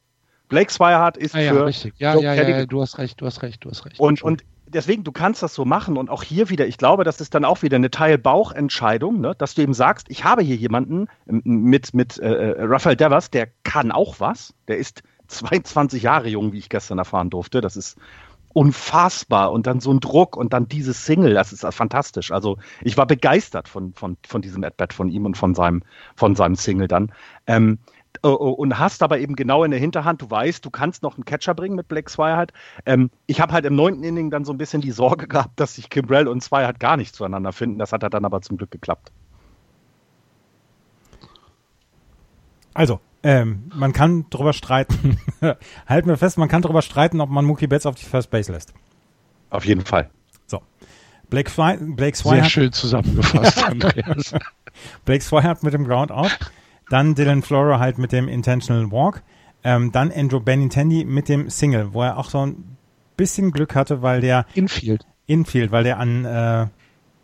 Blake 0.48 0.72
Swihart 0.72 1.16
ist 1.16 1.36
Ah, 1.36 1.40
ja, 1.40 1.54
für 1.54 1.66
richtig. 1.68 1.94
Ja, 1.98 2.16
Joe 2.16 2.24
ja, 2.24 2.34
ja, 2.34 2.42
Kelly 2.42 2.58
ja, 2.60 2.66
du 2.66 2.82
hast 2.82 2.98
recht, 2.98 3.22
du 3.22 3.28
hast 3.28 3.44
recht, 3.44 3.64
du 3.64 3.70
hast 3.70 3.86
recht. 3.86 4.00
und, 4.00 4.24
und 4.24 4.44
deswegen, 4.66 5.04
du 5.04 5.12
kannst 5.12 5.44
das 5.44 5.54
so 5.54 5.66
machen 5.66 5.98
und 5.98 6.10
auch 6.10 6.24
hier 6.24 6.50
wieder, 6.50 6.66
ich 6.66 6.80
glaube, 6.80 7.04
das 7.04 7.22
ist 7.22 7.36
dann 7.36 7.46
auch 7.46 7.62
wieder 7.62 7.76
eine 7.76 7.92
Teil-Bauch-Entscheidung, 7.92 9.22
ne? 9.22 9.36
dass 9.38 9.54
du 9.54 9.62
eben 9.62 9.76
sagst, 9.76 10.08
ich 10.10 10.24
habe 10.24 10.42
hier 10.42 10.56
jemanden 10.56 11.08
mit, 11.28 11.94
mit 11.94 12.18
äh, 12.18 12.54
äh, 12.54 12.56
Rafael 12.64 12.96
Devers, 12.96 13.30
der 13.30 13.50
kann 13.64 13.92
auch 13.92 14.20
was, 14.20 14.56
der 14.68 14.78
ist 14.78 15.04
22 15.28 16.02
Jahre 16.02 16.28
jung, 16.28 16.54
wie 16.54 16.58
ich 16.58 16.70
gestern 16.70 16.98
erfahren 16.98 17.30
durfte, 17.30 17.62
das 17.62 17.78
ist 17.78 17.98
unfassbar 18.54 19.52
und 19.52 19.68
dann 19.68 19.80
so 19.80 19.92
ein 19.92 20.00
Druck 20.00 20.36
und 20.36 20.54
dann 20.54 20.68
dieses 20.68 21.06
Single, 21.06 21.34
das 21.34 21.54
ist 21.54 21.66
fantastisch. 21.74 22.32
Also 22.32 22.58
ich 22.82 22.98
war 22.98 23.06
begeistert 23.06 23.68
von, 23.68 23.94
von, 23.94 24.18
von 24.28 24.42
diesem 24.42 24.64
At-Bat 24.64 24.94
von 24.94 25.10
ihm 25.10 25.26
und 25.26 25.38
von 25.38 25.54
seinem, 25.54 25.84
von 26.16 26.36
seinem 26.36 26.56
Single 26.56 26.88
dann. 26.88 27.12
Ähm, 27.46 27.80
oh, 28.24 28.36
oh, 28.40 28.50
und 28.52 28.80
hast 28.80 29.04
aber 29.04 29.20
eben 29.20 29.36
genau 29.36 29.64
in 29.64 29.72
der 29.72 29.80
Hinterhand, 29.80 30.22
du 30.22 30.30
weißt, 30.30 30.66
du 30.66 30.72
kannst 30.72 31.04
noch 31.04 31.16
einen 31.16 31.26
Catcher 31.26 31.54
bringen 31.54 31.76
mit 31.76 31.88
Black 31.88 32.10
Swihart. 32.10 32.52
Ähm, 32.86 33.12
ich 33.28 33.40
habe 33.40 33.54
halt 33.54 33.66
im 33.66 33.76
neunten 33.76 34.04
Inning 34.04 34.32
dann 34.32 34.46
so 34.46 34.52
ein 34.52 34.58
bisschen 34.58 34.82
die 34.82 34.92
Sorge 34.92 35.28
gehabt, 35.30 35.60
dass 35.60 35.76
sich 35.76 35.90
Kimbrell 35.90 36.28
und 36.28 36.44
Swihart 36.44 36.80
gar 36.80 36.98
nicht 36.98 37.16
zueinander 37.16 37.52
finden. 37.52 37.78
Das 37.78 37.94
hat 37.94 38.02
dann 38.02 38.26
aber 38.26 38.42
zum 38.42 38.58
Glück 38.58 38.72
geklappt. 38.72 39.12
Also, 42.74 43.00
ähm, 43.24 43.72
man 43.76 43.94
kann 43.94 44.26
drüber 44.30 44.54
streiten. 44.54 45.20
Halten 45.88 46.08
wir 46.08 46.18
fest, 46.18 46.38
man 46.38 46.50
kann 46.50 46.62
drüber 46.62 46.82
streiten, 46.82 47.20
ob 47.22 47.30
man 47.30 47.46
Mookie 47.46 47.68
Betts 47.68 47.86
auf 47.86 47.96
die 47.96 48.06
First 48.06 48.30
Base 48.32 48.52
lässt. 48.52 48.74
Auf 49.50 49.66
jeden 49.66 49.82
Fall. 49.82 50.10
So. 50.48 50.62
Blake, 51.30 51.50
Swi 51.50 51.78
Blake 51.78 52.18
Sehr 52.18 52.32
Swihart 52.32 52.52
schön 52.52 52.72
zusammengefasst, 52.72 53.64
Andreas. 53.64 54.34
Blake 55.06 55.24
Swihart 55.24 55.64
mit 55.64 55.74
dem 55.74 55.86
Ground 55.86 56.12
Out, 56.12 56.38
dann 56.90 57.16
Dylan 57.16 57.42
Flora 57.42 57.80
halt 57.80 57.98
mit 57.98 58.12
dem 58.12 58.28
Intentional 58.28 58.92
Walk, 58.92 59.22
ähm, 59.64 59.92
dann 59.92 60.12
Andrew 60.12 60.40
Benintendi 60.40 61.04
mit 61.04 61.28
dem 61.28 61.50
Single, 61.50 61.94
wo 61.94 62.04
er 62.04 62.18
auch 62.18 62.30
so 62.30 62.46
ein 62.46 62.78
bisschen 63.18 63.52
Glück 63.52 63.76
hatte, 63.76 64.02
weil 64.02 64.22
der 64.22 64.46
Infield. 64.54 65.06
Infield, 65.26 65.72
weil 65.72 65.84
der 65.84 66.00
an, 66.00 66.24
äh, 66.24 66.68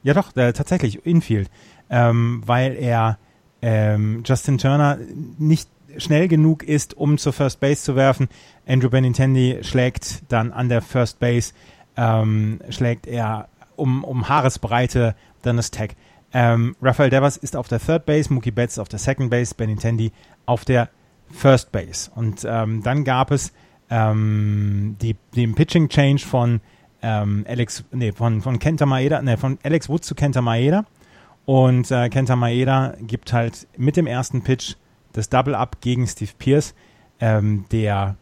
ja 0.04 0.14
doch, 0.14 0.36
äh, 0.36 0.52
tatsächlich 0.52 1.06
Infield, 1.06 1.50
ähm, 1.90 2.44
weil 2.46 2.76
er 2.76 3.18
ähm, 3.62 4.24
Justin 4.26 4.58
Turner 4.58 5.00
nicht 5.40 5.70
schnell 5.98 6.28
genug 6.28 6.64
ist, 6.64 6.96
um 6.96 7.18
zur 7.18 7.34
First 7.34 7.60
Base 7.60 7.84
zu 7.84 7.96
werfen. 7.96 8.28
Andrew 8.68 8.90
Benintendi 8.90 9.60
schlägt 9.62 10.24
dann 10.32 10.52
an 10.52 10.70
der 10.70 10.82
First 10.82 11.20
Base, 11.20 11.54
ähm, 11.98 12.60
schlägt 12.70 13.08
er 13.08 13.50
um, 13.76 14.04
um 14.04 14.30
Haaresbreite 14.30 15.16
dann 15.42 15.58
das 15.58 15.72
Tag. 15.72 15.96
Ähm, 16.34 16.76
Rafael 16.82 17.10
Devers 17.10 17.38
ist 17.38 17.56
auf 17.56 17.68
der 17.68 17.80
Third 17.80 18.06
Base, 18.06 18.34
Mookie 18.34 18.52
Betts 18.52 18.80
auf 18.80 18.90
der 18.90 19.00
Second 19.00 19.30
Base, 19.30 19.56
Benintendi 19.56 20.12
auf 20.46 20.66
der 20.66 20.90
First 21.32 21.72
Base. 21.72 22.12
Und 22.14 22.46
ähm, 22.48 22.84
dann 22.84 23.04
gab 23.04 23.32
es 23.32 23.54
ähm, 23.90 24.98
die, 25.02 25.16
den 25.36 25.56
Pitching 25.56 25.90
Change 25.90 26.26
von 26.26 26.62
ähm, 27.02 27.46
Alex, 27.48 27.84
nee, 27.92 28.12
von, 28.12 28.42
von 28.42 28.60
Kenta 28.60 28.86
Maeda, 28.86 29.22
nee, 29.22 29.38
von 29.38 29.60
Alex 29.64 29.90
Wood 29.90 30.04
zu 30.04 30.16
Kenta 30.16 30.42
Maeda. 30.42 30.86
Und 31.46 31.92
äh, 31.92 32.10
Kenta 32.10 32.36
Maeda 32.36 32.96
gibt 33.00 33.32
halt 33.32 33.68
mit 33.78 33.96
dem 33.96 34.08
ersten 34.08 34.42
Pitch 34.42 34.76
das 35.16 35.30
Double 35.30 35.56
Up 35.56 35.82
gegen 35.82 36.08
Steve 36.08 36.32
Pierce, 36.38 36.74
ähm, 37.20 37.66
der 37.72 38.16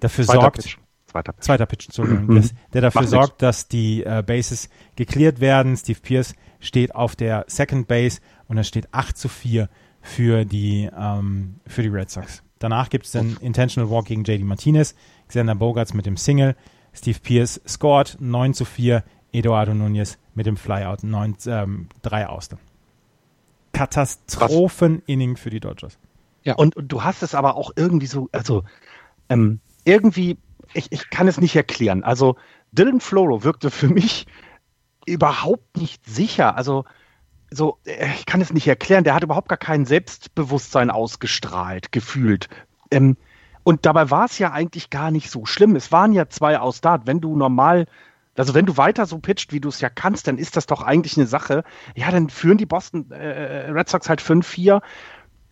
dafür 0.00 0.24
Zweiter 0.24 0.40
sorgt, 0.40 0.56
Pitch. 0.56 0.76
Zweiter 1.06 1.32
Pitch. 1.32 1.44
zweiter 1.44 1.66
Pitch, 1.66 1.86
Entschuldigung, 1.86 2.26
Mhm. 2.26 2.36
das, 2.36 2.54
der 2.72 2.80
dafür 2.82 3.00
Macht 3.02 3.10
sorgt, 3.10 3.42
dass 3.42 3.68
die 3.68 4.04
äh, 4.04 4.22
Bases 4.26 4.68
geklärt 4.96 5.40
werden. 5.40 5.76
Steve 5.76 5.98
Pierce 6.00 6.34
steht 6.60 6.94
auf 6.94 7.16
der 7.16 7.44
Second 7.48 7.88
Base 7.88 8.20
und 8.48 8.58
es 8.58 8.68
steht 8.68 8.92
8 8.92 9.16
zu 9.16 9.28
4 9.28 9.68
für 10.00 10.44
die, 10.44 10.88
ähm, 10.96 11.56
für 11.66 11.82
die 11.82 11.88
Red 11.88 12.10
Sox. 12.10 12.42
Danach 12.58 12.88
gibt 12.90 13.06
es 13.06 13.12
den 13.12 13.36
Intentional 13.40 13.90
Walk 13.90 14.06
gegen 14.06 14.24
JD 14.24 14.44
Martinez, 14.44 14.94
Xander 15.28 15.54
Bogarts 15.54 15.94
mit 15.94 16.06
dem 16.06 16.16
Single, 16.16 16.54
Steve 16.94 17.18
Pierce 17.20 17.60
scored 17.66 18.16
9 18.20 18.54
zu 18.54 18.64
4, 18.64 19.02
Eduardo 19.32 19.74
Nunez 19.74 20.16
mit 20.34 20.46
dem 20.46 20.56
Flyout 20.56 21.02
9, 21.02 21.36
ähm, 21.46 21.88
3 22.02 22.28
aus. 22.28 22.48
Katastrophen-Inning 23.72 25.36
für 25.36 25.50
die 25.50 25.60
Dodgers. 25.60 25.98
Und, 26.54 26.76
und 26.76 26.88
du 26.88 27.02
hast 27.02 27.22
es 27.22 27.34
aber 27.34 27.56
auch 27.56 27.72
irgendwie 27.76 28.06
so, 28.06 28.28
also 28.32 28.62
ähm, 29.28 29.60
irgendwie, 29.84 30.38
ich, 30.74 30.92
ich 30.92 31.10
kann 31.10 31.28
es 31.28 31.40
nicht 31.40 31.56
erklären. 31.56 32.04
Also 32.04 32.36
Dylan 32.72 33.00
Floro 33.00 33.44
wirkte 33.44 33.70
für 33.70 33.88
mich 33.88 34.26
überhaupt 35.06 35.76
nicht 35.76 36.04
sicher. 36.06 36.56
Also 36.56 36.84
so, 37.50 37.78
äh, 37.84 38.08
ich 38.14 38.26
kann 38.26 38.40
es 38.40 38.52
nicht 38.52 38.66
erklären. 38.66 39.04
Der 39.04 39.14
hat 39.14 39.24
überhaupt 39.24 39.48
gar 39.48 39.58
kein 39.58 39.86
Selbstbewusstsein 39.86 40.90
ausgestrahlt, 40.90 41.92
gefühlt. 41.92 42.48
Ähm, 42.90 43.16
und 43.62 43.84
dabei 43.86 44.10
war 44.10 44.26
es 44.26 44.38
ja 44.38 44.52
eigentlich 44.52 44.90
gar 44.90 45.10
nicht 45.10 45.30
so 45.30 45.44
schlimm. 45.44 45.74
Es 45.74 45.90
waren 45.90 46.12
ja 46.12 46.28
zwei 46.28 46.58
aus 46.58 46.78
Start. 46.78 47.06
Wenn 47.06 47.20
du 47.20 47.36
normal, 47.36 47.86
also 48.36 48.54
wenn 48.54 48.66
du 48.66 48.76
weiter 48.76 49.06
so 49.06 49.18
pitcht, 49.18 49.52
wie 49.52 49.60
du 49.60 49.70
es 49.70 49.80
ja 49.80 49.88
kannst, 49.88 50.28
dann 50.28 50.38
ist 50.38 50.56
das 50.56 50.66
doch 50.66 50.82
eigentlich 50.82 51.16
eine 51.16 51.26
Sache. 51.26 51.64
Ja, 51.96 52.10
dann 52.10 52.30
führen 52.30 52.58
die 52.58 52.66
Boston 52.66 53.10
äh, 53.10 53.70
Red 53.70 53.88
Sox 53.88 54.08
halt 54.08 54.20
5-4 54.20 54.82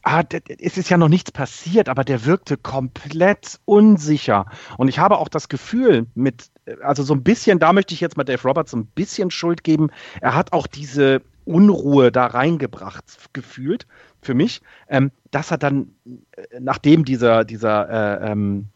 ah, 0.04 0.22
es 0.58 0.76
ist 0.78 0.90
ja 0.90 0.96
noch 0.96 1.08
nichts 1.08 1.32
passiert, 1.32 1.88
aber 1.88 2.04
der 2.04 2.24
wirkte 2.24 2.56
komplett 2.56 3.58
unsicher. 3.64 4.46
Und 4.76 4.88
ich 4.88 4.98
habe 4.98 5.18
auch 5.18 5.28
das 5.28 5.48
Gefühl, 5.48 6.06
mit, 6.14 6.50
also 6.82 7.02
so 7.02 7.14
ein 7.14 7.24
bisschen, 7.24 7.58
da 7.58 7.72
möchte 7.72 7.94
ich 7.94 8.00
jetzt 8.00 8.16
mal 8.16 8.24
Dave 8.24 8.42
Roberts 8.46 8.70
so 8.70 8.76
ein 8.76 8.86
bisschen 8.86 9.30
Schuld 9.30 9.64
geben. 9.64 9.90
Er 10.20 10.34
hat 10.34 10.52
auch 10.52 10.66
diese 10.66 11.22
Unruhe 11.44 12.12
da 12.12 12.26
reingebracht, 12.26 13.04
gefühlt, 13.32 13.86
für 14.22 14.34
mich, 14.34 14.62
ähm, 14.88 15.10
dass 15.30 15.50
er 15.50 15.58
dann, 15.58 15.94
äh, 16.36 16.60
nachdem 16.60 17.04
dieser, 17.04 17.44
dieser 17.44 17.88
äh, 18.22 18.30
ähm, 18.30 18.68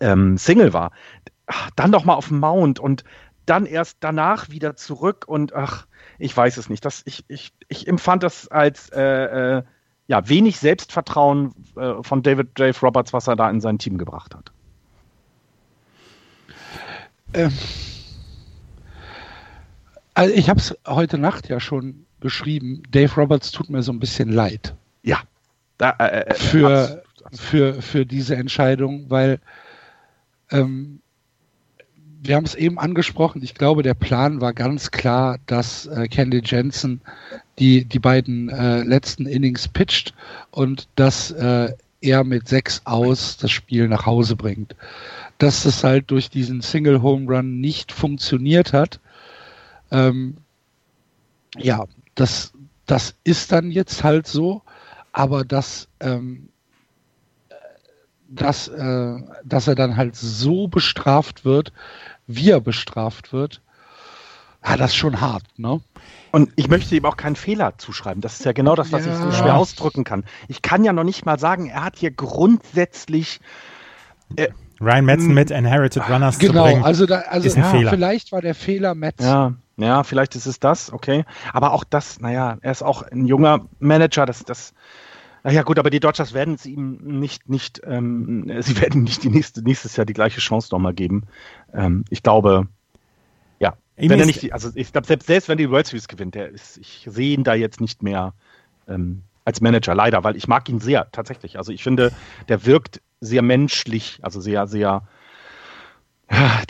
ähm, 0.00 0.38
Single 0.38 0.72
war, 0.72 0.92
dann 1.76 1.90
noch 1.90 2.04
mal 2.04 2.14
auf 2.14 2.28
dem 2.28 2.40
Mount 2.40 2.80
und 2.80 3.04
dann 3.46 3.66
erst 3.66 3.98
danach 4.00 4.48
wieder 4.48 4.74
zurück 4.76 5.24
und 5.28 5.54
ach, 5.54 5.86
ich 6.18 6.34
weiß 6.34 6.56
es 6.56 6.68
nicht. 6.68 6.84
Das, 6.84 7.02
ich, 7.04 7.24
ich, 7.28 7.52
ich 7.68 7.86
empfand 7.86 8.22
das 8.22 8.48
als 8.48 8.88
äh, 8.90 9.58
äh, 9.58 9.62
ja, 10.06 10.28
wenig 10.28 10.58
Selbstvertrauen 10.58 11.54
äh, 11.76 11.94
von 12.02 12.22
David 12.22 12.48
Dave 12.58 12.78
Roberts, 12.80 13.12
was 13.12 13.26
er 13.26 13.36
da 13.36 13.48
in 13.50 13.60
sein 13.60 13.78
Team 13.78 13.96
gebracht 13.98 14.34
hat. 14.34 14.52
Ähm, 17.32 17.52
also 20.14 20.34
ich 20.34 20.48
habe 20.48 20.60
es 20.60 20.76
heute 20.86 21.18
Nacht 21.18 21.48
ja 21.48 21.58
schon 21.58 22.06
geschrieben. 22.20 22.82
Dave 22.90 23.12
Roberts 23.16 23.50
tut 23.50 23.70
mir 23.70 23.82
so 23.82 23.92
ein 23.92 23.98
bisschen 24.00 24.30
leid 24.30 24.74
Ja. 25.02 25.18
Da, 25.78 25.90
äh, 25.98 26.20
äh, 26.20 26.34
für, 26.34 27.02
abs- 27.24 27.40
für, 27.40 27.82
für 27.82 28.06
diese 28.06 28.36
Entscheidung, 28.36 29.10
weil 29.10 29.40
ähm, 30.50 31.00
wir 32.24 32.36
haben 32.36 32.44
es 32.44 32.54
eben 32.54 32.78
angesprochen. 32.78 33.42
Ich 33.42 33.54
glaube, 33.54 33.82
der 33.82 33.94
Plan 33.94 34.40
war 34.40 34.54
ganz 34.54 34.90
klar, 34.90 35.38
dass 35.46 35.86
äh, 35.86 36.08
Candy 36.08 36.40
Jensen 36.42 37.02
die, 37.58 37.84
die 37.84 37.98
beiden 37.98 38.48
äh, 38.48 38.82
letzten 38.82 39.26
Innings 39.26 39.68
pitcht 39.68 40.14
und 40.50 40.88
dass 40.96 41.30
äh, 41.30 41.72
er 42.00 42.24
mit 42.24 42.48
sechs 42.48 42.82
aus 42.84 43.36
das 43.36 43.50
Spiel 43.50 43.88
nach 43.88 44.06
Hause 44.06 44.36
bringt. 44.36 44.74
Dass 45.38 45.64
das 45.64 45.84
halt 45.84 46.10
durch 46.10 46.30
diesen 46.30 46.62
Single 46.62 47.02
Home 47.02 47.30
Run 47.30 47.60
nicht 47.60 47.92
funktioniert 47.92 48.72
hat, 48.72 49.00
ähm, 49.90 50.38
ja, 51.56 51.84
das, 52.14 52.52
das 52.86 53.14
ist 53.24 53.52
dann 53.52 53.70
jetzt 53.70 54.02
halt 54.02 54.26
so, 54.26 54.62
aber 55.12 55.44
dass, 55.44 55.88
ähm, 56.00 56.48
dass, 58.28 58.68
äh, 58.68 59.16
dass 59.44 59.68
er 59.68 59.74
dann 59.74 59.96
halt 59.96 60.16
so 60.16 60.68
bestraft 60.68 61.44
wird, 61.44 61.72
wie 62.26 62.50
er 62.50 62.60
bestraft 62.60 63.32
wird, 63.32 63.60
ja, 64.66 64.76
das 64.76 64.92
ist 64.92 64.96
schon 64.96 65.20
hart, 65.20 65.44
ne? 65.56 65.80
Und 66.30 66.50
ich 66.56 66.68
möchte 66.68 66.96
ihm 66.96 67.04
auch 67.04 67.16
keinen 67.16 67.36
Fehler 67.36 67.76
zuschreiben. 67.78 68.20
Das 68.20 68.38
ist 68.38 68.44
ja 68.44 68.52
genau 68.52 68.74
das, 68.74 68.92
was 68.92 69.04
ja. 69.04 69.12
ich 69.12 69.18
so 69.18 69.30
schwer 69.30 69.56
ausdrücken 69.56 70.04
kann. 70.04 70.24
Ich 70.48 70.62
kann 70.62 70.84
ja 70.84 70.92
noch 70.92 71.04
nicht 71.04 71.26
mal 71.26 71.38
sagen, 71.38 71.68
er 71.68 71.84
hat 71.84 71.96
hier 71.96 72.10
grundsätzlich. 72.10 73.40
Äh, 74.36 74.48
Ryan 74.80 75.04
Metzen 75.04 75.34
mit 75.34 75.50
Inherited 75.50 76.08
Runners 76.08 76.38
genau, 76.38 76.64
zu 76.64 76.70
bringen, 76.70 76.84
also, 76.84 77.06
da, 77.06 77.20
also 77.20 77.46
ist 77.46 77.56
ein 77.56 77.62
ja, 77.62 77.70
Fehler. 77.70 77.90
vielleicht 77.90 78.32
war 78.32 78.40
der 78.40 78.54
Fehler 78.54 78.94
Metzen. 78.94 79.24
Ja, 79.24 79.54
ja, 79.76 80.02
vielleicht 80.02 80.34
ist 80.34 80.46
es 80.46 80.58
das, 80.58 80.92
okay. 80.92 81.24
Aber 81.52 81.72
auch 81.72 81.84
das, 81.84 82.20
naja, 82.20 82.58
er 82.60 82.72
ist 82.72 82.82
auch 82.82 83.02
ein 83.02 83.26
junger 83.26 83.66
Manager, 83.78 84.26
das, 84.26 84.44
das, 84.44 84.74
naja 85.44 85.62
gut, 85.62 85.78
aber 85.78 85.90
die 85.90 86.00
Dodgers 86.00 86.32
werden 86.32 86.54
es 86.54 86.64
ihm 86.64 86.96
nicht, 87.02 87.50
nicht, 87.50 87.82
ähm, 87.84 88.50
sie 88.60 88.80
werden 88.80 89.04
nicht 89.04 89.22
die 89.22 89.28
nächste, 89.28 89.62
nächstes 89.62 89.94
Jahr 89.96 90.06
die 90.06 90.14
gleiche 90.14 90.40
Chance 90.40 90.68
nochmal 90.72 90.94
geben. 90.94 91.24
Ähm, 91.72 92.04
ich 92.08 92.22
glaube, 92.22 92.66
ja, 93.60 93.76
Ihm 93.98 94.10
wenn 94.10 94.20
er 94.20 94.26
nicht, 94.26 94.52
also 94.54 94.70
ich 94.74 94.90
glaube, 94.90 95.06
selbst, 95.06 95.26
selbst 95.26 95.48
wenn 95.50 95.58
die 95.58 95.70
World 95.70 95.86
Series 95.86 96.08
gewinnt, 96.08 96.34
der 96.34 96.48
ist, 96.48 96.78
ich 96.78 97.06
sehe 97.08 97.34
ihn 97.34 97.44
da 97.44 97.54
jetzt 97.54 97.80
nicht 97.80 98.02
mehr 98.02 98.32
ähm, 98.88 99.22
als 99.44 99.60
Manager, 99.60 99.94
leider, 99.94 100.24
weil 100.24 100.34
ich 100.34 100.48
mag 100.48 100.66
ihn 100.70 100.80
sehr, 100.80 101.10
tatsächlich. 101.12 101.58
Also 101.58 101.72
ich 101.72 101.82
finde, 101.82 102.10
der 102.48 102.64
wirkt 102.64 103.02
sehr 103.20 103.42
menschlich, 103.42 104.20
also 104.22 104.40
sehr, 104.40 104.66
sehr, 104.66 105.06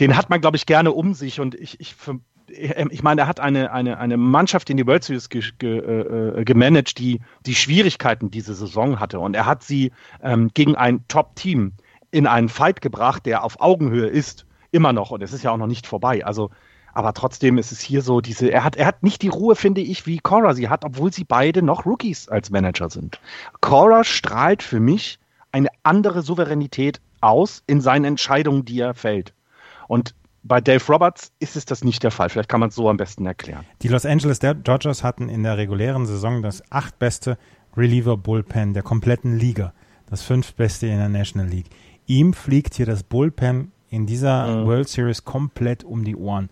den 0.01 0.17
hat 0.17 0.31
man, 0.31 0.41
glaube 0.41 0.57
ich, 0.57 0.67
gerne 0.67 0.91
um 0.91 1.15
sich 1.15 1.39
und 1.39 1.55
ich, 1.55 1.79
ich, 1.79 1.95
für, 1.95 2.19
ich 2.49 3.03
meine, 3.03 3.23
er 3.23 3.27
hat 3.27 3.41
eine, 3.41 3.73
eine, 3.73 3.99
eine 3.99 4.17
Mannschaft 4.17 4.71
in 4.71 4.77
die 4.77 4.87
World 4.87 5.05
Series 5.05 5.29
ge, 5.29 5.43
ge, 5.59 5.79
äh, 5.79 6.45
gemanagt, 6.45 6.99
die 6.99 7.21
die 7.47 7.55
Schwierigkeiten 7.55 8.31
diese 8.31 8.55
Saison 8.55 9.01
hatte 9.01 9.19
und 9.19 9.35
er 9.35 9.47
hat 9.47 9.63
sie 9.63 9.93
ähm, 10.23 10.51
gegen 10.55 10.77
ein 10.77 11.07
Top-Team 11.09 11.73
in 12.11 12.27
einen 12.27 12.49
Fight 12.49 12.81
gebracht, 12.81 13.27
der 13.27 13.45
auf 13.45 13.61
Augenhöhe 13.61 14.07
ist, 14.07 14.47
immer 14.71 14.93
noch 14.93 15.11
und 15.11 15.23
es 15.23 15.33
ist 15.33 15.43
ja 15.43 15.51
auch 15.51 15.57
noch 15.57 15.67
nicht 15.67 15.87
vorbei. 15.87 16.25
Also 16.25 16.51
aber 16.95 17.13
trotzdem 17.13 17.59
ist 17.59 17.73
es 17.73 17.81
hier 17.81 18.03
so, 18.03 18.21
diese, 18.21 18.49
er 18.49 18.63
hat, 18.63 18.77
er 18.77 18.87
hat 18.87 19.03
nicht 19.03 19.23
die 19.23 19.29
Ruhe, 19.29 19.57
finde 19.57 19.81
ich, 19.81 20.07
wie 20.07 20.19
Cora 20.19 20.55
sie 20.55 20.69
hat, 20.69 20.85
obwohl 20.85 21.13
sie 21.13 21.25
beide 21.25 21.61
noch 21.61 21.85
Rookies 21.85 22.29
als 22.29 22.51
Manager 22.51 22.89
sind. 22.89 23.21
Cora 23.61 24.05
strahlt 24.05 24.63
für 24.63 24.79
mich 24.79 25.19
eine 25.51 25.71
andere 25.83 26.23
Souveränität 26.23 27.01
aus 27.21 27.65
in 27.67 27.81
seinen 27.81 28.05
Entscheidungen, 28.05 28.65
die 28.65 28.79
er 28.79 28.95
fällt. 28.95 29.35
Und 29.89 30.15
bei 30.45 30.61
Dave 30.61 30.85
Roberts 30.93 31.33
ist 31.41 31.57
es 31.57 31.65
das 31.65 31.83
nicht 31.83 32.03
der 32.03 32.11
Fall. 32.11 32.29
Vielleicht 32.29 32.49
kann 32.49 32.61
man 32.61 32.69
es 32.69 32.75
so 32.75 32.89
am 32.89 32.97
besten 32.99 33.27
erklären. 33.27 33.65
Die 33.83 33.89
Los 33.89 34.07
Angeles 34.07 34.39
Dodgers 34.39 35.03
hatten 35.03 35.29
in 35.29 35.43
der 35.43 35.57
regulären 35.57 36.07
Saison 36.07 36.43
das 36.43 36.63
achtbeste 36.71 37.39
Reliever 37.77 38.17
Bullpen 38.17 38.75
der 38.75 38.83
kompletten 38.83 39.37
Liga. 39.39 39.73
Das 40.07 40.23
fünftbeste 40.23 40.87
in 40.87 40.99
der 40.99 41.09
National 41.09 41.49
League. 41.49 41.71
Ihm 42.07 42.35
fliegt 42.35 42.75
hier 42.75 42.87
das 42.87 43.03
Bullpen 43.03 43.73
in 43.89 44.07
dieser 44.07 44.47
Mhm. 44.63 44.67
World 44.67 44.89
Series 44.89 45.25
komplett 45.25 45.83
um 45.83 46.05
die 46.05 46.15
Ohren. 46.15 46.51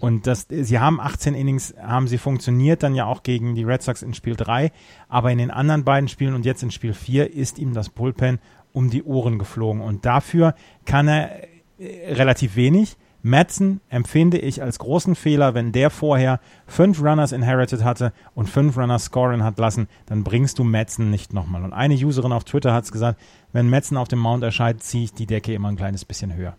Und 0.00 0.26
das, 0.26 0.46
sie 0.48 0.78
haben 0.78 1.00
18 1.00 1.34
Innings, 1.34 1.74
haben 1.78 2.08
sie 2.08 2.16
funktioniert, 2.16 2.82
dann 2.82 2.94
ja 2.94 3.04
auch 3.04 3.22
gegen 3.22 3.54
die 3.54 3.64
Red 3.64 3.82
Sox 3.82 4.00
in 4.00 4.14
Spiel 4.14 4.36
3, 4.36 4.72
aber 5.08 5.30
in 5.30 5.36
den 5.36 5.50
anderen 5.50 5.84
beiden 5.84 6.08
Spielen 6.08 6.34
und 6.34 6.46
jetzt 6.46 6.62
in 6.62 6.70
Spiel 6.70 6.94
4 6.94 7.34
ist 7.34 7.58
ihm 7.58 7.74
das 7.74 7.90
Bullpen 7.90 8.38
um 8.72 8.88
die 8.88 9.02
Ohren 9.02 9.38
geflogen. 9.38 9.82
Und 9.82 10.06
dafür 10.06 10.54
kann 10.86 11.08
er 11.08 11.42
äh, 11.78 12.14
relativ 12.14 12.56
wenig. 12.56 12.96
Madsen 13.22 13.80
empfinde 13.88 14.38
ich 14.38 14.62
als 14.62 14.78
großen 14.78 15.14
Fehler, 15.14 15.54
wenn 15.54 15.70
der 15.72 15.90
vorher 15.90 16.40
fünf 16.66 17.00
Runners 17.00 17.32
inherited 17.32 17.84
hatte 17.84 18.12
und 18.34 18.48
fünf 18.48 18.76
Runners 18.76 19.04
scoren 19.04 19.44
hat 19.44 19.58
lassen, 19.58 19.88
dann 20.06 20.24
bringst 20.24 20.58
du 20.58 20.64
Madsen 20.64 21.10
nicht 21.10 21.32
nochmal. 21.32 21.62
Und 21.62 21.72
eine 21.72 21.94
Userin 21.94 22.32
auf 22.32 22.44
Twitter 22.44 22.72
hat 22.74 22.84
es 22.84 22.92
gesagt, 22.92 23.20
wenn 23.52 23.70
Madsen 23.70 23.96
auf 23.96 24.08
dem 24.08 24.18
Mount 24.18 24.42
erscheint, 24.42 24.82
ziehe 24.82 25.04
ich 25.04 25.12
die 25.14 25.26
Decke 25.26 25.54
immer 25.54 25.68
ein 25.68 25.76
kleines 25.76 26.04
bisschen 26.04 26.34
höher. 26.34 26.56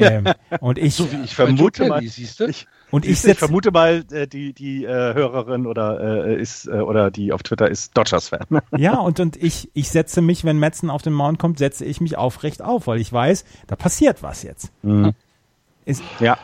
Ähm, 0.00 0.26
und 0.60 0.78
ich, 0.78 0.94
So 0.96 1.10
wie 1.10 1.22
ich 1.24 1.34
vermute 1.34 1.86
mal- 1.88 2.02
siehst 2.02 2.38
du? 2.40 2.46
Ich, 2.46 2.66
und 2.90 3.04
ich 3.04 3.22
ich, 3.24 3.36
vermute 3.36 3.70
mal, 3.72 4.04
äh, 4.12 4.26
die, 4.26 4.52
die 4.54 4.84
äh, 4.84 4.88
Hörerin 5.12 5.66
oder 5.66 6.26
äh, 6.28 6.40
ist 6.40 6.66
äh, 6.68 6.74
oder 6.80 7.10
die 7.10 7.32
auf 7.32 7.42
Twitter 7.42 7.68
ist 7.68 7.96
Dodgers-Fan. 7.98 8.46
Ja, 8.78 8.94
und, 8.98 9.18
und 9.20 9.36
ich, 9.36 9.68
ich 9.74 9.90
setze 9.90 10.22
mich, 10.22 10.44
wenn 10.44 10.58
Metzen 10.58 10.88
auf 10.88 11.02
den 11.02 11.12
Mount 11.12 11.38
kommt, 11.38 11.58
setze 11.58 11.84
ich 11.84 12.00
mich 12.00 12.16
aufrecht 12.16 12.62
auf, 12.62 12.86
weil 12.86 13.00
ich 13.00 13.12
weiß, 13.12 13.44
da 13.66 13.76
passiert 13.76 14.22
was 14.22 14.42
jetzt. 14.44 14.70
Ist, 15.88 16.02
ja. 16.20 16.36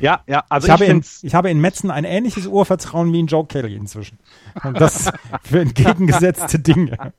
Ja, 0.00 0.22
ja, 0.26 0.42
also 0.48 0.66
ich, 0.66 0.72
ich, 0.72 0.80
habe 0.80 0.84
in, 0.86 1.04
ich 1.22 1.34
habe 1.34 1.50
in 1.50 1.60
Metzen 1.60 1.90
ein 1.90 2.04
ähnliches 2.04 2.46
Urvertrauen 2.46 3.12
wie 3.12 3.20
in 3.20 3.26
Joe 3.26 3.44
Kelly 3.44 3.74
inzwischen. 3.74 4.18
Und 4.64 4.80
das 4.80 5.10
für 5.42 5.60
entgegengesetzte 5.60 6.58
Dinge. 6.58 7.12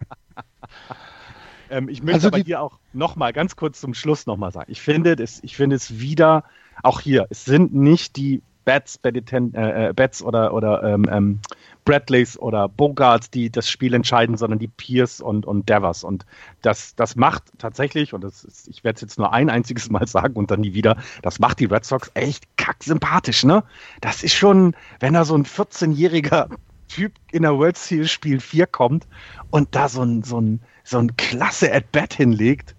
ähm, 1.70 1.88
ich 1.88 2.02
möchte 2.02 2.16
Also 2.16 2.28
aber 2.30 2.40
hier 2.40 2.62
auch 2.62 2.80
nochmal 2.94 3.32
ganz 3.32 3.56
kurz 3.56 3.80
zum 3.80 3.94
Schluss 3.94 4.26
nochmal 4.26 4.52
sagen. 4.52 4.72
Ich 4.72 4.82
finde, 4.82 5.16
das, 5.16 5.40
ich 5.44 5.56
finde 5.56 5.76
es 5.76 6.00
wieder, 6.00 6.46
auch 6.82 7.00
hier, 7.00 7.28
es 7.30 7.46
sind 7.46 7.76
nicht 7.76 8.16
die 8.16 8.42
Bats, 8.70 9.00
Baditen- 9.00 9.56
äh, 9.56 9.90
äh, 9.90 9.94
Bats 9.94 10.22
oder, 10.22 10.54
oder 10.54 10.84
ähm, 10.84 11.08
ähm, 11.12 11.40
Bradleys 11.86 12.38
oder 12.38 12.70
Bogarts, 12.70 13.32
die 13.32 13.50
das 13.50 13.68
Spiel 13.68 13.96
entscheiden, 13.96 14.38
sondern 14.38 14.60
die 14.60 14.68
Pierce 14.68 15.22
und, 15.22 15.48
und 15.48 15.68
Devers. 15.68 16.04
Und 16.04 16.24
das, 16.62 16.94
das 16.94 17.16
macht 17.16 17.46
tatsächlich, 17.58 18.14
und 18.14 18.24
das 18.24 18.44
ist, 18.44 18.68
ich 18.68 18.84
werde 18.84 18.98
es 18.98 19.02
jetzt 19.02 19.18
nur 19.18 19.34
ein 19.34 19.50
einziges 19.50 19.90
Mal 19.90 20.06
sagen 20.08 20.36
und 20.36 20.52
dann 20.52 20.62
nie 20.62 20.76
wieder, 20.76 20.98
das 21.24 21.40
macht 21.40 21.60
die 21.60 21.66
Red 21.66 21.84
Sox 21.84 22.12
echt 22.14 22.46
kacksympathisch, 22.58 23.44
ne? 23.44 23.64
Das 24.02 24.22
ist 24.22 24.36
schon, 24.36 24.76
wenn 25.00 25.16
da 25.16 25.26
so 25.26 25.34
ein 25.34 25.46
14-jähriger 25.46 26.50
Typ 26.90 27.14
in 27.32 27.42
der 27.42 27.58
World 27.58 27.76
Series 27.76 28.12
Spiel 28.12 28.40
4 28.40 28.68
kommt 28.68 29.08
und 29.50 29.74
da 29.74 29.90
so 29.90 30.04
ein, 30.04 30.22
so 30.22 30.40
ein, 30.40 30.62
so 30.84 31.00
ein 31.00 31.18
klasse 31.18 31.74
At-Bat 31.74 32.14
hinlegt, 32.14 32.76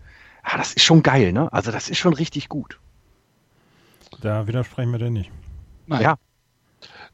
ja, 0.49 0.57
das 0.57 0.73
ist 0.73 0.85
schon 0.85 1.03
geil, 1.03 1.33
ne? 1.33 1.53
Also 1.53 1.73
das 1.73 1.89
ist 1.89 1.99
schon 1.99 2.15
richtig 2.15 2.49
gut. 2.49 2.79
Da 4.21 4.47
widersprechen 4.47 4.93
wir 4.93 4.99
dir 5.01 5.11
nicht. 5.11 5.33
Nein. 5.91 6.03
Ja. 6.03 6.19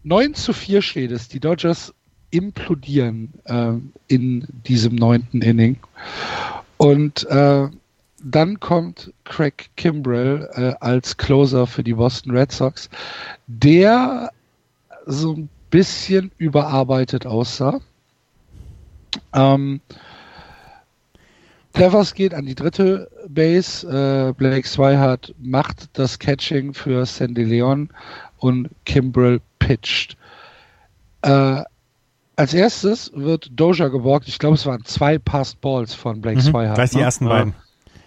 9 0.05 0.35
zu 0.35 0.53
4 0.53 0.83
steht 0.83 1.11
es. 1.11 1.29
Die 1.29 1.41
Dodgers 1.41 1.93
implodieren 2.31 3.33
ähm, 3.47 3.93
in 4.07 4.47
diesem 4.67 4.95
neunten 4.95 5.41
Inning. 5.41 5.79
Und 6.77 7.25
äh, 7.31 7.69
dann 8.23 8.61
kommt 8.61 9.13
Craig 9.25 9.71
Kimbrell 9.77 10.49
äh, 10.53 10.75
als 10.85 11.17
Closer 11.17 11.67
für 11.67 11.83
die 11.83 11.95
Boston 11.95 12.37
Red 12.37 12.53
Sox, 12.53 12.91
der 13.47 14.31
so 15.07 15.33
ein 15.33 15.49
bisschen 15.71 16.31
überarbeitet 16.37 17.27
aussah. 17.27 17.81
Ähm, 19.33 19.81
Devers 21.77 22.15
geht 22.15 22.33
an 22.33 22.47
die 22.47 22.55
dritte 22.55 23.11
Base. 23.29 23.87
Äh, 23.87 24.33
Blake 24.33 24.67
Swihart 24.67 25.35
macht 25.39 25.91
das 25.93 26.19
Catching 26.19 26.73
für 26.73 27.05
Sandy 27.05 27.45
Leon 27.45 27.91
und 28.39 28.69
Kimbrell 28.85 29.41
pitcht. 29.59 30.17
Äh, 31.23 31.63
als 32.37 32.53
erstes 32.55 33.13
wird 33.15 33.51
Doja 33.59 33.89
geborgt. 33.89 34.29
Ich 34.29 34.39
glaube, 34.39 34.57
es 34.57 34.67
waren 34.67 34.85
zwei 34.85 35.19
Passed 35.19 35.61
Balls 35.61 35.95
von 35.95 36.21
Blake 36.21 36.37
Mhm, 36.39 36.43
Swihart. 36.43 36.75
gleich 36.75 36.91
die 36.91 36.99
ne? 36.99 37.03
ersten 37.05 37.25
Ja. 37.27 37.31
beiden. 37.31 37.55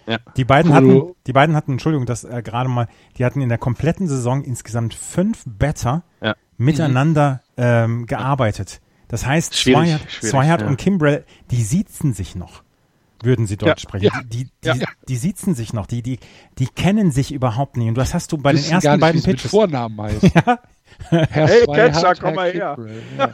Ja. 0.06 0.18
Die 0.36 0.44
beiden 0.44 0.72
hatten, 0.72 0.88
du- 0.88 1.16
die 1.26 1.32
beiden 1.32 1.54
hatten, 1.54 1.72
Entschuldigung, 1.72 2.06
das 2.06 2.24
äh, 2.24 2.42
gerade 2.42 2.68
mal, 2.68 2.88
die 3.18 3.24
hatten 3.24 3.40
in 3.40 3.48
der 3.48 3.58
kompletten 3.58 4.08
Saison 4.08 4.42
insgesamt 4.42 4.94
fünf 4.94 5.42
Better 5.46 6.02
Ja. 6.22 6.34
miteinander 6.56 7.42
ähm, 7.56 8.06
gearbeitet. 8.06 8.80
Das 9.08 9.26
heißt, 9.26 9.56
Schwierig, 9.56 9.88
Swihart, 9.88 10.10
schwierig, 10.12 10.30
Swihart 10.30 10.60
ja. 10.62 10.66
und 10.68 10.76
Kimbrell, 10.78 11.24
die 11.50 11.62
siezen 11.62 12.12
sich 12.14 12.34
noch, 12.36 12.62
würden 13.22 13.46
sie 13.46 13.56
Deutsch 13.56 13.68
Ja, 13.84 13.88
sprechen. 13.88 14.04
ja, 14.04 14.22
Die, 14.24 14.44
die, 14.44 14.50
ja. 14.66 14.74
die, 14.74 14.84
die 15.08 15.16
siezen 15.16 15.54
sich 15.54 15.72
noch, 15.72 15.86
die, 15.86 16.02
die, 16.02 16.18
die 16.58 16.66
kennen 16.66 17.10
sich 17.10 17.32
überhaupt 17.32 17.76
nicht. 17.76 17.88
Und 17.88 17.96
das 17.98 18.14
hast 18.14 18.32
du 18.32 18.38
bei 18.38 18.52
den 18.52 18.62
ersten 18.64 18.80
gar 18.80 18.92
nicht, 18.96 19.00
beiden 19.00 19.18
wie's 19.20 19.26
mit 19.26 19.36
Pitches. 19.36 19.50
Vornamen 19.50 20.00
heißt. 20.02 20.34
Herr 21.08 21.46
Hey, 21.48 21.64
Catcher, 21.66 22.14
komm 22.16 22.34
mal 22.34 22.50
her. 22.52 22.76
Ja. 23.16 23.32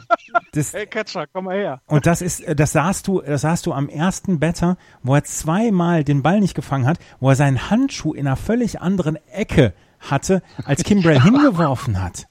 Das, 0.53 0.73
Hey 0.73 0.85
Catcher, 0.85 1.25
komm 1.31 1.45
mal 1.45 1.57
her. 1.57 1.81
Und 1.87 2.05
das 2.05 2.21
ist, 2.21 2.41
äh, 2.41 2.55
das 2.55 2.71
sahst 2.71 3.07
du, 3.07 3.21
das 3.21 3.41
sahst 3.41 3.65
du 3.65 3.73
am 3.73 3.89
ersten 3.89 4.39
Better, 4.39 4.77
wo 5.03 5.15
er 5.15 5.23
zweimal 5.23 6.03
den 6.03 6.21
Ball 6.21 6.39
nicht 6.39 6.53
gefangen 6.53 6.85
hat, 6.85 6.99
wo 7.19 7.29
er 7.29 7.35
seinen 7.35 7.69
Handschuh 7.69 8.13
in 8.13 8.27
einer 8.27 8.35
völlig 8.35 8.79
anderen 8.81 9.17
Ecke 9.31 9.73
hatte, 9.99 10.41
als 10.65 10.83
Kimbrell 10.83 11.21
hingeworfen 11.23 12.01
hat. 12.01 12.27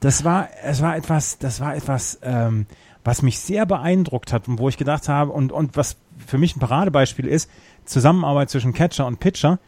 Das 0.00 0.24
war, 0.24 0.48
es 0.64 0.80
war 0.80 0.96
etwas, 0.96 1.38
das 1.38 1.60
war 1.60 1.74
etwas, 1.76 2.18
ähm, 2.22 2.66
was 3.04 3.22
mich 3.22 3.40
sehr 3.40 3.66
beeindruckt 3.66 4.32
hat 4.32 4.46
und 4.48 4.58
wo 4.58 4.68
ich 4.68 4.76
gedacht 4.76 5.08
habe 5.08 5.32
und 5.32 5.50
und 5.52 5.76
was 5.76 5.96
für 6.26 6.38
mich 6.38 6.56
ein 6.56 6.60
Paradebeispiel 6.60 7.26
ist, 7.26 7.50
Zusammenarbeit 7.84 8.50
zwischen 8.50 8.72
Catcher 8.72 9.06
und 9.06 9.20
Pitcher. 9.20 9.58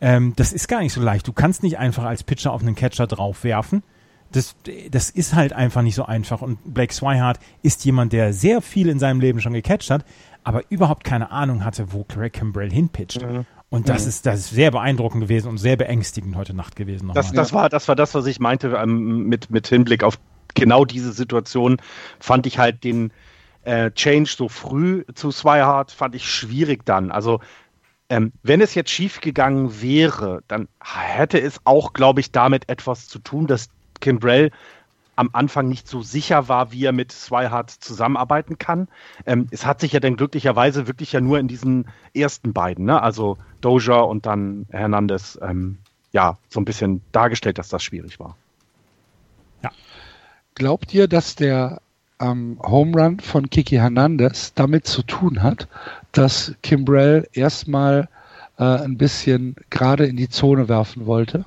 Ähm, 0.00 0.32
das 0.36 0.52
ist 0.52 0.68
gar 0.68 0.80
nicht 0.80 0.92
so 0.92 1.00
leicht. 1.00 1.26
Du 1.26 1.32
kannst 1.32 1.62
nicht 1.62 1.78
einfach 1.78 2.04
als 2.04 2.22
Pitcher 2.22 2.52
auf 2.52 2.62
einen 2.62 2.74
Catcher 2.74 3.06
draufwerfen. 3.06 3.82
Das, 4.30 4.56
das 4.90 5.10
ist 5.10 5.34
halt 5.34 5.52
einfach 5.52 5.82
nicht 5.82 5.94
so 5.94 6.04
einfach. 6.04 6.42
Und 6.42 6.58
Blake 6.74 6.92
Swihart 6.92 7.38
ist 7.62 7.84
jemand, 7.84 8.12
der 8.12 8.32
sehr 8.32 8.60
viel 8.60 8.88
in 8.88 8.98
seinem 8.98 9.20
Leben 9.20 9.40
schon 9.40 9.54
gecatcht 9.54 9.90
hat, 9.90 10.04
aber 10.44 10.62
überhaupt 10.68 11.04
keine 11.04 11.30
Ahnung 11.30 11.64
hatte, 11.64 11.92
wo 11.92 12.04
Craig 12.04 12.32
Kimbrell 12.34 12.70
hinpitcht. 12.70 13.22
Mhm. 13.22 13.46
Und 13.70 13.88
das, 13.88 14.02
mhm. 14.02 14.08
ist, 14.08 14.26
das 14.26 14.40
ist 14.40 14.50
sehr 14.50 14.70
beeindruckend 14.70 15.24
gewesen 15.24 15.48
und 15.48 15.58
sehr 15.58 15.76
beängstigend 15.76 16.36
heute 16.36 16.54
Nacht 16.54 16.76
gewesen. 16.76 17.10
Das, 17.14 17.32
das, 17.32 17.52
war, 17.52 17.68
das 17.68 17.88
war 17.88 17.96
das, 17.96 18.14
was 18.14 18.26
ich 18.26 18.40
meinte 18.40 18.68
ähm, 18.68 19.24
mit, 19.24 19.50
mit 19.50 19.66
Hinblick 19.66 20.04
auf 20.04 20.18
genau 20.54 20.84
diese 20.84 21.12
Situation. 21.12 21.78
Fand 22.18 22.46
ich 22.46 22.58
halt 22.58 22.84
den 22.84 23.12
äh, 23.68 23.90
Change 23.90 24.30
so 24.34 24.48
früh 24.48 25.04
zu 25.14 25.30
Swihart, 25.30 25.92
fand 25.92 26.14
ich 26.14 26.24
schwierig 26.24 26.86
dann. 26.86 27.10
Also 27.10 27.40
ähm, 28.08 28.32
wenn 28.42 28.62
es 28.62 28.74
jetzt 28.74 28.90
schief 28.90 29.20
gegangen 29.20 29.82
wäre, 29.82 30.42
dann 30.48 30.68
hätte 30.82 31.38
es 31.38 31.60
auch, 31.64 31.92
glaube 31.92 32.20
ich, 32.20 32.32
damit 32.32 32.70
etwas 32.70 33.08
zu 33.08 33.18
tun, 33.18 33.46
dass 33.46 33.68
Kimbrell 34.00 34.52
am 35.16 35.28
Anfang 35.34 35.68
nicht 35.68 35.86
so 35.86 36.00
sicher 36.00 36.48
war, 36.48 36.72
wie 36.72 36.86
er 36.86 36.92
mit 36.92 37.12
Swihart 37.12 37.70
zusammenarbeiten 37.70 38.56
kann. 38.56 38.88
Ähm, 39.26 39.48
es 39.50 39.66
hat 39.66 39.80
sich 39.80 39.92
ja 39.92 40.00
dann 40.00 40.16
glücklicherweise 40.16 40.86
wirklich 40.86 41.12
ja 41.12 41.20
nur 41.20 41.38
in 41.38 41.48
diesen 41.48 41.88
ersten 42.14 42.54
beiden, 42.54 42.86
ne? 42.86 43.02
also 43.02 43.36
Doja 43.60 43.98
und 44.00 44.24
dann 44.24 44.64
Hernandez, 44.70 45.38
ähm, 45.42 45.76
ja, 46.12 46.38
so 46.48 46.58
ein 46.60 46.64
bisschen 46.64 47.02
dargestellt, 47.12 47.58
dass 47.58 47.68
das 47.68 47.82
schwierig 47.82 48.18
war. 48.18 48.34
Ja. 49.62 49.72
Glaubt 50.54 50.94
ihr, 50.94 51.06
dass 51.06 51.34
der 51.34 51.82
ähm, 52.20 52.58
Home 52.62 53.00
Run 53.00 53.20
von 53.20 53.50
Kiki 53.50 53.76
Hernandez 53.76 54.52
damit 54.54 54.86
zu 54.86 55.02
tun 55.02 55.42
hat, 55.42 55.68
dass 56.12 56.54
Kimbrell 56.62 57.28
erstmal 57.32 58.08
äh, 58.58 58.64
ein 58.64 58.98
bisschen 58.98 59.56
gerade 59.70 60.06
in 60.06 60.16
die 60.16 60.28
Zone 60.28 60.68
werfen 60.68 61.06
wollte? 61.06 61.44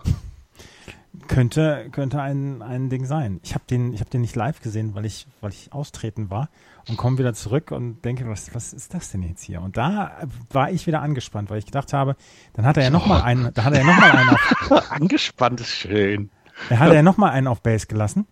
Könnte, 1.28 1.88
könnte 1.92 2.22
ein, 2.22 2.62
ein 2.62 2.90
Ding 2.90 3.06
sein. 3.06 3.40
Ich 3.44 3.54
habe 3.54 3.64
den, 3.70 3.94
ich 3.94 4.02
hab 4.02 4.10
den 4.10 4.22
nicht 4.22 4.36
live 4.36 4.62
gesehen, 4.62 4.96
weil 4.96 5.06
ich, 5.06 5.28
weil 5.40 5.52
ich 5.52 5.72
austreten 5.72 6.30
war 6.30 6.50
und 6.90 6.98
komme 6.98 7.18
wieder 7.18 7.34
zurück 7.34 7.72
und 7.72 8.04
denke, 8.04 8.28
was, 8.28 8.54
was 8.54 8.74
ist 8.74 8.94
das 8.94 9.12
denn 9.12 9.24
jetzt 9.24 9.44
hier? 9.44 9.62
Und 9.62 9.78
da 9.78 10.12
war 10.50 10.72
ich 10.72 10.88
wieder 10.88 11.02
angespannt, 11.02 11.50
weil 11.50 11.60
ich 11.60 11.66
gedacht 11.66 11.94
habe, 11.94 12.16
dann 12.54 12.66
hat 12.66 12.78
er 12.78 12.84
ja 12.84 12.90
nochmal 12.90 13.22
einen, 13.22 13.54
da 13.54 13.64
hat 13.64 13.74
er 13.74 13.80
ja 13.80 13.86
nochmal 13.86 14.12
einen 14.12 14.30
auf. 14.30 14.92
angespannt 14.92 15.62
ist 15.62 15.70
schön. 15.70 16.30
Da 16.70 16.80
hat 16.80 16.90
er 16.90 16.96
ja 16.96 17.04
nochmal 17.04 17.32
einen 17.32 17.48
auf 17.48 17.62
Base 17.62 17.88
gelassen. 17.88 18.26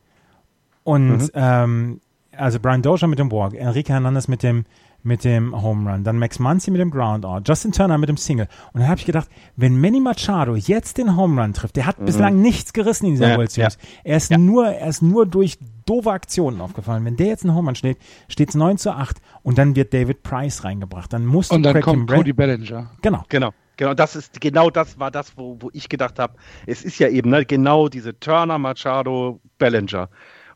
Und 0.83 1.17
mhm. 1.17 1.29
ähm, 1.33 2.01
also 2.39 2.59
Brian 2.59 2.81
Dozier 2.81 3.07
mit 3.07 3.19
dem 3.19 3.31
Walk, 3.31 3.53
Enrique 3.53 3.89
Hernandez 3.89 4.27
mit 4.27 4.43
dem, 4.43 4.65
mit 5.03 5.23
dem 5.23 5.61
Home 5.61 5.89
Run, 5.89 6.03
dann 6.03 6.17
Max 6.17 6.39
Muncy 6.39 6.71
mit 6.71 6.81
dem 6.81 6.91
Ground 6.91 7.25
Out, 7.25 7.47
Justin 7.47 7.71
Turner 7.71 7.97
mit 7.97 8.09
dem 8.09 8.17
Single. 8.17 8.47
Und 8.73 8.81
dann 8.81 8.89
habe 8.89 8.99
ich 8.99 9.05
gedacht, 9.05 9.29
wenn 9.55 9.79
Manny 9.79 9.99
Machado 9.99 10.55
jetzt 10.55 10.97
den 10.97 11.15
Home 11.15 11.41
Run 11.41 11.53
trifft, 11.53 11.75
der 11.75 11.85
hat 11.85 11.99
mhm. 11.99 12.05
bislang 12.05 12.41
nichts 12.41 12.73
gerissen 12.73 13.05
in 13.05 13.11
dieser 13.13 13.29
ja, 13.29 13.37
World 13.37 13.51
Series. 13.51 13.77
Ja. 13.81 13.99
Er 14.03 14.17
ist 14.17 14.31
ja. 14.31 14.37
nur, 14.37 14.67
er 14.67 14.87
ist 14.87 15.01
nur 15.01 15.25
durch 15.25 15.57
doofe 15.85 16.11
Aktionen 16.11 16.61
aufgefallen. 16.61 17.05
Wenn 17.05 17.17
der 17.17 17.27
jetzt 17.27 17.43
einen 17.43 17.55
Home 17.55 17.67
Run 17.67 17.75
schlägt, 17.75 18.01
steht 18.27 18.49
es 18.49 18.55
9 18.55 18.77
zu 18.77 18.91
8 18.91 19.17
und 19.43 19.57
dann 19.57 19.75
wird 19.75 19.93
David 19.93 20.23
Price 20.23 20.63
reingebracht. 20.63 21.11
Dann 21.13 21.25
muss 21.25 21.49
Und 21.49 21.63
dann 21.63 21.73
Craig 21.73 21.83
kommt 21.83 22.09
Cody 22.09 22.33
Bellinger. 22.33 22.91
Genau. 23.01 23.23
Genau. 23.29 23.53
Genau, 23.77 23.93
das 23.93 24.17
ist 24.17 24.41
genau 24.41 24.69
das 24.69 24.99
war 24.99 25.09
das, 25.09 25.37
wo, 25.37 25.55
wo 25.61 25.69
ich 25.71 25.87
gedacht 25.87 26.19
habe, 26.19 26.33
es 26.67 26.83
ist 26.83 26.99
ja 26.99 27.07
eben 27.07 27.29
ne, 27.29 27.45
genau 27.45 27.87
diese 27.87 28.19
Turner, 28.19 28.57
Machado, 28.57 29.39
Bellinger. 29.57 30.09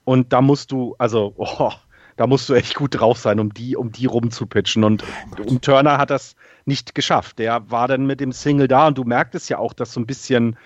Und 0.06 0.34
da 0.34 0.42
musst 0.42 0.72
du, 0.72 0.96
also, 0.98 1.34
oh, 1.38 1.72
da 2.16 2.28
musst 2.28 2.50
du 2.50 2.54
echt 2.54 2.76
gut 2.76 3.00
drauf 3.00 3.18
sein, 3.18 3.40
um 3.40 3.54
die, 3.54 3.76
um 3.76 3.92
die 3.92 4.06
rumzupitchen. 4.06 4.84
Und, 4.84 5.04
und 5.38 5.64
Turner 5.64 5.98
hat 5.98 6.10
das 6.10 6.36
nicht 6.66 6.96
geschafft. 6.96 7.40
Der 7.40 7.70
war 7.72 7.88
dann 7.88 8.06
mit 8.06 8.20
dem 8.20 8.32
Single 8.32 8.68
da 8.68 8.88
und 8.88 8.98
du 8.98 9.04
merktest 9.04 9.50
ja 9.50 9.58
auch, 9.58 9.74
dass 9.74 9.94
so 9.94 10.00
ein 10.00 10.06
bisschen, 10.06 10.58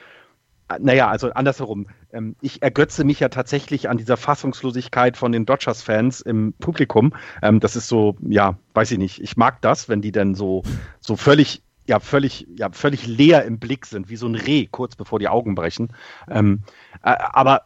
naja, 0.80 1.08
also 1.08 1.32
andersherum. 1.32 1.88
Ähm, 2.12 2.36
ich 2.42 2.62
ergötze 2.62 3.04
mich 3.04 3.20
ja 3.20 3.30
tatsächlich 3.30 3.90
an 3.90 3.98
dieser 3.98 4.18
Fassungslosigkeit 4.18 5.16
von 5.16 5.32
den 5.32 5.46
Dodgers-Fans 5.46 6.22
im 6.22 6.54
Publikum. 6.60 7.14
Ähm, 7.42 7.60
das 7.60 7.76
ist 7.76 7.88
so, 7.88 8.18
ja, 8.22 8.58
weiß 8.74 8.92
ich 8.92 8.98
nicht. 8.98 9.22
Ich 9.22 9.38
mag 9.38 9.62
das, 9.62 9.88
wenn 9.88 10.02
die 10.02 10.12
dann 10.12 10.36
so, 10.36 10.64
so 11.00 11.16
völlig 11.16 11.64
ja 11.90 12.02
völlig, 12.02 12.46
ja, 12.58 12.70
völlig 12.72 13.08
leer 13.08 13.46
im 13.46 13.60
Blick 13.60 13.86
sind, 13.86 14.10
wie 14.10 14.18
so 14.18 14.28
ein 14.28 14.36
Reh, 14.36 14.68
kurz 14.70 14.98
bevor 14.98 15.20
die 15.20 15.30
Augen 15.30 15.56
brechen. 15.56 15.94
Ähm, 16.30 16.64
äh, 17.02 17.16
aber 17.18 17.62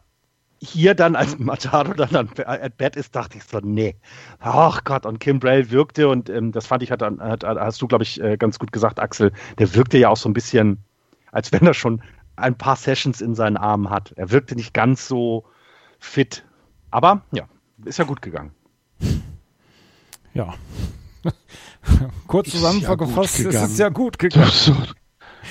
hier 0.61 0.93
dann, 0.93 1.15
als 1.15 1.39
Machado 1.39 1.93
dann 1.93 2.15
an, 2.15 2.29
at 2.45 2.77
bat 2.77 2.95
ist, 2.95 3.15
dachte 3.15 3.37
ich 3.37 3.43
so, 3.43 3.59
nee. 3.59 3.95
Ach 4.39 4.83
Gott, 4.83 5.05
und 5.05 5.19
Kim 5.19 5.39
Braille 5.39 5.71
wirkte, 5.71 6.07
und 6.07 6.29
ähm, 6.29 6.51
das 6.51 6.67
fand 6.67 6.83
ich, 6.83 6.91
hat, 6.91 7.01
hat, 7.01 7.43
hast 7.43 7.81
du, 7.81 7.87
glaube 7.87 8.03
ich, 8.03 8.21
äh, 8.21 8.37
ganz 8.37 8.59
gut 8.59 8.71
gesagt, 8.71 8.99
Axel, 8.99 9.31
der 9.57 9.73
wirkte 9.73 9.97
ja 9.97 10.09
auch 10.09 10.17
so 10.17 10.29
ein 10.29 10.33
bisschen, 10.33 10.83
als 11.31 11.51
wenn 11.51 11.65
er 11.65 11.73
schon 11.73 12.01
ein 12.35 12.57
paar 12.57 12.75
Sessions 12.75 13.21
in 13.21 13.33
seinen 13.33 13.57
Armen 13.57 13.89
hat. 13.89 14.13
Er 14.15 14.31
wirkte 14.31 14.55
nicht 14.55 14.73
ganz 14.73 15.07
so 15.07 15.45
fit. 15.99 16.45
Aber 16.91 17.23
ja, 17.31 17.45
ist 17.85 17.99
ja 17.99 18.05
gut 18.05 18.21
gegangen. 18.21 18.51
Ja. 20.33 20.53
Kurz 22.27 22.51
zusammengefasst, 22.51 23.39
ja 23.39 23.49
ist 23.49 23.61
es 23.61 23.77
ja 23.77 23.89
gut 23.89 24.19
gegangen. 24.19 24.45
Das 24.45 24.71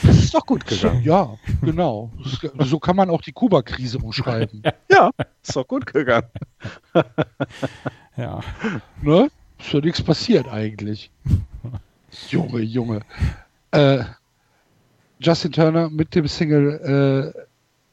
ist 0.03 0.35
doch 0.35 0.47
gut 0.47 0.67
gegangen. 0.67 1.03
Ja, 1.03 1.37
genau. 1.63 2.11
So 2.59 2.79
kann 2.79 2.97
man 2.97 3.11
auch 3.11 3.23
die 3.23 3.33
Kuba-Krise 3.33 3.99
umschreiben. 3.99 4.63
Ja, 4.91 5.11
ist 5.43 5.57
doch 5.57 5.67
gut 5.67 5.87
gegangen. 5.87 6.27
Ja. 8.17 8.41
Ne? 9.03 9.31
Ist 9.59 9.73
ja 9.73 9.81
nichts 9.81 10.03
passiert 10.03 10.49
eigentlich. 10.49 11.11
Junge, 12.29 12.61
Junge. 12.61 13.01
Äh, 13.71 14.05
Justin 15.21 15.53
Turner 15.53 15.89
mit 15.91 16.15
dem 16.15 16.27
Single 16.27 17.33
äh, 17.35 17.41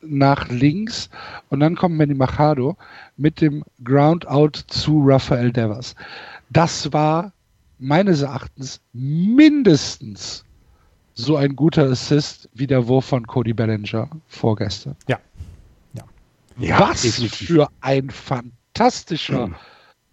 nach 0.01 0.47
links 0.49 1.09
und 1.49 1.59
dann 1.59 1.75
kommt 1.75 1.97
Manny 1.97 2.13
Machado 2.13 2.77
mit 3.15 3.41
dem 3.41 3.63
Ground-Out 3.83 4.55
zu 4.67 5.03
Rafael 5.05 5.51
Devers. 5.51 5.95
Das 6.49 6.91
war 6.93 7.31
meines 7.79 8.21
Erachtens 8.21 8.81
mindestens 8.93 10.45
so 11.17 11.35
ein 11.35 11.55
guter 11.55 11.89
Assist 11.89 12.47
wie 12.53 12.67
der 12.67 12.87
Wurf 12.87 13.05
von 13.05 13.25
Cody 13.25 13.53
Bellinger 13.53 14.07
vorgestern. 14.27 14.95
Ja. 15.07 15.19
ja. 15.93 16.03
ja 16.57 16.79
Was 16.79 17.01
definitiv. 17.01 17.47
für 17.47 17.67
ein 17.81 18.09
fantastischer 18.11 19.47
mhm. 19.47 19.55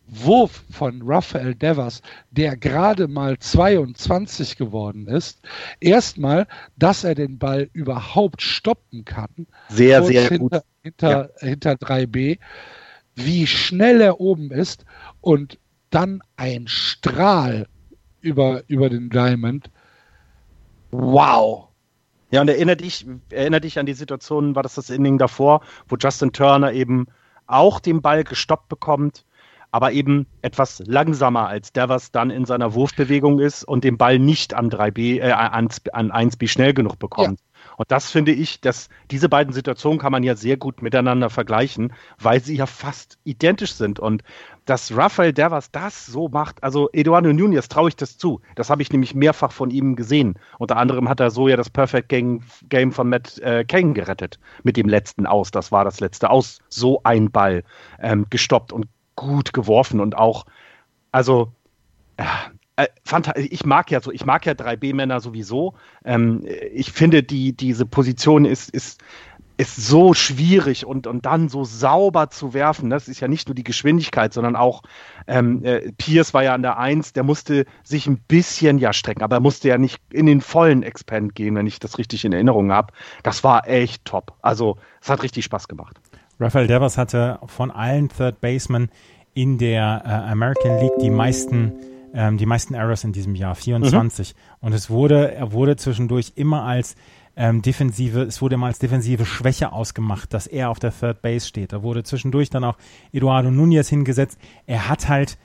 Wurf 0.06 0.64
von 0.70 1.02
Rafael 1.04 1.54
Devers, 1.54 2.00
der 2.30 2.56
gerade 2.56 3.06
mal 3.06 3.38
22 3.38 4.56
geworden 4.56 5.06
ist. 5.06 5.40
Erstmal, 5.80 6.46
dass 6.76 7.04
er 7.04 7.14
den 7.14 7.38
Ball 7.38 7.68
überhaupt 7.74 8.40
stoppen 8.40 9.04
kann. 9.04 9.46
Sehr, 9.68 10.02
sehr 10.04 10.28
hinter, 10.28 10.38
gut. 10.38 10.62
Hinter, 10.82 11.30
ja. 11.40 11.48
hinter 11.48 11.72
3B. 11.72 12.38
Wie 13.14 13.46
schnell 13.46 14.00
er 14.00 14.20
oben 14.20 14.50
ist 14.50 14.84
und 15.20 15.58
dann 15.90 16.22
ein 16.36 16.66
Strahl 16.66 17.66
über, 18.20 18.62
über 18.68 18.88
den 18.88 19.10
Diamond 19.10 19.70
Wow. 20.96 21.68
Ja, 22.30 22.40
und 22.40 22.48
erinnere 22.48 22.76
dich, 22.76 23.06
erinnere 23.30 23.60
dich 23.60 23.78
an 23.78 23.86
die 23.86 23.94
Situation, 23.94 24.54
war 24.54 24.62
das 24.62 24.74
das 24.74 24.90
Inning 24.90 25.18
davor, 25.18 25.60
wo 25.88 25.96
Justin 25.96 26.32
Turner 26.32 26.72
eben 26.72 27.06
auch 27.46 27.80
den 27.80 28.00
Ball 28.00 28.24
gestoppt 28.24 28.68
bekommt, 28.68 29.24
aber 29.70 29.92
eben 29.92 30.26
etwas 30.40 30.82
langsamer 30.86 31.48
als 31.48 31.72
der, 31.72 31.88
was 31.88 32.12
dann 32.12 32.30
in 32.30 32.44
seiner 32.44 32.74
Wurfbewegung 32.74 33.40
ist 33.40 33.64
und 33.64 33.82
den 33.82 33.98
Ball 33.98 34.18
nicht 34.18 34.54
an 34.54 34.70
3B, 34.70 35.20
äh, 35.20 35.32
an, 35.32 35.68
an 35.92 36.12
1B 36.12 36.48
schnell 36.48 36.74
genug 36.74 36.98
bekommt. 36.98 37.40
Ja. 37.40 37.46
Und 37.76 37.90
das 37.90 38.10
finde 38.10 38.32
ich, 38.32 38.60
dass 38.60 38.88
diese 39.10 39.28
beiden 39.28 39.52
Situationen 39.52 39.98
kann 39.98 40.12
man 40.12 40.22
ja 40.22 40.36
sehr 40.36 40.56
gut 40.56 40.82
miteinander 40.82 41.30
vergleichen, 41.30 41.92
weil 42.20 42.40
sie 42.40 42.56
ja 42.56 42.66
fast 42.66 43.18
identisch 43.24 43.72
sind. 43.72 43.98
Und 43.98 44.22
dass 44.64 44.96
Rafael 44.96 45.32
Devers 45.32 45.70
das 45.70 46.06
so 46.06 46.28
macht, 46.28 46.62
also 46.62 46.88
Eduardo 46.92 47.32
Nunez 47.32 47.68
traue 47.68 47.88
ich 47.88 47.96
das 47.96 48.16
zu. 48.16 48.40
Das 48.54 48.70
habe 48.70 48.82
ich 48.82 48.90
nämlich 48.90 49.14
mehrfach 49.14 49.52
von 49.52 49.70
ihm 49.70 49.96
gesehen. 49.96 50.34
Unter 50.58 50.76
anderem 50.76 51.08
hat 51.08 51.20
er 51.20 51.30
so 51.30 51.48
ja 51.48 51.56
das 51.56 51.70
Perfect 51.70 52.08
Game, 52.08 52.40
von 52.92 53.08
Matt 53.08 53.38
äh, 53.38 53.64
Kane 53.64 53.92
gerettet 53.92 54.38
mit 54.62 54.76
dem 54.76 54.88
letzten 54.88 55.26
Aus. 55.26 55.50
Das 55.50 55.72
war 55.72 55.84
das 55.84 56.00
letzte 56.00 56.30
Aus. 56.30 56.60
So 56.68 57.00
ein 57.04 57.30
Ball 57.30 57.62
ähm, 58.00 58.26
gestoppt 58.30 58.72
und 58.72 58.86
gut 59.16 59.52
geworfen 59.52 60.00
und 60.00 60.16
auch, 60.16 60.46
also 61.12 61.52
äh, 62.16 62.24
äh, 62.76 62.86
ich 63.36 63.64
mag 63.64 63.90
ja 63.90 64.00
so, 64.00 64.10
ich 64.10 64.24
mag 64.24 64.46
ja 64.46 64.52
3B-Männer 64.52 65.20
sowieso. 65.20 65.74
Ähm, 66.04 66.44
ich 66.72 66.92
finde, 66.92 67.22
die, 67.22 67.52
diese 67.52 67.86
Position 67.86 68.44
ist, 68.44 68.70
ist, 68.70 69.00
ist 69.56 69.76
so 69.76 70.14
schwierig 70.14 70.84
und, 70.84 71.06
und 71.06 71.26
dann 71.26 71.48
so 71.48 71.64
sauber 71.64 72.30
zu 72.30 72.54
werfen. 72.54 72.90
Das 72.90 73.08
ist 73.08 73.20
ja 73.20 73.28
nicht 73.28 73.48
nur 73.48 73.54
die 73.54 73.64
Geschwindigkeit, 73.64 74.32
sondern 74.32 74.56
auch 74.56 74.82
ähm, 75.26 75.64
äh, 75.64 75.92
Pierce 75.92 76.34
war 76.34 76.42
ja 76.42 76.54
an 76.54 76.62
der 76.62 76.78
Eins, 76.78 77.12
der 77.12 77.22
musste 77.22 77.64
sich 77.84 78.06
ein 78.06 78.18
bisschen 78.18 78.78
ja 78.78 78.92
strecken, 78.92 79.22
aber 79.22 79.36
er 79.36 79.40
musste 79.40 79.68
ja 79.68 79.78
nicht 79.78 79.98
in 80.10 80.26
den 80.26 80.40
vollen 80.40 80.82
Expand 80.82 81.34
gehen, 81.34 81.54
wenn 81.54 81.66
ich 81.66 81.78
das 81.78 81.98
richtig 81.98 82.24
in 82.24 82.32
Erinnerung 82.32 82.72
habe. 82.72 82.92
Das 83.22 83.44
war 83.44 83.68
echt 83.68 84.04
top. 84.04 84.32
Also 84.42 84.76
es 85.00 85.08
hat 85.08 85.22
richtig 85.22 85.44
Spaß 85.44 85.68
gemacht. 85.68 86.00
Rafael 86.40 86.66
Devers 86.66 86.98
hatte 86.98 87.38
von 87.46 87.70
allen 87.70 88.08
Third 88.08 88.40
Basemen 88.40 88.90
in 89.34 89.58
der 89.58 90.02
äh, 90.04 90.30
American 90.30 90.80
League 90.80 90.98
die 91.00 91.10
meisten 91.10 91.72
ähm, 92.14 92.38
die 92.38 92.46
meisten 92.46 92.74
Errors 92.74 93.02
in 93.02 93.12
diesem 93.12 93.34
Jahr, 93.34 93.56
24. 93.56 94.34
Mhm. 94.34 94.66
Und 94.66 94.72
es 94.72 94.88
wurde, 94.88 95.34
er 95.34 95.52
wurde 95.52 95.76
zwischendurch 95.76 96.32
immer 96.36 96.62
als 96.62 96.94
ähm, 97.36 97.62
defensive, 97.62 98.22
es 98.22 98.40
wurde 98.40 98.54
immer 98.54 98.66
als 98.66 98.78
defensive 98.78 99.26
Schwäche 99.26 99.72
ausgemacht, 99.72 100.32
dass 100.32 100.46
er 100.46 100.70
auf 100.70 100.78
der 100.78 100.92
Third 100.92 101.22
Base 101.22 101.46
steht. 101.46 101.72
Da 101.72 101.82
wurde 101.82 102.04
zwischendurch 102.04 102.50
dann 102.50 102.64
auch 102.64 102.76
Eduardo 103.12 103.50
Nunez 103.50 103.88
hingesetzt. 103.88 104.38
Er 104.66 104.88
hat 104.88 105.08
halt 105.08 105.38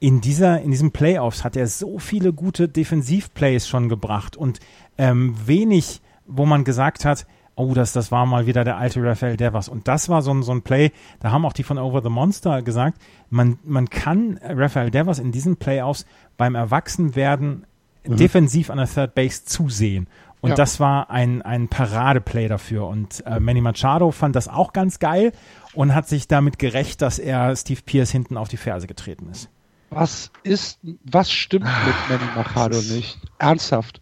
in 0.00 0.20
dieser, 0.20 0.60
in 0.62 0.70
diesem 0.70 0.92
Playoffs 0.92 1.44
hat 1.44 1.56
er 1.56 1.66
so 1.66 1.98
viele 1.98 2.32
gute 2.32 2.68
Defensivplays 2.68 3.68
schon 3.68 3.88
gebracht 3.88 4.36
und 4.36 4.58
ähm, 4.98 5.34
wenig, 5.46 6.00
wo 6.26 6.46
man 6.46 6.64
gesagt 6.64 7.04
hat, 7.04 7.26
oh, 7.54 7.74
das, 7.74 7.92
das 7.92 8.10
war 8.10 8.24
mal 8.24 8.46
wieder 8.46 8.64
der 8.64 8.78
alte 8.78 9.02
Rafael 9.02 9.36
Devers. 9.36 9.68
Und 9.68 9.86
das 9.86 10.08
war 10.08 10.22
so 10.22 10.32
ein, 10.32 10.42
so 10.42 10.52
ein 10.52 10.62
Play, 10.62 10.92
da 11.20 11.30
haben 11.30 11.44
auch 11.44 11.52
die 11.52 11.62
von 11.62 11.78
Over 11.78 12.02
the 12.02 12.08
Monster 12.08 12.62
gesagt, 12.62 12.98
man, 13.28 13.58
man 13.62 13.90
kann 13.90 14.40
Rafael 14.42 14.90
Devers 14.90 15.18
in 15.18 15.32
diesen 15.32 15.56
Playoffs 15.56 16.06
beim 16.38 16.54
Erwachsenwerden 16.54 17.66
mhm. 18.06 18.16
defensiv 18.16 18.70
an 18.70 18.78
der 18.78 18.88
Third 18.88 19.14
Base 19.14 19.44
zusehen. 19.44 20.08
Und 20.40 20.50
ja. 20.50 20.56
das 20.56 20.80
war 20.80 21.10
ein, 21.10 21.42
ein 21.42 21.68
Paradeplay 21.68 22.48
dafür. 22.48 22.86
Und 22.86 23.24
äh, 23.26 23.40
Manny 23.40 23.60
Machado 23.60 24.10
fand 24.10 24.36
das 24.36 24.48
auch 24.48 24.72
ganz 24.72 24.98
geil 24.98 25.32
und 25.74 25.94
hat 25.94 26.08
sich 26.08 26.28
damit 26.28 26.58
gerecht, 26.58 27.02
dass 27.02 27.18
er 27.18 27.54
Steve 27.56 27.82
Pierce 27.84 28.10
hinten 28.10 28.36
auf 28.36 28.48
die 28.48 28.56
Ferse 28.56 28.86
getreten 28.86 29.28
ist. 29.30 29.50
Was 29.90 30.30
ist, 30.44 30.78
was 31.04 31.30
stimmt 31.30 31.64
mit 31.64 31.94
Manny 32.08 32.30
Machado 32.36 32.76
nicht? 32.76 33.18
Ernsthaft. 33.38 34.00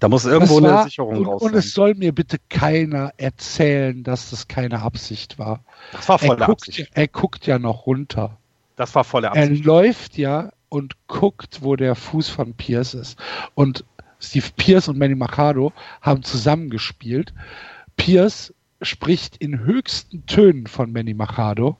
Da 0.00 0.08
muss 0.08 0.24
irgendwo 0.24 0.62
war, 0.62 0.80
eine 0.80 0.84
Sicherung 0.84 1.26
raus. 1.26 1.42
Und, 1.42 1.54
es 1.54 1.72
soll 1.72 1.94
mir 1.94 2.14
bitte 2.14 2.38
keiner 2.48 3.12
erzählen, 3.16 4.04
dass 4.04 4.30
das 4.30 4.48
keine 4.48 4.80
Absicht 4.82 5.38
war. 5.38 5.60
Das 5.92 6.08
war 6.08 6.18
volle 6.18 6.40
er 6.40 6.46
guckt, 6.46 6.68
Absicht. 6.68 6.90
Er 6.94 7.08
guckt 7.08 7.46
ja 7.46 7.58
noch 7.58 7.86
runter. 7.86 8.38
Das 8.76 8.94
war 8.94 9.04
volle 9.04 9.30
Absicht. 9.30 9.60
Er 9.60 9.64
läuft 9.64 10.16
ja 10.16 10.50
und 10.68 10.94
guckt, 11.08 11.62
wo 11.62 11.76
der 11.76 11.94
Fuß 11.94 12.28
von 12.28 12.54
Pierce 12.54 12.94
ist. 12.94 13.18
Und 13.54 13.84
Steve 14.20 14.46
Pierce 14.56 14.88
und 14.88 14.98
Manny 14.98 15.14
Machado 15.14 15.72
haben 16.00 16.22
zusammengespielt. 16.22 17.32
Pierce 17.96 18.52
spricht 18.82 19.36
in 19.36 19.60
höchsten 19.60 20.26
Tönen 20.26 20.66
von 20.66 20.92
Manny 20.92 21.14
Machado. 21.14 21.78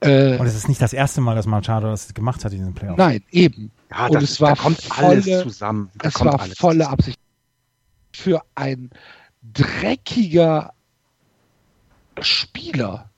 Äh, 0.00 0.36
und 0.38 0.46
es 0.46 0.54
ist 0.54 0.68
nicht 0.68 0.80
das 0.80 0.92
erste 0.92 1.20
Mal, 1.20 1.34
dass 1.34 1.46
Machado 1.46 1.88
das 1.88 2.12
gemacht 2.14 2.44
hat 2.44 2.52
in 2.52 2.58
diesem 2.58 2.74
Playoff. 2.74 2.96
Nein, 2.96 3.22
eben. 3.30 3.70
Ja, 3.90 4.06
und 4.06 4.14
das, 4.14 4.24
es 4.24 4.40
war 4.40 4.56
kommt 4.56 4.80
volle, 4.80 5.08
alles 5.08 5.42
zusammen. 5.42 5.90
Da 5.98 6.08
es 6.08 6.20
war 6.24 6.38
volle 6.38 6.54
zusammen. 6.54 6.82
Absicht. 6.82 7.18
Für 8.12 8.42
ein 8.54 8.90
dreckiger 9.42 10.72
Spieler. 12.20 13.10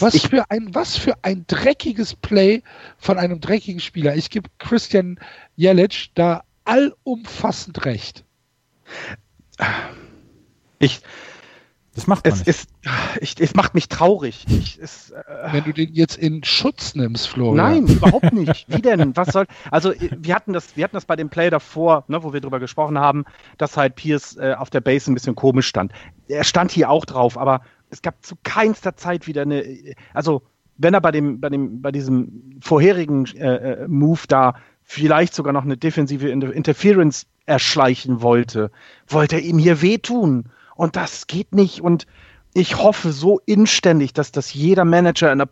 Was 0.00 0.14
ich, 0.14 0.28
für 0.28 0.50
ein, 0.50 0.74
was 0.74 0.96
für 0.96 1.14
ein 1.22 1.44
dreckiges 1.46 2.14
Play 2.14 2.62
von 2.98 3.18
einem 3.18 3.40
dreckigen 3.40 3.80
Spieler. 3.80 4.16
Ich 4.16 4.30
gebe 4.30 4.50
Christian 4.58 5.18
Jelic 5.54 6.10
da 6.14 6.42
allumfassend 6.66 7.84
recht. 7.84 8.24
Ich, 10.78 11.00
das 11.96 12.06
macht 12.06 12.26
man 12.26 12.34
es 12.34 12.40
nicht. 12.40 12.48
Ist, 12.48 12.68
ich, 13.20 13.40
es 13.40 13.54
macht 13.54 13.74
mich 13.74 13.88
traurig. 13.88 14.44
Ich, 14.48 14.78
es, 14.78 15.12
äh, 15.12 15.22
Wenn 15.52 15.64
du 15.64 15.72
den 15.72 15.94
jetzt 15.94 16.18
in 16.18 16.44
Schutz 16.44 16.94
nimmst, 16.94 17.28
Florian. 17.28 17.56
Nein, 17.56 17.86
überhaupt 17.86 18.34
nicht. 18.34 18.66
Wie 18.68 18.82
denn? 18.82 19.16
Was 19.16 19.28
soll? 19.28 19.46
Also 19.70 19.94
wir 19.98 20.34
hatten 20.34 20.52
das, 20.52 20.76
wir 20.76 20.84
hatten 20.84 20.96
das 20.96 21.06
bei 21.06 21.16
dem 21.16 21.30
Play 21.30 21.48
davor, 21.48 22.04
ne, 22.08 22.22
wo 22.22 22.34
wir 22.34 22.42
drüber 22.42 22.60
gesprochen 22.60 22.98
haben, 22.98 23.24
dass 23.56 23.78
halt 23.78 23.94
Pierce 23.94 24.36
äh, 24.36 24.54
auf 24.58 24.68
der 24.68 24.82
Base 24.82 25.10
ein 25.10 25.14
bisschen 25.14 25.34
komisch 25.34 25.68
stand. 25.68 25.92
Er 26.28 26.44
stand 26.44 26.70
hier 26.70 26.90
auch 26.90 27.06
drauf, 27.06 27.38
aber 27.38 27.62
es 27.88 28.02
gab 28.02 28.22
zu 28.22 28.36
keinster 28.42 28.96
Zeit 28.96 29.26
wieder 29.26 29.42
eine. 29.42 29.64
Also 30.12 30.42
wenn 30.76 30.92
er 30.92 31.00
bei 31.00 31.12
dem, 31.12 31.40
bei 31.40 31.48
dem, 31.48 31.80
bei 31.80 31.92
diesem 31.92 32.58
vorherigen 32.60 33.24
äh, 33.36 33.84
äh 33.84 33.88
Move 33.88 34.20
da 34.28 34.56
vielleicht 34.86 35.34
sogar 35.34 35.52
noch 35.52 35.64
eine 35.64 35.76
defensive 35.76 36.28
Interference 36.28 37.26
erschleichen 37.44 38.22
wollte, 38.22 38.70
wollte 39.08 39.36
er 39.36 39.42
ihm 39.42 39.58
hier 39.58 39.82
wehtun. 39.82 40.44
Und 40.76 40.94
das 40.94 41.26
geht 41.26 41.54
nicht. 41.54 41.80
Und 41.80 42.06
ich 42.54 42.78
hoffe 42.78 43.10
so 43.10 43.40
inständig, 43.46 44.14
dass 44.14 44.30
das 44.30 44.54
jeder 44.54 44.84
Manager 44.84 45.32
in 45.32 45.38
der, 45.38 45.48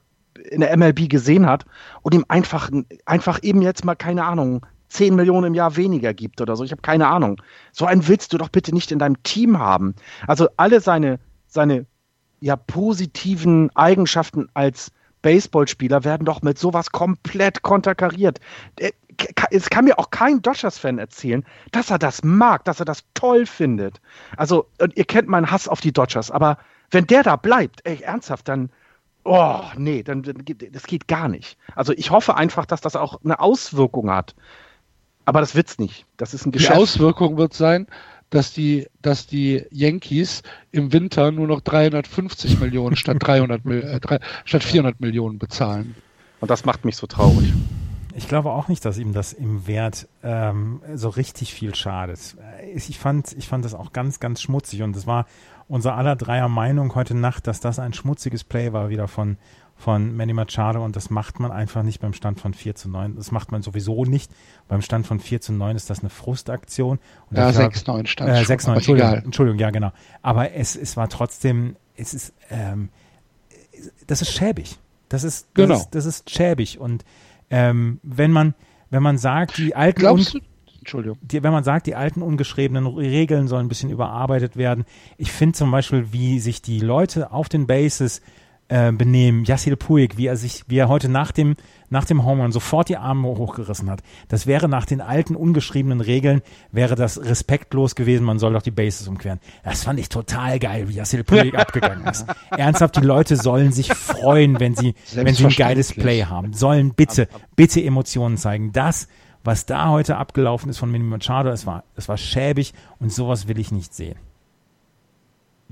in 0.51 0.61
der 0.61 0.77
MLB 0.77 1.09
gesehen 1.11 1.47
hat 1.47 1.65
und 2.03 2.15
ihm 2.15 2.25
einfach, 2.29 2.71
einfach 3.05 3.41
eben 3.43 3.61
jetzt 3.61 3.85
mal, 3.85 3.97
keine 3.97 4.25
Ahnung, 4.25 4.65
10 4.89 5.17
Millionen 5.17 5.49
im 5.49 5.55
Jahr 5.55 5.77
weniger 5.77 6.15
gibt 6.15 6.41
oder 6.41 6.55
so. 6.55 6.63
Ich 6.63 6.71
habe 6.71 6.83
keine 6.83 7.09
Ahnung. 7.09 7.43
So 7.73 7.87
einen 7.87 8.07
willst 8.07 8.33
du 8.33 8.39
doch 8.39 8.49
bitte 8.49 8.73
nicht 8.73 8.93
in 8.93 9.01
deinem 9.01 9.21
Team 9.25 9.59
haben. 9.59 9.97
Also 10.29 10.49
alle 10.57 10.81
seine, 10.81 11.19
seine 11.49 11.87
ja, 12.39 12.55
positiven 12.55 13.75
Eigenschaften 13.75 14.49
als 14.55 14.93
Baseballspieler 15.23 16.05
werden 16.05 16.27
doch 16.27 16.43
mit 16.43 16.59
sowas 16.59 16.93
komplett 16.93 17.63
konterkariert 17.63 18.39
es 19.51 19.71
kann 19.71 19.85
mir 19.85 19.99
auch 19.99 20.11
kein 20.11 20.43
Dodgers-Fan 20.43 20.99
erzählen, 20.99 21.45
dass 21.73 21.91
er 21.91 21.99
das 21.99 22.23
mag, 22.25 22.65
dass 22.65 22.81
er 22.81 22.87
das 22.87 23.05
toll 23.15 23.47
findet. 23.47 24.01
Also, 24.37 24.67
ihr 24.95 25.05
kennt 25.05 25.29
meinen 25.29 25.51
Hass 25.51 25.69
auf 25.69 25.81
die 25.81 25.93
Dodgers, 25.93 26.31
aber 26.31 26.59
wenn 26.91 27.07
der 27.07 27.23
da 27.23 27.37
bleibt, 27.37 27.81
ey, 27.85 28.01
ernsthaft, 28.03 28.49
dann, 28.49 28.71
oh, 29.25 29.61
nee, 29.77 30.03
dann, 30.03 30.23
das 30.23 30.85
geht 30.85 31.09
gar 31.09 31.29
nicht. 31.29 31.59
Also, 31.75 31.93
ich 31.93 32.11
hoffe 32.11 32.37
einfach, 32.37 32.67
dass 32.67 32.81
das 32.81 32.97
auch 32.97 33.21
eine 33.25 33.41
Auswirkung 33.41 34.11
hat. 34.11 34.35
Aber 35.27 35.41
das 35.41 35.55
wird's 35.55 35.79
nicht. 35.79 36.05
Das 36.17 36.35
ist 36.35 36.47
ein 36.47 36.53
Geschäft. 36.53 36.75
Die 36.75 36.83
Auswirkung 36.83 37.39
wird 37.39 37.55
sein, 37.55 37.87
dass 38.31 38.53
die, 38.53 38.89
dass 39.01 39.27
die 39.27 39.65
Yankees 39.71 40.43
im 40.73 40.93
Winter 40.93 41.31
nur 41.31 41.47
noch 41.47 41.61
350 41.61 42.61
Millionen 42.61 42.97
statt 42.97 43.19
300, 43.21 43.65
äh, 43.67 44.19
statt 44.45 44.65
400 44.65 45.01
Millionen 45.01 45.39
bezahlen. 45.39 45.95
Und 46.41 46.51
das 46.51 46.65
macht 46.65 46.85
mich 46.85 46.97
so 46.97 47.07
traurig. 47.07 47.53
Ich 48.17 48.29
glaube 48.29 48.51
auch 48.51 48.69
nicht, 48.69 48.85
dass 48.85 48.99
ihm 48.99 49.13
das 49.13 49.33
im 49.33 49.67
Wert 49.67 50.09
ähm, 50.23 50.81
so 50.95 51.09
richtig 51.09 51.53
viel 51.53 51.75
schadet. 51.75 52.37
Ich 52.75 52.99
fand, 52.99 53.33
ich 53.33 53.49
fand 53.49 53.65
das 53.65 53.75
auch 53.75 53.93
ganz, 53.93 54.21
ganz 54.21 54.41
schmutzig 54.41 54.83
und 54.83 54.95
es 54.95 55.07
war 55.07 55.27
unser 55.67 55.97
aller 55.97 56.15
dreier 56.15 56.49
Meinung 56.49 56.95
heute 56.95 57.15
Nacht, 57.15 57.47
dass 57.47 57.61
das 57.61 57.79
ein 57.79 57.93
schmutziges 57.93 58.45
Play 58.45 58.73
war 58.73 58.89
wieder 58.89 59.09
von, 59.09 59.37
von 59.77 60.15
Manny 60.17 60.33
Machado 60.33 60.85
und 60.85 60.95
das 60.95 61.11
macht 61.11 61.41
man 61.41 61.51
einfach 61.51 61.83
nicht 61.83 62.01
beim 62.01 62.13
Stand 62.13 62.41
von 62.41 62.55
4 62.55 62.77
zu 62.77 62.89
9. 62.89 63.17
Das 63.17 63.33
macht 63.33 63.51
man 63.51 63.63
sowieso 63.63 64.05
nicht. 64.05 64.31
Beim 64.69 64.83
Stand 64.83 65.07
von 65.07 65.19
4 65.19 65.41
zu 65.41 65.53
9 65.53 65.75
ist 65.75 65.91
das 65.91 66.01
eine 66.01 66.11
Frustaktion. 66.11 66.99
Und 67.31 67.37
ja, 67.37 67.49
6-9 67.49 68.07
stand 68.07 68.31
äh, 68.31 68.43
6-9, 68.43 68.75
Entschuldigung, 68.75 69.13
Entschuldigung, 69.13 69.59
ja 69.59 69.71
genau. 69.71 69.93
Aber 70.23 70.53
es, 70.53 70.77
es 70.77 70.97
war 70.97 71.09
trotzdem, 71.09 71.77
es 71.97 72.15
ist, 72.15 72.33
ähm, 72.51 72.91
das 74.07 74.23
ist 74.23 74.33
schäbig. 74.33 74.79
Das 75.09 75.25
ist, 75.25 75.49
das 75.55 75.55
genau. 75.55 75.75
ist, 75.77 75.91
das 75.91 76.07
ist 76.07 76.31
schäbig 76.31 76.79
und 76.79 77.05
ähm, 77.51 78.01
wenn 78.03 78.31
man, 78.31 78.55
wenn 78.91 79.03
man 79.03 79.19
sagt, 79.19 79.59
die 79.59 79.75
alten 79.75 80.01
Glaubst 80.01 80.35
du, 80.35 80.41
Entschuldigung. 80.85 81.19
Die, 81.23 81.43
wenn 81.43 81.53
man 81.53 81.65
sagt, 81.65 81.87
die 81.87 81.95
alten 81.95 82.21
ungeschriebenen 82.21 82.87
Regeln 82.87 83.49
sollen 83.49 83.67
ein 83.67 83.69
bisschen 83.69 83.91
überarbeitet 83.91 84.57
werden. 84.57 84.85
Ich 85.17 85.33
finde 85.33 85.55
zum 85.55 85.71
Beispiel, 85.71 86.13
wie 86.13 86.39
sich 86.41 86.61
die 86.61 86.81
Leute 86.81 87.33
auf 87.33 87.49
den 87.49 87.67
Bases 87.67 88.21
äh, 88.69 88.93
benehmen. 88.93 89.45
Yassil 89.45 89.77
Puig, 89.77 90.17
wie 90.17 90.27
er 90.27 90.37
sich, 90.37 90.65
wie 90.69 90.79
er 90.79 90.89
heute 90.89 91.09
nach 91.09 91.33
dem, 91.33 91.57
nach 91.91 92.05
dem 92.05 92.25
Home 92.25 92.43
Run 92.43 92.53
sofort 92.53 92.89
die 92.89 92.97
Arme 92.97 93.29
hochgerissen 93.29 93.91
hat. 93.91 94.03
Das 94.29 94.47
wäre 94.47 94.69
nach 94.69 94.87
den 94.87 95.01
alten 95.01 95.37
ungeschriebenen 95.37 96.01
Regeln, 96.01 96.43
wäre 96.73 96.95
das 96.95 97.23
respektlos 97.23 97.95
gewesen, 97.95 98.25
man 98.25 98.39
soll 98.39 98.53
doch 98.53 98.63
die 98.63 98.71
Bases 98.71 99.07
umqueren. 99.09 99.41
Das 99.63 99.85
fand 99.85 100.01
ich 100.01 100.09
total 100.09 100.59
geil, 100.59 100.89
wie 100.89 100.95
Yassil 100.95 101.25
Puig 101.25 101.55
abgegangen 101.59 102.07
ist. 102.07 102.27
Ernsthaft, 102.51 102.97
die 102.97 103.01
Leute 103.01 103.37
sollen 103.37 103.73
sich 103.73 103.93
freuen, 103.93 104.61
wenn 104.61 104.75
sie, 104.75 104.95
wenn 105.15 105.35
sie 105.35 105.45
ein 105.45 105.51
geiles 105.51 105.93
Play 105.93 106.25
haben. 106.25 106.53
Sollen 106.53 106.95
bitte, 106.95 107.29
bitte 107.57 107.83
Emotionen 107.83 108.37
zeigen. 108.37 108.73
Das, 108.73 109.09
was 109.45 109.67
da 109.67 109.91
heute 109.91 110.17
abgelaufen 110.17 110.71
ist 110.71 110.79
von 110.79 110.91
Mini 110.91 111.05
Machado, 111.05 111.51
es 111.51 111.67
war, 111.67 111.85
es 111.97 112.09
war 112.09 112.17
schäbig 112.17 112.73
und 112.99 113.13
sowas 113.13 113.47
will 113.47 113.59
ich 113.59 113.73
nicht 113.73 113.95
sehen. 113.95 114.17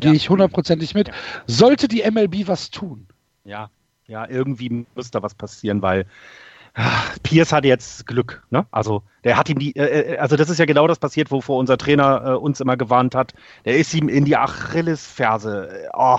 Gehe 0.03 0.15
ich 0.15 0.29
hundertprozentig 0.31 0.95
mit. 0.95 1.11
Sollte 1.47 1.89
die 1.89 2.03
MLB 2.09 2.49
was 2.49 2.71
tun? 2.71 3.07
Ja, 3.45 3.71
ja, 4.07 4.29
irgendwie 4.29 4.87
muss 4.95 5.11
da 5.11 5.23
was 5.23 5.35
passieren, 5.35 5.83
weil 5.83 6.07
ach, 6.75 7.17
Pierce 7.23 7.53
hatte 7.53 7.69
jetzt 7.69 8.07
Glück, 8.07 8.43
ne? 8.51 8.67
Also 8.71 9.03
der 9.25 9.37
hat 9.37 9.49
ihm 9.49 9.59
die, 9.59 9.77
äh, 9.77 10.15
äh, 10.15 10.19
also 10.19 10.37
das 10.37 10.51
ist 10.51 10.59
ja 10.59 10.65
genau 10.65 10.87
das 10.87 10.99
passiert, 10.99 11.31
wovor 11.31 11.59
unser 11.59 11.79
Trainer 11.79 12.23
äh, 12.25 12.35
uns 12.35 12.61
immer 12.61 12.77
gewarnt 12.77 13.15
hat. 13.15 13.35
Der 13.65 13.77
ist 13.77 13.95
ihm 13.95 14.09
in 14.09 14.25
die 14.25 14.37
Achillesferse. 14.37 15.89
Oh, 15.95 16.19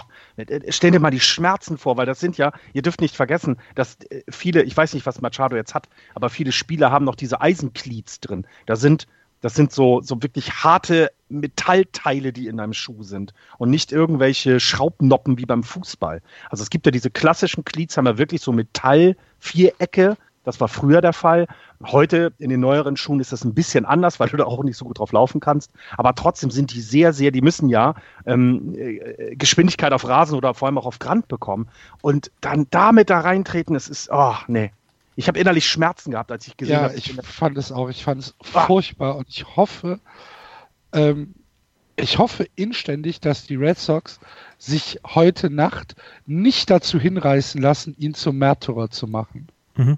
stell 0.70 0.92
dir 0.92 1.00
mal 1.00 1.12
die 1.12 1.20
Schmerzen 1.20 1.78
vor, 1.78 1.98
weil 1.98 2.06
das 2.06 2.20
sind 2.20 2.38
ja, 2.38 2.52
ihr 2.74 2.82
dürft 2.82 3.02
nicht 3.02 3.16
vergessen, 3.16 3.58
dass 3.76 3.98
äh, 4.10 4.24
viele, 4.30 4.64
ich 4.64 4.76
weiß 4.76 4.94
nicht, 4.94 5.06
was 5.06 5.22
Machado 5.22 5.56
jetzt 5.56 5.74
hat, 5.74 5.90
aber 6.16 6.30
viele 6.30 6.52
Spieler 6.52 6.92
haben 6.92 7.06
noch 7.06 7.16
diese 7.16 7.42
Eisenkleats 7.42 8.20
drin. 8.20 8.46
Da 8.66 8.76
sind 8.76 9.08
das 9.44 9.56
sind 9.56 9.74
so, 9.74 10.00
so 10.00 10.24
wirklich 10.24 10.64
harte 10.64 11.12
Metallteile, 11.28 12.32
die 12.32 12.48
in 12.48 12.62
einem 12.62 12.72
Schuh 12.72 13.04
sind 13.04 13.34
und 13.58 13.70
nicht 13.70 13.92
irgendwelche 13.92 14.62
Schraubnoppen 14.62 15.38
wie 15.38 15.46
beim 15.46 15.64
Fußball. 15.64 16.22
Also 16.50 16.64
es 16.64 16.70
gibt 16.70 16.86
ja 16.86 16.94
diese 16.94 17.12
klassischen 17.12 17.66
Cleats, 17.66 17.98
haben 17.98 18.06
ja 18.06 18.18
wirklich 18.18 18.40
so 18.40 18.54
Metallvierecke. 18.54 20.16
Das 20.46 20.62
war 20.62 20.70
früher 20.70 21.02
der 21.02 21.12
Fall. 21.12 21.48
Heute 21.84 22.32
in 22.38 22.52
den 22.52 22.62
neueren 22.62 22.96
Schuhen 22.96 23.20
ist 23.20 23.34
das 23.34 23.44
ein 23.44 23.54
bisschen 23.54 23.84
anders, 23.84 24.18
weil 24.22 24.30
du 24.30 24.38
da 24.38 24.46
auch 24.46 24.64
nicht 24.64 24.78
so 24.78 24.86
gut 24.86 25.00
drauf 25.00 25.12
laufen 25.12 25.42
kannst. 25.42 25.72
Aber 25.98 26.16
trotzdem 26.16 26.50
sind 26.50 26.74
die 26.74 26.80
sehr, 26.80 27.12
sehr, 27.12 27.32
die 27.32 27.42
müssen 27.42 27.68
ja 27.68 27.96
ähm, 28.26 28.74
äh, 28.78 29.36
Geschwindigkeit 29.36 29.92
auf 29.92 30.08
Rasen 30.08 30.38
oder 30.38 30.54
vor 30.54 30.70
allem 30.70 30.78
auch 30.78 30.86
auf 30.86 31.00
Grand 31.00 31.28
bekommen. 31.28 31.68
Und 32.02 32.32
dann 32.40 32.68
damit 32.72 33.10
da 33.10 33.20
reintreten, 33.20 33.76
es 33.76 33.90
ist, 33.90 34.10
oh, 34.10 34.36
nee, 34.48 34.72
ich 35.16 35.28
habe 35.28 35.40
innerlich 35.40 35.68
Schmerzen 35.68 36.12
gehabt, 36.12 36.32
als 36.32 36.48
ich 36.48 36.58
gesehen 36.58 36.78
habe. 36.78 36.94
Ja, 36.94 36.98
ich 36.98 37.14
fand 37.24 37.58
es 37.58 37.72
auch. 37.72 37.90
Ich 37.90 38.04
fand 38.04 38.22
es 38.22 38.36
ah. 38.54 38.66
furchtbar 38.66 39.16
und 39.18 39.30
ich 39.30 39.56
hoffe, 39.56 40.00
ähm, 40.92 41.36
ich 41.96 42.18
hoffe 42.18 42.48
inständig, 42.56 43.20
dass 43.20 43.46
die 43.46 43.56
Red 43.56 43.78
Sox 43.78 44.20
sich 44.58 45.00
heute 45.06 45.50
Nacht 45.50 45.96
nicht 46.26 46.70
dazu 46.70 47.00
hinreißen 47.00 47.62
lassen, 47.62 47.96
ihn 47.98 48.14
zum 48.14 48.38
Märtyrer 48.38 48.90
zu 48.90 49.08
machen. 49.08 49.48
Mhm. 49.76 49.98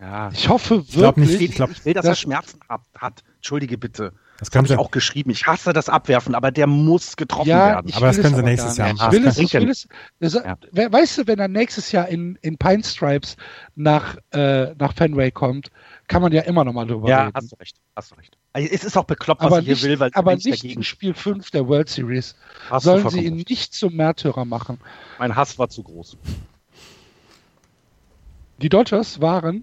Ja. 0.00 0.30
Ich 0.32 0.48
hoffe 0.48 0.94
wirklich. 0.94 0.94
Ich, 0.94 0.94
glaub 0.94 1.16
nicht, 1.16 1.40
ich, 1.40 1.54
glaub, 1.54 1.70
ich 1.70 1.84
will, 1.84 1.94
dass, 1.94 2.04
dass 2.04 2.18
er 2.18 2.20
Schmerzen 2.20 2.60
hat. 2.96 3.22
Entschuldige 3.36 3.78
bitte. 3.78 4.12
Das, 4.42 4.50
das 4.50 4.58
habe 4.58 4.66
ich 4.66 4.76
auch 4.76 4.90
geschrieben. 4.90 5.30
Ich 5.30 5.46
hasse 5.46 5.72
das 5.72 5.88
Abwerfen, 5.88 6.34
aber 6.34 6.50
der 6.50 6.66
muss 6.66 7.14
getroffen 7.14 7.48
ja, 7.48 7.76
werden. 7.76 7.92
Aber 7.94 8.06
das 8.06 8.20
können 8.20 8.34
sie 8.34 8.42
nächstes 8.42 8.76
Jahr 8.76 8.92
machen. 8.92 9.14
Ich 9.14 9.20
will 9.20 9.28
es, 9.28 9.38
ich 9.38 9.54
will 9.54 9.70
es, 9.70 9.86
das, 10.18 10.34
ja. 10.34 10.56
Weißt 10.72 11.18
du, 11.18 11.26
wenn 11.28 11.38
er 11.38 11.46
nächstes 11.46 11.92
Jahr 11.92 12.08
in, 12.08 12.36
in 12.42 12.58
Pine 12.58 12.82
Stripes 12.82 13.36
nach, 13.76 14.16
äh, 14.32 14.74
nach 14.74 14.94
Fenway 14.94 15.30
kommt, 15.30 15.70
kann 16.08 16.22
man 16.22 16.32
ja 16.32 16.42
immer 16.42 16.64
noch 16.64 16.72
mal 16.72 16.88
drüber 16.88 17.08
ja, 17.08 17.26
reden. 17.26 17.32
Ja, 17.36 17.40
hast 17.40 17.52
du 17.52 17.56
recht. 17.56 17.76
Hast 17.94 18.10
du 18.10 18.14
recht. 18.16 18.36
Also, 18.52 18.68
es 18.72 18.82
ist 18.82 18.96
auch 18.96 19.04
bekloppt, 19.04 19.42
was 19.42 19.46
aber 19.46 19.60
ich 19.60 19.66
hier 19.66 19.82
will, 19.82 20.00
weil 20.00 20.10
aber 20.12 20.34
nicht 20.34 20.46
dagegen. 20.46 20.80
in 20.80 20.82
Spiel 20.82 21.14
5 21.14 21.52
der 21.52 21.68
World 21.68 21.88
Series. 21.88 22.34
Hast 22.68 22.82
Sollen 22.82 23.08
sie 23.10 23.24
ihn 23.24 23.44
nicht 23.48 23.74
zum 23.74 23.94
Märtyrer 23.94 24.44
machen? 24.44 24.80
Mein 25.20 25.36
Hass 25.36 25.56
war 25.60 25.68
zu 25.68 25.84
groß. 25.84 26.16
Die 28.58 28.68
Dodgers 28.68 29.20
waren 29.20 29.62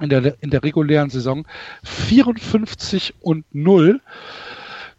in 0.00 0.08
der, 0.08 0.36
in 0.40 0.50
der 0.50 0.62
regulären 0.62 1.10
Saison 1.10 1.46
54 1.84 3.14
und 3.20 3.44
0, 3.52 4.00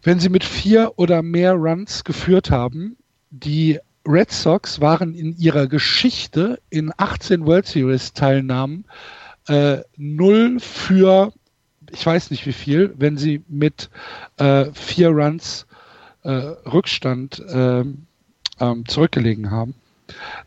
wenn 0.02 0.20
sie 0.20 0.28
mit 0.28 0.44
vier 0.44 0.92
oder 0.96 1.22
mehr 1.22 1.54
Runs 1.54 2.04
geführt 2.04 2.50
haben. 2.50 2.96
Die 3.30 3.78
Red 4.06 4.30
Sox 4.30 4.80
waren 4.80 5.14
in 5.14 5.36
ihrer 5.36 5.66
Geschichte 5.66 6.60
in 6.70 6.92
18 6.96 7.44
World 7.44 7.66
Series 7.66 8.12
Teilnahmen 8.12 8.84
äh, 9.48 9.78
0 9.96 10.60
für, 10.60 11.32
ich 11.90 12.04
weiß 12.04 12.30
nicht 12.30 12.46
wie 12.46 12.52
viel, 12.52 12.94
wenn 12.96 13.16
sie 13.16 13.42
mit 13.48 13.90
äh, 14.38 14.66
vier 14.72 15.08
Runs 15.10 15.66
äh, 16.22 16.30
Rückstand 16.30 17.42
ähm, 17.48 18.06
ähm, 18.60 18.86
zurückgelegen 18.86 19.50
haben. 19.50 19.74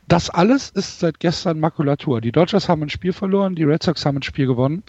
Das 0.08 0.30
alles 0.30 0.70
ist 0.70 1.00
seit 1.00 1.20
gestern 1.20 1.60
Makulatur. 1.60 2.22
Die 2.22 2.32
Dodgers 2.32 2.70
haben 2.70 2.84
ein 2.84 2.90
Spiel 2.90 3.14
verloren, 3.14 3.56
die 3.56 3.64
Red 3.64 3.84
Sox 3.84 4.06
haben 4.06 4.18
ein 4.18 4.24
Spiel 4.24 4.48
gewonnen, 4.48 4.84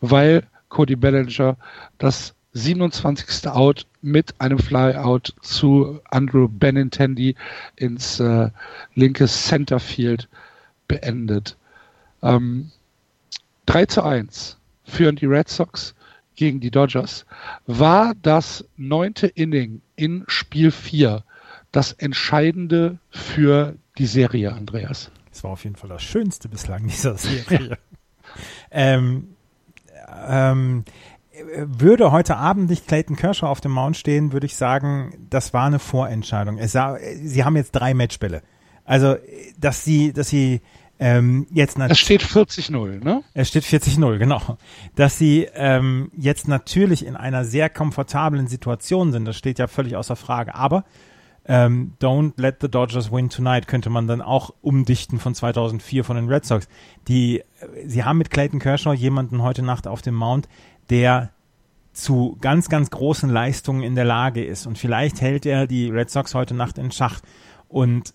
weil 0.00 0.44
Cody 0.68 0.96
Bellinger 0.96 1.56
das 1.98 2.34
27. 2.54 3.48
Out 3.48 3.86
mit 4.00 4.40
einem 4.40 4.58
Flyout 4.58 5.34
zu 5.42 6.00
Andrew 6.10 6.48
Benintendi 6.48 7.34
ins 7.76 8.20
äh, 8.20 8.50
linke 8.94 9.26
Centerfield 9.26 10.28
beendet. 10.88 11.56
Ähm, 12.22 12.70
3 13.66 13.86
zu 13.86 14.02
1 14.02 14.56
führen 14.84 15.16
die 15.16 15.26
Red 15.26 15.48
Sox 15.48 15.94
gegen 16.36 16.60
die 16.60 16.70
Dodgers. 16.70 17.26
War 17.66 18.14
das 18.22 18.64
neunte 18.76 19.26
Inning 19.26 19.80
in 19.96 20.24
Spiel 20.28 20.70
4 20.70 21.24
das 21.72 21.92
Entscheidende 21.92 22.98
für 23.10 23.74
die 23.98 24.06
Serie, 24.06 24.52
Andreas? 24.52 25.10
Das 25.30 25.44
war 25.44 25.50
auf 25.50 25.64
jeden 25.64 25.76
Fall 25.76 25.88
das 25.88 26.02
Schönste 26.02 26.48
bislang 26.48 26.86
dieser 26.86 27.16
Serie. 27.16 27.78
ähm, 28.70 29.34
ähm, 30.28 30.84
würde 31.56 32.12
heute 32.12 32.36
Abend 32.36 32.70
nicht 32.70 32.86
Clayton 32.86 33.16
Kershaw 33.16 33.48
auf 33.48 33.60
dem 33.60 33.72
Mount 33.72 33.96
stehen, 33.96 34.32
würde 34.32 34.46
ich 34.46 34.56
sagen, 34.56 35.26
das 35.30 35.52
war 35.52 35.66
eine 35.66 35.80
Vorentscheidung. 35.80 36.58
Es 36.58 36.72
sah, 36.72 36.96
sie 37.22 37.44
haben 37.44 37.56
jetzt 37.56 37.72
drei 37.72 37.94
Matchbälle. 37.94 38.42
Also, 38.84 39.16
dass 39.58 39.84
sie, 39.84 40.12
dass 40.12 40.28
sie 40.28 40.60
ähm, 41.00 41.46
jetzt 41.50 41.76
es 41.76 41.98
steht 41.98 42.22
40-0, 42.22 43.02
ne? 43.02 43.24
Es 43.34 43.48
steht 43.48 43.64
40-0, 43.64 44.18
genau. 44.18 44.58
Dass 44.94 45.18
sie 45.18 45.48
ähm, 45.54 46.12
jetzt 46.16 46.46
natürlich 46.46 47.04
in 47.04 47.16
einer 47.16 47.44
sehr 47.44 47.68
komfortablen 47.68 48.46
Situation 48.46 49.10
sind, 49.10 49.24
das 49.24 49.36
steht 49.36 49.58
ja 49.58 49.66
völlig 49.66 49.96
außer 49.96 50.14
Frage. 50.14 50.54
Aber 50.54 50.84
ähm, 51.46 51.92
Don't 52.00 52.32
let 52.36 52.56
the 52.60 52.70
Dodgers 52.70 53.12
win 53.12 53.28
tonight 53.28 53.68
könnte 53.68 53.90
man 53.90 54.06
dann 54.06 54.22
auch 54.22 54.54
umdichten 54.62 55.18
von 55.18 55.34
2004 55.34 56.04
von 56.04 56.16
den 56.16 56.28
Red 56.28 56.44
Sox. 56.46 56.68
Die, 57.08 57.42
sie 57.86 58.04
haben 58.04 58.18
mit 58.18 58.30
Clayton 58.30 58.60
Kershaw 58.60 58.94
jemanden 58.94 59.42
heute 59.42 59.62
Nacht 59.62 59.86
auf 59.86 60.00
dem 60.00 60.14
Mount, 60.14 60.48
der 60.90 61.30
zu 61.92 62.36
ganz, 62.40 62.68
ganz 62.68 62.90
großen 62.90 63.30
Leistungen 63.30 63.82
in 63.82 63.94
der 63.94 64.04
Lage 64.04 64.44
ist. 64.44 64.66
Und 64.66 64.78
vielleicht 64.78 65.20
hält 65.20 65.46
er 65.46 65.66
die 65.66 65.90
Red 65.90 66.10
Sox 66.10 66.34
heute 66.34 66.54
Nacht 66.54 66.78
in 66.78 66.90
Schach. 66.90 67.20
Und 67.68 68.14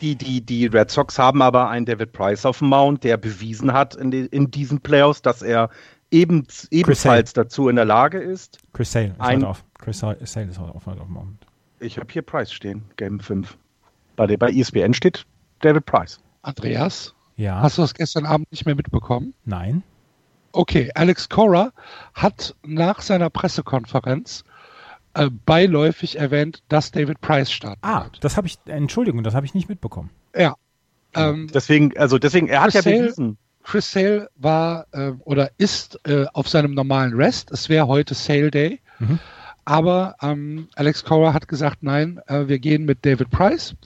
die, 0.00 0.16
die, 0.16 0.40
die 0.40 0.66
Red 0.66 0.90
Sox 0.90 1.18
haben 1.18 1.42
aber 1.42 1.68
einen 1.68 1.86
David 1.86 2.12
Price 2.12 2.46
auf 2.46 2.58
dem 2.58 2.68
Mount, 2.68 3.04
der 3.04 3.18
bewiesen 3.18 3.72
hat 3.72 3.94
in, 3.94 4.10
die, 4.10 4.26
in 4.26 4.50
diesen 4.50 4.80
Playoffs, 4.80 5.20
dass 5.22 5.42
er 5.42 5.68
eben, 6.10 6.46
ebenfalls 6.70 7.32
dazu 7.32 7.68
in 7.68 7.76
der 7.76 7.84
Lage 7.84 8.18
ist. 8.18 8.58
Chris 8.72 8.92
Sale 8.92 9.08
ist 9.08 9.20
ein, 9.20 9.44
auf. 9.44 9.64
Chris 9.78 9.98
Sale 9.98 10.16
ist 10.20 10.36
auf, 10.58 10.74
auf, 10.74 10.84
dem 10.84 11.12
Mount. 11.12 11.46
Ich 11.78 11.98
habe 11.98 12.12
hier 12.12 12.22
Price 12.22 12.52
stehen, 12.52 12.84
Game 12.96 13.20
5. 13.20 13.56
Bei, 14.16 14.26
der, 14.26 14.36
bei 14.36 14.50
ESPN 14.50 14.92
steht 14.92 15.24
David 15.60 15.86
Price. 15.86 16.20
Andreas? 16.42 17.14
Ja. 17.36 17.60
Hast 17.60 17.78
du 17.78 17.82
das 17.82 17.94
gestern 17.94 18.26
Abend 18.26 18.50
nicht 18.50 18.66
mehr 18.66 18.74
mitbekommen? 18.74 19.34
Nein. 19.44 19.82
Okay, 20.52 20.90
Alex 20.94 21.28
Cora 21.28 21.72
hat 22.12 22.54
nach 22.66 23.00
seiner 23.02 23.30
Pressekonferenz 23.30 24.44
äh, 25.14 25.30
beiläufig 25.46 26.18
erwähnt, 26.18 26.62
dass 26.68 26.90
David 26.90 27.20
Price 27.20 27.50
starten 27.50 27.80
ah, 27.82 28.10
das 28.20 28.36
habe 28.36 28.46
ich, 28.46 28.58
Entschuldigung, 28.66 29.22
das 29.22 29.34
habe 29.34 29.46
ich 29.46 29.54
nicht 29.54 29.68
mitbekommen. 29.68 30.10
Ja. 30.36 30.54
Ähm, 31.14 31.48
deswegen, 31.52 31.96
also 31.96 32.18
deswegen, 32.18 32.48
er 32.48 32.62
hat 32.62 32.72
Chris 32.72 32.84
ja 32.84 32.92
bewiesen. 32.92 33.38
Chris 33.70 33.92
Sale 33.92 34.30
war 34.36 34.86
äh, 34.92 35.12
oder 35.20 35.52
ist 35.58 36.00
äh, 36.04 36.26
auf 36.32 36.48
seinem 36.48 36.74
normalen 36.74 37.14
Rest. 37.14 37.52
Es 37.52 37.68
wäre 37.68 37.86
heute 37.86 38.14
Sale 38.14 38.50
Day. 38.50 38.80
Mhm. 38.98 39.20
Aber 39.64 40.16
ähm, 40.20 40.68
Alex 40.74 41.04
Cora 41.04 41.34
hat 41.34 41.46
gesagt, 41.46 41.82
nein, 41.82 42.20
äh, 42.26 42.48
wir 42.48 42.58
gehen 42.58 42.84
mit 42.84 43.06
David 43.06 43.30
Price. 43.30 43.76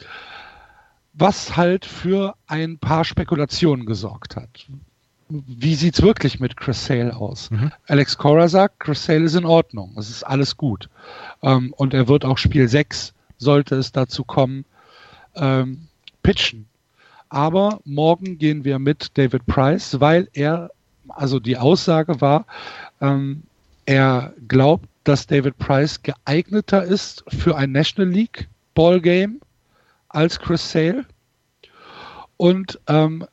Was 1.13 1.57
halt 1.57 1.85
für 1.85 2.35
ein 2.47 2.79
paar 2.79 3.05
Spekulationen 3.05 3.85
gesorgt 3.85 4.37
hat 4.37 4.67
wie 5.29 5.75
sieht 5.75 5.95
es 5.95 6.03
wirklich 6.03 6.39
mit 6.39 6.57
Chris 6.57 6.85
Sale 6.85 7.17
aus? 7.17 7.51
Mhm. 7.51 7.73
Alex 7.87 8.19
Cora 8.19 8.49
sagt, 8.49 8.81
Chris 8.81 9.05
Sale 9.05 9.25
ist 9.25 9.35
in 9.35 9.47
Ordnung, 9.47 9.95
es 9.97 10.11
ist 10.11 10.23
alles 10.23 10.57
gut. 10.57 10.89
Ähm, 11.43 11.73
und 11.77 11.95
er 11.95 12.09
wird 12.09 12.25
auch 12.25 12.39
Spiel 12.39 12.69
6, 12.69 13.15
sollte 13.39 13.77
es 13.77 13.93
dazu 13.93 14.25
kommen, 14.25 14.65
ähm, 15.35 15.89
pitchen. 16.23 16.67
Aber 17.29 17.81
morgen 17.85 18.39
gehen 18.39 18.65
wir 18.65 18.79
mit 18.79 19.17
David 19.19 19.47
Price, 19.47 20.01
weil 20.01 20.29
er, 20.33 20.71
also 21.09 21.41
die 21.41 21.57
Aussage 21.57 22.21
war, 22.21 22.47
ähm, 23.01 23.43
er 23.87 24.33
glaubt, 24.49 24.89
dass 25.05 25.27
David 25.27 25.59
Price 25.59 26.03
geeigneter 26.03 26.83
ist 26.83 27.25
für 27.29 27.57
ein 27.57 27.73
National 27.73 28.11
League 28.11 28.49
Ballgame 28.75 29.37
als 30.09 30.39
Chris 30.39 30.71
Sale. 30.71 31.05
Und 32.37 32.81
ähm, 32.89 33.27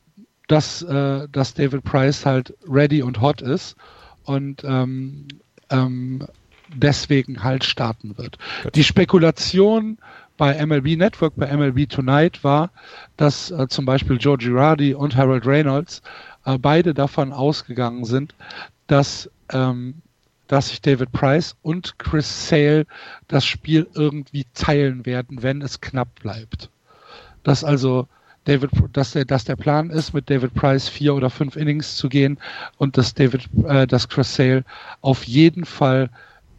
dass, 0.48 0.82
äh, 0.82 1.28
dass 1.32 1.54
David 1.54 1.82
Price 1.84 2.26
halt 2.26 2.54
ready 2.68 3.02
und 3.02 3.20
hot 3.20 3.40
ist 3.40 3.76
und 4.24 4.62
ähm, 4.64 5.26
ähm, 5.70 6.26
deswegen 6.74 7.42
halt 7.42 7.64
starten 7.64 8.16
wird. 8.18 8.38
Die 8.74 8.84
Spekulation 8.84 9.98
bei 10.36 10.64
MLB 10.64 10.96
Network, 10.96 11.34
bei 11.36 11.54
MLB 11.54 11.88
Tonight 11.88 12.42
war, 12.42 12.70
dass 13.16 13.50
äh, 13.50 13.68
zum 13.68 13.84
Beispiel 13.84 14.16
Joe 14.16 14.38
Girardi 14.38 14.94
und 14.94 15.16
Harold 15.16 15.46
Reynolds 15.46 16.02
äh, 16.44 16.58
beide 16.58 16.94
davon 16.94 17.32
ausgegangen 17.32 18.04
sind, 18.04 18.34
dass, 18.86 19.30
ähm, 19.52 19.94
dass 20.48 20.68
sich 20.68 20.80
David 20.80 21.12
Price 21.12 21.56
und 21.62 21.98
Chris 21.98 22.48
Sale 22.48 22.86
das 23.28 23.44
Spiel 23.44 23.86
irgendwie 23.94 24.46
teilen 24.54 25.06
werden, 25.06 25.42
wenn 25.42 25.62
es 25.62 25.80
knapp 25.80 26.14
bleibt. 26.20 26.70
Dass 27.42 27.64
also 27.64 28.08
David, 28.44 28.70
dass 28.92 29.12
der, 29.12 29.24
dass 29.24 29.44
der 29.44 29.56
Plan 29.56 29.90
ist, 29.90 30.12
mit 30.12 30.28
David 30.28 30.54
Price 30.54 30.88
vier 30.88 31.14
oder 31.14 31.30
fünf 31.30 31.56
Innings 31.56 31.96
zu 31.96 32.08
gehen 32.08 32.38
und 32.76 32.96
dass 32.98 33.14
David, 33.14 33.48
äh, 33.64 33.86
dass 33.86 34.08
Chris 34.08 34.34
Sale 34.34 34.64
auf 35.00 35.24
jeden 35.24 35.64
Fall 35.64 36.10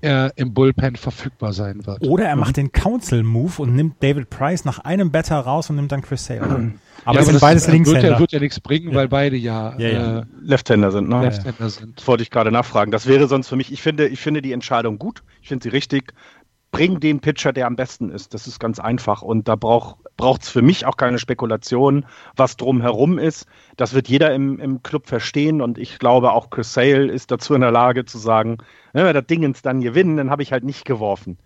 äh, 0.03 0.29
im 0.35 0.53
Bullpen 0.53 0.97
verfügbar 0.97 1.53
sein 1.53 1.85
wird. 1.85 2.05
Oder 2.05 2.25
er 2.25 2.35
macht 2.35 2.57
den 2.57 2.71
Council-Move 2.71 3.61
und 3.61 3.75
nimmt 3.75 4.03
David 4.03 4.29
Price 4.29 4.65
nach 4.65 4.79
einem 4.79 5.11
Better 5.11 5.39
raus 5.39 5.69
und 5.69 5.77
nimmt 5.77 5.91
dann 5.91 6.01
Chris 6.01 6.25
Sale. 6.25 6.41
Mhm. 6.41 6.73
Aber 7.05 7.15
ja, 7.15 7.21
es 7.21 7.27
sind 7.27 7.39
beides 7.39 7.67
Linkshänder. 7.67 8.01
Wird 8.01 8.13
ja, 8.13 8.19
wird 8.19 8.31
ja 8.33 8.39
nichts 8.39 8.59
bringen, 8.59 8.89
ja. 8.89 8.95
weil 8.95 9.07
beide 9.07 9.37
ja, 9.37 9.75
ja, 9.77 9.87
ja. 9.87 10.19
Äh, 10.19 10.25
Left-Händer 10.41 10.91
sind. 10.91 11.09
Ne? 11.09 11.21
Left-Händer 11.21 11.69
sind. 11.69 11.99
Das 11.99 12.07
wollte 12.07 12.23
ich 12.23 12.31
gerade 12.31 12.51
nachfragen. 12.51 12.91
Das 12.91 13.07
wäre 13.07 13.27
sonst 13.27 13.47
für 13.47 13.55
mich, 13.55 13.71
ich 13.71 13.81
finde, 13.81 14.07
ich 14.07 14.19
finde 14.19 14.41
die 14.41 14.51
Entscheidung 14.51 14.99
gut. 14.99 15.23
Ich 15.41 15.47
finde 15.47 15.63
sie 15.63 15.69
richtig 15.69 16.13
bring 16.73 16.99
den 16.99 17.21
Pitcher, 17.21 17.53
der 17.53 17.67
am 17.67 17.75
besten 17.75 18.09
ist. 18.09 18.33
Das 18.33 18.47
ist 18.47 18.59
ganz 18.59 18.79
einfach. 18.79 19.21
Und 19.21 19.47
da 19.47 19.55
braucht 19.55 20.41
es 20.41 20.49
für 20.49 20.63
mich 20.63 20.85
auch 20.87 20.97
keine 20.97 21.19
Spekulation, 21.19 22.05
was 22.35 22.57
drumherum 22.57 23.19
ist. 23.19 23.45
Das 23.77 23.93
wird 23.93 24.09
jeder 24.09 24.33
im, 24.33 24.59
im 24.59 24.81
Club 24.81 25.07
verstehen. 25.07 25.61
Und 25.61 25.77
ich 25.77 25.99
glaube, 25.99 26.33
auch 26.33 26.49
Chris 26.49 26.73
Sale 26.73 27.11
ist 27.11 27.29
dazu 27.29 27.53
in 27.53 27.61
der 27.61 27.71
Lage 27.71 28.05
zu 28.05 28.17
sagen, 28.17 28.57
wenn 28.91 29.05
wir 29.05 29.13
das 29.13 29.27
Dingens 29.27 29.61
dann 29.61 29.81
gewinnen, 29.81 30.17
dann 30.17 30.31
habe 30.31 30.41
ich 30.41 30.51
halt 30.51 30.63
nicht 30.63 30.83
geworfen. 30.83 31.37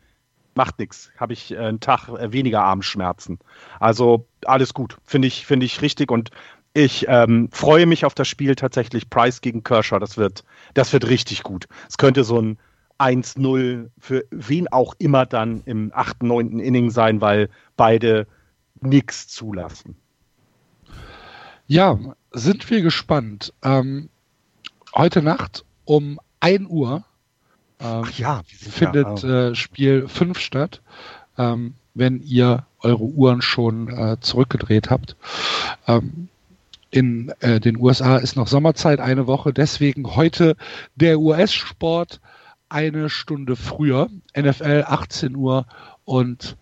Macht 0.56 0.80
nichts. 0.80 1.12
Habe 1.18 1.34
ich 1.34 1.52
äh, 1.52 1.58
einen 1.58 1.82
Tag 1.82 2.08
äh, 2.08 2.32
weniger 2.32 2.64
Armschmerzen. 2.64 3.38
Also 3.82 4.26
alles 4.46 4.74
gut. 4.74 4.98
Finde 5.04 5.28
ich, 5.28 5.46
finde 5.46 5.66
ich 5.66 5.82
richtig. 5.82 6.10
Und 6.10 6.32
ich 6.74 7.06
ähm, 7.10 7.50
freue 7.52 7.86
mich 7.86 8.06
auf 8.06 8.14
das 8.14 8.30
Spiel 8.30 8.56
tatsächlich. 8.56 9.10
Price 9.10 9.42
gegen 9.42 9.62
Kershaw. 9.62 10.00
Das 10.00 10.16
wird, 10.16 10.46
das 10.74 10.94
wird 10.94 11.10
richtig 11.10 11.44
gut. 11.44 11.68
Es 11.90 11.98
könnte 11.98 12.24
so 12.24 12.40
ein 12.40 12.58
1-0 13.00 13.90
für 14.00 14.26
wen 14.32 14.68
auch 14.68 14.96
immer 14.98 15.26
dann 15.26 15.62
im 15.66 15.92
8., 15.94 16.24
9. 16.24 16.60
Inning 16.60 16.90
sein, 16.92 17.22
weil 17.22 17.50
beide 17.76 18.28
nichts 18.82 19.28
zulassen. 19.28 19.96
Ja, 21.68 22.00
sind 22.32 22.70
wir 22.70 22.82
gespannt. 22.82 23.54
Ähm, 23.64 24.10
heute 24.96 25.22
Nacht 25.22 25.66
um 25.86 26.20
1 26.40 26.68
Uhr 26.70 27.04
ähm, 27.80 28.06
ja, 28.18 28.42
findet 28.48 29.24
ja, 29.24 29.50
äh, 29.50 29.56
Spiel 29.56 30.08
5 30.08 30.40
statt, 30.40 30.82
ähm, 31.38 31.76
wenn 31.94 32.22
ihr 32.22 32.66
eure 32.80 33.04
Uhren 33.04 33.42
schon 33.42 33.90
äh, 33.90 34.18
zurückgedreht 34.20 34.90
habt. 34.90 35.16
Ähm, 35.88 36.30
in 36.90 37.34
äh, 37.42 37.60
den 37.60 37.78
USA 37.78 38.18
ist 38.18 38.36
noch 38.36 38.48
Sommerzeit 38.48 39.00
eine 39.00 39.28
Woche, 39.28 39.52
deswegen 39.52 40.16
heute 40.16 40.56
der 40.96 41.20
US-Sport 41.20 42.22
eine 42.70 43.10
Stunde 43.10 43.56
früher, 43.56 44.10
NFL 44.38 44.86
18 44.88 45.36
Uhr 45.36 45.66
und 46.06 46.58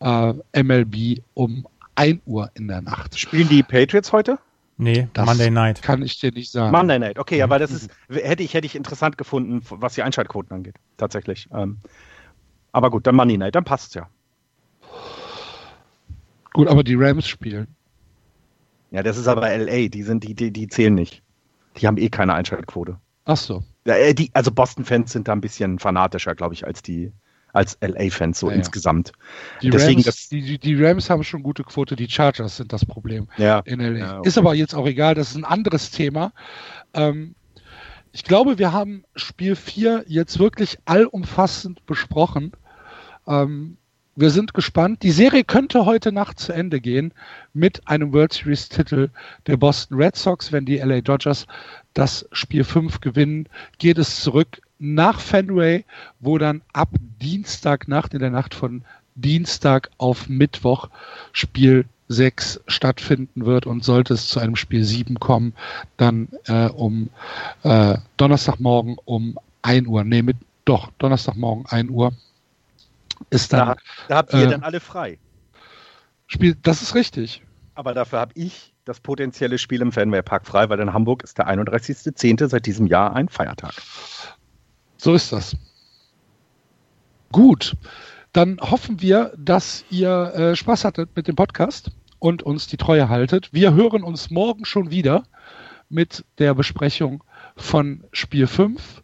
äh, 0.00 0.32
MLB 0.62 1.22
um 1.34 1.66
1 1.94 2.20
Uhr 2.26 2.50
in 2.54 2.68
der 2.68 2.82
Nacht. 2.82 3.18
Spielen 3.18 3.48
die 3.48 3.62
Patriots 3.62 4.12
heute? 4.12 4.38
Nee, 4.78 5.08
das 5.12 5.26
Monday 5.26 5.50
Night. 5.50 5.82
Kann 5.82 6.02
ich 6.02 6.18
dir 6.18 6.32
nicht 6.32 6.50
sagen. 6.50 6.74
Monday 6.74 6.98
Night, 6.98 7.18
okay, 7.18 7.42
aber 7.42 7.58
das 7.58 7.70
ist, 7.70 7.90
hätte 8.08 8.42
ich, 8.42 8.54
hätte 8.54 8.66
ich 8.66 8.74
interessant 8.74 9.18
gefunden, 9.18 9.60
was 9.68 9.94
die 9.94 10.02
Einschaltquoten 10.02 10.56
angeht, 10.56 10.76
tatsächlich. 10.96 11.48
Ähm, 11.52 11.78
aber 12.72 12.90
gut, 12.90 13.06
dann 13.06 13.14
Monday 13.14 13.36
Night, 13.36 13.54
dann 13.54 13.64
passt's 13.64 13.94
ja. 13.94 14.08
Gut, 16.52 16.66
aber 16.68 16.82
die 16.82 16.94
Rams 16.94 17.28
spielen. 17.28 17.68
Ja, 18.90 19.02
das 19.02 19.18
ist 19.18 19.28
aber 19.28 19.56
LA, 19.56 19.88
die 19.88 20.02
sind, 20.02 20.24
die, 20.24 20.34
die, 20.34 20.50
die 20.50 20.66
zählen 20.68 20.94
nicht. 20.94 21.22
Die 21.76 21.86
haben 21.86 21.96
eh 21.98 22.08
keine 22.08 22.34
Einschaltquote. 22.34 22.98
Ach 23.24 23.36
so. 23.36 23.62
Äh, 23.96 24.14
die, 24.14 24.30
also 24.34 24.50
Boston-Fans 24.50 25.12
sind 25.12 25.28
da 25.28 25.32
ein 25.32 25.40
bisschen 25.40 25.78
fanatischer, 25.78 26.34
glaube 26.34 26.54
ich, 26.54 26.66
als 26.66 26.82
die, 26.82 27.12
als 27.52 27.78
LA-Fans 27.80 28.38
so 28.38 28.50
ja, 28.50 28.56
insgesamt. 28.56 29.12
Die, 29.62 29.70
Deswegen 29.70 30.02
Rams, 30.02 30.28
die, 30.28 30.58
die, 30.58 30.82
Rams 30.82 31.10
haben 31.10 31.24
schon 31.24 31.42
gute 31.42 31.64
Quote, 31.64 31.96
die 31.96 32.08
Chargers 32.08 32.56
sind 32.56 32.72
das 32.72 32.86
Problem 32.86 33.28
ja. 33.36 33.60
in 33.60 33.80
LA. 33.80 33.98
Ja, 33.98 34.18
okay. 34.18 34.28
Ist 34.28 34.38
aber 34.38 34.54
jetzt 34.54 34.74
auch 34.74 34.86
egal, 34.86 35.14
das 35.14 35.30
ist 35.30 35.36
ein 35.36 35.44
anderes 35.44 35.90
Thema. 35.90 36.32
Ähm, 36.94 37.34
ich 38.12 38.24
glaube, 38.24 38.58
wir 38.58 38.72
haben 38.72 39.04
Spiel 39.14 39.54
4 39.54 40.04
jetzt 40.06 40.38
wirklich 40.38 40.78
allumfassend 40.84 41.86
besprochen. 41.86 42.52
Ähm, 43.26 43.76
wir 44.16 44.30
sind 44.30 44.54
gespannt. 44.54 45.02
Die 45.02 45.12
Serie 45.12 45.44
könnte 45.44 45.86
heute 45.86 46.12
Nacht 46.12 46.38
zu 46.38 46.52
Ende 46.52 46.80
gehen 46.80 47.12
mit 47.54 47.86
einem 47.88 48.12
World 48.12 48.32
Series 48.32 48.68
Titel 48.68 49.08
der 49.46 49.56
Boston 49.56 49.96
Red 49.96 50.16
Sox. 50.16 50.52
Wenn 50.52 50.64
die 50.64 50.78
LA 50.78 51.00
Dodgers 51.00 51.46
das 51.94 52.26
Spiel 52.32 52.64
5 52.64 53.00
gewinnen, 53.00 53.48
geht 53.78 53.98
es 53.98 54.22
zurück 54.22 54.60
nach 54.78 55.20
Fenway, 55.20 55.84
wo 56.20 56.38
dann 56.38 56.62
ab 56.72 56.88
Dienstagnacht, 57.20 58.14
in 58.14 58.20
der 58.20 58.30
Nacht 58.30 58.54
von 58.54 58.82
Dienstag 59.14 59.90
auf 59.98 60.28
Mittwoch 60.28 60.88
Spiel 61.32 61.84
6 62.08 62.60
stattfinden 62.66 63.46
wird 63.46 63.66
und 63.66 63.84
sollte 63.84 64.14
es 64.14 64.28
zu 64.28 64.40
einem 64.40 64.56
Spiel 64.56 64.84
7 64.84 65.20
kommen, 65.20 65.54
dann 65.96 66.28
äh, 66.46 66.66
um 66.66 67.10
äh, 67.62 67.98
Donnerstagmorgen 68.16 68.96
um 69.04 69.38
1 69.62 69.86
Uhr, 69.86 70.02
nee, 70.04 70.22
mit, 70.22 70.36
doch, 70.64 70.90
Donnerstagmorgen 70.98 71.66
1 71.66 71.90
Uhr 71.90 72.12
ist 73.28 73.52
dann. 73.52 73.68
Da, 73.68 73.76
da 74.08 74.16
habt 74.16 74.32
ihr 74.32 74.46
äh, 74.46 74.50
dann 74.50 74.62
alle 74.62 74.80
frei. 74.80 75.18
Spiel, 76.26 76.56
das 76.62 76.80
ist 76.82 76.94
richtig. 76.94 77.42
Aber 77.74 77.94
dafür 77.94 78.20
habe 78.20 78.32
ich 78.34 78.74
das 78.84 79.00
potenzielle 79.00 79.58
Spiel 79.58 79.82
im 79.82 79.92
Fenway 79.92 80.22
Park 80.22 80.46
frei, 80.46 80.68
weil 80.68 80.80
in 80.80 80.92
Hamburg 80.92 81.22
ist 81.22 81.38
der 81.38 81.48
31.10. 81.48 82.48
seit 82.48 82.66
diesem 82.66 82.86
Jahr 82.86 83.14
ein 83.14 83.28
Feiertag. 83.28 83.74
So 84.96 85.14
ist 85.14 85.32
das. 85.32 85.56
Gut, 87.32 87.76
dann 88.32 88.60
hoffen 88.60 89.00
wir, 89.00 89.32
dass 89.36 89.84
ihr 89.90 90.34
äh, 90.34 90.56
Spaß 90.56 90.84
hattet 90.84 91.10
mit 91.14 91.28
dem 91.28 91.36
Podcast 91.36 91.90
und 92.18 92.42
uns 92.42 92.66
die 92.66 92.76
Treue 92.76 93.08
haltet. 93.08 93.52
Wir 93.52 93.74
hören 93.74 94.02
uns 94.02 94.30
morgen 94.30 94.64
schon 94.64 94.90
wieder 94.90 95.24
mit 95.88 96.24
der 96.38 96.54
Besprechung 96.54 97.24
von 97.56 98.04
Spiel 98.12 98.46
5. 98.46 99.02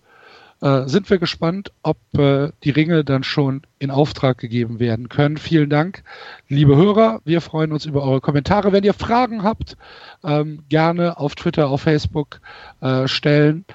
Äh, 0.62 0.88
sind 0.88 1.10
wir 1.10 1.18
gespannt, 1.18 1.72
ob 1.82 1.98
äh, 2.18 2.50
die 2.64 2.70
Ringe 2.70 3.04
dann 3.04 3.24
schon 3.24 3.62
in 3.78 3.90
Auftrag 3.90 4.38
gegeben 4.38 4.80
werden 4.80 5.08
können. 5.10 5.36
Vielen 5.36 5.68
Dank, 5.68 6.02
liebe 6.48 6.76
Hörer. 6.76 7.20
Wir 7.24 7.42
freuen 7.42 7.72
uns 7.72 7.84
über 7.84 8.02
eure 8.02 8.22
Kommentare. 8.22 8.72
Wenn 8.72 8.84
ihr 8.84 8.94
Fragen 8.94 9.42
habt, 9.42 9.76
ähm, 10.24 10.62
gerne 10.68 11.18
auf 11.18 11.34
Twitter, 11.34 11.68
auf 11.68 11.82
Facebook 11.82 12.40
äh, 12.80 13.06
stellen. 13.06 13.66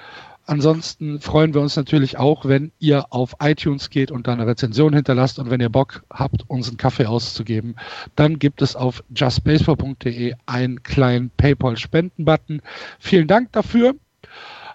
Ansonsten 0.44 1.20
freuen 1.20 1.54
wir 1.54 1.60
uns 1.60 1.76
natürlich 1.76 2.18
auch, 2.18 2.46
wenn 2.46 2.72
ihr 2.80 3.06
auf 3.10 3.36
iTunes 3.40 3.90
geht 3.90 4.10
und 4.10 4.26
da 4.26 4.32
eine 4.32 4.46
Rezension 4.46 4.92
hinterlasst 4.92 5.38
und 5.38 5.50
wenn 5.50 5.60
ihr 5.60 5.68
Bock 5.68 6.02
habt, 6.12 6.50
uns 6.50 6.66
einen 6.68 6.78
Kaffee 6.78 7.06
auszugeben, 7.06 7.76
dann 8.16 8.40
gibt 8.40 8.60
es 8.60 8.74
auf 8.74 9.04
justbaseball.de 9.14 10.34
einen 10.46 10.82
kleinen 10.82 11.30
PayPal-Spenden-Button. 11.36 12.60
Vielen 12.98 13.28
Dank 13.28 13.52
dafür. 13.52 13.94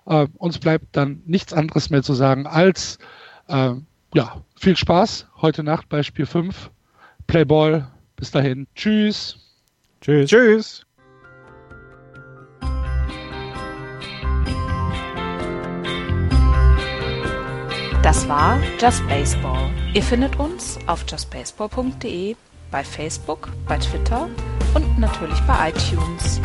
Äh, 0.07 0.27
uns 0.38 0.59
bleibt 0.59 0.95
dann 0.95 1.21
nichts 1.25 1.53
anderes 1.53 1.89
mehr 1.89 2.03
zu 2.03 2.13
sagen 2.13 2.47
als 2.47 2.97
äh, 3.47 3.73
ja, 4.13 4.41
viel 4.55 4.75
Spaß 4.75 5.27
heute 5.41 5.63
Nacht 5.63 5.89
bei 5.89 6.03
Spiel 6.03 6.25
5. 6.25 6.71
Playball. 7.27 7.88
Bis 8.15 8.31
dahin. 8.31 8.67
Tschüss. 8.75 9.38
Tschüss. 10.01 10.29
Tschüss. 10.29 10.84
Das 18.01 18.27
war 18.29 18.57
Just 18.79 19.05
Baseball. 19.07 19.69
Ihr 19.93 20.01
findet 20.01 20.39
uns 20.39 20.79
auf 20.88 21.05
justbaseball.de, 21.09 22.35
bei 22.71 22.84
Facebook, 22.84 23.49
bei 23.67 23.77
Twitter 23.77 24.29
und 24.73 24.97
natürlich 24.97 25.39
bei 25.41 25.69
iTunes. 25.69 26.39